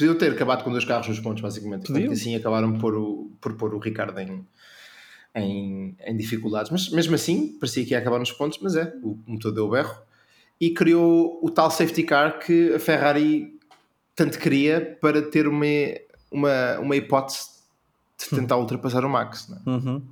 podiam 0.00 0.16
ter 0.16 0.32
acabado 0.32 0.64
com 0.64 0.70
dois 0.70 0.84
carros 0.84 1.08
nos 1.08 1.20
pontos 1.20 1.42
basicamente 1.42 1.86
Podiam. 1.86 2.06
Portanto, 2.06 2.18
assim 2.18 2.34
acabaram 2.34 2.78
por, 2.78 2.96
o, 2.96 3.30
por 3.40 3.54
pôr 3.54 3.74
o 3.74 3.78
Ricardo 3.78 4.18
em, 4.18 4.46
em, 5.34 5.96
em 6.00 6.16
dificuldades 6.16 6.70
mas 6.70 6.88
mesmo 6.88 7.14
assim 7.14 7.58
parecia 7.60 7.84
que 7.84 7.90
ia 7.92 7.98
acabar 7.98 8.18
nos 8.18 8.32
pontos 8.32 8.58
mas 8.62 8.74
é, 8.74 8.94
o 9.02 9.18
motor 9.26 9.52
deu 9.52 9.66
o 9.66 9.70
berro 9.70 9.94
e 10.58 10.70
criou 10.70 11.38
o 11.42 11.50
tal 11.50 11.70
safety 11.70 12.02
car 12.02 12.38
que 12.38 12.74
a 12.74 12.78
Ferrari 12.78 13.58
tanto 14.16 14.38
queria 14.38 14.98
para 15.00 15.22
ter 15.22 15.46
uma, 15.46 15.66
uma, 16.30 16.78
uma 16.80 16.96
hipótese 16.96 17.60
de 18.18 18.36
tentar 18.36 18.56
ultrapassar 18.56 19.04
o 19.04 19.10
Max 19.10 19.48
é? 19.50 19.70
Uhum. 19.70 20.02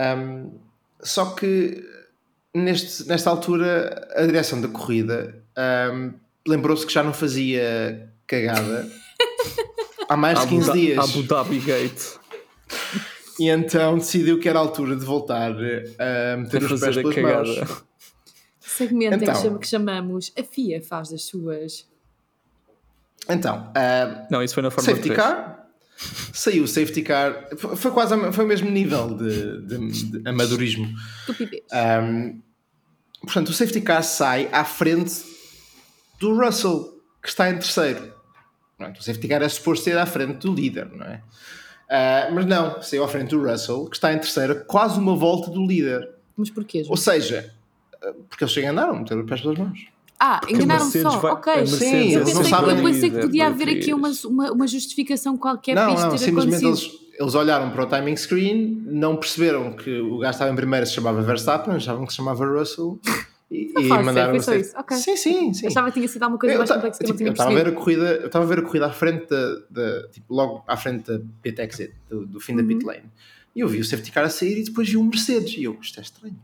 Um, 0.00 0.52
só 1.00 1.34
que 1.34 1.84
neste, 2.54 3.08
nesta 3.08 3.30
altura 3.30 4.08
a 4.14 4.24
direção 4.24 4.60
da 4.60 4.68
corrida 4.68 5.42
um, 5.92 6.14
lembrou-se 6.46 6.86
que 6.86 6.92
já 6.92 7.02
não 7.02 7.12
fazia 7.12 8.12
cagada 8.28 8.88
há 10.08 10.16
mais 10.16 10.38
de 10.38 10.44
Abu 10.44 10.54
15 10.56 10.66
Dha- 10.68 10.72
dias 10.74 10.98
Abu 11.10 11.22
Dhabi 11.24 11.58
Gate. 11.60 12.02
e 13.40 13.48
então 13.48 13.98
decidiu 13.98 14.38
que 14.38 14.48
era 14.48 14.58
a 14.58 14.62
altura 14.62 14.94
de 14.96 15.04
voltar 15.04 15.50
a 15.52 16.36
meter 16.36 16.62
A 16.62 16.66
os 16.74 16.80
pés 16.80 16.94
pelas 16.96 17.14
cagada. 17.14 17.44
mãos 17.44 17.84
Segmento 18.60 19.16
Então. 19.16 19.34
que, 19.34 19.40
chama- 19.42 19.58
que 19.58 19.66
chamamos 19.66 20.32
A 20.38 20.42
FIA 20.44 20.80
faz 20.82 21.08
das 21.10 21.24
suas. 21.24 21.88
então 23.28 23.56
um, 23.76 24.26
Não, 24.30 24.42
isso 24.42 24.54
foi 24.54 24.62
na 24.62 24.70
Fórmula 24.70 24.96
safety 24.96 25.14
3. 25.14 25.16
car 25.28 25.66
saiu 26.32 26.62
o 26.62 26.68
safety 26.68 27.02
car 27.02 27.48
foi 27.58 27.90
quase 27.90 28.14
foi 28.32 28.44
o 28.44 28.48
mesmo 28.48 28.70
nível 28.70 29.14
de, 29.16 29.62
de- 29.66 30.10
de 30.20 30.28
amadorismo. 30.28 30.86
Um, 31.72 32.40
portanto, 33.22 33.48
o 33.48 33.52
safety 33.52 33.80
car 33.80 34.04
sai 34.04 34.48
à 34.52 34.64
frente 34.64 35.24
do 36.20 36.38
Russell, 36.38 37.00
que 37.20 37.28
está 37.28 37.50
em 37.50 37.54
terceiro. 37.54 38.14
Pronto, 38.78 39.00
o 39.00 39.02
safety 39.02 39.26
car 39.28 39.42
é 39.42 39.48
suposto 39.48 39.84
ser 39.84 39.98
à 39.98 40.06
frente 40.06 40.46
do 40.46 40.54
líder, 40.54 40.88
não 40.94 41.04
é? 41.04 41.20
Ah, 41.90 42.28
mas 42.32 42.46
não, 42.46 42.80
saiu 42.80 43.02
à 43.04 43.08
frente 43.08 43.30
do 43.30 43.42
Russell, 43.44 43.86
que 43.86 43.96
está 43.96 44.12
em 44.12 44.18
terceiro, 44.18 44.52
a 44.52 44.56
quase 44.56 44.98
uma 45.00 45.16
volta 45.16 45.50
do 45.50 45.66
líder. 45.66 46.08
Mas 46.36 46.48
porquê, 46.48 46.80
João? 46.84 46.92
Ou 46.92 46.96
seja, 46.96 47.52
ah, 48.02 48.12
porque 48.28 48.44
eles 48.44 48.52
chegam 48.52 48.70
a 48.70 48.72
andar, 48.72 48.92
meteram 48.94 49.22
os 49.22 49.28
pés 49.28 49.40
pelas 49.40 49.58
mãos. 49.58 49.86
Ah, 50.20 50.40
enganaram-se 50.48 51.00
só. 51.02 51.10
vai- 51.18 51.32
ok. 51.32 51.66
Sim, 51.66 51.86
eu 51.86 52.00
eles 52.00 52.14
pensei, 52.18 52.34
não 52.34 52.42
que- 52.42 52.48
sabem 52.48 52.76
eu 52.76 52.82
pensei 52.84 53.10
que 53.10 53.20
podia 53.20 53.46
haver 53.48 53.68
aqui 53.68 53.94
uma, 53.94 54.10
uma, 54.24 54.52
uma 54.52 54.66
justificação 54.66 55.36
qualquer 55.36 55.74
para 55.74 55.86
não, 55.86 55.94
isto 55.94 56.02
não, 56.04 56.10
ter 56.10 56.18
simplesmente 56.18 56.64
acontecido. 56.64 56.98
eles, 56.98 57.20
eles 57.20 57.34
olharam 57.36 57.70
para 57.70 57.82
o 57.84 57.86
timing 57.86 58.16
screen, 58.16 58.82
não 58.86 59.16
perceberam 59.16 59.72
que 59.74 59.98
o 60.00 60.18
gajo 60.18 60.32
estava 60.32 60.50
em 60.52 60.56
primeiro 60.56 60.84
se 60.86 60.92
chamava 60.94 61.22
Verstappen, 61.22 61.74
achavam 61.74 62.04
que 62.04 62.12
se 62.12 62.16
chamava 62.16 62.44
Russell 62.46 62.98
e, 63.50 63.72
e 63.78 63.88
mandaram 63.88 64.30
foi 64.34 64.40
só 64.40 64.54
isso, 64.54 64.76
ok. 64.78 64.96
Sim, 64.96 65.16
sim, 65.16 65.54
sim. 65.54 65.66
Achava 65.68 65.88
que 65.88 65.94
tinha 65.94 66.08
sido 66.08 66.22
alguma 66.22 66.38
coisa 66.38 66.54
Eu 66.54 66.58
mais 66.58 66.70
complexa 66.70 66.98
que 66.98 67.04
eu 67.04 67.08
não 67.08 67.16
tipo, 67.16 67.18
tinha 67.18 67.28
eu 67.28 67.32
estava 67.32 67.50
a 67.50 67.54
ver 67.54 67.64
percebido. 67.64 67.80
a 67.80 67.84
corrida, 67.84 68.20
eu 68.22 68.26
estava 68.26 68.44
a 68.44 68.48
ver 68.48 68.58
a 68.58 68.62
corrida 68.62 68.86
à 68.86 68.92
frente 68.92 69.26
da, 69.28 69.54
da- 69.70 70.08
tipo, 70.08 70.34
logo 70.34 70.64
à 70.66 70.76
frente 70.76 71.10
da 71.10 71.20
pit 71.42 71.60
exit, 71.60 71.94
do, 72.10 72.26
do 72.26 72.40
fim 72.40 72.54
da 72.56 72.62
Uhum. 72.62 72.68
pit 72.68 72.84
lane. 72.84 73.04
E 73.56 73.60
eu 73.60 73.68
vi 73.68 73.80
o 73.80 73.84
safety 73.84 74.12
car 74.12 74.24
a 74.24 74.28
sair 74.30 74.58
e 74.60 74.64
depois 74.64 74.88
vi 74.88 74.96
um 74.96 75.04
Mercedes. 75.04 75.54
E 75.56 75.64
eu, 75.64 75.76
isto 75.80 75.98
é 75.98 76.02
estranho. 76.02 76.38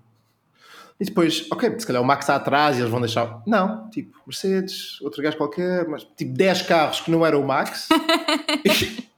E 0.98 1.04
depois, 1.04 1.46
ok, 1.50 1.78
se 1.78 1.86
calhar 1.86 2.00
o 2.00 2.04
Max 2.06 2.24
está 2.24 2.36
atrás 2.36 2.76
e 2.76 2.80
eles 2.80 2.90
vão 2.90 3.00
deixar. 3.00 3.42
Não, 3.46 3.90
tipo, 3.90 4.16
Mercedes, 4.26 5.00
outro 5.02 5.22
gajo 5.22 5.36
qualquer, 5.36 5.86
mas 5.88 6.04
tipo 6.16 6.32
10 6.32 6.62
carros 6.62 7.00
que 7.00 7.10
não 7.10 7.24
era 7.26 7.38
o 7.38 7.46
Max. 7.46 7.88
e, 8.64 9.08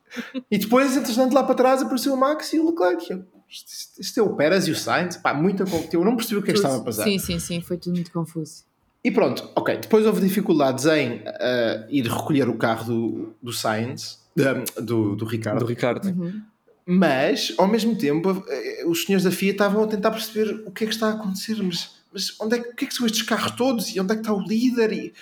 e 0.50 0.58
depois, 0.58 0.96
entretanto, 0.96 1.32
lá 1.34 1.42
para 1.44 1.54
trás 1.54 1.82
apareceu 1.82 2.14
o 2.14 2.16
Max 2.16 2.52
e 2.52 2.58
o 2.58 2.70
Leclerc. 2.70 3.22
Isto, 3.48 4.00
isto 4.00 4.20
é 4.20 4.22
o 4.22 4.34
Pérez 4.34 4.66
e 4.66 4.70
o 4.70 4.76
Sainz, 4.76 5.16
pá, 5.16 5.32
muita 5.32 5.64
confusão. 5.64 5.88
Eu 6.00 6.04
não 6.04 6.16
percebi 6.16 6.36
o 6.36 6.42
que 6.42 6.50
é 6.50 6.52
que 6.52 6.58
estava 6.58 6.76
a 6.78 6.80
passar. 6.84 7.04
Sim, 7.04 7.18
sim, 7.18 7.38
sim, 7.38 7.60
foi 7.60 7.76
tudo 7.76 7.94
muito 7.94 8.10
confuso. 8.10 8.64
E 9.04 9.10
pronto, 9.10 9.48
ok. 9.54 9.76
Depois 9.78 10.04
houve 10.04 10.20
dificuldades 10.20 10.84
em 10.86 11.22
ah, 11.26 11.86
ir 11.88 12.06
recolher 12.06 12.48
o 12.48 12.56
carro 12.56 12.84
do, 12.84 13.34
do 13.40 13.52
Sainz, 13.52 14.18
da- 14.34 14.54
do, 14.80 15.14
do 15.14 15.24
Ricardo. 15.24 15.60
Do 15.60 15.66
Ricardo. 15.66 16.06
Uhum. 16.08 16.42
Mas, 16.84 17.52
ao 17.58 17.66
mesmo 17.66 17.96
tempo, 17.96 18.44
eh, 18.48 18.84
os 18.86 19.04
senhores 19.04 19.24
da 19.24 19.30
FIA 19.30 19.52
estavam 19.52 19.82
a 19.82 19.86
tentar 19.88 20.10
perceber 20.12 20.62
o 20.66 20.70
que 20.70 20.84
é 20.84 20.86
que 20.86 20.92
está 20.94 21.08
a 21.08 21.12
acontecer. 21.14 21.56
Mas, 21.62 21.90
mas 22.12 22.34
onde 22.40 22.56
é 22.56 22.62
que, 22.62 22.68
o 22.70 22.74
que 22.76 22.84
é 22.84 22.88
que 22.88 22.94
são 22.94 23.06
estes 23.06 23.22
carros 23.22 23.52
todos? 23.52 23.94
E 23.94 24.00
onde 24.00 24.12
é 24.12 24.14
que 24.16 24.22
está 24.22 24.32
o 24.32 24.40
líder? 24.40 24.92
E, 24.92 24.96
e 24.96 25.02
O 25.02 25.12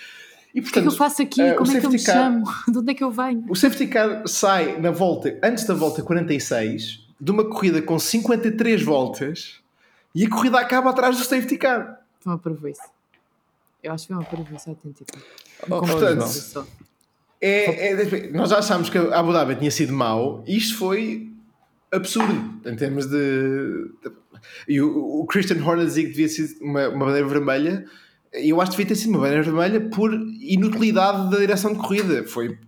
que 0.52 0.58
é 0.58 0.62
portanto, 0.62 0.82
que 0.82 0.88
eu 0.88 0.92
faço 0.92 1.22
aqui? 1.22 1.40
eh, 1.40 1.54
o 1.54 1.56
Como 1.58 1.70
é 1.72 1.80
que 1.80 1.86
eu 1.86 1.90
me 1.90 2.02
car- 2.02 2.14
chamo? 2.16 2.44
De 2.70 2.78
onde 2.78 2.90
é 2.90 2.94
que 2.94 3.02
eu 3.04 3.10
venho? 3.10 3.44
o 3.48 3.54
safety 3.54 3.86
car 3.86 4.26
sai 4.28 4.78
na 4.80 4.90
volta, 4.90 5.38
antes 5.42 5.64
da 5.64 5.72
volta 5.74 6.02
46, 6.02 7.03
de 7.24 7.30
uma 7.30 7.44
corrida 7.44 7.80
com 7.80 7.98
53 7.98 8.82
voltas, 8.82 9.60
e 10.14 10.26
a 10.26 10.28
corrida 10.30 10.58
acaba 10.60 10.90
atrás 10.90 11.16
do 11.16 11.24
safety 11.24 11.56
car. 11.56 12.00
Foi 12.20 12.32
uma 12.32 12.38
parvoíce. 12.38 12.82
Eu 13.82 13.92
acho 13.92 14.06
que 14.06 14.12
foi 14.14 14.22
uma 14.22 14.28
parvoíce 14.30 14.68
autêntica. 14.68 15.18
Oh, 15.62 15.80
portanto, 15.80 16.26
só. 16.26 16.66
É, 17.40 17.92
é- 17.92 18.30
nós 18.32 18.50
já 18.50 18.58
achámos 18.58 18.88
que 18.90 18.98
a 18.98 19.18
Abu 19.18 19.32
Dhabi 19.32 19.56
tinha 19.56 19.70
sido 19.70 19.92
mau 19.92 20.42
e 20.46 20.56
isto 20.56 20.76
foi 20.78 21.30
absurdo 21.90 22.60
em 22.68 22.76
termos 22.76 23.06
de. 23.06 23.90
de- 24.02 24.12
e 24.68 24.80
o, 24.80 25.20
o 25.22 25.26
Christian 25.26 25.62
Horner 25.64 25.86
dizia 25.86 26.04
que 26.04 26.10
devia 26.10 26.28
ser 26.28 26.56
uma, 26.60 26.88
uma 26.88 27.06
bandeira 27.06 27.26
vermelha 27.26 27.86
e 28.34 28.50
eu 28.50 28.60
acho 28.60 28.72
que 28.72 28.76
devia 28.78 28.94
ter 28.94 29.00
sido 29.00 29.10
uma 29.10 29.20
bandeira 29.20 29.42
vermelha 29.42 29.80
por 29.90 30.12
inutilidade 30.12 31.30
da 31.30 31.38
direção 31.38 31.72
de 31.72 31.78
corrida. 31.78 32.24
Foi. 32.26 32.58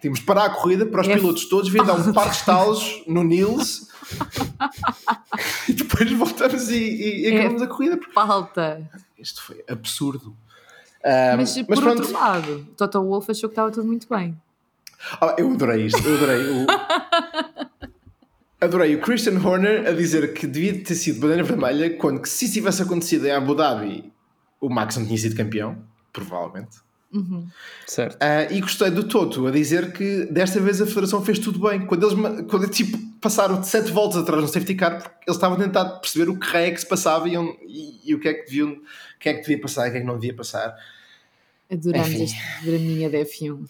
Tínhamos 0.00 0.20
de 0.20 0.26
parar 0.26 0.44
a 0.44 0.50
corrida 0.50 0.86
para 0.86 1.00
os 1.02 1.08
É. 1.08 1.14
pilotos 1.16 1.44
todos 1.48 1.68
virem 1.70 1.86
dar 1.86 1.94
um 1.94 2.12
par 2.12 2.30
de 2.30 2.36
estalos 2.36 3.02
no 3.06 3.24
Nils 3.24 3.88
e 5.68 5.72
depois 5.72 6.10
voltamos 6.12 6.68
e, 6.70 6.76
e- 6.76 7.20
e 7.22 7.26
É. 7.26 7.38
acabamos 7.40 7.62
a 7.62 7.66
corrida. 7.66 7.98
Falta. 8.14 8.90
Isto 9.18 9.42
foi 9.42 9.64
absurdo. 9.68 10.36
Ah, 11.04 11.34
Mas, 11.36 11.54
por 11.56 11.66
mas 11.70 11.80
pronto, 11.80 11.98
outro 12.02 12.12
lado, 12.14 12.66
Toto 12.76 13.02
Wolff 13.02 13.30
achou 13.30 13.48
que 13.48 13.52
estava 13.52 13.70
tudo 13.70 13.86
muito 13.86 14.06
bem. 14.08 14.36
Ah, 15.20 15.34
eu 15.38 15.50
adorei 15.52 15.86
isto, 15.86 15.98
eu 16.06 16.16
adorei 16.16 16.40
o. 16.46 16.66
Adorei 18.60 18.96
o 18.96 19.00
Christian 19.00 19.38
Horner 19.40 19.86
a 19.86 19.92
dizer 19.92 20.34
que 20.34 20.44
devia 20.46 20.82
ter 20.82 20.94
sido 20.96 21.20
bandeira 21.20 21.44
vermelha 21.44 21.96
quando 21.96 22.20
que 22.20 22.28
se 22.28 22.44
isso 22.46 22.54
tivesse 22.54 22.82
acontecido 22.82 23.24
em 23.26 23.30
Abu 23.30 23.54
Dhabi 23.54 24.12
o 24.60 24.68
Max 24.68 24.96
não 24.96 25.06
tinha 25.06 25.16
sido 25.18 25.36
campeão, 25.36 25.78
provavelmente. 26.12 26.78
Uhum. 27.12 27.46
Certo. 27.86 28.16
Ah, 28.20 28.44
e 28.52 28.60
gostei 28.60 28.90
do 28.90 29.04
Toto 29.04 29.46
a 29.46 29.50
dizer 29.50 29.92
que 29.92 30.26
desta 30.26 30.60
vez 30.60 30.80
a 30.82 30.86
Federação 30.86 31.24
fez 31.24 31.38
tudo 31.38 31.58
bem. 31.58 31.86
Quando 31.86 32.06
eles 32.06 32.44
quando, 32.48 32.68
tipo, 32.68 32.98
passaram 33.20 33.60
de 33.60 33.66
7 33.66 33.90
voltas 33.92 34.20
atrás 34.22 34.42
no 34.42 34.48
safety 34.48 34.74
car, 34.74 35.02
porque 35.02 35.14
eles 35.26 35.36
estavam 35.36 35.56
a 35.56 35.60
tentar 35.60 35.84
perceber 36.00 36.28
o 36.30 36.38
que 36.38 36.56
é 36.56 36.70
que 36.70 36.78
se 36.80 36.86
passava 36.86 37.26
e, 37.28 37.36
onde- 37.36 37.56
e- 37.66 38.00
e 38.10 38.14
o 38.14 38.20
que 38.20 38.28
é 38.28 38.34
que 38.34 38.44
deviam, 38.44 38.72
o 38.72 38.80
que 39.18 39.28
é 39.30 39.34
que 39.34 39.40
devia 39.40 39.60
passar 39.60 39.86
e 39.86 39.88
o 39.88 39.92
que 39.92 39.98
é 39.98 40.00
que 40.00 40.06
não 40.06 40.14
devia 40.18 40.34
passar. 40.34 40.76
Adoramos 41.70 42.08
Enfim. 42.08 42.22
este 42.24 42.36
draminha 42.64 43.08
da 43.10 43.18
F1. 43.18 43.64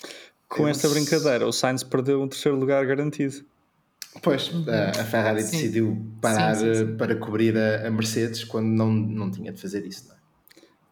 Com 0.49 0.62
Eu- 0.64 0.68
esta 0.68 0.89
brincadeira, 0.89 1.47
o 1.47 1.53
Sainz 1.53 1.82
perdeu 1.82 2.20
um 2.22 2.28
terceiro 2.28 2.59
lugar 2.59 2.84
garantido. 2.86 3.45
Pois, 4.22 4.51
a, 4.66 5.01
a 5.01 5.05
Ferrari 5.05 5.43
Sim. 5.43 5.51
decidiu 5.53 6.07
parar 6.20 6.55
Sim, 6.57 6.64
sim, 6.66 6.74
sim. 6.74 6.93
eh, 6.93 6.97
para 6.97 7.14
cobrir 7.14 7.57
a, 7.57 7.86
a 7.86 7.91
Mercedes 7.91 8.43
quando 8.43 8.66
não, 8.66 8.91
não 8.91 9.30
tinha 9.30 9.53
de 9.53 9.61
fazer 9.61 9.86
isso. 9.86 10.09
Não 10.09 10.14
é? 10.14 10.18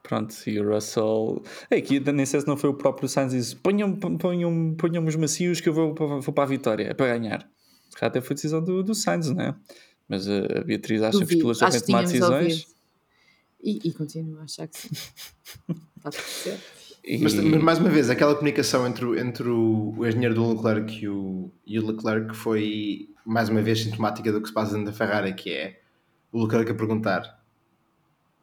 Pronto, 0.07 0.35
e 0.47 0.61
o 0.61 0.69
Russell. 0.73 1.43
É 1.69 1.81
que 1.81 1.99
nem 1.99 2.25
sei 2.25 2.41
se 2.41 2.47
não 2.47 2.57
foi 2.57 2.71
o 2.71 2.75
próprio 2.75 3.09
Sainz 3.09 3.33
que 3.33 3.39
disse: 3.41 3.57
ponham, 3.57 3.93
ponham, 3.97 4.75
ponham 4.79 5.05
os 5.05 5.17
macios 5.17 5.61
que 5.61 5.69
eu 5.69 5.73
vou, 5.73 5.95
para- 5.95 6.21
vou 6.21 6.33
para 6.33 6.45
a 6.45 6.47
vitória, 6.47 6.85
é 6.91 6.95
para 6.95 7.07
ganhar. 7.19 7.41
Calhar 7.97 8.11
até 8.11 8.21
foi 8.21 8.35
decisão 8.35 8.63
do, 8.63 8.85
do 8.85 8.95
Sainz, 8.95 9.29
não 9.31 9.43
é? 9.43 9.55
Mas 10.09 10.29
a 10.29 10.63
Beatriz 10.65 11.03
acha 11.03 11.19
que 11.19 11.25
os 11.25 11.31
pilotos 11.31 11.59
devem 11.59 11.81
tomar 11.81 12.03
decisões. 12.05 12.67
E, 13.61 13.81
e 13.89 13.93
continuo 13.93 14.39
a 14.39 14.45
achar 14.45 14.69
que 14.69 14.79
sim. 14.79 14.91
E... 17.05 17.19
Mas, 17.19 17.35
mas, 17.35 17.63
mais 17.63 17.79
uma 17.79 17.89
vez, 17.89 18.11
aquela 18.11 18.35
comunicação 18.35 18.85
entre, 18.87 19.05
o- 19.05 19.17
entre 19.19 19.49
o, 19.49 19.95
o 19.97 20.07
engenheiro 20.07 20.35
do 20.35 20.53
Leclerc 20.55 20.93
e 21.05 21.09
o, 21.09 21.53
e 21.65 21.79
o 21.79 21.87
Leclerc 21.87 22.35
foi 22.37 23.11
mais 23.25 23.49
uma 23.49 23.63
vez 23.63 23.81
sintomática 23.81 24.33
do 24.33 24.41
que 24.41 24.49
se 24.49 24.55
passa 24.55 24.73
dentro 24.73 24.91
da 24.91 24.93
Ferrari, 24.93 25.33
que 25.35 25.51
é 25.53 25.81
o 26.33 26.43
Leclerc 26.45 26.71
a 26.71 26.75
perguntar 26.75 27.41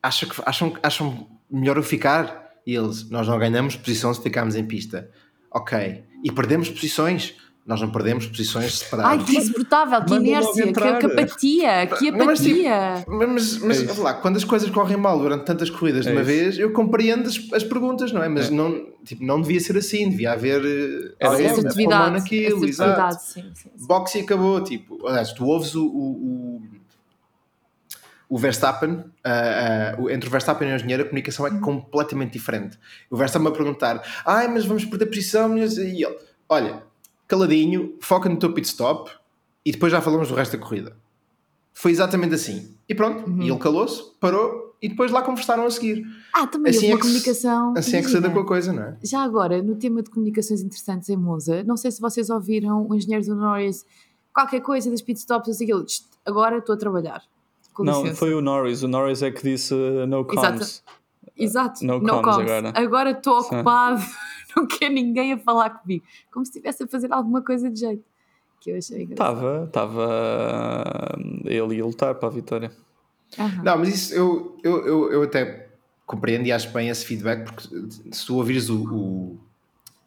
Acha 0.02 0.26
que, 0.26 0.34
acham, 0.46 0.74
acham 0.82 1.33
melhor 1.54 1.78
eu 1.78 1.84
ficar? 1.84 2.44
E 2.66 2.76
eles, 2.76 3.10
nós 3.10 3.28
não 3.28 3.38
ganhamos 3.38 3.76
posição 3.76 4.14
se 4.14 4.22
ficarmos 4.22 4.56
em 4.56 4.66
pista. 4.66 5.10
Ok. 5.52 6.04
E 6.24 6.32
perdemos 6.32 6.70
posições? 6.70 7.36
Nós 7.66 7.80
não 7.80 7.90
perdemos 7.90 8.26
posições 8.28 8.66
Ai, 8.66 8.70
separadas. 8.72 9.24
que 9.26 9.38
insuportável, 9.38 10.04
que 10.04 10.14
inércia, 10.16 10.66
que, 10.68 10.74
que 10.74 11.06
apatia, 11.06 11.88
que 11.98 12.12
Não, 12.12 12.26
mas, 12.26 12.40
tipo, 12.42 12.68
apatia. 12.68 13.06
Mas, 13.08 13.58
mas 13.60 13.80
É 13.80 13.86
isso. 13.86 14.02
lá, 14.02 14.14
quando 14.16 14.36
as 14.36 14.44
coisas 14.44 14.70
correm 14.70 14.98
mal 14.98 15.18
durante 15.18 15.46
tantas 15.46 15.70
corridas 15.70 16.04
de 16.04 16.10
É 16.10 16.12
uma 16.12 16.22
isso. 16.22 16.30
vez, 16.30 16.60
eu 16.60 16.74
compreendo 16.74 17.30
as, 17.30 17.40
as 17.54 17.64
perguntas, 17.64 18.12
não 18.12 18.22
é? 18.22 18.28
Mas 18.28 18.48
É. 18.48 18.52
não, 18.52 18.86
tipo, 19.06 19.24
não 19.24 19.40
devia 19.42 19.62
ser 19.62 19.78
assim, 19.78 20.10
devia 20.10 20.34
haver 20.34 20.62
Era 21.18 21.32
alguém 21.32 21.46
exato. 22.68 23.24
sim, 23.24 23.42
sim, 23.56 23.70
sim. 23.78 23.88
Boxe 23.88 24.20
acabou, 24.20 24.62
tipo, 24.62 25.08
aliás, 25.08 25.32
tu 25.32 25.46
ouves 25.46 25.74
o, 25.74 25.86
o, 25.86 26.53
o, 28.34 28.38
Verstappen, 28.38 29.04
ah, 29.24 29.96
o- 30.00 30.10
entre 30.10 30.28
o 30.28 30.32
Verstappen 30.32 30.68
e 30.68 30.72
o 30.72 30.76
engenheiro, 30.76 31.04
a 31.04 31.06
comunicação 31.06 31.46
é 31.46 31.52
Uhum. 31.52 31.62
completamente 31.62 32.34
diferente. 32.34 32.80
O 33.10 33.16
Verstappen 33.16 33.48
a 33.48 33.52
perguntar, 33.52 34.02
ai, 34.26 34.48
mas 34.48 34.66
vamos 34.66 34.84
perder 34.86 35.06
posição, 35.06 35.56
e 35.58 35.62
ele, 36.04 36.18
olha, 36.50 36.82
caladinho, 37.28 37.96
foca 38.02 38.28
no 38.28 38.38
teu 38.38 38.52
pit 38.54 38.68
stop 38.68 39.12
e 39.66 39.72
depois 39.72 39.92
já 39.92 40.02
falamos 40.02 40.30
do 40.30 40.34
resto 40.36 40.58
da 40.58 40.64
corrida. 40.64 40.96
Foi 41.74 41.92
exatamente 41.92 42.34
assim. 42.36 42.76
E 42.90 42.96
pronto, 42.96 43.30
Uhum. 43.30 43.42
e 43.44 43.50
ele 43.50 43.60
calou-se, 43.60 44.02
parou 44.20 44.76
e 44.82 44.90
depois 44.90 45.12
lá 45.12 45.22
conversaram 45.22 45.66
a 45.66 45.70
seguir. 45.72 46.04
Ah, 46.34 46.46
também 46.48 46.72
Assim 46.72 46.88
é 46.88 46.90
uma 46.90 46.98
que 47.00 47.06
se- 47.06 47.12
comunicação. 47.14 47.74
Assim 47.78 47.98
é 47.98 48.02
que 48.02 48.08
se 48.08 48.14
imagina, 48.18 48.34
com 48.34 48.40
a 48.40 48.46
coisa, 48.48 48.74
não 48.74 48.84
é? 48.84 48.98
Já 49.04 49.22
agora, 49.24 49.62
no 49.62 49.76
tema 49.76 50.02
de 50.04 50.10
comunicações 50.10 50.62
interessantes 50.62 51.08
em 51.10 51.16
Monza, 51.18 51.64
não 51.64 51.78
sei 51.78 51.92
se 51.92 52.02
vocês 52.02 52.30
ouviram 52.30 52.86
o 52.88 52.94
engenheiro 52.96 53.24
do 53.26 53.36
Norris, 53.36 53.86
qualquer 54.34 54.62
coisa 54.62 54.90
das 54.92 55.02
pitstops, 55.02 55.50
assim, 55.50 55.64
aquilo, 55.66 55.84
"Tst, 55.86 56.06
agora 56.26 56.58
estou 56.58 56.74
a 56.76 56.78
trabalhar. 56.78 57.22
Com 57.74 57.84
Não, 57.84 58.02
licença. 58.02 58.16
foi 58.20 58.34
o 58.34 58.42
Norris. 58.42 58.84
O 58.84 58.88
Norris 58.88 59.22
é 59.24 59.32
que 59.32 59.44
disse 59.44 59.74
uh, 59.74 60.06
no 60.08 60.20
Exato. 60.32 60.58
comms. 60.60 60.84
Exato, 61.36 61.86
No 61.86 62.00
no 62.00 62.10
comms 62.10 62.36
comms. 62.36 62.52
agora. 62.52 62.74
Agora 62.76 63.12
estou 63.12 63.42
Sim. 63.42 63.56
ocupado, 63.56 64.02
não 64.56 64.68
quero 64.68 64.94
ninguém 64.94 65.34
a 65.34 65.38
falar 65.40 65.70
comigo. 65.72 66.06
Como 66.32 66.46
se 66.46 66.52
estivesse 66.52 66.84
a 66.84 66.88
fazer 66.88 67.12
alguma 67.12 67.42
coisa 67.42 67.70
de 67.72 67.80
jeito. 67.80 68.04
Que 68.60 68.72
eu 68.72 68.78
achei 68.78 69.02
engraçado. 69.04 69.66
Estava, 69.66 69.66
estava 69.66 71.16
ele 71.46 71.76
ia 71.76 71.86
lutar 71.86 72.16
para 72.16 72.28
a 72.30 72.32
vitória. 72.32 72.72
Aham. 73.38 73.64
Não, 73.64 73.78
mas 73.80 73.90
isso 73.90 74.14
eu, 74.14 74.58
eu, 74.64 74.86
eu, 74.86 75.12
eu 75.12 75.24
até 75.24 75.70
compreendo 76.06 76.46
e 76.46 76.52
acho 76.52 76.70
bem 76.72 76.90
esse 76.90 77.06
feedback, 77.06 77.46
porque 77.46 77.68
se 78.12 78.26
tu 78.26 78.36
ouvires 78.36 78.70
o, 78.70 78.84
o- 78.84 79.40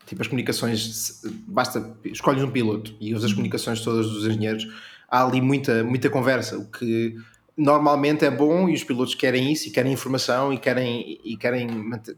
tipo 0.06 0.22
as 0.22 0.28
comunicações, 0.28 1.20
basta 1.48 1.96
escolhes 2.04 2.42
um 2.44 2.50
piloto 2.50 2.94
e 3.00 3.12
usas 3.12 3.26
as 3.26 3.32
comunicações 3.32 3.80
todas 3.80 4.08
dos 4.08 4.24
engenheiros, 4.26 4.64
há 5.10 5.24
ali 5.26 5.40
muita, 5.40 5.82
muita 5.82 6.08
conversa, 6.08 6.56
o 6.56 6.70
que 6.70 7.16
normalmente 7.56 8.24
é 8.24 8.30
bom 8.30 8.68
e 8.68 8.74
os 8.74 8.84
pilotos 8.84 9.14
querem 9.14 9.52
isso 9.52 9.68
e 9.68 9.70
querem 9.70 9.92
informação 9.92 10.52
e 10.52 10.58
querem, 10.58 11.18
e 11.24 11.36
querem 11.36 11.66
manter- 11.68 12.16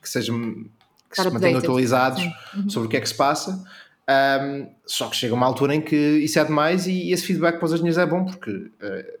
que 0.00 0.08
sejam 0.08 0.64
que 1.10 1.20
se 1.20 1.30
mantenham 1.30 1.58
atualizados. 1.58 2.22
Uhum. 2.54 2.70
sobre 2.70 2.86
o 2.86 2.90
que 2.90 2.96
é 2.96 3.00
que 3.00 3.08
se 3.08 3.16
passa. 3.16 3.62
Um, 4.08 4.68
só 4.86 5.08
que 5.08 5.14
chega 5.16 5.34
uma 5.34 5.46
altura 5.46 5.74
em 5.74 5.80
que 5.80 5.96
isso 5.96 6.38
é 6.38 6.44
demais 6.44 6.86
e, 6.86 6.92
e 6.92 7.12
esse 7.12 7.24
feedback 7.24 7.58
para 7.58 7.66
os 7.66 7.72
engenheiros 7.72 7.98
é 7.98 8.06
bom 8.06 8.24
porque 8.24 8.50
uh, 8.50 9.20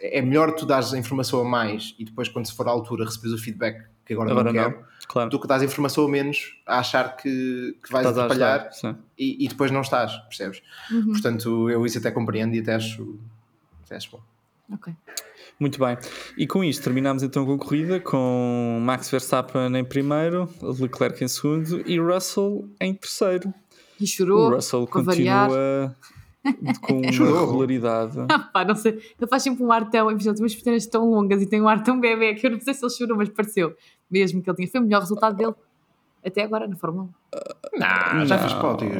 é 0.00 0.22
melhor 0.22 0.52
tu 0.54 0.64
dares 0.64 0.94
a 0.94 0.98
informação 0.98 1.40
a 1.40 1.44
mais 1.44 1.94
e 1.98 2.04
depois 2.04 2.28
quando 2.28 2.46
se 2.46 2.54
for 2.54 2.66
à 2.66 2.70
altura 2.70 3.04
recebes 3.04 3.32
o 3.32 3.38
feedback 3.38 3.84
que 4.06 4.14
agora, 4.14 4.30
Agora 4.30 4.52
não 4.52 4.62
não, 4.62 4.70
quero 4.70 4.84
claro. 5.06 5.30
do 5.30 5.38
que 5.38 5.46
dás 5.46 5.60
a 5.60 5.64
informação 5.64 6.06
a 6.06 6.08
menos 6.08 6.56
a 6.66 6.78
achar 6.78 7.16
que, 7.16 7.76
que 7.82 7.92
vais 7.92 8.06
Estás 8.06 8.18
a 8.18 8.24
atrapalhar 8.24 8.70
e, 9.18 9.44
e 9.44 9.48
depois 9.48 9.70
não 9.70 9.82
estás, 9.82 10.16
percebes? 10.22 10.62
Uhum. 10.90 11.12
Portanto, 11.12 11.68
eu 11.68 11.84
isso 11.84 11.98
até 11.98 12.10
compreendo 12.10 12.54
e 12.54 12.60
até 12.60 12.74
acho, 12.74 13.18
até 13.84 13.96
acho 13.96 14.10
bom. 14.12 14.20
Ok. 14.72 14.92
Muito 15.58 15.78
bem. 15.78 15.96
E 16.38 16.46
com 16.46 16.64
isto 16.64 16.82
terminamos 16.82 17.22
então 17.22 17.44
com 17.44 17.54
a 17.54 17.58
corrida 17.58 18.00
com 18.00 18.80
Max 18.82 19.10
Verstappen 19.10 19.76
em 19.76 19.84
primeiro, 19.84 20.48
Leclerc 20.62 21.22
em 21.22 21.28
segundo 21.28 21.82
e 21.88 21.98
Russell 22.00 22.68
em 22.80 22.94
terceiro. 22.94 23.52
E 24.00 24.06
chorou, 24.06 24.46
o 24.48 24.54
Russell 24.54 24.86
para 24.86 25.02
variar. 25.02 25.48
continua 25.48 25.96
com 26.80 27.00
uma 27.02 27.12
Chorou. 27.12 27.46
regularidade. 27.46 28.16
Pá, 28.52 28.64
não 28.64 28.74
sei, 28.74 28.92
ele 28.92 29.28
faz 29.28 29.42
sempre 29.42 29.62
um 29.62 29.70
ar 29.70 29.90
tão, 29.90 30.10
imagina, 30.10 30.34
tem 30.34 30.42
umas 30.42 30.54
pernas 30.54 30.86
tão 30.86 31.10
longas 31.10 31.42
e 31.42 31.46
tem 31.46 31.60
um 31.60 31.68
ar 31.68 31.82
tão 31.82 32.00
bebê 32.00 32.34
que 32.34 32.46
eu 32.46 32.50
não 32.52 32.60
sei 32.60 32.72
se 32.72 32.82
ele 32.82 32.92
chorou, 32.94 33.16
mas 33.18 33.28
pareceu 33.28 33.74
mesmo 34.10 34.42
que 34.42 34.48
ele 34.48 34.56
tinha. 34.56 34.68
Foi 34.68 34.80
o 34.80 34.84
melhor 34.84 35.00
resultado 35.00 35.36
dele 35.36 35.52
até 36.24 36.42
agora 36.42 36.66
na 36.68 36.76
Fórmula 36.76 37.08
1. 37.74 37.78
Não, 37.78 38.26
já 38.26 38.36
Não. 38.36 38.42
fez 38.42 38.52
pódios, 38.54 38.92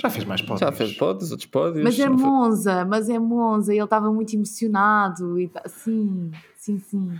já 0.00 0.08
fez 0.10 0.24
mais 0.24 0.40
pódios. 0.40 0.60
Já 0.60 0.72
fez 0.72 0.92
pódios, 0.94 1.30
outros 1.30 1.48
pódios. 1.48 1.82
Mas 1.84 1.98
é 1.98 2.08
Monza, 2.08 2.84
mas 2.84 3.08
é 3.08 3.18
Monza, 3.18 3.72
e 3.74 3.76
ele 3.78 3.84
estava 3.84 4.10
muito 4.12 4.34
emocionado 4.34 5.38
e 5.40 5.48
tá, 5.48 5.62
sim, 5.66 6.30
sim, 6.56 6.78
sim. 6.78 7.10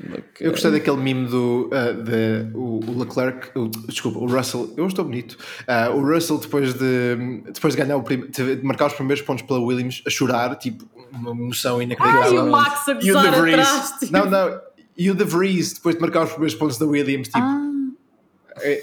Eu 0.40 0.52
gostei 0.52 0.70
daquele 0.70 0.96
meme 0.98 1.26
do 1.26 1.68
uh, 1.68 2.02
de, 2.02 2.56
o, 2.56 2.80
o 2.88 2.98
Leclerc, 3.00 3.50
o- 3.58 3.68
desculpa, 3.88 4.18
o 4.20 4.26
Russell, 4.26 4.72
eu 4.76 4.86
estou 4.86 5.04
bonito. 5.04 5.32
Uh, 5.62 5.96
o 5.96 6.06
Russell, 6.14 6.38
depois 6.38 6.72
de, 6.74 7.42
depois 7.52 7.74
de 7.74 7.82
ganhar 7.82 7.96
o 7.96 8.02
prim, 8.02 8.26
de 8.30 8.62
marcar 8.62 8.86
os 8.86 8.94
primeiros 8.94 9.22
pontos 9.24 9.42
pela 9.44 9.58
Williams, 9.60 10.02
a 10.06 10.10
chorar, 10.10 10.54
tipo, 10.56 10.84
uma 11.12 11.30
emoção 11.32 11.82
inacreditável. 11.82 12.40
Ai, 12.42 12.48
o 12.48 12.50
Max 12.52 12.88
a 12.88 12.92
E 12.92 13.10
o 13.10 13.14
gozar 13.14 13.34
atrás. 13.34 13.94
tipo. 13.98 14.12
não, 14.12 14.26
não, 14.30 14.60
e 14.96 15.10
o 15.10 15.14
De 15.14 15.24
Vries, 15.24 15.72
depois 15.72 15.94
de 15.96 16.00
marcar 16.00 16.22
os 16.24 16.30
primeiros 16.30 16.54
pontos 16.54 16.78
da 16.78 16.86
Williams, 16.86 17.26
tipo, 17.28 17.38
Ah, 17.38 17.61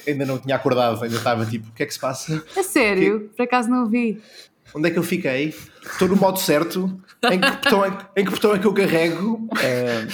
ainda 0.08 0.26
não 0.26 0.38
tinha 0.38 0.56
acordado, 0.56 1.04
ainda 1.04 1.16
estava 1.16 1.46
tipo, 1.46 1.70
o 1.70 1.72
que 1.72 1.84
é 1.84 1.86
que 1.86 1.94
se 1.94 2.00
passa? 2.00 2.44
é 2.56 2.64
sério? 2.64 3.30
Por 3.36 3.44
acaso 3.44 3.70
não 3.70 3.88
vi. 3.88 4.22
Onde 4.74 4.90
é 4.90 4.92
que 4.92 5.00
eu 5.00 5.04
fiquei? 5.04 5.54
Estou 5.86 6.08
no 6.08 6.16
modo 6.16 6.40
certo? 6.40 7.00
Em 7.32 7.40
que 7.40 7.50
botão 7.50 7.86
é, 7.86 7.90
em 8.18 8.26
que, 8.26 8.32
botão 8.32 8.56
é 8.56 8.60
que 8.60 8.66
eu 8.66 8.74
carrego? 8.74 9.48
É, 9.62 10.08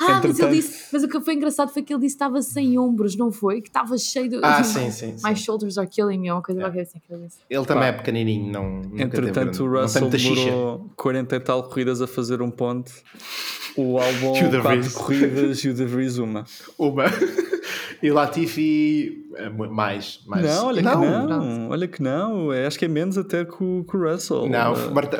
Ah, 0.00 0.20
mas 0.22 0.38
ele 0.38 0.56
disse, 0.56 0.86
mas 0.92 1.02
o 1.04 1.08
que 1.08 1.20
foi 1.20 1.34
engraçado 1.34 1.72
foi 1.72 1.82
que 1.82 1.92
ele 1.92 2.00
disse 2.00 2.16
que 2.16 2.24
estava 2.24 2.42
sem 2.42 2.78
ombros, 2.78 3.16
não 3.16 3.30
foi? 3.30 3.60
Que 3.60 3.68
estava 3.68 3.96
cheio 3.96 4.28
de. 4.28 4.40
Ah, 4.42 4.62
sim, 4.62 4.90
sim. 4.90 5.16
sim. 5.16 5.28
My 5.28 5.36
shoulders 5.36 5.78
are 5.78 5.86
killing 5.86 6.18
me, 6.18 6.30
ou 6.30 6.36
uma 6.36 6.42
coisa 6.42 6.60
qualquer 6.60 6.82
assim 6.82 6.98
que 6.98 7.12
ele 7.12 7.26
disse. 7.26 7.38
Ele 7.48 7.64
também 7.64 7.88
é 7.88 7.92
pequenininho, 7.92 8.52
não. 8.52 8.82
Entretanto, 8.96 9.64
o 9.64 9.80
Russell 9.80 10.08
demorou 10.08 10.90
40 10.96 11.36
e 11.36 11.40
tal 11.40 11.62
corridas 11.64 12.00
a 12.02 12.06
fazer 12.06 12.42
um 12.42 12.50
ponto. 12.50 12.92
O 13.76 13.98
álbum 13.98 14.32
De 14.32 14.60
4 14.60 14.62
Vries. 14.62 14.92
corridas 14.92 15.58
e 15.64 15.68
o 15.68 15.74
De 15.74 15.84
Vries 15.84 16.18
uma. 16.18 16.44
Uma. 16.76 17.04
e 18.02 18.10
Latifi 18.10 19.24
eh, 19.36 19.50
mais, 19.50 20.20
mais. 20.26 20.44
Não, 20.44 20.66
olha 20.66 20.82
não, 20.82 21.00
que 21.00 21.06
não, 21.06 21.70
olha 21.70 21.88
que 21.88 22.02
não. 22.02 22.52
É, 22.52 22.66
acho 22.66 22.78
que 22.78 22.84
é 22.84 22.88
menos 22.88 23.16
até 23.16 23.44
que 23.44 23.62
o, 23.62 23.84
que 23.88 23.96
o 23.96 24.10
Russell. 24.10 24.48
Não, 24.48 24.74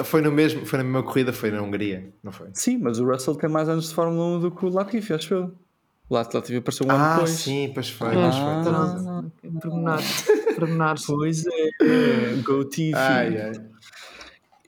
Foi, 0.05 0.21
no 0.23 0.31
mesmo, 0.33 0.65
foi 0.67 0.79
na 0.79 0.85
mesma 0.85 1.03
corrida, 1.03 1.33
foi 1.33 1.51
na 1.51 1.63
Hungria, 1.63 2.13
não 2.23 2.33
foi? 2.33 2.49
Sim, 2.53 2.79
mas 2.79 2.99
o 2.99 3.05
Russell 3.05 3.35
tem 3.37 3.49
mais 3.51 3.69
anos 3.69 3.89
de 3.89 3.95
Fórmula 3.95 4.37
1 4.37 4.41
do 4.41 4.51
que 4.51 4.65
o 4.65 4.69
Latifi, 4.69 5.13
acho 5.13 5.35
eu. 5.35 5.53
O 6.09 6.15
Lat- 6.15 6.33
Latifi 6.33 6.57
apareceu 6.57 6.87
um 6.87 6.91
ano 6.91 7.05
Ah, 7.05 7.15
depois. 7.15 7.31
sim, 7.31 7.71
pois 7.75 7.91
foi. 7.91 8.09
Ah, 8.17 9.23
Pormenores. 9.61 10.25
Pormenores. 10.57 11.07
Pois 11.07 11.45
é, 11.47 12.35
Go 12.43 12.65
Tifi. 12.65 12.95
Ai, 12.97 13.41
ai. 13.41 13.53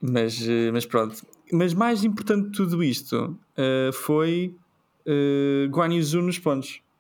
Mas, 0.03 0.41
eh, 0.49 0.71
mas 0.73 0.87
pronto. 0.87 1.17
Mas 1.53 1.75
mais 1.75 2.05
importante 2.05 2.47
de 2.47 2.53
tudo 2.53 2.83
isto 2.83 3.37
eh, 3.57 3.91
foi 3.93 4.55
uh, 5.07 5.69
Guan 5.71 5.93
Yu 5.93 6.03
Zhu 6.03 6.23
nos 6.23 6.39
pontos. 6.39 6.81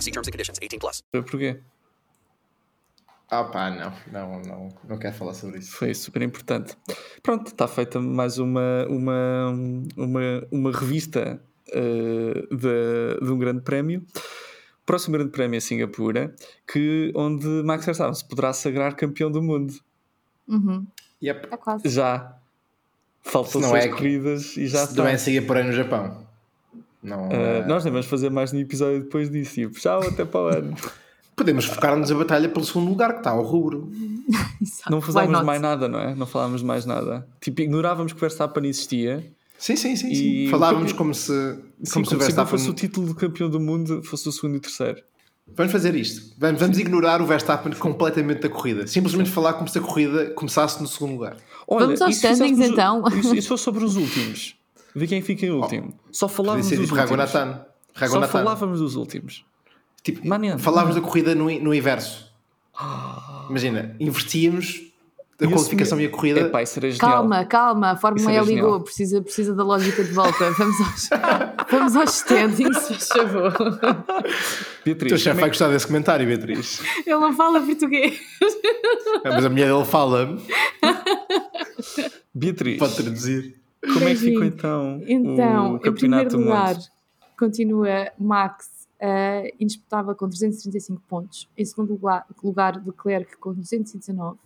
See 0.00 0.10
terms 0.12 0.28
and 0.28 0.32
conditions. 0.32 0.58
18 0.60 0.78
plus. 0.78 1.02
Porquê? 1.12 1.60
Ah 3.30 3.44
pá, 3.44 3.70
não, 3.70 3.92
não, 4.10 4.40
não, 4.40 4.68
não 4.88 4.98
quero 4.98 5.14
falar 5.14 5.34
sobre 5.34 5.58
isso. 5.58 5.72
Foi 5.72 5.92
super 5.92 6.22
importante. 6.22 6.74
Pronto, 7.22 7.48
está 7.48 7.68
feita 7.68 8.00
mais 8.00 8.38
uma, 8.38 8.86
uma, 8.88 9.50
uma, 9.96 10.20
uma 10.50 10.72
revista 10.72 11.38
eh, 11.70 12.46
de, 12.50 13.20
de 13.26 13.30
um 13.30 13.38
grande 13.38 13.60
prémio. 13.60 14.02
Próximo 14.86 15.18
grande 15.18 15.30
prémio 15.30 15.58
é 15.58 15.60
Singapura, 15.60 16.34
que, 16.66 17.12
onde 17.14 17.46
Max 17.46 17.84
Verstappen 17.84 18.14
se 18.14 18.26
poderá 18.26 18.54
sagrar 18.54 18.96
campeão 18.96 19.30
do 19.30 19.42
mundo. 19.42 19.74
Uhum. 20.48 20.86
Yep. 21.22 21.44
Está 21.44 21.56
quase. 21.58 21.88
Já. 21.90 22.34
Faltam 23.20 23.60
seis 23.60 23.84
é- 23.84 23.88
corridas 23.88 24.56
e 24.56 24.66
já 24.66 24.86
Se 24.86 24.96
não 24.96 25.06
é 25.06 25.18
Singapura 25.18 25.60
é 25.60 25.64
no 25.64 25.72
Japão. 25.72 26.26
Não, 27.02 27.28
Eh, 27.30 27.60
é- 27.60 27.66
nós 27.66 27.84
nem 27.84 27.92
vamos 27.92 28.06
fazer 28.06 28.30
mais 28.30 28.52
um 28.52 28.58
episódio 28.58 29.00
depois 29.02 29.30
disso. 29.30 29.54
Tipo, 29.54 29.78
tchau, 29.78 30.02
até 30.02 30.24
para 30.24 30.40
o 30.40 30.46
ano. 30.48 30.74
Podemos 31.36 31.66
focar-nos 31.66 32.10
a 32.10 32.14
batalha 32.16 32.48
pelo 32.48 32.64
segundo 32.64 32.88
lugar, 32.88 33.12
que 33.12 33.18
está 33.18 33.30
ao 33.30 33.42
rubro. 33.44 33.88
Não 34.90 35.00
fazíamos 35.00 35.42
mais 35.44 35.60
nada, 35.62 35.86
não 35.88 36.00
é? 36.00 36.14
Não 36.14 36.26
falávamos 36.26 36.62
mais 36.62 36.84
nada. 36.84 37.26
Tipo, 37.40 37.60
ignorávamos 37.62 38.12
que 38.12 38.18
o 38.18 38.20
Verstappen 38.20 38.66
existia. 38.66 39.24
Sim, 39.56 39.76
sim, 39.76 39.94
sim. 39.96 40.08
E 40.10 40.16
sim. 40.16 40.46
o 40.48 40.50
Falávamos 40.50 40.92
campe- 40.92 40.98
como 40.98 41.14
se, 41.14 41.32
Sim, 41.32 41.54
como 41.54 41.56
se 41.84 41.88
o 41.88 41.92
como 41.92 42.06
se 42.06 42.12
não 42.12 42.18
Verstappen. 42.18 42.50
fosse 42.50 42.68
o 42.70 42.74
título 42.74 43.06
de 43.08 43.14
campeão 43.14 43.48
do 43.48 43.60
mundo, 43.60 44.02
fosse 44.02 44.28
o 44.28 44.32
segundo 44.32 44.54
e 44.54 44.58
o 44.58 44.60
terceiro. 44.60 45.00
Vamos 45.56 45.72
fazer 45.72 45.94
isto. 45.94 46.34
Vamos, 46.38 46.60
vamos 46.60 46.78
ignorar 46.78 47.22
o 47.22 47.26
Verstappen 47.26 47.72
completamente 47.72 48.40
da 48.42 48.48
corrida. 48.48 48.86
Simplesmente 48.86 49.30
falar 49.30 49.54
como 49.54 49.66
se 49.68 49.78
a 49.78 49.80
corrida 49.80 50.26
começasse 50.32 50.82
no 50.82 50.86
segundo 50.88 51.12
lugar. 51.12 51.36
Olha, 51.66 51.86
Vamos 51.86 52.02
aos 52.02 52.10
e 52.10 52.14
fizéssemos 52.16 52.50
standings, 52.50 52.72
então. 52.72 53.02
E 53.34 53.38
e 53.38 53.42
se 53.42 53.48
fosse 53.48 53.62
sobre 53.64 53.82
os 53.84 53.96
últimos? 53.96 54.57
Vê 54.94 55.06
quem 55.06 55.22
fica 55.22 55.46
em 55.46 55.50
último. 55.50 55.94
Só 56.10 56.26
Podia 56.26 56.36
falávamos 56.36 56.66
ser 56.66 56.76
dos 56.76 56.88
tipo 56.88 57.00
últimos. 57.00 57.30
Só 57.30 58.28
falávamos 58.28 58.80
dos 58.80 58.96
últimos. 58.96 59.44
Tipo, 60.02 60.20
falávamos 60.58 60.64
mania. 60.64 60.94
da 60.94 61.00
corrida 61.00 61.34
no, 61.34 61.50
no 61.60 61.74
inverso. 61.74 62.32
Imagina, 63.48 63.94
invertíamos 63.98 64.88
a 65.40 65.44
E 65.44 65.48
qualificação 65.48 66.00
e 66.00 66.06
a 66.06 66.10
corrida. 66.10 66.40
Epá. 66.40 66.60
Calma, 66.98 67.44
calma, 67.44 67.90
a 67.92 67.96
Fórmula 67.96 68.32
E 68.32 68.44
ligou, 68.44 68.80
precisa, 68.80 69.22
precisa 69.22 69.54
da 69.54 69.62
lógica 69.62 70.02
de 70.02 70.12
volta. 70.12 70.50
Vamos 70.58 70.80
aos, 70.80 71.10
vamos 71.70 71.96
aos 71.96 72.14
standings, 72.16 72.88
faz 72.88 73.08
favor. 73.08 73.54
o 73.54 74.84
Beatriz, 74.84 75.10
teu 75.10 75.18
chefe 75.18 75.36
vai 75.36 75.44
é, 75.44 75.48
gostar 75.48 75.68
desse 75.68 75.86
comentário, 75.86 76.26
Beatriz. 76.26 76.80
Ele 77.06 77.18
não 77.18 77.32
fala 77.34 77.60
português. 77.60 78.18
Ah, 79.24 79.30
Mas 79.32 79.44
a 79.44 79.50
mulher 79.50 79.72
dele 79.72 79.84
fala, 79.84 80.38
Beatriz 82.34 82.78
pode 82.78 82.96
traduzir. 82.96 83.60
Como 83.80 84.08
é 84.08 84.14
que 84.14 84.20
ficou 84.20 84.44
então, 84.44 85.02
Então, 85.06 85.72
o 85.72 85.76
em 85.76 85.80
campeonato 85.80 85.96
primeiro 85.98 86.30
do 86.30 86.38
mundo? 86.38 86.48
lugar, 86.48 86.76
continua 87.38 88.12
Max 88.18 88.88
uh, 89.00 89.54
indisputável 89.58 90.14
com 90.14 90.28
335 90.28 91.02
pontos. 91.08 91.48
Em 91.56 91.64
segundo 91.64 91.92
lugar, 91.92 92.26
lugar, 92.42 92.82
Leclerc 92.84 93.36
com 93.38 93.54
219. 93.54 94.38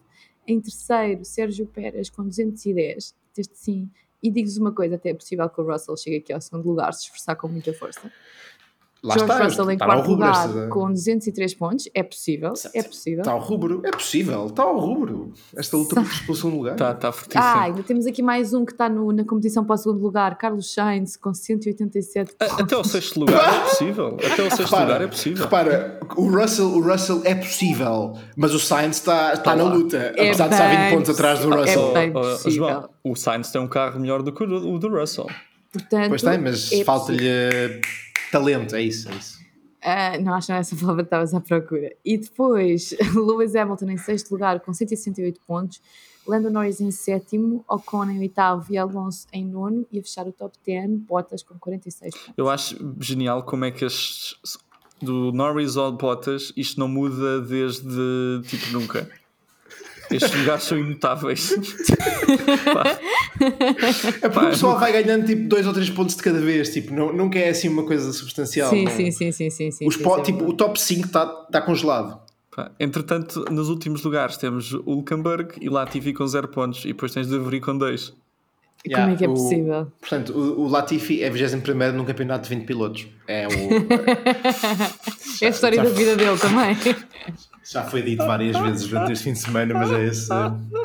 Em 0.47 0.61
terceiro, 0.61 1.25
Sérgio 1.25 1.67
Pérez 1.67 2.11
com 2.11 2.25
210. 2.25 3.15
Este 3.37 3.59
sim. 3.59 3.91
E 4.23 4.31
digo-vos 4.31 4.57
uma 4.59 4.73
coisa: 4.73 4.97
até 4.97 5.11
é 5.11 5.15
possível 5.15 5.49
que 5.49 5.61
o 5.61 5.65
Russell 5.65 5.97
chegue 5.97 6.17
aqui 6.17 6.33
ao 6.33 6.41
segundo 6.41 6.69
lugar 6.69 6.93
se 6.93 7.05
esforçar 7.05 7.37
com 7.37 7.49
muita 7.49 7.73
força. 7.73 8.13
Lá 9.05 9.15
George 9.15 9.33
está, 9.33 9.45
Russell 9.45 9.71
em 9.71 9.73
está 9.73 9.85
ao 9.85 9.91
quarto 9.91 10.07
rubro. 10.07 10.27
lugar 10.27 10.47
esta- 10.49 10.67
com 10.69 10.93
203 10.93 11.55
pontos. 11.55 11.89
É 11.93 12.05
possível, 12.05 12.53
é 12.73 12.83
possível. 12.85 13.21
Está 13.23 13.33
ao 13.33 13.41
rubro. 13.41 13.81
É 13.85 13.91
possível, 13.91 14.47
está 14.47 14.63
ao 14.63 14.79
rubro. 14.79 15.33
Esta 15.57 15.77
luta 15.77 15.97
pelo 16.25 16.37
segundo 16.37 16.57
lugar. 16.59 16.73
Está 16.75 16.95
tá 16.95 17.11
fortíssimo. 17.11 17.43
Ah, 17.45 17.63
ainda 17.63 17.83
temos 17.83 18.07
aqui 18.07 18.23
mais 18.23 18.55
um 18.55 18.65
que 18.65 18.71
está 18.71 18.89
no- 18.89 19.11
na 19.13 19.25
competição 19.25 19.65
para 19.65 19.75
o 19.75 19.77
segundo 19.77 20.01
lugar, 20.01 20.39
Carlos 20.39 20.73
Sainz, 20.73 21.17
com 21.17 21.35
187 21.35 22.37
A- 22.39 22.63
Até 22.63 22.77
ao 22.77 22.85
sexto 22.85 23.19
lugar 23.19 23.53
é 23.53 23.61
possível. 23.69 24.07
Até 24.19 24.43
ao 24.45 24.51
sexto 24.51 24.63
Repara, 24.67 24.85
lugar 24.85 25.03
é 25.03 25.07
possível. 25.09 25.45
Repara, 25.45 26.01
o 26.17 26.29
Russell, 26.31 26.67
o 26.69 26.81
Russell 26.81 27.23
é 27.25 27.35
possível, 27.35 28.13
mas 28.37 28.55
o 28.55 28.61
Sainz 28.61 28.99
está, 28.99 29.33
está 29.33 29.57
na 29.57 29.65
luta, 29.65 29.97
É 29.97 30.29
apesar 30.29 30.47
de 30.47 30.55
estar 30.55 30.69
20 30.71 30.79
bem 30.79 30.95
pontos 30.97 31.11
atrás 31.11 31.41
do 31.41 31.51
Russell. 31.51 31.91
É 31.91 31.95
bem 31.95 32.13
Oh, 32.15 32.19
oh, 32.19 32.23
possível. 32.23 32.53
João, 32.69 32.89
o 33.03 33.17
Sainz 33.17 33.51
tem 33.51 33.61
um 33.61 33.67
carro 33.67 33.99
melhor 33.99 34.23
do 34.23 34.31
que 34.33 34.45
o, 34.45 34.75
o 34.75 34.79
do 34.79 34.89
Russell. 34.89 35.27
Portanto, 35.73 36.09
Pois 36.09 36.23
tem, 36.23 36.39
mas 36.39 36.71
é 36.71 36.85
falta-lhe 36.85 37.81
talento, 38.33 38.75
é 38.75 38.83
isso, 38.83 39.09
é 39.09 39.15
isso. 39.15 39.39
Ah, 39.85 40.19
não 40.19 40.33
acho 40.35 40.47
que 40.47 40.53
não 40.53 40.57
é 40.57 40.61
essa 40.61 40.75
palavra 40.77 41.03
que 41.03 41.07
estavas 41.07 41.35
à 41.35 41.41
procura. 41.41 41.93
E 42.05 42.17
depois, 42.17 42.95
Lewis 43.15 43.55
Hamilton 43.55 43.91
em 43.91 43.99
sexto 43.99 44.31
lugar 44.33 44.59
com 44.61 44.73
168 44.73 45.41
pontos, 45.47 45.81
Lando 46.27 46.51
Norris 46.51 46.81
em 46.81 46.91
sétimo, 46.93 47.65
Ocon 47.69 48.09
em 48.09 48.21
oitavo 48.21 48.73
e 48.73 48.79
Alonso 48.79 49.27
em 49.33 49.45
nono 49.45 49.85
e 49.91 49.99
a 49.99 50.03
fechar 50.03 50.27
o 50.27 50.33
top 50.33 50.57
10, 50.65 51.01
Bottas 51.01 51.43
com 51.43 51.59
46 51.59 52.15
pontos. 52.15 52.33
Eu 52.37 52.49
acho 52.49 52.95
genial 53.01 53.43
como 53.43 53.65
é 53.65 53.73
que 53.73 53.85
as, 53.85 54.37
do 55.01 55.33
Norris 55.33 55.77
ao 55.77 55.93
Bottas 55.93 56.53
isto 56.57 56.79
não 56.79 56.87
muda 56.87 57.41
desde 57.41 58.41
tipo 58.47 58.73
nunca. 58.73 59.11
Estes 60.11 60.35
lugares 60.39 60.65
são 60.65 60.79
imutáveis. 60.79 61.55
É 64.23 64.29
porque 64.29 64.47
o 64.47 64.51
pessoal 64.51 64.79
vai 64.79 64.93
ganhando 64.93 65.27
tipo 65.27 65.49
2 65.49 65.67
ou 65.67 65.73
3 65.73 65.91
pontos 65.91 66.15
de 66.15 66.23
cada 66.23 66.41
vez, 66.41 66.73
tipo, 66.73 66.95
não, 66.95 67.13
nunca 67.13 67.39
é 67.39 67.49
assim 67.49 67.69
uma 67.69 67.85
coisa 67.85 68.13
substancial. 68.13 68.71
Sim, 68.71 68.85
não. 68.85 68.93
sim, 68.93 69.11
sim, 69.11 69.33
sim, 69.33 69.51
sim, 69.51 69.71
sim. 69.71 69.87
Os 69.87 69.97
sim, 69.97 70.03
po- 70.03 70.17
sim, 70.17 70.23
tipo, 70.23 70.45
o 70.49 70.53
top 70.53 70.81
5 70.81 71.07
está 71.07 71.27
tá 71.27 71.61
congelado. 71.61 72.21
pá. 72.55 72.71
Entretanto, 72.79 73.45
nos 73.51 73.69
últimos 73.69 74.03
lugares 74.05 74.37
temos 74.37 74.73
o 74.75 74.83
Hulkenberg 74.87 75.55
e 75.61 75.69
Latifi 75.69 76.13
com 76.13 76.27
0 76.27 76.49
pontos 76.49 76.85
e 76.85 76.89
depois 76.89 77.13
tens 77.13 77.27
de 77.27 77.39
Veri 77.39 77.61
com 77.61 77.77
2. 77.77 78.13
Como 78.95 79.11
é 79.13 79.17
que 79.17 79.25
é 79.25 79.29
o- 79.29 79.35
possível? 79.35 79.93
Portanto, 80.01 80.33
o, 80.33 80.63
o 80.63 80.69
Latifi 80.69 81.23
é 81.23 81.31
21 81.31 81.93
num 81.93 82.05
campeonato 82.05 82.49
de 82.49 82.55
20 82.55 82.67
pilotos. 82.67 83.07
É 83.29 83.47
o, 83.47 83.51
É 85.43 85.47
a 85.47 85.51
história 85.51 85.77
já- 85.77 85.85
da 85.85 85.91
vida 85.91 86.17
dele 86.17 86.39
também. 86.39 86.77
já 87.65 87.85
foi 87.85 88.03
dito 88.03 88.25
várias 88.25 88.57
vezes 88.59 88.89
durante 88.89 89.13
este 89.13 89.25
fim 89.25 89.33
de 89.33 89.39
semana, 89.41 89.75
mas 89.75 89.91
é 89.93 90.05
esse, 90.07 90.29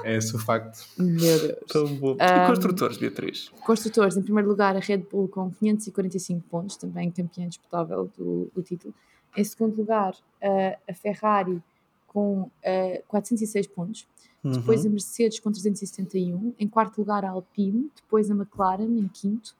é 0.04 0.16
esse 0.18 0.36
o 0.36 0.40
facto. 0.40 0.80
Meu 0.98 1.18
Deus. 1.40 1.58
Tão 1.72 1.88
bom. 1.96 2.16
Ah, 2.20 2.44
E 2.46 2.48
construtores, 2.48 2.98
Beatriz? 2.98 3.50
Construtores, 3.66 4.18
em 4.18 4.22
primeiro 4.22 4.48
lugar, 4.50 4.76
a 4.76 4.80
Red 4.80 5.00
Bull 5.12 5.28
com 5.28 5.52
545 5.52 6.42
pontos, 6.50 6.76
também 6.78 7.10
campeã 7.12 7.48
disputável 7.48 8.10
do, 8.18 8.50
do 8.54 8.62
título. 8.62 8.94
Em 9.36 9.44
segundo 9.44 9.76
lugar, 9.78 10.16
a- 10.42 10.78
a 10.90 10.94
Ferrari 10.94 11.62
com 12.08 12.50
ah, 12.66 13.02
406 13.08 13.68
pontos. 13.68 14.08
Depois 14.44 14.86
a 14.86 14.90
Mercedes 14.90 15.40
com 15.40 15.52
371. 15.52 16.54
Em 16.58 16.68
quarto 16.70 17.00
lugar, 17.00 17.26
a 17.26 17.32
Alpine. 17.32 17.90
Depois 17.96 18.32
a 18.32 18.34
McLaren 18.34 18.86
em 18.98 19.08
quinto. 19.10 19.54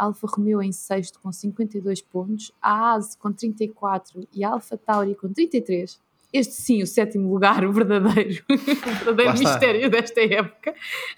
A 0.00 0.04
Alfa 0.04 0.26
Romeo 0.26 0.62
em 0.62 0.72
sexto 0.72 1.20
com 1.20 1.30
52 1.30 2.00
pontos. 2.00 2.50
A 2.62 2.94
ASE 2.94 3.18
com 3.18 3.30
34 3.30 4.26
e 4.32 4.42
a 4.42 4.52
Alfa 4.52 4.74
Tauri 4.78 5.14
com 5.14 5.30
33. 5.30 6.00
Este 6.32 6.54
sim, 6.54 6.82
o 6.82 6.86
sétimo 6.86 7.30
lugar, 7.30 7.62
o 7.66 7.72
verdadeiro, 7.72 8.42
o 8.48 8.56
verdadeiro 8.56 9.38
mistério 9.38 9.90
desta 9.90 10.22
época. 10.22 10.74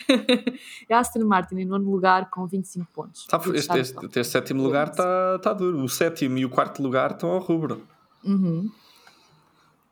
a 0.91 0.99
Aston 0.99 1.25
Martin 1.25 1.61
em 1.61 1.65
nono 1.65 1.89
lugar 1.89 2.29
com 2.29 2.45
25 2.45 2.91
pontos. 2.93 3.27
Tá, 3.27 3.41
este, 3.55 3.79
este, 3.79 4.05
este 4.05 4.25
sétimo 4.25 4.61
lugar 4.61 4.89
está 4.89 5.39
tá 5.39 5.53
duro. 5.53 5.85
O 5.85 5.89
sétimo 5.89 6.39
e 6.39 6.45
o 6.45 6.51
quarto 6.51 6.83
lugar 6.83 7.13
estão 7.13 7.31
ao 7.31 7.39
rubro. 7.39 7.87
Uhum. 8.25 8.69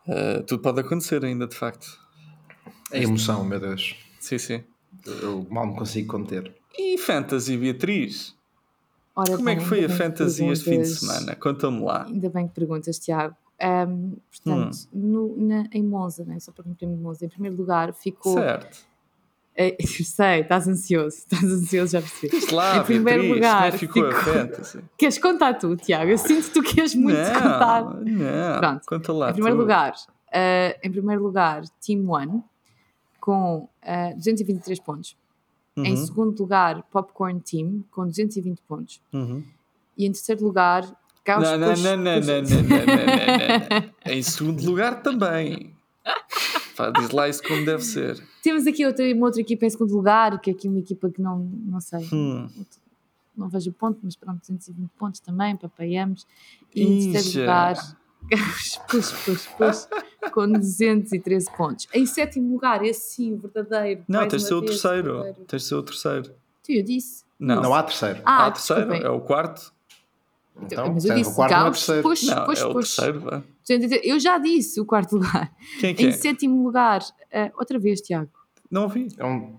Uh, 0.09 0.43
tudo 0.49 0.62
pode 0.62 0.80
acontecer 0.80 1.24
ainda, 1.24 1.47
de 1.47 1.55
facto. 1.55 1.86
É 2.91 3.01
emoção, 3.05 3.45
meu 3.45 3.61
Deus. 3.61 3.95
Sim, 4.18 4.38
sim. 4.38 4.64
Eu 5.07 5.47
mal 5.49 5.64
me 5.64 5.76
consigo 5.76 6.09
conter. 6.09 6.53
E 6.76 6.99
Fantasy, 6.99 7.57
Beatriz? 7.57 8.39
Ora 9.15 9.37
Como 9.37 9.49
é 9.49 9.55
bem, 9.55 9.63
que 9.63 9.69
foi 9.69 9.85
a 9.85 9.89
Fantasy 9.89 10.45
este 10.47 10.65
fim 10.71 10.79
de 10.81 10.87
semana? 10.87 11.35
Conta-me 11.37 11.81
lá. 11.83 12.05
Ainda 12.07 12.29
bem 12.31 12.47
que 12.49 12.55
perguntas, 12.55 12.99
Tiago. 12.99 13.35
Ahm, 13.61 14.13
portanto, 14.31 14.77
Hum. 14.95 15.01
no- 15.37 15.37
na- 15.37 15.69
em 15.73 15.83
Monza, 15.83 16.25
né? 16.25 16.39
só 16.41 16.51
para 16.53 16.65
cumprir 16.65 16.87
em 16.89 16.97
Monza, 16.97 17.25
em 17.27 17.29
primeiro 17.29 17.57
lugar 17.57 17.93
ficou. 17.93 18.35
Certo. 18.35 18.89
Eu 19.55 19.77
sei, 20.07 20.41
estás 20.41 20.67
ansioso, 20.67 21.17
estás 21.19 21.45
ansioso, 21.45 21.93
já 21.93 22.01
percebi. 22.01 22.31
Diz 22.41 22.51
lá, 22.51 22.79
Em 22.79 22.85
primeiro 22.85 23.21
Beatriz, 23.23 23.35
lugar, 23.37 23.69
é 23.69 23.71
que 23.73 23.79
ficou 23.79 24.07
a 24.07 24.13
ficou- 24.15 24.33
Fantasy? 24.33 24.79
Queres 24.97 25.19
contar 25.19 25.55
tu, 25.55 25.77
Tiago? 25.77 26.11
Eu 26.11 26.17
sinto 26.19 26.45
que 26.49 26.51
tu 26.55 26.63
queres 26.63 26.95
muito 26.95 27.17
contar. 27.19 27.83
Não, 27.85 28.01
não. 28.05 28.59
Pronto. 28.61 28.87
Conta 28.87 29.13
lá. 29.13 29.31
Em 29.31 29.35
primeiro 29.35 29.57
tu. 29.59 29.61
lugar, 29.61 29.93
eh, 30.33 30.79
em 30.83 30.91
primeiro 30.91 31.23
lugar, 31.23 31.63
Team 31.85 32.09
One 32.09 32.43
com 33.21 33.69
eh, 33.83 34.15
223 34.15 34.81
pontos. 34.81 35.15
Em 35.85 35.91
Uhum, 35.91 36.07
segundo 36.07 36.39
lugar, 36.41 36.83
Popcorn 36.91 37.41
Team 37.41 37.85
com 37.91 38.07
220 38.07 38.61
pontos. 38.68 39.01
uhum. 39.12 39.43
E 39.99 40.07
em 40.07 40.12
terceiro 40.12 40.43
lugar, 40.45 40.83
Caos, 41.22 41.43
Não, 41.45 41.59
não, 41.59 41.68
não, 41.74 41.97
não, 41.97 42.20
não, 42.20 42.43
não, 42.43 42.43
não. 42.43 44.12
Em 44.12 44.22
segundo 44.22 44.64
lugar 44.64 45.03
também. 45.03 45.74
Pá, 46.76 46.91
diz 46.91 47.11
lá 47.11 47.28
isso 47.28 47.43
como 47.43 47.64
deve 47.66 47.83
ser. 47.83 48.18
Temos 48.43 48.66
aqui 48.66 48.87
outra, 48.87 49.05
uma 49.12 49.26
outra 49.26 49.41
equipa 49.43 49.66
em 49.66 49.70
segundo 49.70 49.95
lugar, 49.95 50.41
que 50.41 50.49
é 50.51 50.53
aqui 50.55 50.66
uma 50.66 50.78
equipa 50.78 51.11
que 51.11 51.20
não, 51.20 51.41
não 51.66 51.81
sei, 51.81 52.09
Hum. 52.11 52.49
não 53.37 53.49
vejo 53.51 53.70
ponto, 53.72 53.99
mas 54.03 54.16
pronto, 54.16 54.39
220 54.41 54.89
pontos 54.99 55.20
também, 55.20 55.57
papaiamos. 55.57 56.26
E 56.74 56.83
em 56.83 57.12
terceiro 57.12 57.41
lugar, 57.41 57.74
push, 58.89 59.12
push, 59.25 59.47
push, 59.57 59.89
com 60.33 60.47
213 60.51 61.51
pontos. 61.57 61.87
Em 61.93 62.07
sétimo 62.07 62.53
lugar, 62.53 62.85
esse 62.85 63.14
sim, 63.14 63.33
o 63.35 63.39
verdadeiro. 63.39 64.05
Não, 64.09 64.27
tens 64.29 64.43
de 64.43 64.49
ser 64.49 64.55
o 64.55 64.62
terceiro. 64.62 65.12
verdadeiro. 65.14 65.45
Tens 65.47 65.62
de 65.62 65.68
ser 65.68 65.75
o 65.75 65.83
terceiro. 65.83 66.35
Tu, 66.62 66.73
eu 66.73 66.83
disse. 66.85 67.25
Não, 67.39 67.62
Não 67.62 67.75
há 67.75 67.83
terceiro. 67.83 68.21
Ah, 68.25 68.45
há 68.45 68.49
o 68.49 68.53
terceiro, 68.53 68.93
é 68.95 69.09
o 69.11 69.21
quarto. 69.21 69.73
Então, 70.62 70.93
mas 70.93 71.05
eu 71.07 71.14
disse 71.14 71.31
o 71.31 71.35
quarto 71.35 71.53
não 71.57 71.66
é 71.68 72.03
push, 72.03 72.23
Não, 72.25 72.45
push, 72.45 72.61
é 72.61 72.66
o 72.66 72.73
push. 72.73 72.97
terceiro, 72.97 73.21
vá. 73.21 73.43
Eu 74.03 74.21
já 74.21 74.37
disse 74.37 74.79
o 74.81 74.85
quarto 74.85 75.12
lugar. 75.16 75.51
Quem 75.81 75.91
é 75.91 75.95
que 75.95 76.03
Em 76.05 76.09
é? 76.09 76.12
sétimo 76.12 76.62
lugar, 76.62 77.01
ah, 77.33 77.51
outra 77.57 77.79
vez, 77.79 78.01
Tiago. 78.03 78.31
Não 78.71 78.83
ouvi. 78.83 79.09
É 79.16 79.25
um- 79.25 79.57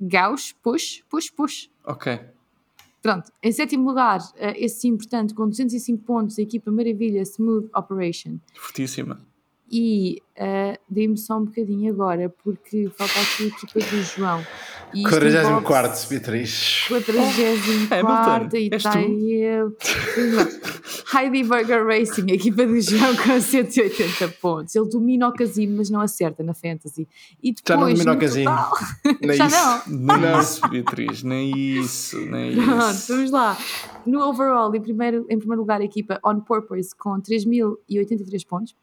Gauss, 0.00 0.52
push, 0.62 1.02
push, 1.08 1.30
push. 1.30 1.70
Ok. 1.84 2.20
Pronto, 3.02 3.32
em 3.42 3.50
sétimo 3.52 3.88
lugar, 3.88 4.20
ah, 4.38 4.52
esse 4.56 4.80
sim, 4.80 4.96
portanto, 4.96 5.34
com 5.34 5.48
205 5.48 6.04
pontos, 6.04 6.38
a 6.38 6.42
equipa 6.42 6.70
Maravilha 6.70 7.22
Smooth 7.22 7.68
Operation. 7.74 8.38
Fortíssima. 8.54 9.20
E 9.72 10.20
ah, 10.38 10.78
dei-me 10.88 11.16
só 11.16 11.38
um 11.38 11.44
bocadinho 11.44 11.92
agora, 11.92 12.28
porque 12.42 12.90
falta 12.96 13.20
aqui 13.20 13.44
a 13.44 13.46
equipa 13.46 13.80
do 13.80 14.02
João. 14.02 14.44
E 14.92 14.98
isto 14.98 15.10
44 15.10 15.60
envolve-se 15.60 16.08
Beatriz. 16.08 16.84
44 16.88 18.56
e 18.58 18.68
és 18.70 18.76
está 18.76 18.92
tu? 18.92 18.98
Eu. 19.60 19.76
Heidi 21.12 21.42
Burger 21.42 21.84
Racing, 21.86 22.30
a 22.30 22.34
equipa 22.34 22.66
do 22.66 22.80
João 22.80 23.16
com 23.16 23.40
180 23.40 24.28
pontos. 24.40 24.74
Ele 24.76 24.88
domina 24.88 25.28
o 25.28 25.32
casino, 25.32 25.76
mas 25.76 25.90
não 25.90 26.00
acerta 26.00 26.42
na 26.42 26.54
fantasy. 26.54 27.08
E 27.42 27.54
Já 27.66 27.76
não 27.76 27.86
depois, 27.86 27.94
domina 27.98 28.10
o 28.12 28.14
no 28.14 28.20
casino. 28.20 28.50
Nem 29.20 29.36
Já 29.36 29.46
isso. 29.46 29.90
não. 29.90 30.18
Nem 30.18 30.40
isso, 30.40 30.68
Beatriz. 30.68 31.22
Nem 31.22 31.58
isso. 31.80 32.20
Nem 32.20 32.54
Pronto, 32.54 32.90
isso. 32.90 33.14
vamos 33.14 33.30
lá. 33.30 33.58
No 34.06 34.20
overall, 34.28 34.74
em 34.74 34.80
primeiro, 34.80 35.26
em 35.28 35.38
primeiro 35.38 35.60
lugar, 35.60 35.80
a 35.80 35.84
equipa 35.84 36.20
On 36.24 36.40
Purpose 36.40 36.90
com 36.96 37.20
3.083 37.20 38.46
pontos. 38.46 38.74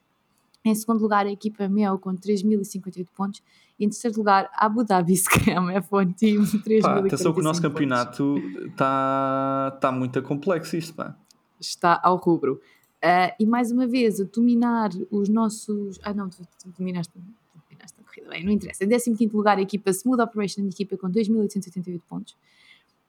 Em 0.68 0.76
segundo 0.76 1.02
lugar, 1.02 1.26
a 1.26 1.32
equipa 1.32 1.70
Mel 1.70 1.98
com 1.98 2.14
3.058 2.14 3.08
pontos. 3.16 3.42
E 3.80 3.86
em 3.86 3.90
terceiro 3.90 4.18
lugar, 4.18 4.50
Abu 4.54 4.84
Dhabi 4.84 5.16
Scam 5.16 5.68
F1 5.68 6.16
Team 6.16 6.44
3.045 6.44 6.82
Pá, 6.82 7.00
atenção 7.00 7.34
que 7.34 7.40
o 7.40 7.44
nosso 7.44 7.62
campeonato 7.62 8.38
está 8.66 9.78
tá 9.80 9.92
muito 9.92 10.22
complexo 10.22 10.76
isto, 10.76 10.94
pá. 10.94 11.16
está 11.60 12.00
ao 12.04 12.18
rubro. 12.18 12.60
Ah, 13.02 13.34
e 13.40 13.46
mais 13.46 13.72
uma 13.72 13.88
vez, 13.88 14.20
a 14.20 14.26
dominar 14.26 14.90
os 15.10 15.30
nossos. 15.30 16.00
Ah, 16.04 16.14
não, 16.14 16.30
tu, 16.30 16.46
tu 16.62 16.70
dominaste, 16.78 17.14
dominaste 17.70 18.02
a 18.02 18.04
corrida. 18.04 18.30
Bem, 18.30 18.44
não 18.44 18.52
interessa. 18.52 18.84
Em 18.84 18.90
15 18.90 19.28
lugar, 19.28 19.58
a 19.58 19.62
equipa 19.62 19.90
Smooth 19.92 20.22
Operation, 20.22 20.64
a 20.64 20.68
equipa 20.68 20.98
com 20.98 21.10
2.888 21.10 22.02
pontos. 22.10 22.36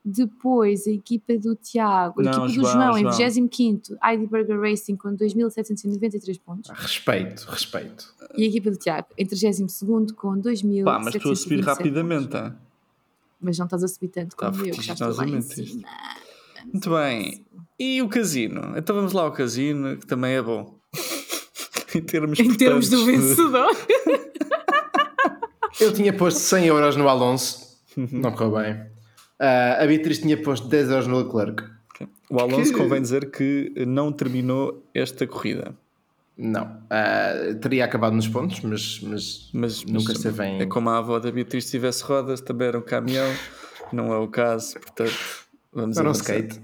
Depois, 0.05 0.86
a 0.86 0.90
equipa 0.90 1.36
do 1.36 1.55
Tiago, 1.55 2.20
a 2.20 2.24
Não, 2.24 2.30
equipa 2.30 2.46
do 2.46 2.53
João, 2.55 2.72
João, 2.72 2.99
em 2.99 3.12
João. 3.12 3.30
25, 3.30 3.99
ID 4.03 4.30
Burger 4.30 4.61
Racing 4.61 4.96
com 4.96 5.11
2.793 5.11 6.40
pontos. 6.40 6.70
Respeito, 6.70 7.44
respeito. 7.49 8.14
E 8.36 8.44
a 8.44 8.46
equipa 8.46 8.70
do 8.70 8.76
Tiago, 8.76 9.09
em 9.18 9.26
32 9.26 10.12
com 10.12 10.40
2.727 10.40 10.84
Pá, 10.84 10.99
mas 10.99 11.14
estou 11.14 11.32
a 11.32 11.36
subir 11.36 11.61
rapidamente, 11.61 12.28
tá? 12.28 12.57
Mas 13.40 13.59
não 13.59 13.66
estás 13.66 13.84
a 13.84 13.88
subir 13.88 14.09
tanto 14.09 14.32
Está 14.32 14.51
como 14.51 14.66
eu, 14.66 14.74
que 14.74 14.82
já 14.82 14.94
estou 14.94 15.14
lá 15.14 15.26
em 15.26 15.40
cima. 15.42 15.88
Muito 16.72 16.90
bem. 16.90 17.44
E 17.78 18.03
o 18.03 18.09
casino? 18.09 18.76
Então 18.76 18.96
vamos 18.96 19.12
lá 19.12 19.22
ao 19.22 19.32
casino, 19.32 19.96
que 19.96 20.07
também 20.07 20.34
é 20.34 20.42
bom. 20.42 20.78
em 21.94 22.01
termos, 22.03 22.38
Em 22.38 22.55
termos 22.57 22.88
do 22.88 23.05
vencedor. 23.05 23.68
Eu 25.80 25.92
tinha 25.92 26.12
posto 26.12 26.40
100 26.40 26.66
euros 26.66 26.96
no 26.96 27.09
Alonso, 27.09 27.78
não 27.96 28.32
correu 28.32 28.57
bem. 28.57 28.97
Ah, 29.39 29.78
a 29.82 29.86
Beatriz 29.86 30.18
tinha 30.18 30.36
posto 30.41 30.68
10 30.68 30.91
euros 30.91 31.07
no 31.07 31.18
Leclerc. 31.18 31.64
O 32.30 32.39
Alonso 32.41 32.72
Que- 32.72 32.78
convém 32.78 33.01
dizer 33.01 33.30
que 33.30 33.72
não 33.86 34.12
terminou 34.12 34.82
esta 34.95 35.26
corrida. 35.26 35.74
Não. 36.36 36.80
Ah, 36.91 37.32
teria 37.61 37.84
acabado 37.84 38.14
nos 38.14 38.28
pontos, 38.28 38.61
mas, 38.61 39.01
mas, 39.01 39.51
Mas, 39.53 39.84
nunca 39.84 40.09
mas 40.12 40.16
esteve 40.18 40.45
em. 40.45 40.61
É 40.62 40.66
como 40.66 40.89
a 40.91 40.99
avó 40.99 41.18
da 41.18 41.30
Beatriz 41.32 41.64
se 41.64 41.72
tivesse 41.72 42.03
rodas, 42.05 42.41
também 42.41 42.68
era 42.68 42.78
um 42.78 42.82
caminhão. 42.82 43.26
Não 43.93 44.12
é 44.12 44.18
o 44.18 44.28
caso, 44.28 44.74
portanto, 44.78 45.16
vamos 45.72 45.97
Era 45.97 46.09
um 46.09 46.12
skate. 46.12 46.61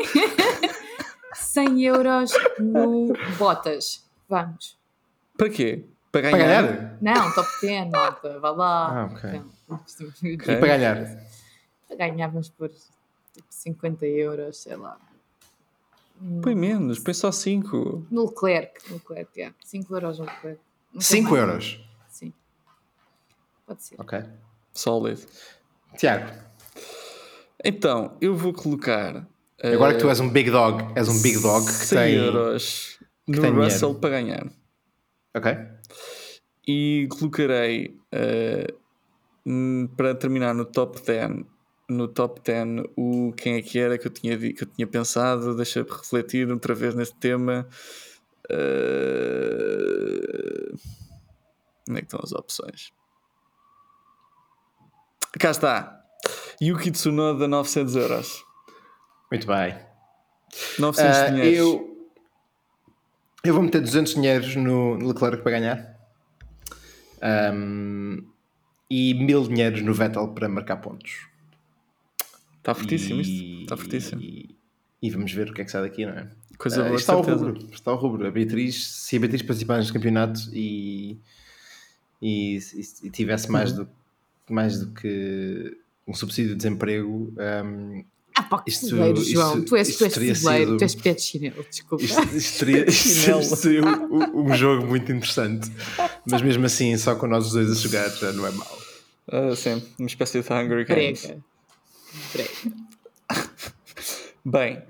100 1.58 1.82
euros 1.84 2.30
no 2.60 3.12
Botas. 3.36 4.08
Vamos. 4.28 4.78
Para 5.36 5.50
quê? 5.50 5.84
Para 6.12 6.30
para 6.30 6.38
ganhar? 6.38 6.62
ganhar? 6.62 6.98
Não, 7.00 7.32
top 7.34 7.48
10, 7.62 7.90
malta. 7.90 8.38
Vá 8.38 8.50
lá. 8.50 8.88
Ah, 9.02 9.04
ok. 9.12 9.42
Não, 9.68 9.80
E 10.22 10.36
para 10.36 10.56
ganhar? 10.66 11.26
Para 11.88 11.96
ganhar, 11.96 12.28
vamos 12.28 12.48
tipo 12.48 12.70
50 13.50 14.06
euros, 14.06 14.58
sei 14.58 14.76
lá. 14.76 14.96
Põe 16.42 16.54
menos, 16.54 16.98
põe 17.00 17.14
só 17.14 17.32
5. 17.32 18.06
No 18.10 18.26
Leclerc. 18.26 18.88
No 18.90 18.96
Leclerc, 18.96 19.40
é. 19.40 19.52
5 19.64 19.94
euros 19.96 20.18
no 20.18 20.24
Leclerc. 20.26 20.60
Não 20.92 21.00
sei 21.00 21.20
5 21.22 21.30
mais. 21.30 21.42
euros. 21.42 21.84
Sim. 22.08 22.32
Pode 23.66 23.82
ser. 23.82 23.96
Ok. 24.00 24.22
Sólido. 24.72 25.22
Tiago, 25.96 26.32
Então, 27.64 28.16
eu 28.20 28.36
vou 28.36 28.52
colocar. 28.52 29.26
Agora 29.62 29.92
eh, 29.92 29.94
que 29.96 30.00
tu 30.02 30.08
és 30.08 30.20
um 30.20 30.30
big 30.30 30.50
dog, 30.50 30.84
és 30.96 31.08
um 31.08 31.20
big 31.22 31.38
dog 31.40 31.66
que 31.66 31.72
100 31.72 31.98
tem. 31.98 32.14
euros 32.14 32.98
no 33.26 33.40
tem 33.40 33.50
Russell 33.52 33.78
dinheiro. 33.94 34.00
para 34.00 34.10
ganhar. 34.10 34.46
Ok? 35.34 35.56
E 36.66 37.08
colocarei 37.10 37.96
eh, 38.12 38.66
hum, 39.46 39.88
para 39.96 40.14
terminar 40.14 40.54
no 40.54 40.64
top 40.64 41.00
10. 41.02 41.44
No 41.90 42.06
top 42.06 42.40
10, 42.44 42.84
o 42.96 43.32
quem 43.34 43.54
é 43.56 43.62
que 43.62 43.78
era 43.78 43.96
que 43.96 44.06
eu 44.06 44.10
tinha, 44.10 44.36
que 44.36 44.62
eu 44.62 44.66
tinha 44.66 44.86
pensado? 44.86 45.56
Deixa-me 45.56 45.88
refletir 45.88 46.50
outra 46.50 46.74
vez 46.74 46.94
neste 46.94 47.16
tema. 47.16 47.66
Eh, 49.38 50.72
Onde 51.88 51.98
é 51.98 52.00
que 52.02 52.06
estão 52.06 52.20
as 52.22 52.32
opções? 52.32 52.92
Cá 55.38 55.50
está. 55.50 56.02
Yuki 56.60 56.90
Tsunoda, 56.90 57.48
900 57.48 57.96
euros. 57.96 58.44
Muito 59.30 59.46
bem. 59.46 59.76
900 60.78 61.16
Ah, 61.18 61.28
dinheiros. 61.30 61.58
eu, 61.58 62.08
eu 63.44 63.54
vou 63.54 63.62
meter 63.62 63.80
200 63.80 64.14
dinheiros 64.14 64.56
no 64.56 64.96
no 64.96 65.08
Leclerc 65.08 65.42
para 65.42 65.52
ganhar. 65.52 65.98
Ahm, 67.20 68.22
e 68.90 69.12
1000 69.14 69.48
dinheiros 69.48 69.82
no 69.82 69.92
Vettel 69.92 70.28
para 70.28 70.48
marcar 70.48 70.76
pontos. 70.78 71.26
Está 72.58 72.74
fortíssimo 72.74 73.20
E- 73.20 73.22
isto. 73.22 73.62
Está 73.62 73.76
fortíssimo. 73.76 74.20
E, 74.22 74.54
e 75.02 75.10
vamos 75.10 75.32
ver 75.32 75.50
o 75.50 75.54
que 75.54 75.60
é 75.60 75.64
que 75.64 75.70
sai 75.70 75.82
daqui, 75.82 76.06
não 76.06 76.12
é? 76.14 76.28
Coisa 76.56 76.82
Ah, 76.82 76.84
boa, 76.86 76.96
está 76.96 77.12
ao 77.12 77.22
rubro. 77.22 77.58
Está 77.72 77.90
ao 77.90 77.96
rubro. 77.96 78.26
A 78.26 78.30
Beatriz, 78.30 78.86
se 78.86 79.16
a 79.16 79.20
Beatriz 79.20 79.42
participar 79.42 79.76
neste 79.78 79.92
campeonato 79.92 80.40
e, 80.52 81.18
e, 82.20 82.58
e- 83.04 83.10
tivesse 83.10 83.50
mais, 83.50 83.70
Uhum. 83.72 83.84
do, 83.84 83.90
mais 84.50 84.80
do 84.80 84.92
que 84.92 85.76
um 86.06 86.14
subsídio 86.14 86.52
de 86.52 86.56
desemprego, 86.56 87.32
ahm, 87.38 88.02
Ah, 88.38 88.42
pá, 88.44 88.62
que 88.62 88.70
Isto- 88.70 88.90
fuleiro, 88.90 89.18
isto- 89.18 89.32
João. 89.32 89.62
Tu 89.64 89.76
és, 89.76 89.96
tu 89.96 90.04
és 90.04 90.12
teria 90.14 90.34
fuleiro, 90.36 90.66
sido- 90.70 90.78
tu 90.78 90.84
és 90.84 90.94
pé 90.94 91.14
de 91.14 91.20
chinelo, 91.22 91.66
desculpa. 91.68 92.04
isto, 92.04 92.22
isto 92.36 92.58
teria, 92.64 92.88
isto 92.88 93.08
Chinelo. 93.08 93.42
seria 93.42 93.82
um, 93.84 94.40
um 94.50 94.54
jogo 94.54 94.86
muito 94.86 95.10
interessante. 95.10 95.70
Mas 96.30 96.40
mesmo 96.42 96.64
assim, 96.66 96.96
só 96.96 97.14
com 97.16 97.26
nós 97.26 97.46
os 97.46 97.52
dois 97.52 97.70
a 97.70 97.74
jogar 97.74 98.08
já 98.10 98.32
não 98.32 98.46
é 98.46 98.50
mau. 98.52 98.78
Ah, 99.30 99.56
sim, 99.56 99.82
uma 99.98 100.06
espécie 100.06 100.40
de 100.40 100.52
Hungry 100.52 100.84
Games. 100.84 101.20
Prega. 101.22 101.42
Prega. 102.32 102.50
Bem, 104.44 104.82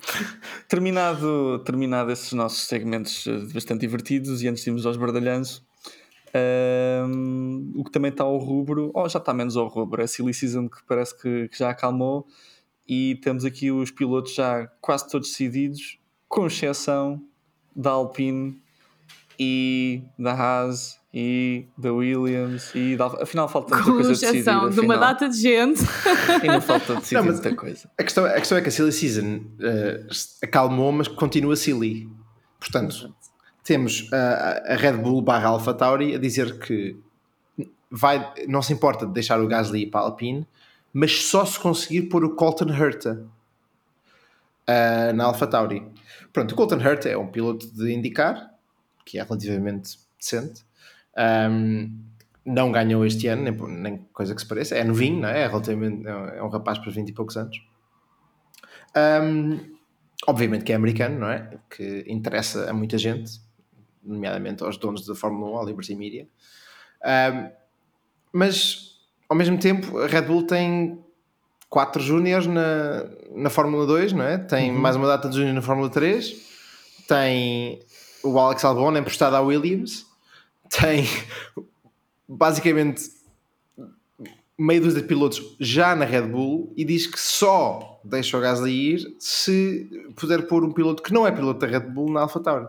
terminado, 0.69 1.59
terminado 1.65 2.13
esses 2.13 2.33
nossos 2.33 2.67
segmentos 2.69 3.27
eh, 3.27 3.53
bastante 3.53 3.81
divertidos 3.81 4.41
e 4.43 4.47
antes 4.49 4.63
de 4.63 4.71
irmos 4.71 4.87
aos 4.87 4.97
bardalhanços, 4.97 5.63
ahm, 6.33 7.73
o 7.75 7.83
que 7.83 7.91
também 7.91 8.11
está 8.13 8.23
ao 8.23 8.37
rubro, 8.39 8.91
ou 8.95 9.09
já 9.09 9.19
está 9.19 9.35
menos 9.35 9.57
ao 9.57 9.67
rubro, 9.67 10.01
é 10.01 10.05
a 10.05 10.07
Silly 10.07 10.33
Season 10.33 10.69
que 10.69 10.79
parece 10.87 11.17
que, 11.21 11.49
que 11.49 11.59
já 11.59 11.71
acalmou 11.71 12.27
e 12.89 13.17
temos 13.17 13.45
aqui 13.45 13.71
os 13.71 13.91
pilotos 13.91 14.35
já 14.35 14.67
quase 14.81 15.09
todos 15.09 15.29
decididos, 15.29 15.99
com 16.29 16.47
exceção 16.47 17.23
da 17.77 17.91
Alpine 17.91 18.61
e 19.39 20.03
da 20.19 20.33
Haas 20.33 20.99
e 21.13 21.67
da 21.77 21.93
Williams 21.93 22.71
e 22.75 22.97
da, 22.97 23.07
afinal 23.07 23.49
falta 23.49 23.75
muita 23.75 23.91
Com 23.91 23.97
coisa 23.97 24.11
a 24.11 24.13
decidir 24.13 24.39
exceção 24.39 24.71
de 24.71 24.81
uma 24.81 24.97
data 24.97 25.29
de 25.29 25.41
gente. 25.41 25.81
ainda 26.43 26.61
falta 26.61 26.97
decidir 26.97 27.15
Não, 27.15 27.25
muita 27.25 27.55
coisa 27.55 27.91
A 27.97 28.03
questão, 28.03 28.25
a 28.25 28.35
questão 28.35 28.59
é 28.59 28.61
que 28.61 28.69
a 28.69 28.73
Silly 28.73 28.93
Season 28.93 29.41
eh, 29.61 30.07
acalmou, 30.43 30.91
mas 30.93 31.09
continua 31.09 31.57
silly. 31.57 32.09
Portanto, 32.59 33.15
temos 33.63 34.09
a, 34.13 34.73
a 34.73 34.77
Red 34.77 34.95
Bull 34.95 35.23
barra 35.23 35.49
Alpha 35.49 35.73
Tauri 35.73 36.15
a 36.15 36.19
dizer 36.19 36.59
que 36.59 36.97
vai, 37.91 38.35
não 38.47 38.63
se 38.63 38.73
importa 38.73 39.07
de 39.07 39.13
deixar 39.13 39.41
o 39.41 39.47
Gasly 39.47 39.87
para 39.87 40.01
a 40.01 40.05
Alpine, 40.05 40.47
mas 40.93 41.25
só 41.25 41.45
se 41.45 41.59
conseguir 41.61 42.03
pôr 42.03 42.25
o 42.25 42.35
Colton 42.37 42.71
Herta 42.73 43.27
ah, 44.67 45.13
na 45.13 45.25
Alpha 45.25 45.47
Tauri. 45.47 45.91
Pronto, 46.33 46.53
o 46.53 46.57
Colton 46.57 46.81
Herta 46.81 47.09
é 47.09 47.17
um 47.17 47.29
piloto 47.29 47.67
de 47.75 47.93
indicar, 47.93 48.51
que 49.05 49.19
é 49.19 49.23
relativamente 49.23 49.99
decente. 50.19 50.63
Ahm, 51.17 51.91
não 52.45 52.73
ganhou 52.73 53.05
este 53.05 53.27
ano, 53.29 53.43
nem, 53.43 53.53
nem 53.81 53.99
coisa 54.13 54.35
que 54.35 54.41
se 54.41 54.47
pareça. 54.49 54.75
É 54.77 54.85
novinho, 54.85 55.21
não 55.21 55.29
é? 55.29 55.43
É, 55.43 55.47
relativamente, 55.47 56.07
é 56.07 56.15
um- 56.15 56.29
é 56.29 56.43
um 56.43 56.49
rapaz 56.49 56.79
para 56.79 56.91
20 56.91 57.11
e 57.11 57.13
poucos 57.13 57.37
anos. 57.37 57.59
Ahm, 58.95 59.77
obviamente 60.27 60.65
que 60.65 60.73
é 60.73 60.77
americano, 60.77 61.19
não 61.19 61.29
é? 61.31 61.59
Que 61.71 62.05
interessa 62.09 62.71
a 62.71 62.73
muita 62.73 62.99
gente, 62.99 63.41
nomeadamente 64.03 64.63
aos 64.63 64.77
donos 64.77 65.07
da 65.07 65.15
Fórmula 65.15 65.53
1, 65.53 65.63
à 65.63 65.65
Liberty 65.65 65.95
Media. 65.95 66.29
Ahm, 67.05 67.51
mas, 68.33 68.88
ao 69.29 69.37
mesmo 69.37 69.59
tempo, 69.59 69.99
a 69.99 70.07
Red 70.07 70.23
Bull 70.23 70.47
tem 70.47 70.99
quatro 71.69 72.03
júniores 72.03 72.47
na, 72.47 73.05
na 73.35 73.51
Fórmula 73.51 73.87
2, 73.87 74.13
não 74.13 74.25
é? 74.25 74.39
Tem 74.39 74.73
mais 74.73 74.97
uma 74.97 75.07
data 75.07 75.29
de 75.29 75.37
júnior 75.37 75.55
na 75.55 75.63
Fórmula 75.63 75.91
3. 75.91 76.35
Tem 77.07 77.81
o 78.23 78.39
Alex 78.39 78.65
Albon 78.65 78.97
emprestado 78.97 79.35
à 79.35 79.41
Williams. 79.41 80.07
Tem, 80.71 81.05
basicamente, 82.27 83.11
meio 84.59 84.83
dúzia 84.83 85.03
de 85.03 85.07
pilotos 85.07 85.57
já 85.61 85.95
na 85.95 86.05
Red 86.05 86.23
Bull 86.23 86.73
e 86.77 86.85
diz 86.85 87.07
que 87.07 87.21
só 87.21 88.01
deixa 88.03 88.37
o 88.37 88.41
Gasly 88.41 88.95
ir 88.95 89.17
se 89.19 89.89
puder 90.17 90.47
pôr 90.47 90.65
um 90.65 90.73
piloto 90.73 91.03
que 91.03 91.13
não 91.13 91.27
é 91.27 91.31
piloto 91.31 91.61
da 91.61 91.67
Red 91.67 91.89
Bull 91.89 92.11
na 92.11 92.23
AlphaTauri. 92.23 92.67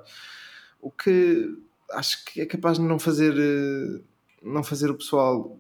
O 0.81 0.91
que 0.91 1.57
acho 1.91 2.23
que 2.25 2.41
é 2.41 2.45
capaz 2.45 2.77
de 2.77 2.83
não 2.83 2.99
fazer 2.99 3.33
eh, 3.37 4.01
não 4.43 4.63
fazer 4.63 4.89
o 4.89 4.95
pessoal 4.95 5.57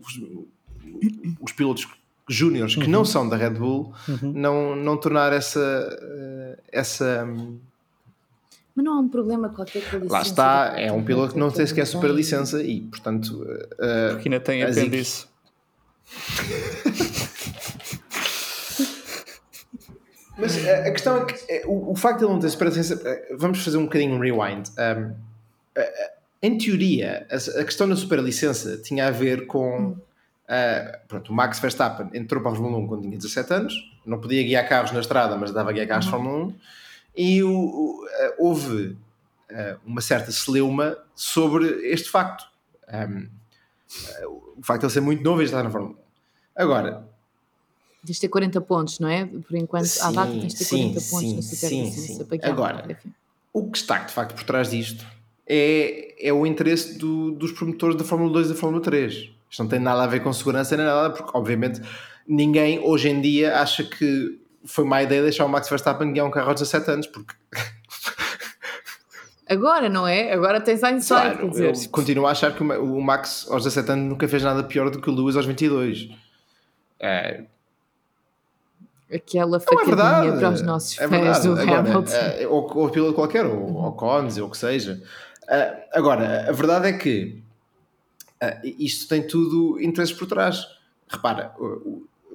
os, 1.01 1.33
os 1.41 1.51
pilotos 1.51 1.87
júniores 2.27 2.75
que 2.75 2.87
não 2.87 3.03
são 3.03 3.27
da 3.27 3.35
Red 3.35 3.51
Bull 3.51 3.91
não, 4.21 4.75
não 4.75 4.97
tornar 4.97 5.33
essa 5.33 5.59
eh, 6.01 6.59
essa 6.71 7.27
Mas 8.75 8.85
não 8.85 8.93
há 8.93 8.99
um 8.99 9.09
problema 9.09 9.49
qualquer 9.49 9.81
com 9.89 9.95
a 9.95 9.99
licença. 9.99 10.13
lá 10.13 10.21
está, 10.21 10.73
é 10.77 10.91
um 10.91 11.03
piloto 11.03 11.33
que 11.33 11.39
não 11.39 11.49
tem 11.49 11.65
sequer 11.65 11.85
super 11.87 12.11
licença 12.11 12.61
e 12.61 12.81
portanto 12.81 13.43
eh, 13.79 14.09
porque 14.11 14.29
ainda 14.29 14.39
tem 14.39 14.61
as 14.63 14.77
apêndice 14.77 15.27
Mas 20.37 20.65
a, 20.65 20.87
a 20.87 20.91
questão 20.91 21.17
é 21.17 21.25
que 21.25 21.51
é, 21.51 21.63
o, 21.65 21.91
o 21.91 21.95
facto 21.95 22.19
de 22.19 22.25
ele 22.25 22.33
não 22.33 22.39
ter 22.39 22.49
superlicença. 22.49 23.01
eh, 23.03 23.35
Vamos 23.37 23.63
fazer 23.63 23.77
um 23.77 23.83
bocadinho 23.83 24.15
um 24.15 24.19
rewind. 24.19 24.69
Um, 24.69 24.81
eh, 24.81 25.13
eh, 25.75 26.11
em 26.41 26.57
teoria, 26.57 27.27
a, 27.29 27.35
a 27.59 27.63
questão 27.65 27.89
da 27.89 27.95
superlicença 27.95 28.77
tinha 28.77 29.07
a 29.07 29.11
ver 29.11 29.47
com. 29.47 29.97
Eh, 30.49 30.99
pronto, 31.07 31.31
o 31.31 31.33
Max 31.35 31.59
Verstappen 31.59 32.09
entrou 32.13 32.41
para 32.41 32.51
a 32.51 32.55
Fórmula 32.55 32.77
1 32.83 32.87
quando 32.87 33.01
tinha 33.03 33.17
17 33.17 33.53
anos, 33.53 33.73
não 34.05 34.19
podia 34.19 34.43
guiar 34.43 34.67
carros 34.67 34.91
na 34.91 34.99
estrada, 34.99 35.37
mas 35.37 35.51
dava 35.51 35.69
a 35.69 35.73
guiar 35.73 35.87
carros 35.87 36.05
de 36.05 36.11
Fórmula 36.11 36.45
1, 36.47 36.55
e 37.15 37.43
o, 37.43 37.51
o, 37.51 38.05
eh, 38.09 38.35
houve 38.39 38.97
eh, 39.49 39.77
uma 39.85 40.01
certa 40.01 40.31
celeuma 40.31 40.97
sobre 41.15 41.65
este 41.91 42.09
facto. 42.09 42.45
Um, 42.91 43.27
o 44.57 44.61
facto 44.63 44.81
de 44.81 44.85
ele 44.87 44.93
ser 44.93 45.01
muito 45.01 45.23
novo 45.23 45.41
e 45.41 45.45
estar 45.45 45.63
na 45.63 45.69
Fórmula 45.71 45.93
1. 45.93 45.97
Agora, 46.55 47.07
Tens 48.05 48.15
de 48.15 48.21
ter 48.21 48.29
40 48.29 48.61
pontos, 48.61 48.99
não 48.99 49.09
é? 49.09 49.25
Por 49.25 49.55
enquanto, 49.57 49.89
à 50.01 50.09
data 50.11 50.31
tens 50.31 50.53
de 50.53 50.57
ter 50.59 50.63
Sim, 50.63 50.93
40 50.93 50.99
sim, 51.01 51.09
pontos 51.11 51.33
na 51.33 51.41
sim, 51.41 51.55
superlicença 51.55 52.13
sim. 52.13 52.25
para 52.25 52.37
guiar. 52.37 52.51
Agora, 52.51 52.99
o 53.51 53.69
que 53.69 53.77
está 53.77 53.97
de 53.99 54.13
facto 54.13 54.35
por 54.35 54.43
trás 54.45 54.69
disto 54.69 55.05
é, 55.45 56.15
é 56.29 56.31
o 56.31 56.45
interesse 56.45 56.97
do- 56.97 57.31
dos 57.31 57.51
promotores 57.51 57.97
da 57.97 58.03
Fórmula 58.05 58.31
2 58.31 58.45
e 58.47 58.49
da 58.53 58.55
Fórmula 58.55 58.81
3. 58.81 59.31
Isto 59.49 59.63
não 59.63 59.69
tem 59.69 59.79
nada 59.79 60.03
a 60.03 60.07
ver 60.07 60.21
com 60.21 60.31
segurança 60.31 60.77
nem 60.77 60.85
nada, 60.85 61.09
porque 61.09 61.31
obviamente 61.35 61.81
ninguém 62.27 62.79
hoje 62.79 63.09
em 63.09 63.19
dia 63.19 63.59
acha 63.59 63.83
que 63.83 64.39
foi 64.65 64.83
má 64.85 65.01
ideia 65.01 65.21
deixar 65.23 65.45
o 65.45 65.49
Max 65.49 65.67
Verstappen 65.69 66.13
guiar 66.13 66.25
um 66.27 66.31
carro 66.31 66.49
aos 66.49 66.59
17 66.59 66.91
anos, 66.91 67.07
porque 67.07 67.33
Agora, 69.47 69.89
não 69.89 70.07
é? 70.07 70.31
Agora 70.31 70.61
tens 70.61 70.83
hindsight, 70.83 71.07
claro, 71.07 71.37
quer 71.39 71.49
dizer. 71.49 71.85
eu 71.85 71.89
continuo 71.89 72.27
a 72.27 72.31
achar 72.31 72.53
que 72.53 72.61
o 72.61 72.65
Ma- 72.65 72.77
o 72.77 73.01
Max 73.01 73.47
aos 73.49 73.63
17 73.63 73.91
anos 73.93 74.09
nunca 74.09 74.27
fez 74.27 74.43
nada 74.43 74.63
pior 74.63 74.91
do 74.91 75.01
que 75.01 75.09
o 75.09 75.13
Lewis 75.13 75.35
aos 75.35 75.45
22. 75.47 76.09
É, 76.99 77.45
Aquela 79.11 79.57
é 79.57 79.59
facadinha 79.59 79.95
verdade. 79.95 80.39
para 80.39 80.49
os 80.51 80.61
nossos 80.61 80.99
é 80.99 81.07
fãs 81.07 81.39
do 81.43 81.53
Agora, 81.53 81.79
Hamilton. 81.79 82.11
eh, 82.13 82.47
ou, 82.47 82.77
ou 82.77 82.89
piloto 82.91 83.13
qualquer, 83.15 83.43
ou, 83.43 83.73
ou 83.75 83.91
Cons, 83.93 84.37
ou 84.37 84.47
o 84.47 84.51
que 84.51 84.57
seja. 84.57 85.01
Eh, 85.47 85.87
agora, 85.93 86.47
a 86.47 86.51
verdade 86.51 86.89
é 86.89 86.93
que 86.93 87.41
isto 88.63 89.07
tem 89.07 89.25
tudo 89.25 89.79
interesses 89.81 90.15
por 90.15 90.27
trás. 90.27 90.65
Repara, 91.07 91.53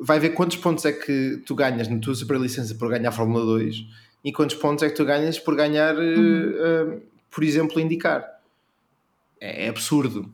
vai 0.00 0.18
ver 0.20 0.30
quantos 0.30 0.57
pontos 0.57 0.84
é 0.84 0.92
que 0.92 1.42
tu 1.46 1.55
ganhas 1.55 1.88
na 1.88 1.98
tua 1.98 2.14
superlicença 2.14 2.74
por 2.74 2.88
ganhar 2.88 3.09
a 3.09 3.12
Fórmula 3.12 3.44
2 3.44 3.86
e 4.24 4.32
quantos 4.32 4.57
pontos 4.57 4.82
é 4.82 4.88
que 4.88 4.96
tu 4.96 5.05
ganhas 5.05 5.38
por 5.38 5.55
ganhar, 5.55 5.94
eh, 5.96 6.14
eh, 6.16 6.98
por 7.30 7.44
exemplo, 7.44 7.78
indicar. 7.78 8.40
É, 9.40 9.66
é 9.66 9.68
absurdo. 9.68 10.32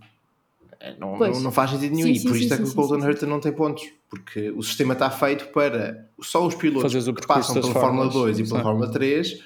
É, 0.78 0.94
Não, 0.98 1.18
não, 1.18 1.40
não 1.40 1.52
faz 1.52 1.70
sentido 1.72 1.94
nenhum. 1.94 2.06
Sim, 2.06 2.12
e 2.12 2.18
sim, 2.18 2.28
por 2.28 2.36
sim, 2.36 2.42
isto 2.42 2.54
é 2.54 2.56
que 2.56 2.62
o 2.62 2.74
Colton 2.74 3.06
Herta 3.06 3.26
não 3.26 3.40
tem 3.40 3.52
pontos. 3.52 3.84
Porque 4.08 4.50
o 4.50 4.62
sistema 4.62 4.94
está 4.94 5.10
feito 5.10 5.48
para 5.48 6.08
só 6.20 6.46
os 6.46 6.54
pilotos 6.54 6.92
que 6.92 7.26
passam 7.26 7.54
pela 7.60 7.72
Fórmula 7.72 8.10
fórmulas, 8.10 8.36
2 8.36 8.38
e 8.38 8.44
pela. 8.48 8.62
Fórmula 8.62 8.90
3 8.90 9.40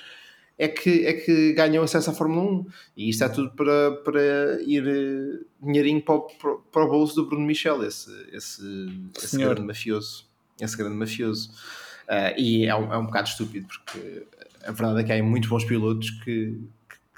é 0.59 0.69
que, 0.69 1.05
é 1.07 1.13
que 1.15 1.53
ganham 1.53 1.83
acesso 1.83 2.11
à 2.11 2.13
Fórmula 2.13 2.43
1. 2.51 2.67
E 2.97 3.09
isto 3.11 3.25
é 3.25 3.29
tudo 3.29 3.51
para, 3.53 3.93
para 4.05 4.63
ir 4.63 4.87
eh, 4.87 5.45
dinheirinho 5.61 6.01
para 6.03 6.15
o, 6.15 6.21
para- 6.71 6.85
o 6.85 6.89
bolso 6.89 7.15
do 7.17 7.27
Bruno 7.27 7.45
Michel, 7.47 7.83
esse, 7.85 8.11
esse, 8.33 8.63
esse 9.23 9.37
grande 9.37 9.63
mafioso. 9.63 10.27
Esse 10.61 10.77
grande 10.77 10.95
mafioso. 10.97 11.51
Ah, 12.07 12.33
e 12.39 12.67
é 12.67 12.75
um, 12.77 12.93
é 12.93 12.99
um 12.99 13.07
bocado 13.07 13.29
estúpido, 13.29 13.67
porque 13.67 14.27
a 14.65 14.71
verdade 14.73 15.01
é 15.01 15.05
que 15.05 15.13
há 15.13 15.23
muito 15.23 15.49
bons 15.49 15.65
pilotos 15.65 16.11
que, 16.23 16.61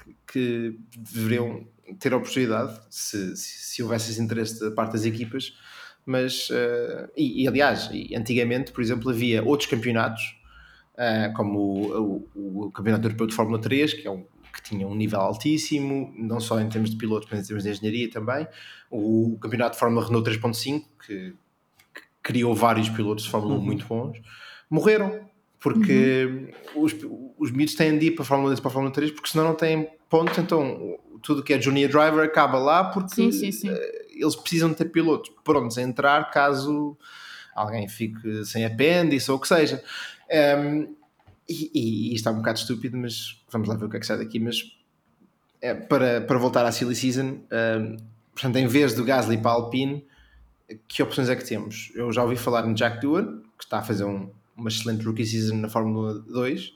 que, 0.03 0.15
que 0.33 0.79
deveriam 0.97 1.67
ter 1.99 2.13
a 2.13 2.17
oportunidade, 2.17 2.79
se, 2.89 3.35
se, 3.37 3.59
se 3.75 3.83
houvesse 3.83 4.11
esse 4.11 4.21
interesse 4.21 4.59
da 4.59 4.71
parte 4.71 4.93
das 4.93 5.05
equipas. 5.05 5.53
Mas, 6.05 6.47
eh, 6.51 7.09
e, 7.17 7.43
e, 7.43 7.47
aliás, 7.49 7.89
e 7.91 8.15
antigamente, 8.15 8.71
por 8.71 8.81
exemplo, 8.81 9.09
havia 9.09 9.43
outros 9.43 9.69
campeonatos, 9.69 10.36
eh, 10.97 11.31
como 11.35 11.59
o, 11.59 12.29
o, 12.35 12.65
o 12.65 12.71
Campeonato 12.71 13.05
Europeu 13.05 13.27
de 13.27 13.35
Fórmula 13.35 13.59
3, 13.59 13.93
que, 13.93 14.07
é 14.07 14.11
um, 14.11 14.25
que 14.53 14.61
tinha 14.63 14.87
um 14.87 14.95
nível 14.95 15.19
altíssimo, 15.19 16.11
não 16.17 16.39
só 16.39 16.59
em 16.59 16.67
termos 16.67 16.89
de 16.89 16.97
pilotos, 16.97 17.27
mas 17.31 17.41
em 17.41 17.47
termos 17.47 17.63
de 17.63 17.69
engenharia 17.69 18.09
também. 18.09 18.47
O 18.89 19.37
Campeonato 19.39 19.73
de 19.73 19.79
Fórmula 19.79 20.05
Renault 20.05 20.29
3.5, 20.29 20.83
que, 21.05 21.33
que 21.93 22.01
criou 22.23 22.55
vários 22.55 22.89
pilotos 22.89 23.25
de 23.25 23.29
Fórmula 23.29 23.55
1 23.55 23.61
muito 23.61 23.85
bons, 23.85 24.19
morreram 24.69 25.27
porque 25.59 26.53
os, 26.75 26.95
os 27.37 27.51
miúdos 27.51 27.75
têm 27.75 27.97
de 27.97 28.07
ir 28.07 28.11
para 28.11 28.23
a 28.23 28.25
Fórmula 28.25 28.49
2 28.49 28.59
para 28.59 28.69
a 28.69 28.73
Fórmula 28.73 28.93
3 28.93 29.11
porque 29.11 29.29
senão 29.29 29.45
não 29.45 29.55
têm 29.55 29.89
pontos, 30.09 30.37
então 30.37 30.97
tudo 31.21 31.43
que 31.43 31.53
é 31.53 31.59
Junior 31.59 31.89
Driver 31.89 32.23
acaba 32.23 32.57
lá 32.57 32.85
porque 32.85 33.15
Sim, 33.15 33.31
sim, 33.31 33.51
sim. 33.51 33.69
eh, 33.69 34.05
eles 34.15 34.35
precisam 34.35 34.69
de 34.69 34.75
ter 34.75 34.85
pilotos 34.85 35.31
prontos 35.43 35.77
a 35.77 35.81
entrar 35.81 36.29
caso 36.31 36.97
alguém 37.55 37.87
fique 37.87 38.45
sem 38.45 38.65
apêndice 38.65 39.31
ou 39.31 39.37
o 39.37 39.39
que 39.39 39.47
seja. 39.47 39.83
Ehm, 40.29 40.87
e, 41.47 41.71
e, 41.73 42.11
e 42.11 42.15
isto 42.15 42.27
é 42.27 42.31
um 42.31 42.37
bocado 42.37 42.59
estúpido, 42.59 42.97
mas 42.97 43.41
vamos 43.49 43.67
lá 43.67 43.75
ver 43.75 43.85
o 43.85 43.89
que 43.89 43.97
é 43.97 43.99
que 43.99 44.05
sai 44.05 44.17
daqui. 44.17 44.39
Mas 44.39 44.57
é, 45.61 45.73
para, 45.73 46.21
para 46.21 46.37
voltar 46.37 46.65
à 46.65 46.71
Silly 46.71 46.95
Season, 46.95 47.39
ehm, 47.51 47.97
portanto, 48.33 48.57
em 48.57 48.67
vez 48.67 48.93
do 48.93 49.03
Gasly 49.03 49.37
para 49.37 49.51
a 49.51 49.53
Alpine, 49.53 50.05
que 50.87 51.01
opções 51.01 51.29
é 51.29 51.35
que 51.35 51.45
temos? 51.45 51.91
Eu 51.95 52.11
já 52.11 52.23
ouvi 52.23 52.35
falar 52.35 52.65
no 52.65 52.73
Jack 52.73 52.99
Doohan, 52.99 53.41
que 53.57 53.63
está 53.63 53.79
a 53.79 53.83
fazer 53.83 54.03
um, 54.03 54.29
uma 54.55 54.69
excelente 54.69 55.05
rookie 55.05 55.25
season 55.25 55.55
na 55.55 55.69
Fórmula 55.69 56.13
2. 56.19 56.73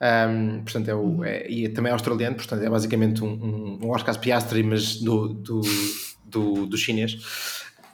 Um, 0.00 0.62
portanto, 0.62 0.88
é, 0.88 0.94
o, 0.94 1.24
é, 1.24 1.50
e 1.50 1.66
é 1.66 1.68
também 1.68 1.92
australiano, 1.92 2.36
portanto, 2.36 2.62
é 2.62 2.70
basicamente 2.70 3.22
um, 3.22 3.28
um, 3.28 3.86
um 3.86 3.90
Oscar 3.90 4.18
Piastri, 4.18 4.62
mas 4.62 4.96
do, 4.96 5.28
do, 5.28 5.60
do, 6.24 6.66
do 6.66 6.76
chinês. 6.76 7.18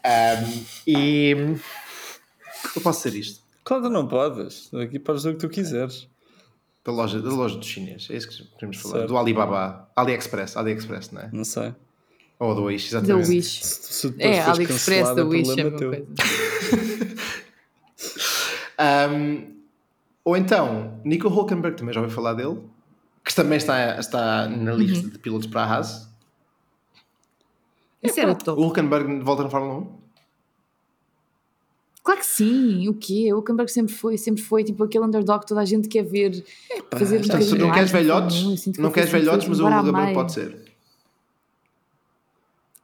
Um, 0.05 0.65
e 0.87 1.31
eu 2.77 2.83
posso 2.83 3.01
ser 3.01 3.15
isto 3.15 3.44
Claro 3.65 3.83
que 3.85 3.89
não 3.89 4.07
podes. 4.07 4.73
Aqui 4.75 4.99
podes 4.99 5.23
dizer 5.23 5.31
o 5.35 5.39
que 5.39 5.41
tu 5.47 5.49
quiseres. 5.49 6.07
da 6.85 6.93
loja, 6.93 7.21
da 7.21 7.31
loja 7.31 7.57
do 7.57 7.65
chinês. 7.65 8.07
É 8.11 8.17
isso 8.17 8.29
que 8.29 8.45
queremos 8.57 8.77
falar. 8.77 8.95
Certo. 8.99 9.09
Do 9.09 9.17
Alibaba, 9.19 9.89
AliExpress, 9.97 10.57
AliExpress, 10.57 11.11
não 11.13 11.23
é? 11.23 11.31
Não 11.33 11.45
sei. 11.45 11.75
Ou 12.39 12.55
do 12.55 12.65
Wish, 12.65 12.91
Da 12.93 12.99
exatamente. 12.99 13.29
Wish. 13.31 13.65
Se, 13.65 14.09
se 14.11 14.15
É, 14.19 14.41
AliExpress 14.43 15.15
da 15.15 15.23
é 15.23 15.25
Wish 15.25 15.49
é 15.59 15.63
a 15.63 15.71
problema 15.71 15.71
mesma 15.71 15.79
teu. 15.79 15.91
coisa. 15.91 17.15
Um, 18.77 19.55
ou 20.25 20.37
então, 20.37 21.01
Nico 21.05 21.29
Hulkenberg, 21.29 21.77
também 21.77 21.95
já 21.95 22.01
ouvi 22.01 22.13
falar 22.13 22.35
dele, 22.35 22.61
que 23.25 23.33
também 23.35 23.57
está, 23.57 23.99
está 24.01 24.49
na 24.49 24.73
lista 24.73 25.09
de 25.09 25.19
pilotos 25.19 25.47
para 25.47 25.63
a 25.63 25.75
Haas. 25.77 26.09
Isso 28.03 28.19
era 28.21 28.33
O 28.33 28.35
top. 28.35 28.61
Hulkenberg 28.61 29.21
volta 29.21 29.45
na 29.45 29.49
Fórmula 29.51 29.79
1? 29.81 29.99
Claro 32.05 32.21
que 32.21 32.27
sim, 32.27 32.87
o 32.87 32.93
quê? 32.95 33.33
O 33.33 33.37
Hulkenberg 33.37 33.73
sempre 33.73 33.95
foi, 33.95 34.19
sempre 34.19 34.43
foi 34.43 34.63
tipo 34.63 34.85
aquele 34.85 35.05
underdog 35.07 35.41
que 35.41 35.47
toda 35.49 35.63
a 35.63 35.65
gente 35.65 35.89
quer 35.89 36.03
ver 36.05 36.45
fazer 36.93 37.17
um 37.17 37.21
Portanto, 37.21 37.43
se 37.45 37.55
não 37.57 37.73
queres 37.73 37.91
velhotes, 37.91 38.37
Fórmula 38.37 38.51
1. 38.51 38.53
Eu 38.53 38.57
sinto 38.59 38.75
que 38.77 38.81
não 38.83 38.91
queres 38.91 39.11
velhotes, 39.11 39.49
mas 39.49 39.59
o 39.61 39.67
Hulkenberg 39.67 40.13
pode 40.13 40.33
ser. 40.33 40.65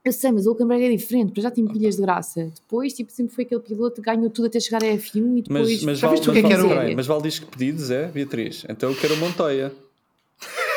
Eu 0.02 0.12
sei, 0.14 0.32
mas 0.32 0.46
o 0.46 0.50
Hulkenberg 0.52 0.82
é 0.82 0.88
diferente, 0.96 1.26
porque 1.28 1.42
já 1.42 1.50
tem 1.50 1.66
pilhas 1.66 1.96
de 1.96 2.00
graça. 2.02 2.50
Depois, 2.54 2.94
tipo, 2.94 3.12
sempre 3.12 3.34
foi 3.34 3.44
aquele 3.44 3.60
piloto 3.60 3.96
que 4.00 4.10
ganhou 4.10 4.30
tudo 4.30 4.46
até 4.46 4.58
chegar 4.58 4.82
a 4.82 4.86
F1 4.86 5.36
e 5.36 5.42
depois. 5.42 5.68
Mas, 5.68 5.82
mas, 5.82 5.98
Já 5.98 6.06
vale, 6.08 6.18
viste 6.18 6.30
o 6.30 6.32
mas, 6.32 6.40
que 6.40 6.46
é 6.46 6.48
que 6.48 6.54
vale, 6.54 6.54
era 6.54 6.64
o- 6.64 6.68
peraí, 6.80 6.96
mas 6.96 7.06
vale 7.06 7.22
diz 7.22 7.38
que 7.38 7.44
pedidos 7.46 7.90
é, 7.90 8.06
Beatriz? 8.06 8.64
Então 8.70 8.88
eu 8.88 8.96
quero 8.96 9.12
o 9.12 9.16
Montoya. 9.18 9.70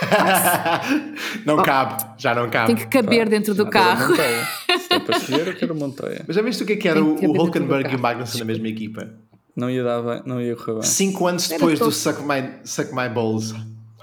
não 1.46 1.64
cabe, 1.64 2.04
já 2.18 2.36
não 2.36 2.50
cabe. 2.50 2.76
tem 2.76 2.76
que 2.76 2.88
caber 2.92 3.24
Pá, 3.26 3.30
dentro 3.30 3.56
do 3.56 3.70
carro. 3.70 4.14
Se 4.94 4.96
é 4.96 5.00
para 5.00 5.18
escolher, 5.18 5.48
eu 5.48 5.56
quero 5.56 5.76
Montoya. 5.76 6.24
Mas 6.28 6.36
já 6.36 6.42
viste 6.42 6.64
o 6.64 6.66
que 6.66 6.74
é 6.74 6.76
que 6.78 6.88
era 6.88 7.04
o, 7.04 7.14
o 7.16 7.32
Hulkenberg 7.38 7.92
e 7.92 7.96
o. 7.96 8.00
Magnussen 8.00 8.40
na 8.40 8.46
mesma 8.46 8.68
equipa? 8.68 9.14
Não 9.56 9.70
ia 9.70 9.84
dar 9.84 10.02
bem, 10.02 10.24
não 10.26 10.42
ia 10.42 10.56
correr 10.56 10.74
bem. 10.74 10.82
Cinco 10.84 11.28
anos 11.28 11.48
depois 11.48 11.78
do. 11.80 11.92
Suck 11.92 12.22
My, 12.22 12.60
Suck 12.64 12.92
My 12.94 13.10
Balls, 13.10 13.54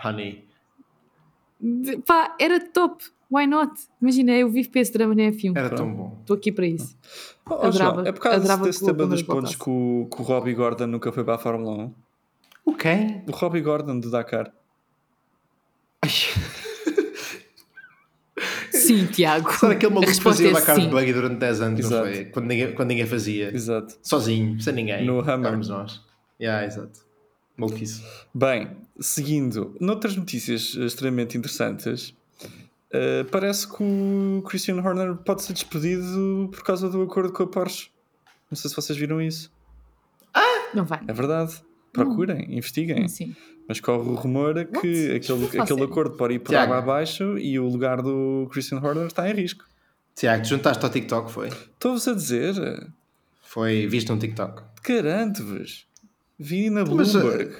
honey. 0.04 0.44
De- 1.60 1.98
Pá, 1.98 2.34
era 2.38 2.60
top. 2.60 3.04
Why 3.32 3.46
not? 3.46 3.72
Imagina, 4.02 4.32
eu 4.32 4.48
vivo 4.48 4.70
para 4.70 4.80
esse 4.80 4.92
drama 4.92 5.14
na 5.14 5.22
F1. 5.24 5.56
Era 5.56 5.70
tão 5.70 5.92
bom. 5.94 6.16
Estou 6.20 6.36
aqui 6.36 6.50
para 6.50 6.66
isso. 6.66 6.96
Oh, 7.48 7.54
oh, 7.54 7.66
Adorava- 7.66 7.94
João, 7.94 8.06
é 8.06 8.12
por 8.12 8.20
causa 8.20 8.56
desse 8.58 8.84
tema 8.84 9.06
dos 9.06 9.22
pontos 9.22 9.54
que 9.54 9.70
o, 9.70 10.08
que 10.12 10.20
o 10.20 10.24
Robbie 10.24 10.54
Gordon 10.54 10.86
nunca 10.88 11.12
foi 11.12 11.22
para 11.22 11.36
a 11.36 11.38
Fórmula 11.38 11.84
1. 11.84 11.94
O 12.64 12.74
quem? 12.74 13.22
O 13.28 13.32
Robbie 13.32 13.60
Gordon 13.60 14.00
do 14.00 14.10
Dakar. 14.10 14.52
Sim, 18.90 19.06
Tiago. 19.06 19.52
Será 19.52 19.72
aquele 19.72 19.94
maluco 19.94 20.12
que 20.12 20.20
fazia 20.20 20.48
é 20.48 20.50
uma 20.50 20.60
carro 20.60 20.80
de 20.80 20.88
buggy 20.88 21.12
durante 21.12 21.36
10 21.38 21.60
anos, 21.60 21.80
não 21.80 21.88
Exato. 21.88 22.12
foi? 22.12 22.24
Quando 22.24 22.46
ninguém, 22.46 22.74
quando 22.74 22.88
ninguém 22.88 23.06
fazia. 23.06 23.54
Exato. 23.54 23.94
Sozinho, 24.02 24.60
sem 24.60 24.72
ninguém. 24.74 25.06
No 25.06 25.20
Hammer. 25.20 25.46
Éramos 25.46 25.68
nós. 25.68 26.00
Yeah, 26.40 26.66
exato. 26.66 27.00
Maluquice. 27.56 28.02
Bem, 28.34 28.76
seguindo, 28.98 29.76
noutras 29.80 30.16
notícias 30.16 30.74
eh, 30.76 30.86
extremamente 30.86 31.38
interessantes, 31.38 32.14
eh, 32.92 33.24
parece 33.30 33.68
que 33.68 33.82
o 33.82 34.42
Christian 34.48 34.76
Horner 34.76 35.14
pode 35.16 35.42
ser 35.42 35.52
despedido 35.52 36.48
por 36.50 36.64
causa 36.64 36.88
do 36.88 37.02
acordo 37.02 37.32
com 37.32 37.44
a 37.44 37.46
Porsche. 37.46 37.90
Não 38.50 38.56
sei 38.56 38.70
se 38.70 38.74
vocês 38.74 38.98
viram 38.98 39.22
isso. 39.22 39.52
Não 40.74 40.84
vai. 40.84 41.00
É 41.06 41.12
verdade. 41.12 41.54
Procurem, 41.92 42.46
investiguem. 42.56 43.08
Sim. 43.08 43.34
Mas 43.68 43.80
corre 43.80 44.08
o 44.08 44.14
rumor 44.14 44.54
que 44.64 45.12
aquele, 45.12 45.60
aquele 45.60 45.82
acordo 45.82 46.16
pode 46.16 46.34
ir 46.34 46.38
por 46.40 46.54
água 46.54 46.78
abaixo 46.78 47.38
e 47.38 47.58
o 47.58 47.66
lugar 47.68 48.02
do 48.02 48.48
Christian 48.50 48.78
Horner 48.78 49.06
está 49.06 49.28
em 49.30 49.34
risco. 49.34 49.64
Tiago, 50.14 50.42
tu 50.42 50.48
juntaste 50.48 50.84
ao 50.84 50.90
TikTok, 50.90 51.30
foi? 51.30 51.48
Estou-vos 51.48 52.06
a 52.08 52.14
dizer, 52.14 52.54
Foi, 53.42 53.86
viste 53.86 54.10
um 54.12 54.18
TikTok. 54.18 54.62
garanto-vos, 54.86 55.86
vi 56.38 56.68
na 56.68 56.84
Mas, 56.84 57.14
eh, 57.14 57.18
Bloomberg. 57.20 57.54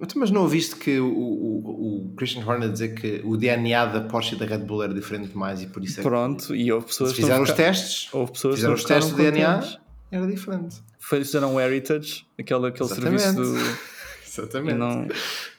Então, 0.00 0.20
Mas 0.20 0.30
não 0.30 0.42
ouviste 0.42 0.76
que 0.76 0.98
o, 0.98 1.06
o, 1.06 2.06
o 2.10 2.14
Christian 2.16 2.44
Horner 2.46 2.70
dizer 2.70 2.94
que 2.94 3.22
o 3.24 3.36
DNA 3.36 3.86
da 3.86 4.00
Porsche 4.02 4.34
e 4.34 4.38
da 4.38 4.44
Red 4.44 4.58
Bull 4.58 4.82
era 4.82 4.92
diferente 4.92 5.28
demais 5.28 5.62
e 5.62 5.66
por 5.66 5.82
isso 5.82 6.00
é 6.00 6.02
que 6.02 6.08
Pronto, 6.08 6.54
e 6.54 6.70
houve 6.72 6.86
pessoas 6.86 7.12
que 7.12 7.22
fizeram 7.22 7.42
os 7.42 7.52
testes, 7.52 8.12
Houve 8.12 8.32
pessoas 8.32 8.54
que 8.54 8.56
fizeram 8.56 8.74
os 8.74 8.84
testes 8.84 9.14
de 9.14 9.22
DNA, 9.22 9.54
contentes. 9.54 9.78
Era 10.16 10.26
diferente. 10.26 10.76
Foi- 10.98 11.24
Fizeram 11.24 11.54
o 11.54 11.60
Heritage, 11.60 12.26
aquele, 12.38 12.66
aquele 12.68 12.84
Exatamente. 12.90 13.22
serviço 13.22 13.42
do. 13.42 13.56
E 14.36 14.38
Exatamente. 14.38 14.76
não, 14.78 15.08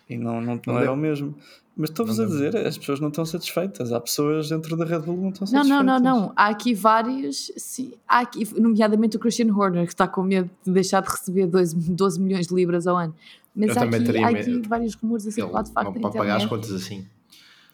e 0.07 0.17
não, 0.17 0.33
não, 0.39 0.55
não, 0.55 0.61
Não 0.67 0.75
era 0.75 0.83
deu. 0.85 0.93
o 0.93 0.97
mesmo. 0.97 1.35
Mas 1.75 1.89
estou-vos 1.89 2.19
a 2.19 2.23
Não 2.23 2.29
deu. 2.29 2.51
dizer, 2.51 2.67
as 2.67 2.77
pessoas 2.77 2.99
não 2.99 3.07
estão 3.07 3.25
satisfeitas. 3.25 3.91
Há 3.91 3.99
pessoas 3.99 4.49
dentro 4.49 4.77
da 4.77 4.85
Red 4.85 4.99
Bull 4.99 5.15
que 5.15 5.21
não 5.21 5.29
estão 5.29 5.45
Não, 5.45 5.63
satisfeitas. 5.63 5.85
não, 5.85 5.99
não, 5.99 6.21
não. 6.27 6.33
Há 6.35 6.47
aqui 6.47 6.75
vários, 6.75 7.51
sim, 7.57 7.93
há 8.07 8.19
aqui, 8.19 8.47
nomeadamente 8.59 9.17
o 9.17 9.19
Christian 9.19 9.51
Horner, 9.51 9.83
que 9.85 9.93
está 9.93 10.07
com 10.07 10.21
medo 10.21 10.47
de 10.63 10.71
deixar 10.71 11.01
de 11.01 11.09
receber 11.09 11.47
12, 11.47 11.75
12 11.91 12.19
milhões 12.21 12.45
de 12.47 12.53
libras 12.53 12.85
ao 12.85 12.95
ano. 12.97 13.15
Mas 13.55 13.69
Eu 13.69 13.71
há 13.71 13.79
também 13.79 13.95
aqui, 14.01 14.05
teria 14.05 14.27
há 14.27 14.29
aqui 14.29 14.61
vários 14.67 14.93
rumores 14.93 15.25
a 15.25 15.29
Ele 15.29 15.33
circular 15.35 15.63
de 15.63 15.71
facto 15.71 15.93
não 15.93 16.01
pode 16.01 16.17
pagar 16.17 16.37
as 16.37 16.45
contas 16.45 16.71
assim. 16.71 17.07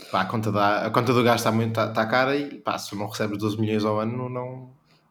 Pá, 0.10 0.22
a, 0.22 0.26
conta 0.26 0.52
da, 0.54 0.86
a 0.86 0.90
conta 0.90 1.14
do 1.14 1.22
gasto 1.24 1.40
está, 1.40 1.52
muito, 1.52 1.70
está, 1.72 1.88
está 1.90 2.06
cara 2.06 2.36
e 2.38 2.56
pá, 2.60 2.78
se 2.78 2.96
não 2.96 3.08
recebes 3.08 3.38
12 3.38 3.60
milhões 3.60 3.84
ao 3.84 4.00
ano, 4.00 4.30
não. 4.30 4.70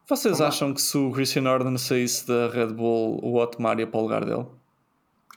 Vocês 0.09 0.33
Não 0.39 0.47
dá. 0.47 0.49
acham 0.49 0.75
que 0.75 0.83
se 0.83 0.97
o 0.99 1.11
Christian 1.13 1.49
Horner 1.51 1.79
saísse 1.79 2.27
da 2.27 2.49
Red 2.49 2.69
Bull, 2.75 3.19
o 3.23 3.37
Otmar 3.37 3.79
ia 3.79 3.87
para 3.87 3.99
o 3.99 4.03
lugar 4.03 4.25
dele? 4.25 4.47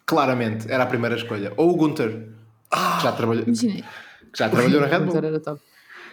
Claramente, 0.06 0.70
era 0.72 0.84
a 0.84 0.88
primeira 0.88 1.16
escolha. 1.16 1.54
Ou 1.58 1.72
o 1.72 1.76
Gunter, 1.76 2.30
que 2.70 3.04
já 3.04 3.12
trabalhou, 3.12 3.44
que 3.44 3.50
Imagina, 3.52 3.84
já 4.36 4.50
trabalhou 4.50 4.82
na 4.82 4.88
Red 4.88 5.00
Bull. 5.06 5.16
Era 5.18 5.40
top. 5.40 5.62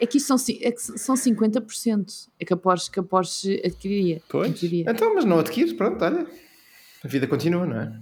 É 0.00 0.06
que 0.06 0.18
isto 0.18 0.26
são, 0.36 0.54
é 0.60 0.72
que 0.72 0.80
são 0.80 1.14
50% 1.14 2.28
é 2.40 2.44
que 2.44 2.52
a 2.52 2.56
Porsche, 2.56 2.90
que 2.90 2.98
a 2.98 3.02
Porsche 3.02 3.62
adquiriria. 3.64 4.20
Pois. 4.28 4.50
adquiriria. 4.50 4.90
Então, 4.90 5.14
mas 5.14 5.24
não 5.24 5.38
adquires, 5.38 5.72
pronto, 5.72 6.02
olha. 6.04 6.26
A 7.04 7.08
vida 7.08 7.26
continua, 7.26 7.66
não 7.66 7.80
é? 7.80 7.92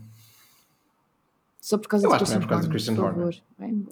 Só 1.61 1.77
por 1.77 1.89
causa 1.89 2.07
Eu 2.07 2.11
do 2.11 2.15
acho 2.17 2.25
que 2.25 2.31
não 2.31 2.37
é 2.37 2.41
Christian 2.41 2.41
por 2.41 2.49
causa 2.49 2.69
do 2.69 2.71
Christian 2.71 2.95
por 2.95 3.05
Horner. 3.05 3.43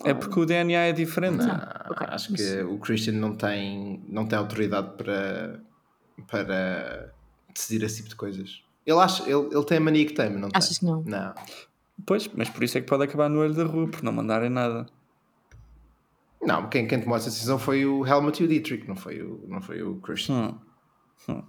É 0.04 0.14
porque 0.14 0.40
o 0.40 0.46
DNA 0.46 0.78
é 0.86 0.92
diferente. 0.92 1.38
Não. 1.44 1.50
Ah, 1.50 1.86
ok, 1.90 2.06
acho 2.11 2.32
mas- 2.32 2.40
que 2.40 2.62
o 2.62 2.78
Christian 2.78 3.12
não 3.14 3.34
tem, 3.34 4.02
não 4.09 4.26
tem 4.26 4.38
autoridade 4.38 4.96
para, 4.96 5.61
para 6.22 7.12
decidir 7.54 7.84
esse 7.84 7.96
tipo 7.96 8.08
de 8.08 8.16
coisas. 8.16 8.62
Ele, 8.86 8.98
acha, 8.98 9.22
ele, 9.24 9.48
ele 9.52 9.64
tem 9.64 9.78
a 9.78 9.80
mania 9.80 10.06
que 10.06 10.14
tem, 10.14 10.30
mas 10.30 10.40
não 10.40 10.48
Achas 10.54 10.78
tem. 10.78 10.80
que 10.80 10.84
não? 10.86 11.02
Não. 11.02 11.34
Pois, 12.06 12.28
mas 12.34 12.48
por 12.48 12.62
isso 12.64 12.78
é 12.78 12.80
que 12.80 12.86
pode 12.86 13.04
acabar 13.04 13.28
no 13.28 13.40
olho 13.40 13.52
da 13.54 13.64
rua, 13.64 13.88
por 13.88 14.02
não 14.02 14.12
mandarem 14.12 14.48
nada. 14.48 14.86
Não, 16.40 16.68
quem, 16.68 16.86
quem 16.86 17.00
tomou 17.00 17.16
essa 17.16 17.28
decisão 17.28 17.58
foi 17.58 17.84
o 17.84 18.06
Helmut 18.06 18.40
e 18.42 18.46
o 18.46 18.48
Dietrich, 18.48 18.86
não 18.86 18.94
foi 18.96 19.20
o, 19.20 19.44
não 19.48 19.60
foi 19.60 19.82
o 19.82 19.96
Christian. 19.96 20.54
Hum. 21.28 21.34
Hum. 21.34 21.42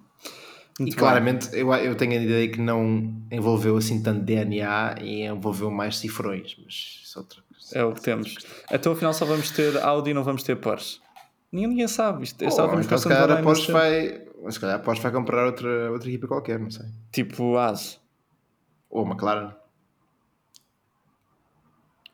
E 0.87 0.93
claramente 0.93 1.49
eu, 1.53 1.71
eu 1.75 1.93
tenho 1.95 2.13
a 2.13 2.23
ideia 2.23 2.49
que 2.49 2.59
não 2.59 3.13
envolveu 3.29 3.75
assim 3.77 4.01
tanto 4.01 4.21
DNA 4.21 4.95
e 5.01 5.23
envolveu 5.27 5.69
mais 5.69 5.97
cifrões, 5.97 6.55
mas 6.63 7.01
isso 7.03 7.17
é 7.17 7.21
outra 7.21 7.41
coisa. 7.49 7.77
É 7.77 7.83
o 7.83 7.93
que 7.93 8.01
temos. 8.01 8.35
Então 8.71 8.93
afinal 8.93 9.13
só 9.13 9.25
vamos 9.25 9.51
ter 9.51 9.77
Audi 9.77 10.11
e 10.11 10.13
não 10.13 10.23
vamos 10.23 10.41
ter 10.41 10.55
Porsche. 10.55 10.99
Ninguém, 11.51 11.69
ninguém 11.69 11.87
sabe. 11.87 12.23
Isto, 12.23 12.43
Oh, 12.45 12.47
estávamos 12.47 12.85
então 12.85 12.97
se 12.97 13.07
calhar 13.09 13.29
a 13.29 13.41
Porsche 13.43 13.71
nesse- 13.73 14.28
vai. 14.41 14.51
Se 14.51 14.59
calhar 14.59 14.75
a 14.75 14.79
Porsche 14.79 15.01
vai 15.01 15.11
comprar 15.11 15.45
outra, 15.45 15.91
outra 15.91 16.07
equipa 16.09 16.27
qualquer, 16.27 16.59
não 16.59 16.69
sei. 16.71 16.85
Tipo 17.11 17.57
AS. 17.57 17.99
Ou 18.89 19.05
a 19.05 19.09
McLaren. 19.09 19.53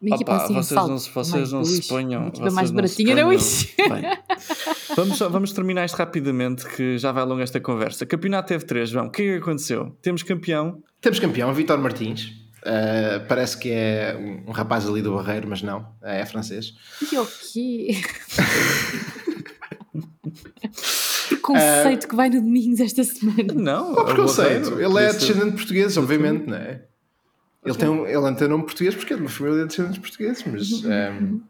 Uma 0.01 0.15
equipa 0.15 0.33
Opa, 0.35 0.43
assim, 0.43 0.53
vocês 0.53 0.87
não, 0.87 0.97
se- 0.97 1.09
vocês 1.09 1.51
não 1.51 1.63
se 1.63 1.87
ponham. 1.87 2.31
Uma 2.37 2.51
mais 2.51 2.69
baratinha, 2.69 3.15
não 3.15 3.31
é 3.31 3.35
isso? 3.35 3.67
Vamos, 4.95 5.19
vamos 5.19 5.51
terminar 5.51 5.83
isto 5.85 5.95
rapidamente, 5.95 6.65
que 6.65 6.97
já 6.97 7.11
vai 7.11 7.25
longa 7.25 7.43
esta 7.43 7.59
conversa. 7.59 8.05
Campeonato 8.05 8.47
teve 8.47 8.63
três, 8.65 8.89
João. 8.89 9.07
O 9.07 9.09
que 9.11 9.21
é 9.23 9.25
que 9.33 9.41
aconteceu? 9.41 9.97
Temos 10.01 10.23
campeão. 10.23 10.81
Temos 11.01 11.19
campeão, 11.19 11.53
Vitor 11.53 11.77
Martins. 11.79 12.27
Uh, 12.61 13.25
parece 13.27 13.57
que 13.57 13.69
é 13.71 14.15
um, 14.17 14.49
um 14.49 14.53
rapaz 14.53 14.87
ali 14.87 15.01
do 15.01 15.13
Barreiro, 15.15 15.47
mas 15.49 15.61
não, 15.61 15.85
é 16.01 16.25
francês. 16.25 16.73
E 17.11 17.17
o 17.17 17.25
quê? 17.25 17.89
Preconceito 21.53 22.07
que 22.07 22.15
vai 22.15 22.29
no 22.29 22.41
Domingos 22.41 22.79
esta 22.79 23.03
semana. 23.03 23.53
Não, 23.53 23.93
Qual 23.93 24.07
é 24.07 24.11
o 24.11 24.13
preconceito? 24.13 24.79
Ele 24.79 24.99
é 25.03 25.13
descendente 25.13 25.51
de 25.51 25.55
português, 25.57 25.97
obviamente, 25.97 26.47
não 26.47 26.57
é? 26.57 26.81
Ele 27.65 27.75
tem, 27.75 27.89
um, 27.89 28.05
ele 28.05 28.19
não 28.21 28.35
tem 28.35 28.47
nome 28.47 28.63
português 28.63 28.93
porque 28.95 29.13
é 29.13 29.15
de 29.15 29.23
uma 29.23 29.29
família 29.29 29.61
de 29.61 29.67
descendentes 29.67 29.97
portugueses, 29.99 30.43
mas. 30.45 30.71
um, 30.83 31.41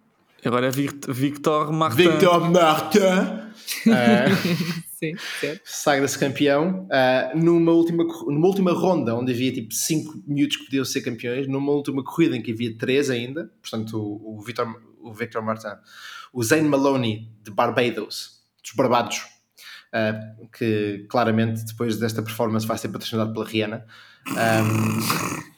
Agora 0.46 0.68
é 0.68 0.70
Vict- 0.70 1.12
Victor 1.12 1.72
Martin. 1.74 2.04
Victor 2.04 2.52
Martin 2.52 3.00
uh, 3.00 4.76
Sim, 4.96 5.14
certo. 5.42 5.62
sagra-se 5.66 6.18
campeão 6.20 6.88
uh, 6.88 7.38
numa, 7.38 7.72
última, 7.72 8.04
numa 8.04 8.48
última 8.48 8.72
ronda 8.72 9.16
onde 9.16 9.32
havia 9.34 9.52
tipo 9.52 9.74
5 9.74 10.24
miúdos 10.28 10.58
que 10.58 10.66
podiam 10.66 10.86
ser 10.86 11.02
campeões, 11.02 11.48
numa 11.48 11.72
última 11.72 12.04
corrida 12.04 12.38
em 12.38 12.42
que 12.44 12.52
havia 12.52 12.78
3 12.78 13.10
ainda, 13.10 13.52
portanto 13.60 13.98
o, 13.98 14.38
o, 14.38 14.42
Victor, 14.42 14.68
o 15.02 15.12
Victor 15.14 15.42
Martin, 15.44 15.68
o 16.32 16.44
Zane 16.44 16.70
Maloney 16.70 17.28
de 17.44 17.50
Barbados, 17.52 18.40
dos 18.64 18.74
Barbados, 18.76 19.24
uh, 19.96 20.48
que 20.58 21.06
claramente 21.10 21.64
depois 21.66 21.98
desta 21.98 22.22
performance 22.22 22.68
vai 22.68 22.78
ser 22.78 22.90
patrocinado 22.90 23.32
pela 23.34 23.46
Rihanna. 23.46 23.86
Um, 24.28 25.46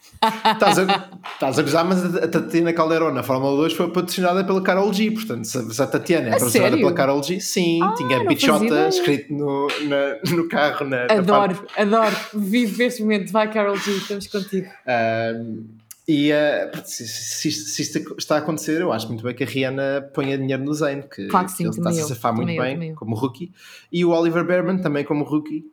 Estás 0.52 0.80
a, 0.80 1.10
estás 1.36 1.60
a 1.60 1.62
gozar, 1.62 1.86
mas 1.86 2.04
a 2.16 2.26
a 2.26 2.28
Tatiana 2.28 2.74
Calderon 2.74 3.12
na 3.14 3.22
Fórmula 3.22 3.56
2 3.56 3.74
foi 3.74 3.92
patrocinada 3.92 4.44
pela 4.44 4.64
Carol 4.64 4.92
G. 4.92 5.12
Portanto, 5.12 5.46
se 5.46 5.80
a 5.82 5.86
Tatiana 5.86 6.26
é 6.26 6.30
A 6.30 6.34
patrocinada 6.34 6.72
sério? 6.72 6.80
pela 6.86 6.94
Carol 6.94 7.22
G, 7.22 7.40
sim, 7.40 7.80
tinha 7.96 8.18
não 8.18 8.26
bichota 8.26 8.88
escrito 8.88 9.32
no, 9.32 9.68
na- 9.88 10.18
no 10.36 10.48
carro. 10.50 10.88
Na, 10.88 11.06
na 11.06 11.14
Adoro, 11.14 11.64
adoro. 11.78 12.16
Vivo 12.34 12.82
este 12.82 13.04
momento. 13.04 13.32
Vai, 13.32 13.52
Carol 13.52 13.78
G, 13.78 13.92
estamos 13.92 14.26
contigo. 14.26 14.68
Um, 14.88 15.77
e 16.08 16.32
uh, 16.32 16.86
se, 16.86 17.06
se 17.06 17.50
isto, 17.50 17.70
se 17.70 17.82
isto 17.82 18.16
está 18.18 18.36
a 18.36 18.38
acontecer, 18.38 18.80
eu 18.80 18.94
acho 18.94 19.10
muito 19.10 19.24
bem 19.24 19.36
que 19.36 19.44
a 19.44 19.48
Rihanna 19.48 20.10
ponha 20.14 20.38
dinheiro 20.38 20.64
no 20.64 20.74
Zayn, 20.74 21.02
que, 21.02 21.28
Claro 21.28 21.48
que 21.48 21.52
sim, 21.52 21.64
ele 21.64 21.72
está-se 21.72 22.00
a 22.00 22.04
eu, 22.04 22.08
safar 22.08 22.34
muito 22.34 22.50
eu, 22.50 22.62
bem 22.62 22.96
como 22.96 23.14
rookie. 23.14 23.52
E 23.92 24.06
o 24.06 24.12
Oliver 24.12 24.46
Berman 24.46 24.80
também 24.80 25.04
como 25.04 25.26
rookie, 25.26 25.66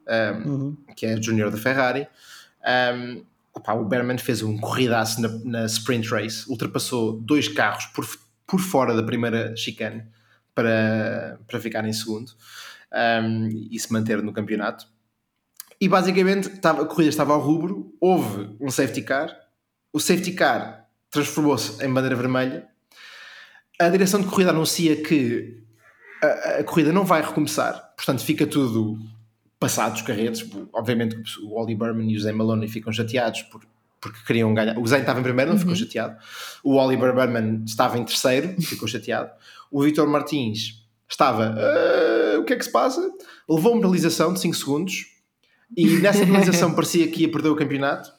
um, 0.44 0.50
Uhum. 0.50 0.76
que 0.96 1.06
é 1.06 1.22
junior 1.22 1.52
da 1.52 1.56
Ferrari. 1.56 2.08
Um, 2.66 3.22
opá, 3.54 3.74
o 3.74 3.84
Berman 3.84 4.18
fez 4.18 4.42
um 4.42 4.58
corridaço 4.58 5.22
na, 5.22 5.28
na 5.44 5.66
sprint 5.66 6.08
race, 6.08 6.50
ultrapassou 6.50 7.12
dois 7.20 7.46
carros 7.46 7.86
por, 7.86 8.04
por 8.44 8.58
fora 8.58 8.92
da 8.92 9.04
primeira 9.04 9.54
chicane 9.54 10.04
para, 10.52 11.38
para 11.46 11.60
ficar 11.60 11.84
em 11.84 11.92
segundo 11.92 12.32
um, 13.22 13.48
e 13.70 13.78
se 13.78 13.92
manter 13.92 14.20
no 14.20 14.32
campeonato. 14.32 14.86
E 15.80 15.88
basicamente 15.88 16.48
estava, 16.48 16.82
a 16.82 16.86
corrida 16.86 17.10
estava 17.10 17.34
ao 17.34 17.40
rubro, 17.40 17.94
houve 18.00 18.56
um 18.60 18.70
safety 18.70 19.02
car, 19.02 19.43
o 19.94 20.00
safety 20.00 20.32
car 20.32 20.88
transformou-se 21.08 21.82
em 21.82 21.90
bandeira 21.90 22.16
vermelha, 22.16 22.66
a 23.80 23.88
direção 23.88 24.20
de 24.20 24.26
corrida 24.26 24.50
anuncia 24.50 24.96
que 25.00 25.62
a, 26.20 26.58
a 26.58 26.64
corrida 26.64 26.92
não 26.92 27.04
vai 27.04 27.22
recomeçar, 27.22 27.94
portanto 27.96 28.24
fica 28.24 28.44
tudo 28.44 28.98
passado 29.58 29.94
os 29.94 30.02
carretes. 30.02 30.44
Obviamente 30.72 31.16
o 31.44 31.54
Oli 31.58 31.76
Berman 31.76 32.10
e 32.10 32.16
o 32.16 32.20
Zé 32.20 32.32
Maloney 32.32 32.68
ficam 32.68 32.92
chateados 32.92 33.42
por, 33.42 33.62
porque 34.00 34.18
queriam 34.26 34.52
ganhar. 34.52 34.76
O 34.78 34.86
Zé 34.86 34.98
estava 34.98 35.20
em 35.20 35.22
primeiro, 35.22 35.52
não 35.52 35.58
ficou 35.58 35.76
chateado. 35.76 36.16
O 36.62 36.74
Oliver 36.74 37.14
Berman 37.14 37.62
estava 37.64 37.96
em 37.96 38.04
terceiro, 38.04 38.54
ficou 38.60 38.88
chateado. 38.88 39.30
O 39.70 39.82
Vitor 39.82 40.08
Martins 40.08 40.84
estava. 41.08 41.54
"Ah, 41.56 42.38
o 42.40 42.44
que 42.44 42.52
é 42.52 42.56
que 42.56 42.64
se 42.64 42.72
passa? 42.72 43.00
Levou 43.48 43.72
uma 43.72 43.80
penalização 43.80 44.34
de 44.34 44.40
5 44.40 44.56
segundos 44.56 45.06
e 45.76 45.86
nessa 45.98 46.26
penalização 46.26 46.74
parecia 46.74 47.06
que 47.08 47.22
ia 47.22 47.30
perder 47.30 47.50
o 47.50 47.56
campeonato. 47.56 48.10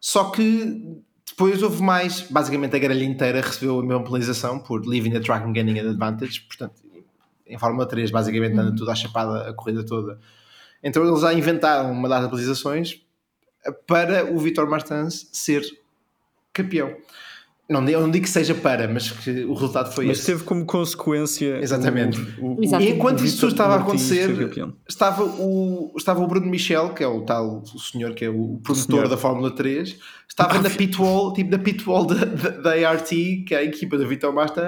Só 0.00 0.30
que 0.30 1.02
depois 1.28 1.62
houve 1.62 1.82
mais. 1.82 2.22
Basicamente 2.22 2.76
a 2.76 2.78
grelha 2.78 3.04
inteira 3.04 3.40
recebeu 3.40 3.80
a 3.80 3.82
mesma 3.82 4.04
penalização 4.04 4.58
por 4.58 4.86
leaving 4.86 5.10
the 5.10 5.20
track 5.20 5.46
and 5.46 5.52
gaining 5.52 5.78
an 5.78 5.90
advantage. 5.90 6.40
Portanto, 6.42 6.74
em 7.46 7.58
Fórmula 7.58 7.86
3, 7.86 8.10
basicamente 8.10 8.58
anda 8.58 8.74
tudo 8.74 8.90
à 8.90 8.94
chapada 8.94 9.48
a 9.48 9.52
corrida 9.52 9.84
toda. 9.84 10.18
Então 10.82 11.06
eles 11.06 11.20
já 11.20 11.32
inventaram 11.32 11.92
uma 11.92 12.08
de 12.08 12.30
penalizações 12.30 13.00
para 13.86 14.32
o 14.32 14.38
Vitor 14.38 14.68
Martins 14.68 15.28
ser 15.32 15.62
campeão. 16.52 16.96
Não, 17.68 17.84
digo- 17.84 18.00
não 18.00 18.10
digo 18.10 18.24
que 18.24 18.30
seja 18.30 18.54
para, 18.54 18.86
mas 18.86 19.10
que 19.10 19.44
o 19.44 19.52
resultado 19.52 19.92
foi 19.92 20.06
Mas 20.06 20.18
esse. 20.18 20.26
teve 20.26 20.44
como 20.44 20.64
consequência. 20.64 21.58
Exatamente. 21.60 22.20
o- 22.40 22.54
o- 22.60 22.64
E 22.80 22.90
enquanto 22.90 23.24
isso 23.24 23.48
estava 23.48 23.74
a 23.74 23.78
acontecer, 23.80 24.28
estava 24.88 25.24
o, 25.24 25.92
estava 25.96 26.20
o 26.22 26.26
Bruno 26.28 26.46
Michel, 26.46 26.90
que 26.94 27.02
é 27.02 27.08
o 27.08 27.22
tal 27.22 27.64
o 27.74 27.78
senhor 27.80 28.14
que 28.14 28.24
é 28.24 28.30
o 28.30 28.60
produtor 28.62 29.08
da 29.08 29.16
Fórmula 29.16 29.50
3, 29.52 29.96
estava 30.28 30.60
na 30.60 30.70
pitwall, 30.70 31.32
tipo 31.32 31.50
na 31.50 31.58
pitwall 31.58 32.06
da, 32.06 32.24
da, 32.24 32.50
da 32.50 32.88
ART, 32.88 33.08
que 33.08 33.48
é 33.50 33.56
a 33.58 33.64
equipa 33.64 33.98
do 33.98 34.06
Vitor 34.06 34.32
Martin, 34.32 34.60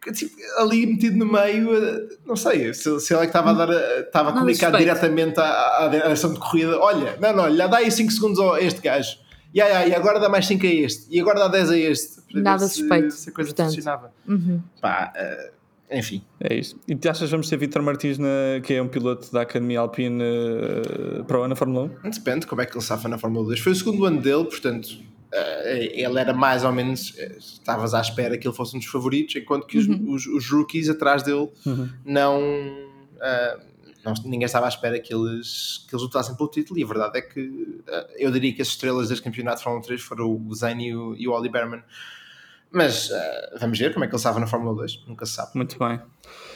que, 0.00 0.12
tipo, 0.12 0.36
ali 0.58 0.86
metido 0.86 1.16
no 1.16 1.26
meio, 1.26 1.74
eh, 1.74 2.00
não 2.24 2.36
sei 2.36 2.72
se, 2.74 3.00
se 3.00 3.12
ele 3.12 3.22
é 3.22 3.26
que 3.26 3.30
estava 3.36 3.50
a 3.50 3.54
dar, 3.54 3.70
a- 3.70 4.00
estava 4.00 4.30
a 4.30 4.32
comunicar 4.34 4.70
diretamente 4.78 5.40
à, 5.40 5.84
à 5.84 5.88
direção 5.88 6.32
de 6.32 6.38
corrida: 6.38 6.78
olha, 6.78 7.16
não, 7.20 7.34
não, 7.34 7.42
olha, 7.44 7.66
dá 7.66 7.78
aí 7.78 7.90
5 7.90 8.12
segundos 8.12 8.38
a 8.38 8.60
este 8.60 8.80
gajo, 8.80 9.16
e, 9.54 9.60
ai, 9.60 9.72
ai, 9.72 9.90
e 9.90 9.94
agora 9.94 10.18
dá 10.20 10.28
mais 10.28 10.46
5 10.46 10.66
a 10.66 10.68
este, 10.68 11.06
e 11.14 11.20
agora 11.20 11.38
dá 11.40 11.48
10 11.48 11.70
a 11.70 11.78
este, 11.78 12.20
Nada 12.34 12.66
se- 12.66 12.74
suspeito, 12.78 13.10
se 13.12 13.30
a 13.30 13.32
coisa 13.32 13.50
portanto. 13.50 13.66
funcionava. 13.74 14.12
Uhum. 14.28 14.60
Pá, 14.82 15.12
eh, 15.16 15.52
enfim. 15.92 16.22
É 16.40 16.54
isso. 16.54 16.76
E 16.88 16.96
tu 16.96 17.08
achas 17.08 17.24
que 17.28 17.30
vamos 17.30 17.48
ter 17.48 17.56
Vitor 17.56 17.80
Martins, 17.82 18.18
na, 18.18 18.26
que 18.62 18.74
é 18.74 18.82
um 18.82 18.88
piloto 18.88 19.30
da 19.32 19.42
Academia 19.42 19.78
Alpine 19.80 20.20
eh, 20.22 21.22
para 21.26 21.38
o 21.38 21.40
ano 21.42 21.50
na 21.50 21.56
Fórmula 21.56 21.90
1? 22.04 22.10
Depende 22.10 22.46
como 22.46 22.60
é 22.62 22.66
que 22.66 22.76
ele 22.76 22.84
safa 22.84 23.08
na 23.08 23.16
Fórmula 23.18 23.44
2. 23.46 23.60
Foi 23.60 23.72
o 23.72 23.74
segundo 23.74 24.04
ano 24.04 24.20
dele, 24.20 24.44
portanto, 24.44 24.88
eh, 25.32 25.92
ele 26.02 26.18
era 26.18 26.32
mais 26.34 26.64
ou 26.64 26.72
menos. 26.72 27.14
Estavas 27.38 27.94
à 27.94 28.00
espera 28.00 28.36
que 28.36 28.48
ele 28.48 28.54
fosse 28.56 28.74
um 28.74 28.80
dos 28.80 28.88
favoritos, 28.88 29.36
enquanto 29.36 29.66
que 29.66 29.78
os, 29.78 29.86
os- 29.86 30.26
os 30.26 30.50
rookies 30.50 30.88
atrás 30.88 31.22
dele 31.22 31.48
não, 32.04 32.40
eh, 33.20 33.58
não- 34.04 34.14
Ninguém 34.24 34.44
estava 34.46 34.66
à 34.66 34.68
espera 34.68 34.98
que 35.00 35.14
eles, 35.14 35.84
que 35.88 35.94
eles 35.94 36.02
lutassem 36.02 36.36
pelo 36.36 36.48
título, 36.50 36.78
e 36.78 36.84
a 36.84 36.86
verdade 36.86 37.18
é 37.18 37.22
que 37.22 37.80
eh, 37.86 38.16
eu 38.18 38.30
diria 38.30 38.52
que 38.54 38.62
as 38.62 38.68
estrelas 38.68 39.08
deste 39.08 39.24
campeonato 39.24 39.58
de 39.58 39.64
Fórmula 39.64 39.84
3 39.84 40.00
foram 40.02 40.30
o 40.46 40.54
Zane 40.54 40.88
e 40.88 40.96
o, 40.96 41.14
e 41.16 41.26
o 41.28 41.32
Oli 41.32 41.48
Berman. 41.48 41.82
Mas 42.70 43.08
eh, 43.10 43.56
vamos 43.60 43.78
ver 43.78 43.92
como 43.92 44.04
é 44.04 44.08
que 44.08 44.12
ele 44.14 44.18
estava 44.18 44.40
na 44.40 44.46
Fórmula 44.46 44.74
2, 44.74 45.04
nunca 45.06 45.24
se 45.26 45.32
sabe. 45.34 45.52
Muito 45.54 45.78
bem. 45.78 46.00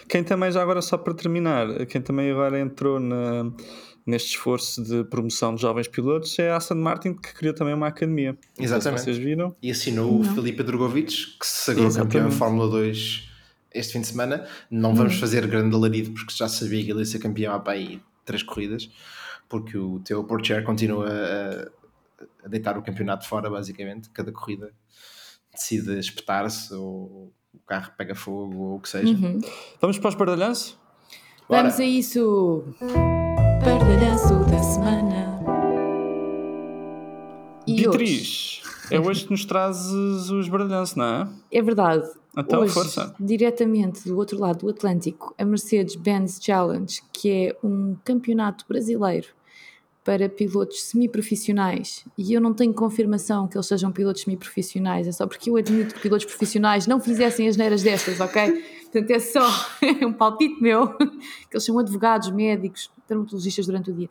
Quem 0.09 0.25
também, 0.25 0.51
já 0.51 0.61
agora, 0.63 0.83
só 0.83 0.97
para 0.99 1.15
terminar, 1.15 1.87
quem 1.87 2.01
também 2.01 2.31
agora 2.31 2.59
entrou 2.59 2.99
na- 2.99 3.53
neste 4.07 4.31
esforço 4.31 4.83
de 4.83 5.05
promoção 5.05 5.55
de 5.55 5.61
jovens 5.63 5.87
pilotos 5.87 6.37
é 6.39 6.51
a 6.51 6.57
Aston 6.57 6.77
Martin, 6.77 7.13
que 7.13 7.35
criou 7.35 7.55
também 7.55 7.75
uma 7.75 7.89
academia. 7.89 8.37
Não 8.59 8.65
Exatamente. 8.65 9.03
vocês 9.03 9.19
viram? 9.19 9.55
E 9.63 9.71
assinou 9.71 10.21
o 10.21 10.25
Felipe 10.25 10.63
Drogovic, 10.63 11.37
que 11.39 11.47
se 11.47 11.67
sagrou 11.67 11.87
campeão 11.89 12.05
em 12.05 12.07
Exatamente. 12.29 12.37
Fórmula 12.37 12.69
2 12.71 13.29
este 13.73 13.93
fim 13.93 14.01
de 14.01 14.07
semana. 14.09 14.47
Não 14.71 14.95
vamos 14.95 15.19
fazer 15.19 15.47
grande 15.47 15.75
alarido, 15.75 16.13
porque 16.13 16.35
já 16.35 16.49
sabia 16.49 16.85
que 16.85 16.91
ele 16.91 17.01
ia 17.01 17.05
ser 17.05 17.19
campeão 17.19 17.55
há 17.55 17.61
para 17.61 17.75
aí 17.75 18.01
três 18.25 18.43
corridas, 18.43 18.91
porque 19.49 19.77
o 19.77 19.99
Teo 20.01 20.25
Porcher 20.25 20.63
continua 20.63 21.09
a, 21.09 22.45
a 22.45 22.49
deitar 22.49 22.77
o 22.77 22.83
campeonato 22.83 23.27
fora, 23.27 23.49
basicamente. 23.49 24.11
Cada 24.11 24.33
corrida 24.33 24.73
decide 25.53 25.99
espetar-se, 25.99 26.73
ou 26.75 27.33
o 27.53 27.59
carro 27.67 27.93
pega 27.97 28.15
fogo, 28.15 28.57
ou 28.57 28.77
o 28.77 28.81
que 28.81 28.89
seja. 28.89 29.09
Uhum. 29.09 29.41
Vamos 29.81 29.99
para 29.99 30.09
os 30.09 30.15
bardalhanços? 30.15 30.79
Bora. 31.49 31.63
Vamos 31.63 31.81
a 31.81 31.85
isso. 31.85 32.65
Pardalhaço 33.65 34.35
da 34.51 34.63
semana. 34.63 35.29
E 37.67 37.73
hoje, 37.73 37.83
Beatriz, 37.83 38.63
é 38.91 38.99
hoje 38.99 39.25
que 39.25 39.31
nos 39.31 39.45
trazes 39.45 39.91
os 40.31 40.49
bardalhanços, 40.49 40.97
não 40.97 41.05
é? 41.05 41.29
é 41.53 41.63
verdade, 41.63 42.09
Então, 42.39 42.61
hoje, 42.61 42.73
força. 42.73 43.15
diretamente 43.19 44.09
do 44.09 44.17
outro 44.17 44.39
lado 44.39 44.61
do 44.61 44.71
Atlântico, 44.71 45.35
a 45.37 45.45
Mercedes-Benz 45.45 46.39
Challenge, 46.41 47.03
que 47.13 47.31
é 47.31 47.57
um 47.63 47.97
campeonato 48.05 48.65
brasileiro 48.69 49.27
para 50.05 50.29
pilotos 50.29 50.85
semiprofissionais, 50.85 52.05
e 52.17 52.33
eu 52.33 52.41
não 52.41 52.55
tenho 52.55 52.73
confirmação 52.73 53.47
que 53.47 53.57
eles 53.57 53.67
sejam 53.67 53.93
pilotos 53.93 54.23
semiprofissionais, 54.23 55.07
é 55.07 55.13
só 55.13 55.27
porque 55.27 55.51
eu 55.51 55.57
admito 55.57 55.95
que 55.95 56.01
pilotos 56.01 56.25
profissionais 56.25 56.87
não 56.87 56.99
fizessem 56.99 57.47
as 57.47 57.57
neiras 57.57 57.83
destas, 57.83 58.19
ok? 58.21 58.65
Portanto, 58.85 59.11
é 59.11 59.19
só 59.19 59.47
um 60.07 60.13
palpite 60.13 60.63
meu, 60.63 60.89
que 60.97 61.05
eles 61.53 61.65
são 61.65 61.79
advogados, 61.79 62.31
médicos, 62.31 62.91
dermatologistas 63.07 63.67
durante 63.67 63.91
o 63.91 63.95
dia 63.95 64.09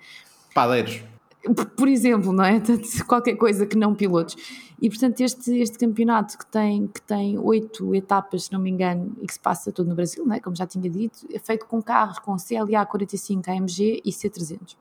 Padeiros. 0.54 1.02
Por- 1.76 1.88
exemplo, 1.88 2.32
não 2.32 2.44
é? 2.44 2.62
Qualquer 3.08 3.36
coisa 3.36 3.66
que 3.66 3.78
não 3.78 3.96
pilotos. 3.96 4.36
E 4.82 4.90
portanto, 4.90 5.22
este, 5.22 5.58
este 5.60 5.78
campeonato 5.78 6.38
que 6.38 6.46
tem, 6.46 6.88
que 6.88 7.02
tem 7.02 7.38
oito 7.40 7.96
etapas, 7.96 8.46
se 8.46 8.54
não 8.54 8.60
me 8.60 8.70
engano, 8.70 9.16
e 9.22 9.26
que 9.26 9.34
se 9.34 9.40
passa 9.40 9.72
todo 9.72 9.88
no 9.88 9.96
Brasil, 9.96 10.26
não 10.26 10.36
é? 10.36 10.40
como 10.40 10.56
já 10.56 10.68
tinha 10.68 10.90
dito, 10.90 11.26
é 11.34 11.40
feito 11.40 11.66
com 11.66 11.82
carros 11.82 12.20
com 12.20 12.36
CLA 12.38 12.86
45 12.86 13.50
AMG 13.50 14.02
e 14.06 14.12
C300. 14.12 14.76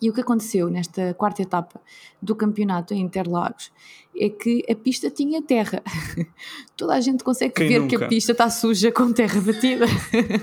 E 0.00 0.08
o 0.08 0.12
que 0.12 0.20
aconteceu 0.20 0.70
nesta 0.70 1.12
quarta 1.14 1.42
etapa 1.42 1.80
do 2.22 2.34
campeonato 2.36 2.94
em 2.94 3.00
Interlagos 3.00 3.72
é 4.16 4.28
que 4.28 4.64
a 4.70 4.74
pista 4.74 5.10
tinha 5.10 5.42
terra. 5.42 5.82
Toda 6.76 6.94
a 6.94 7.00
gente 7.00 7.24
consegue 7.24 7.54
Quem 7.54 7.68
ver 7.68 7.86
que 7.88 7.94
nunca? 7.96 8.06
a 8.06 8.08
pista 8.08 8.32
está 8.32 8.48
suja 8.48 8.92
com 8.92 9.12
terra 9.12 9.40
batida. 9.40 9.86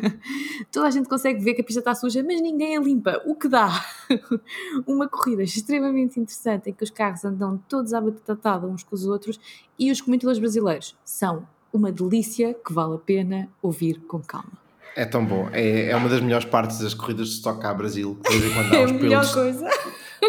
Toda 0.71 0.87
a 0.87 0.91
gente 0.91 1.07
consegue 1.07 1.41
ver 1.41 1.53
que 1.53 1.61
a 1.61 1.63
pista 1.63 1.79
está 1.79 1.95
suja, 1.95 2.21
mas 2.23 2.41
ninguém 2.41 2.77
a 2.77 2.81
limpa. 2.81 3.21
O 3.25 3.35
que 3.35 3.47
dá 3.47 3.69
uma 4.85 5.07
corrida 5.07 5.43
extremamente 5.43 6.19
interessante 6.19 6.69
em 6.69 6.73
que 6.73 6.83
os 6.83 6.89
carros 6.89 7.23
andam 7.23 7.57
todos 7.69 7.93
à 7.93 8.01
batatada 8.01 8.67
uns 8.67 8.83
com 8.83 8.95
os 8.95 9.05
outros 9.05 9.39
e 9.79 9.91
os 9.91 10.01
comentadores 10.01 10.39
brasileiros 10.39 10.95
são 11.05 11.47
uma 11.71 11.91
delícia 11.91 12.53
que 12.53 12.73
vale 12.73 12.95
a 12.95 12.99
pena 12.99 13.49
ouvir 13.61 13.99
com 14.01 14.19
calma. 14.19 14.64
É 14.95 15.05
tão 15.05 15.25
bom. 15.25 15.49
É, 15.51 15.89
é 15.89 15.95
uma 15.95 16.07
das 16.09 16.21
melhores 16.21 16.45
partes 16.45 16.79
das 16.79 16.93
corridas 16.93 17.27
de 17.29 17.33
Stock 17.35 17.59
Car 17.61 17.75
Brasil. 17.77 18.17
De 18.29 18.37
vez 18.37 18.51
em 18.51 18.53
quando 18.55 18.73
há 18.73 18.77
É 18.79 18.85
uns 18.85 18.91
a 18.91 18.93
melhor 18.93 19.21
pilotos- 19.21 19.33
coisa. 19.33 19.69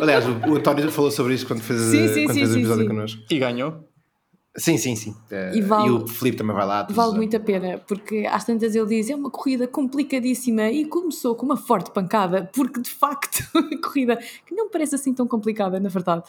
Aliás, 0.02 0.26
o, 0.26 0.30
o 0.50 0.56
António 0.56 0.90
falou 0.90 1.10
sobre 1.10 1.34
isso 1.34 1.46
quando 1.46 1.60
fez, 1.62 1.80
Sim, 1.80 2.08
sim, 2.08 2.24
quando 2.24 2.34
sim, 2.34 2.40
fez 2.40 2.50
o 2.50 2.52
sim, 2.54 2.58
episódio 2.60 2.82
sim. 2.82 2.88
connosco. 2.88 3.22
E 3.30 3.38
ganhou. 3.38 3.84
Sim, 4.58 4.78
sim, 4.78 4.96
sim. 4.96 5.14
Eh, 5.30 5.52
E 5.56 5.60
vale- 5.60 5.90
o 5.90 6.06
Filipe 6.08 6.38
também 6.38 6.56
vai 6.56 6.66
lá. 6.66 6.86
Vale 6.90 7.10
os 7.10 7.14
muito 7.16 7.36
a 7.36 7.40
pena, 7.40 7.78
porque 7.86 8.26
às 8.30 8.42
tantas 8.44 8.74
ele 8.74 8.86
diz 8.86 9.10
é 9.10 9.14
uma 9.14 9.30
corrida 9.30 9.68
complicadíssima 9.68 10.70
e 10.70 10.86
começou 10.86 11.34
com 11.34 11.44
uma 11.44 11.58
forte 11.58 11.90
pancada, 11.90 12.50
porque 12.54 12.80
de 12.80 12.88
facto 12.90 13.42
a 13.54 13.82
corrida 13.86 14.16
que 14.46 14.54
não 14.54 14.70
parece 14.70 14.94
assim 14.94 15.12
tão 15.12 15.26
complicada, 15.28 15.78
na 15.78 15.90
verdade, 15.90 16.22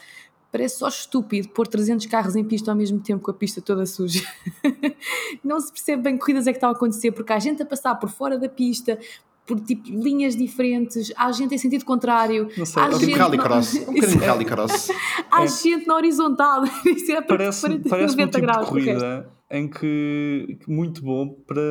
parece 0.50 0.78
só 0.78 0.88
estúpido 0.88 1.48
pôr 1.50 1.66
300 1.66 2.06
carros 2.06 2.34
em 2.36 2.44
pista 2.44 2.70
ao 2.70 2.76
mesmo 2.76 2.98
tempo 3.00 3.22
com 3.22 3.30
a 3.30 3.34
pista 3.34 3.60
toda 3.60 3.84
suja. 3.86 4.22
não 5.44 5.60
se 5.60 5.70
percebe 5.72 6.02
bem 6.02 6.14
que 6.14 6.20
corridas 6.20 6.46
é 6.46 6.52
que 6.52 6.56
está 6.58 6.68
a 6.68 6.72
acontecer, 6.72 7.12
porque 7.12 7.32
há 7.32 7.38
gente 7.38 7.62
a 7.62 7.66
passar 7.66 7.94
por 7.96 8.08
fora 8.08 8.38
da 8.38 8.48
pista, 8.48 8.98
por 9.46 9.58
tipo 9.60 9.88
linhas 9.90 10.36
diferentes, 10.36 11.12
há 11.16 11.30
gente 11.32 11.54
em 11.54 11.58
sentido 11.58 11.84
contrário, 11.84 12.48
Não 12.56 12.66
sei, 12.66 12.82
há 12.82 12.86
é 12.86 12.88
Tipo 12.90 13.04
gente 13.06 13.14
rallycross. 13.18 13.74
na- 13.74 13.80
Um 13.80 13.94
bocadinho 13.94 14.20
de 14.20 14.24
rallycross. 14.26 14.88
há 15.30 15.46
gente 15.46 15.86
na 15.86 15.94
horizontal, 15.96 16.64
isso 16.84 17.12
é 17.12 17.22
Parece, 17.22 17.60
40, 17.62 17.88
parece 17.88 18.14
um 18.14 18.16
90 18.18 18.26
tipo 18.26 18.30
de 18.32 18.40
graus. 18.40 18.58
resto. 18.58 18.70
corrida 18.70 19.30
em 19.50 19.68
que 19.68 20.58
que 20.60 20.70
muito 20.70 21.02
bom 21.02 21.28
para, 21.46 21.62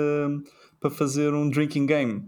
para 0.80 0.90
fazer 0.90 1.34
um 1.34 1.48
drinking 1.50 1.86
game. 1.86 2.24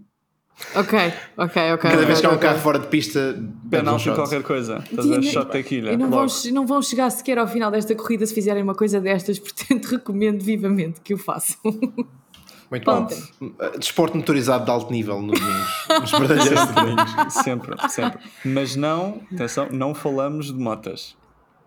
Ok, 0.75 0.99
ok, 1.37 1.71
ok. 1.73 1.77
Cada 1.77 1.95
ok, 1.95 2.05
vez 2.05 2.19
que 2.19 2.25
há 2.25 2.29
um 2.29 2.33
ok. 2.35 2.47
carro 2.49 2.59
fora 2.59 2.79
de 2.79 2.87
pista, 2.87 3.35
um 3.37 3.69
Penalti 3.69 4.03
shot. 4.03 4.15
qualquer 4.15 4.43
coisa. 4.43 4.83
Estás 4.89 5.09
a? 5.11 5.15
E- 5.17 5.23
shot 5.23 5.49
tequila. 5.51 5.91
E 5.91 5.97
não 5.97 6.09
vão, 6.09 6.25
não 6.53 6.67
vão 6.67 6.81
chegar 6.81 7.09
sequer 7.09 7.37
ao 7.37 7.47
final 7.47 7.71
desta 7.71 7.95
corrida 7.95 8.25
se 8.25 8.33
fizerem 8.33 8.61
uma 8.61 8.75
coisa 8.75 8.99
destas, 8.99 9.39
portanto 9.39 9.85
recomendo 9.85 10.43
vivamente 10.43 11.01
que 11.01 11.13
o 11.13 11.17
façam. 11.17 11.57
Muito 12.71 12.85
bom. 12.85 12.91
Ontem. 13.01 13.17
Desporto 13.79 14.15
motorizado 14.15 14.65
de 14.65 14.69
alto 14.69 14.91
nível 14.91 15.19
no 15.21 15.33
domingos. 15.33 15.85
Nos 16.01 16.11
verdadeiros 16.11 16.67
domingos. 16.67 17.33
Sempre, 17.33 17.89
sempre. 17.89 18.19
Mas 18.45 18.75
não, 18.75 19.21
atenção, 19.33 19.67
não 19.71 19.95
falamos 19.95 20.47
de 20.47 20.53
motas. 20.53 21.15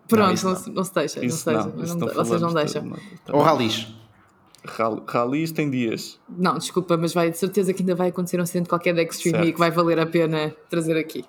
Pronto, 0.07 0.41
não, 0.43 0.51
não. 0.51 0.57
se, 0.59 0.69
não 0.71 0.83
se 0.83 0.93
deixa, 0.93 1.19
não 1.19 1.27
Isso 1.27 1.37
se 1.39 1.45
deixa. 1.45 1.59
não, 1.61 1.75
não- 1.75 1.95
não 1.95 2.07
vocês 2.13 2.41
não 2.41 2.49
de 2.49 2.55
deixam. 2.55 2.83
motas. 2.85 3.03
Tá 3.25 3.33
Ou 3.35 3.41
ralis. 3.41 3.87
Rall- 4.65 5.03
Ralis 5.07 5.51
tem 5.51 5.69
dias. 5.69 6.19
Não, 6.29 6.57
desculpa, 6.57 6.95
mas 6.97 7.13
vai 7.13 7.29
de 7.29 7.37
certeza 7.37 7.73
que 7.73 7.81
ainda 7.81 7.95
vai 7.95 8.09
acontecer 8.09 8.39
um 8.39 8.43
acidente 8.43 8.69
qualquer 8.69 8.93
da 8.93 9.01
Extreme 9.03 9.37
Certo. 9.37 9.49
e 9.49 9.53
que 9.53 9.59
vai 9.59 9.71
valer 9.71 9.99
a 9.99 10.05
pena 10.05 10.53
trazer 10.69 10.97
aqui. 10.97 11.25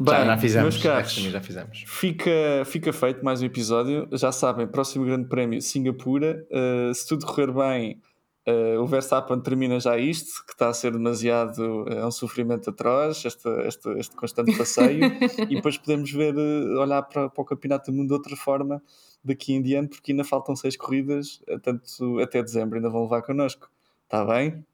Já, 0.00 0.16
Bem, 0.16 0.26
já 0.26 0.38
fizemos. 0.38 0.74
meus 0.74 0.82
caros, 0.82 1.18
Esta 1.18 1.30
já 1.30 1.40
fizemos. 1.40 1.84
Fica, 1.88 2.30
fica 2.66 2.92
feito 2.92 3.24
mais 3.24 3.42
um 3.42 3.46
episódio. 3.46 4.06
Já 4.12 4.30
sabem, 4.30 4.66
próximo 4.66 5.04
grande 5.04 5.28
prémio 5.28 5.60
Singapura. 5.60 6.46
Uh, 6.50 6.94
se 6.94 7.08
tudo 7.08 7.26
correr 7.26 7.50
bem, 7.50 8.00
uh, 8.46 8.80
o 8.80 8.86
Verstappen 8.86 9.40
termina 9.40 9.80
já 9.80 9.98
isto, 9.98 10.44
que 10.46 10.52
está 10.52 10.68
a 10.68 10.72
ser 10.72 10.92
demasiado 10.92 11.82
uh, 11.82 11.88
é 11.88 12.06
um 12.06 12.12
sofrimento 12.12 12.70
atroz, 12.70 13.24
este, 13.24 13.48
este, 13.66 13.88
este 13.98 14.14
constante 14.14 14.56
passeio. 14.56 15.04
e 15.50 15.56
depois 15.56 15.76
podemos 15.76 16.12
ver, 16.12 16.32
uh, 16.36 16.78
olhar 16.78 17.02
para, 17.02 17.28
para 17.28 17.42
o 17.42 17.44
Campeonato 17.44 17.90
do 17.90 17.96
Mundo 17.96 18.06
de 18.06 18.14
outra 18.14 18.36
forma 18.36 18.80
daqui 19.24 19.52
em 19.54 19.62
diante, 19.62 19.90
porque 19.96 20.12
ainda 20.12 20.24
faltam 20.24 20.54
seis 20.56 20.76
corridas, 20.76 21.40
uh, 21.48 21.58
tanto 21.60 22.18
até 22.20 22.42
dezembro 22.42 22.76
ainda 22.76 22.88
vão 22.90 23.02
levar 23.02 23.22
connosco. 23.22 23.68
Está 24.04 24.24
bem? 24.24 24.64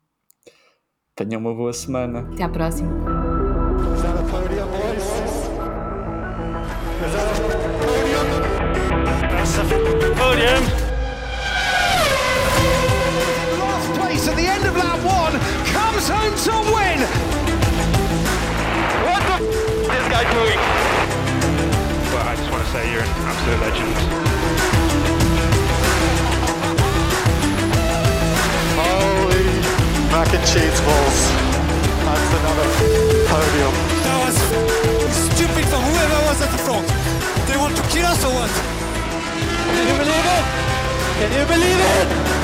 Tenham 1.17 1.41
uma 1.41 1.55
boa 1.55 1.73
semana. 1.73 2.29
Até 2.33 2.43
à 2.45 2.49
próxima. 2.49 2.93
Podium. 10.17 10.63
Last 13.59 13.99
place 13.99 14.29
at 14.29 14.37
the 14.37 14.47
end 14.47 14.65
of 14.67 14.77
lap 14.77 15.01
one 15.03 15.33
comes 15.73 16.09
home 16.09 16.35
to 16.47 16.53
win. 16.75 17.01
What 19.09 19.23
the 19.27 19.37
f- 19.41 19.89
this 19.89 20.07
guy 20.09 20.25
doing? 20.33 20.94
But 22.25 22.33
I 22.33 22.37
just 22.37 22.51
want 22.51 22.65
to 22.65 22.71
say 22.73 22.91
you're 22.91 23.03
an 23.03 23.15
absolute 23.29 23.61
legend. 23.61 23.93
Holy 28.81 29.45
mac 30.09 30.33
and 30.33 30.45
cheese 30.49 30.81
balls. 30.89 31.21
That's 32.01 32.33
another 32.41 32.69
podium. 33.29 33.75
That 34.09 34.17
was 34.25 34.37
stupid 35.37 35.69
from 35.69 35.85
whoever 35.85 36.19
was 36.25 36.41
at 36.41 36.49
the 36.49 36.61
front. 36.65 36.89
They 37.45 37.59
want 37.59 37.77
to 37.77 37.83
kill 37.93 38.07
us 38.07 38.25
or 38.25 38.33
what? 38.33 38.53
Can 39.77 39.85
you 39.85 39.97
believe 40.01 40.25
it? 40.25 40.45
Can 41.21 41.31
you 41.37 41.45
believe 41.45 41.77
it? 41.77 42.44